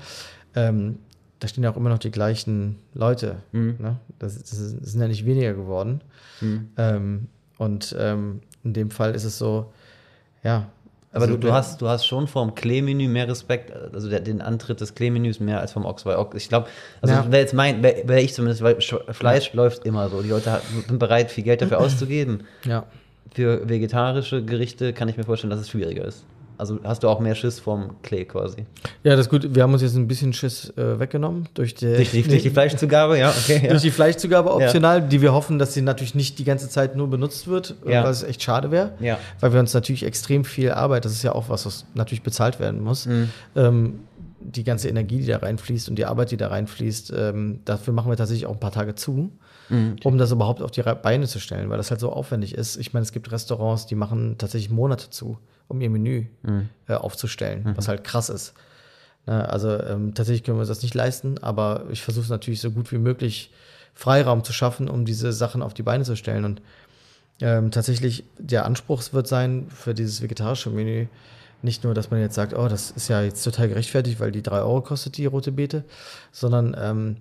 Ähm, 0.55 0.99
da 1.39 1.47
stehen 1.47 1.64
ja 1.64 1.72
auch 1.72 1.78
immer 1.78 1.89
noch 1.89 1.99
die 1.99 2.11
gleichen 2.11 2.78
Leute. 2.93 3.38
Mhm. 3.51 3.76
Ne? 3.80 3.97
Das, 4.20 4.38
das 4.38 4.49
sind 4.49 5.01
ja 5.01 5.07
nicht 5.07 5.26
weniger 5.26 5.53
geworden. 5.53 6.01
Mhm. 6.41 6.70
Ähm, 6.78 7.28
und 7.57 7.95
ähm, 7.97 8.41
in 8.64 8.74
dem 8.74 8.91
Fall 8.91 9.16
ist 9.16 9.24
es 9.24 9.38
so, 9.38 9.74
ja. 10.43 10.68
Aber 11.14 11.22
also 11.26 11.36
du, 11.36 11.39
du, 11.41 11.47
wer- 11.47 11.53
hast, 11.53 11.82
du 11.82 11.88
hast 11.88 12.05
schon 12.05 12.28
vom 12.28 12.55
Klee-Menü 12.55 13.07
mehr 13.07 13.28
Respekt, 13.28 13.72
also 13.93 14.09
der, 14.09 14.20
den 14.20 14.41
Antritt 14.41 14.82
des 14.82 14.95
Klee-Menüs 14.95 15.39
mehr 15.39 15.59
als 15.61 15.72
vom 15.72 15.86
Ochs, 15.86 16.05
weil 16.05 16.16
Ochs, 16.18 16.36
ich 16.36 16.49
glaube, 16.49 16.68
also 17.01 17.14
Ja. 17.14 17.32
wäre 17.32 17.41
jetzt 17.41 17.53
mein, 17.53 17.82
wäre 17.84 18.07
wär 18.07 18.22
ich 18.24 18.34
zumindest, 18.34 18.61
weil 18.64 18.76
Sch- 18.78 19.14
Fleisch 19.14 19.53
läuft 19.53 19.86
immer 19.86 20.09
so. 20.09 20.22
Die 20.22 20.30
Leute 20.30 20.59
sind 20.88 20.97
bereit, 20.99 21.30
viel 21.32 21.43
Geld 21.43 21.61
dafür 21.61 21.80
auszugeben. 21.82 22.45
Ja. 22.66 22.86
Für 23.34 23.68
vegetarische 23.70 24.43
Gerichte 24.43 24.91
kann 24.93 25.07
ich 25.07 25.18
mir 25.18 25.24
vorstellen, 25.24 25.51
dass 25.51 25.59
es 25.59 25.70
schwieriger 25.70 26.05
ist. 26.05 26.24
Also 26.64 26.80
hast 26.86 27.03
du 27.03 27.09
auch 27.09 27.20
mehr 27.20 27.36
Schiss 27.36 27.59
vom 27.59 28.01
Klee 28.03 28.24
quasi. 28.24 28.66
ja, 29.03 29.18
das 29.18 29.26
ist 29.26 29.30
gut. 29.30 29.53
Wir 29.53 29.64
haben 29.64 29.74
uns 29.74 29.82
jetzt 29.82 29.95
ein 29.95 30.07
bisschen 30.07 30.32
Schiss 30.32 30.70
äh, 30.78 30.97
weggenommen 30.97 31.49
durch 31.55 31.76
die, 31.76 31.93
Durch 31.93 32.11
die, 32.11 32.24
durch 32.24 32.41
die 32.41 32.49
Fleischzugabe, 32.49 33.20
ja, 33.20 33.32
okay. 33.32 33.59
Ja. 33.64 33.70
durch 33.72 33.82
die 33.82 33.91
Fleischzugabe 33.91 34.53
optional, 34.53 35.01
die 35.01 35.22
wir 35.22 35.34
hoffen, 35.34 35.59
dass 35.59 35.74
sie 35.74 35.82
natürlich 35.82 36.16
nicht 36.16 36.39
die 36.39 36.45
ganze 36.45 36.70
Zeit 36.70 36.95
nur 36.95 37.09
benutzt 37.09 37.47
wird, 37.49 37.76
äh, 37.86 37.91
Ja. 37.91 38.03
weil 38.05 38.11
es 38.11 38.24
echt 38.24 38.41
schade 38.41 38.72
wäre. 38.72 38.93
Ja. 39.01 39.18
Weil 39.41 39.51
wir 39.51 39.59
uns 39.59 39.74
natürlich 39.74 40.03
extrem 40.05 40.45
viel 40.45 40.72
Arbeit, 40.72 41.03
das 41.03 41.11
ist 41.11 41.24
ja 41.24 41.34
auch 41.36 41.49
was, 41.49 41.66
was 41.66 41.86
natürlich 41.95 42.24
bezahlt 42.24 42.61
werden 42.61 42.82
muss. 42.82 43.07
Mhm. 43.07 43.30
Ähm, 43.57 43.99
die 44.39 44.64
ganze 44.64 44.88
Energie, 44.88 45.20
die 45.20 45.28
da 45.28 45.38
reinfließt 45.38 45.89
und 45.89 45.95
die 45.97 46.05
Arbeit, 46.05 46.32
die 46.32 46.38
da 46.38 46.47
reinfließt, 46.47 47.14
ähm, 47.18 47.59
dafür 47.66 47.93
machen 47.93 48.09
wir 48.11 48.16
tatsächlich 48.18 48.45
auch 48.45 48.53
ein 48.53 48.59
paar 48.59 48.72
Tage 48.72 48.95
zu, 48.95 49.32
Mhm. 49.70 49.95
um 50.03 50.18
das 50.18 50.32
überhaupt 50.32 50.61
auf 50.61 50.72
die 50.72 50.82
Beine 51.01 51.26
zu 51.28 51.39
stellen, 51.39 51.70
weil 51.70 51.78
das 51.78 51.89
halt 51.91 52.01
so 52.01 52.11
aufwendig 52.11 52.53
ist. 52.55 52.76
Ich 52.76 52.93
meine, 52.93 53.03
es 53.03 53.14
gibt 53.14 53.32
Restaurants, 53.32 53.86
die 53.86 53.95
machen 53.95 54.36
tatsächlich 54.38 54.70
Monate 54.70 55.09
zu, 55.09 55.38
um 55.68 55.82
ihr 55.82 55.89
Menü 55.89 56.26
Mhm. 56.43 56.70
äh, 56.88 56.93
aufzustellen, 56.95 57.74
was 57.76 57.88
halt 57.88 58.03
krass 58.03 58.30
ist. 58.30 58.53
Ne, 59.26 59.47
also 59.47 59.70
ähm, 59.82 60.14
tatsächlich 60.14 60.43
können 60.43 60.57
wir 60.57 60.61
uns 60.61 60.70
das 60.70 60.82
nicht 60.84 60.93
leisten, 60.95 61.38
aber 61.41 61.86
ich 61.91 62.01
versuche 62.03 62.24
es 62.26 62.30
natürlich 62.30 62.59
so 62.61 62.72
gut 62.72 62.91
wie 62.91 62.97
möglich 62.97 63.51
Freiraum 63.93 64.43
zu 64.43 64.51
schaffen, 64.53 64.89
um 64.89 65.05
diese 65.05 65.32
Sachen 65.32 65.61
auf 65.61 65.74
die 65.74 65.84
Beine 65.84 66.03
zu 66.03 66.16
stellen. 66.18 66.43
Und 66.45 66.61
ähm, 67.41 67.72
tatsächlich 67.72 68.24
der 68.38 68.66
Anspruch 68.66 69.01
wird 69.14 69.28
sein 69.28 69.68
für 69.70 69.93
dieses 69.93 70.22
vegetarische 70.22 70.70
Menü 70.70 71.07
nicht 71.61 71.86
nur, 71.86 71.93
dass 71.93 72.11
man 72.11 72.20
jetzt 72.20 72.36
sagt, 72.36 72.53
oh, 72.53 72.68
das 72.68 72.91
ist 72.91 73.07
ja 73.07 73.22
jetzt 73.22 73.41
total 73.43 73.70
gerechtfertigt, 73.70 74.20
weil 74.20 74.34
die 74.34 74.41
3 74.43 74.57
Euro 74.59 74.82
kostet 74.82 75.16
die 75.16 75.26
rote 75.26 75.53
Beete, 75.53 75.86
sondern 76.34 76.76
ähm, 76.78 77.18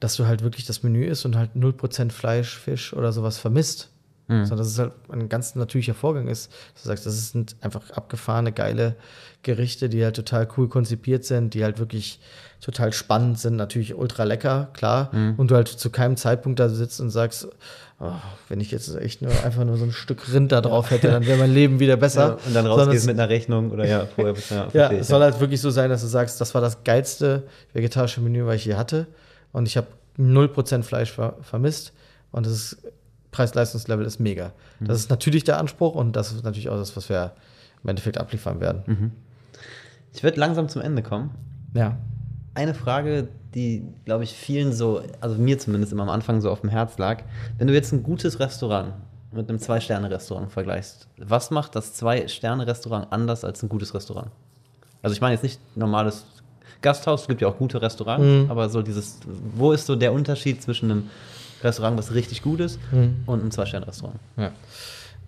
dass 0.00 0.16
du 0.16 0.26
halt 0.26 0.42
wirklich 0.42 0.66
das 0.66 0.82
Menü 0.82 1.06
isst 1.06 1.24
und 1.24 1.34
halt 1.36 1.52
0% 1.56 2.10
Fleisch, 2.12 2.58
Fisch 2.58 2.92
oder 2.92 3.12
sowas 3.12 3.38
vermisst. 3.38 3.88
Sondern 4.28 4.58
dass 4.58 4.66
es 4.68 4.78
halt 4.78 4.92
ein 5.10 5.28
ganz 5.30 5.54
natürlicher 5.54 5.94
Vorgang 5.94 6.28
ist. 6.28 6.52
Dass 6.74 6.82
du 6.82 6.88
sagst, 6.88 7.06
das 7.06 7.32
sind 7.32 7.56
einfach 7.62 7.90
abgefahrene, 7.92 8.52
geile 8.52 8.94
Gerichte, 9.42 9.88
die 9.88 10.04
halt 10.04 10.16
total 10.16 10.46
cool 10.58 10.68
konzipiert 10.68 11.24
sind, 11.24 11.54
die 11.54 11.64
halt 11.64 11.78
wirklich 11.78 12.20
total 12.60 12.92
spannend 12.92 13.38
sind, 13.38 13.56
natürlich 13.56 13.94
ultra 13.94 14.24
lecker, 14.24 14.68
klar. 14.74 15.10
Und 15.38 15.50
du 15.50 15.54
halt 15.54 15.68
zu 15.68 15.88
keinem 15.90 16.16
Zeitpunkt 16.18 16.58
da 16.60 16.68
sitzt 16.68 17.00
und 17.00 17.08
sagst, 17.10 17.48
oh, 18.00 18.10
wenn 18.48 18.60
ich 18.60 18.70
jetzt 18.70 18.94
echt 18.96 19.22
nur 19.22 19.30
einfach 19.44 19.64
nur 19.64 19.76
so 19.78 19.84
ein 19.84 19.92
Stück 19.92 20.30
Rind 20.32 20.52
da 20.52 20.60
drauf 20.60 20.90
hätte, 20.90 21.08
dann 21.08 21.24
wäre 21.24 21.38
mein 21.38 21.54
Leben 21.54 21.78
wieder 21.80 21.96
besser. 21.96 22.20
Ja, 22.20 22.32
und 22.32 22.40
dann 22.46 22.52
Sondern 22.64 22.66
rausgehst 22.66 23.02
es- 23.02 23.06
mit 23.06 23.18
einer 23.18 23.28
Rechnung 23.30 23.70
oder 23.70 23.86
ja, 23.86 24.06
vorher. 24.06 24.34
Ja, 24.50 24.68
ja, 24.74 24.92
es 24.92 25.08
soll 25.08 25.22
halt 25.22 25.40
wirklich 25.40 25.60
so 25.62 25.70
sein, 25.70 25.88
dass 25.88 26.02
du 26.02 26.06
sagst, 26.08 26.38
das 26.40 26.52
war 26.54 26.60
das 26.60 26.84
geilste 26.84 27.44
vegetarische 27.72 28.20
Menü, 28.20 28.44
was 28.44 28.56
ich 28.56 28.64
je 28.66 28.74
hatte. 28.74 29.06
Und 29.52 29.66
ich 29.68 29.76
habe 29.78 29.86
0% 30.18 30.82
Fleisch 30.82 31.12
ver 31.12 31.36
vermisst. 31.42 31.92
Und 32.32 32.44
das 32.44 32.52
ist, 32.52 32.78
Preis-Leistungslevel 33.30 34.06
ist 34.06 34.18
mega. 34.20 34.52
Das 34.80 34.98
ist 34.98 35.10
natürlich 35.10 35.44
der 35.44 35.58
Anspruch 35.58 35.94
und 35.94 36.16
das 36.16 36.32
ist 36.32 36.44
natürlich 36.44 36.68
auch 36.68 36.76
das, 36.78 36.96
was 36.96 37.08
wir 37.08 37.32
im 37.84 37.90
Endeffekt 37.90 38.18
abliefern 38.18 38.60
werden. 38.60 39.12
Ich 40.14 40.22
würde 40.22 40.40
langsam 40.40 40.68
zum 40.68 40.82
Ende 40.82 41.02
kommen. 41.02 41.30
Ja. 41.74 41.96
Eine 42.54 42.74
Frage, 42.74 43.28
die, 43.54 43.84
glaube 44.04 44.24
ich, 44.24 44.32
vielen 44.32 44.72
so, 44.72 45.02
also 45.20 45.36
mir 45.36 45.58
zumindest 45.58 45.92
immer 45.92 46.02
am 46.02 46.08
Anfang 46.08 46.40
so 46.40 46.50
auf 46.50 46.62
dem 46.62 46.70
Herz 46.70 46.98
lag. 46.98 47.22
Wenn 47.58 47.66
du 47.66 47.74
jetzt 47.74 47.92
ein 47.92 48.02
gutes 48.02 48.40
Restaurant 48.40 48.94
mit 49.30 49.48
einem 49.48 49.58
Zwei-Sterne-Restaurant 49.58 50.50
vergleichst, 50.50 51.06
was 51.18 51.50
macht 51.50 51.76
das 51.76 51.92
Zwei-Sterne-Restaurant 51.94 53.08
anders 53.12 53.44
als 53.44 53.62
ein 53.62 53.68
gutes 53.68 53.94
Restaurant? 53.94 54.30
Also 55.02 55.14
ich 55.14 55.20
meine 55.20 55.34
jetzt 55.34 55.42
nicht 55.42 55.60
normales 55.76 56.24
Gasthaus, 56.82 57.22
es 57.22 57.28
gibt 57.28 57.40
ja 57.42 57.48
auch 57.48 57.58
gute 57.58 57.80
Restaurants, 57.80 58.24
Mhm. 58.24 58.50
aber 58.50 58.68
so 58.68 58.82
dieses, 58.82 59.18
wo 59.54 59.72
ist 59.72 59.86
so 59.86 59.94
der 59.96 60.12
Unterschied 60.12 60.62
zwischen 60.62 60.90
einem 60.90 61.10
Restaurant, 61.62 61.98
was 61.98 62.12
richtig 62.14 62.42
gut 62.42 62.60
ist, 62.60 62.78
Mhm. 62.92 63.16
und 63.26 63.40
einem 63.40 63.50
Zwei-Sterne-Restaurant? 63.50 64.18
Ja. 64.36 64.52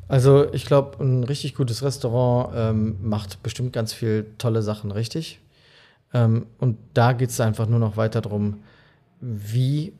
Also 0.08 0.52
ich 0.52 0.66
glaube, 0.66 1.02
ein 1.02 1.22
richtig 1.24 1.54
gutes 1.54 1.82
Restaurant 1.82 2.52
ähm, 2.56 2.96
macht 3.02 3.42
bestimmt 3.42 3.72
ganz 3.72 3.92
viel 3.92 4.26
tolle 4.38 4.62
Sachen 4.62 4.90
richtig. 4.90 5.38
Ähm, 6.12 6.46
und 6.58 6.76
da 6.94 7.12
geht 7.12 7.30
es 7.30 7.40
einfach 7.40 7.68
nur 7.68 7.78
noch 7.78 7.96
weiter 7.96 8.20
darum, 8.20 8.58
wie, 9.20 9.92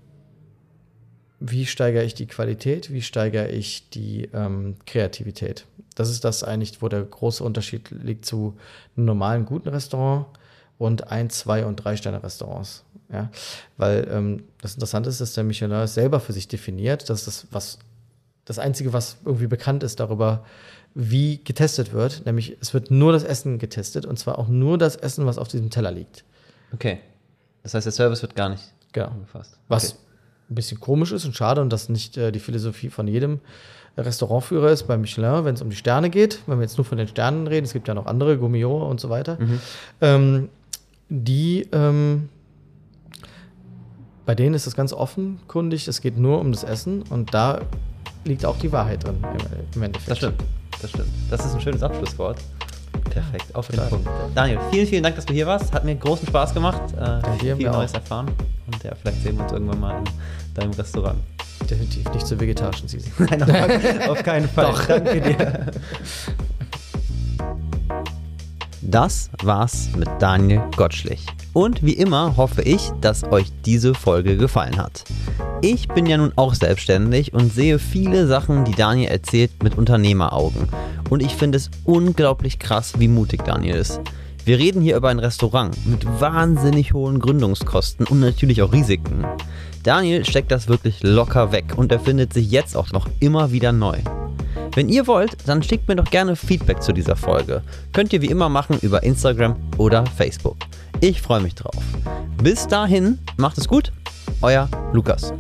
wie 1.38 1.64
steigere 1.66 2.02
ich 2.04 2.14
die 2.14 2.26
Qualität, 2.26 2.92
wie 2.92 3.02
steigere 3.02 3.48
ich 3.50 3.88
die 3.90 4.28
ähm, 4.34 4.74
Kreativität. 4.86 5.64
Das 5.94 6.10
ist 6.10 6.24
das 6.24 6.42
eigentlich, 6.42 6.82
wo 6.82 6.88
der 6.88 7.02
große 7.02 7.44
Unterschied 7.44 7.90
liegt 7.90 8.24
zu 8.26 8.56
einem 8.96 9.06
normalen 9.06 9.44
guten 9.46 9.68
Restaurant. 9.68 10.26
Und 10.80 11.10
ein, 11.12 11.28
zwei 11.30 11.64
und 11.66 11.76
drei 11.76 11.96
Sterne 11.96 12.22
Restaurants. 12.22 12.84
Ja, 13.12 13.28
weil 13.76 14.08
ähm, 14.10 14.44
das 14.62 14.74
Interessante 14.74 15.08
ist, 15.10 15.20
dass 15.20 15.34
der 15.34 15.44
Michelin 15.44 15.86
selber 15.86 16.20
für 16.20 16.32
sich 16.32 16.48
definiert, 16.48 17.10
dass 17.10 17.24
das 17.24 17.46
was 17.50 17.78
das 18.44 18.58
einzige, 18.58 18.92
was 18.92 19.16
irgendwie 19.24 19.46
bekannt 19.46 19.82
ist 19.82 20.00
darüber, 20.00 20.44
wie 20.94 21.42
getestet 21.44 21.92
wird, 21.92 22.24
nämlich 22.24 22.56
es 22.60 22.72
wird 22.74 22.90
nur 22.90 23.12
das 23.12 23.22
Essen 23.24 23.58
getestet 23.58 24.06
und 24.06 24.18
zwar 24.18 24.38
auch 24.38 24.48
nur 24.48 24.78
das 24.78 24.96
Essen, 24.96 25.26
was 25.26 25.38
auf 25.38 25.48
diesem 25.48 25.70
Teller 25.70 25.90
liegt. 25.92 26.24
Okay. 26.72 26.98
Das 27.62 27.74
heißt, 27.74 27.84
der 27.84 27.92
Service 27.92 28.22
wird 28.22 28.34
gar 28.34 28.48
nicht 28.48 28.62
Genau. 28.92 29.08
angefasst. 29.08 29.56
Was 29.68 29.90
Okay. 29.92 29.98
ein 30.50 30.54
bisschen 30.54 30.80
komisch 30.80 31.12
ist 31.12 31.24
und 31.26 31.36
schade 31.36 31.60
und 31.60 31.70
das 31.72 31.88
nicht 31.88 32.16
äh, 32.16 32.32
die 32.32 32.40
Philosophie 32.40 32.88
von 32.90 33.06
jedem 33.06 33.40
Restaurantführer 33.96 34.70
ist 34.70 34.84
bei 34.84 34.96
Michelin, 34.96 35.44
wenn 35.44 35.54
es 35.54 35.62
um 35.62 35.68
die 35.70 35.76
Sterne 35.76 36.10
geht, 36.10 36.40
wenn 36.46 36.58
wir 36.58 36.62
jetzt 36.62 36.78
nur 36.78 36.84
von 36.84 36.96
den 36.98 37.08
Sternen 37.08 37.46
reden, 37.46 37.64
es 37.66 37.72
gibt 37.72 37.86
ja 37.88 37.94
noch 37.94 38.06
andere, 38.06 38.38
Gourmillot 38.38 38.88
und 38.88 39.00
so 39.00 39.10
weiter, 39.10 39.36
ähm, 40.00 40.48
die, 41.10 41.68
ähm, 41.72 42.28
bei 44.24 44.34
denen 44.34 44.54
ist 44.54 44.66
das 44.66 44.76
ganz 44.76 44.92
offenkundig, 44.92 45.88
es 45.88 46.00
geht 46.00 46.16
nur 46.16 46.40
um 46.40 46.52
das 46.52 46.64
Essen 46.64 47.02
und 47.10 47.34
da 47.34 47.60
liegt 48.24 48.46
auch 48.46 48.56
die 48.58 48.70
Wahrheit 48.72 49.04
drin 49.04 49.16
im, 49.74 49.82
Endeffekt. 49.82 50.10
Das 50.10 50.18
stimmt. 50.18 50.42
Das 50.80 50.90
stimmt. 50.90 51.08
Das 51.28 51.44
ist 51.44 51.54
ein 51.54 51.60
schönes 51.60 51.82
Abschlusswort. 51.82 52.38
Perfekt, 53.10 53.54
auf 53.54 53.66
den. 53.68 53.80
Punkt. 53.88 54.08
Daniel, 54.34 54.60
vielen, 54.70 54.86
vielen 54.86 55.02
Dank, 55.02 55.16
dass 55.16 55.26
du 55.26 55.34
hier 55.34 55.46
warst. 55.46 55.72
Hat 55.72 55.84
mir 55.84 55.96
großen 55.96 56.28
Spaß 56.28 56.54
gemacht. 56.54 56.80
Äh, 56.96 57.20
hier 57.40 57.56
viel 57.56 57.68
Neues 57.68 57.92
auch. 57.92 57.96
erfahren. 57.96 58.30
Und 58.66 58.82
ja, 58.84 58.94
vielleicht 58.94 59.22
sehen 59.22 59.36
wir 59.36 59.44
uns 59.44 59.52
irgendwann 59.52 59.80
mal 59.80 59.98
in 59.98 60.54
deinem 60.54 60.72
Restaurant. 60.72 61.18
Definitiv 61.68 62.08
nicht 62.12 62.26
zu 62.26 62.38
vegetarischen 62.38 62.88
Season. 62.88 63.12
Nein, 63.30 64.02
auf, 64.02 64.10
auf 64.10 64.22
keinen 64.22 64.48
Fall. 64.54 64.66
Doch. 64.66 64.86
Danke 64.86 65.20
dir. 65.20 65.66
Das 68.90 69.30
war's 69.44 69.88
mit 69.96 70.08
Daniel 70.18 70.62
Gottschlich. 70.76 71.24
Und 71.52 71.84
wie 71.84 71.92
immer 71.92 72.36
hoffe 72.36 72.62
ich, 72.62 72.90
dass 73.00 73.22
euch 73.22 73.46
diese 73.64 73.94
Folge 73.94 74.36
gefallen 74.36 74.78
hat. 74.78 75.04
Ich 75.62 75.86
bin 75.86 76.06
ja 76.06 76.16
nun 76.16 76.32
auch 76.34 76.54
selbstständig 76.54 77.32
und 77.32 77.52
sehe 77.52 77.78
viele 77.78 78.26
Sachen, 78.26 78.64
die 78.64 78.74
Daniel 78.74 79.12
erzählt, 79.12 79.62
mit 79.62 79.78
Unternehmeraugen. 79.78 80.66
Und 81.08 81.22
ich 81.22 81.36
finde 81.36 81.58
es 81.58 81.70
unglaublich 81.84 82.58
krass, 82.58 82.94
wie 82.98 83.06
mutig 83.06 83.44
Daniel 83.44 83.76
ist. 83.76 84.00
Wir 84.44 84.58
reden 84.58 84.82
hier 84.82 84.96
über 84.96 85.10
ein 85.10 85.20
Restaurant 85.20 85.76
mit 85.86 86.04
wahnsinnig 86.20 86.92
hohen 86.92 87.20
Gründungskosten 87.20 88.08
und 88.08 88.18
natürlich 88.18 88.60
auch 88.60 88.72
Risiken. 88.72 89.24
Daniel 89.82 90.26
steckt 90.26 90.50
das 90.50 90.68
wirklich 90.68 91.02
locker 91.02 91.52
weg 91.52 91.72
und 91.76 91.90
erfindet 91.90 92.34
sich 92.34 92.50
jetzt 92.50 92.76
auch 92.76 92.92
noch 92.92 93.08
immer 93.18 93.50
wieder 93.50 93.72
neu. 93.72 93.98
Wenn 94.74 94.88
ihr 94.88 95.06
wollt, 95.06 95.36
dann 95.46 95.62
schickt 95.62 95.88
mir 95.88 95.96
doch 95.96 96.10
gerne 96.10 96.36
Feedback 96.36 96.82
zu 96.82 96.92
dieser 96.92 97.16
Folge. 97.16 97.62
Könnt 97.92 98.12
ihr 98.12 98.20
wie 98.20 98.26
immer 98.26 98.48
machen 98.48 98.78
über 98.82 99.02
Instagram 99.02 99.56
oder 99.78 100.04
Facebook. 100.06 100.56
Ich 101.00 101.22
freue 101.22 101.40
mich 101.40 101.54
drauf. 101.54 101.82
Bis 102.42 102.66
dahin, 102.66 103.18
macht 103.36 103.58
es 103.58 103.66
gut, 103.66 103.90
euer 104.42 104.68
Lukas. 104.92 105.32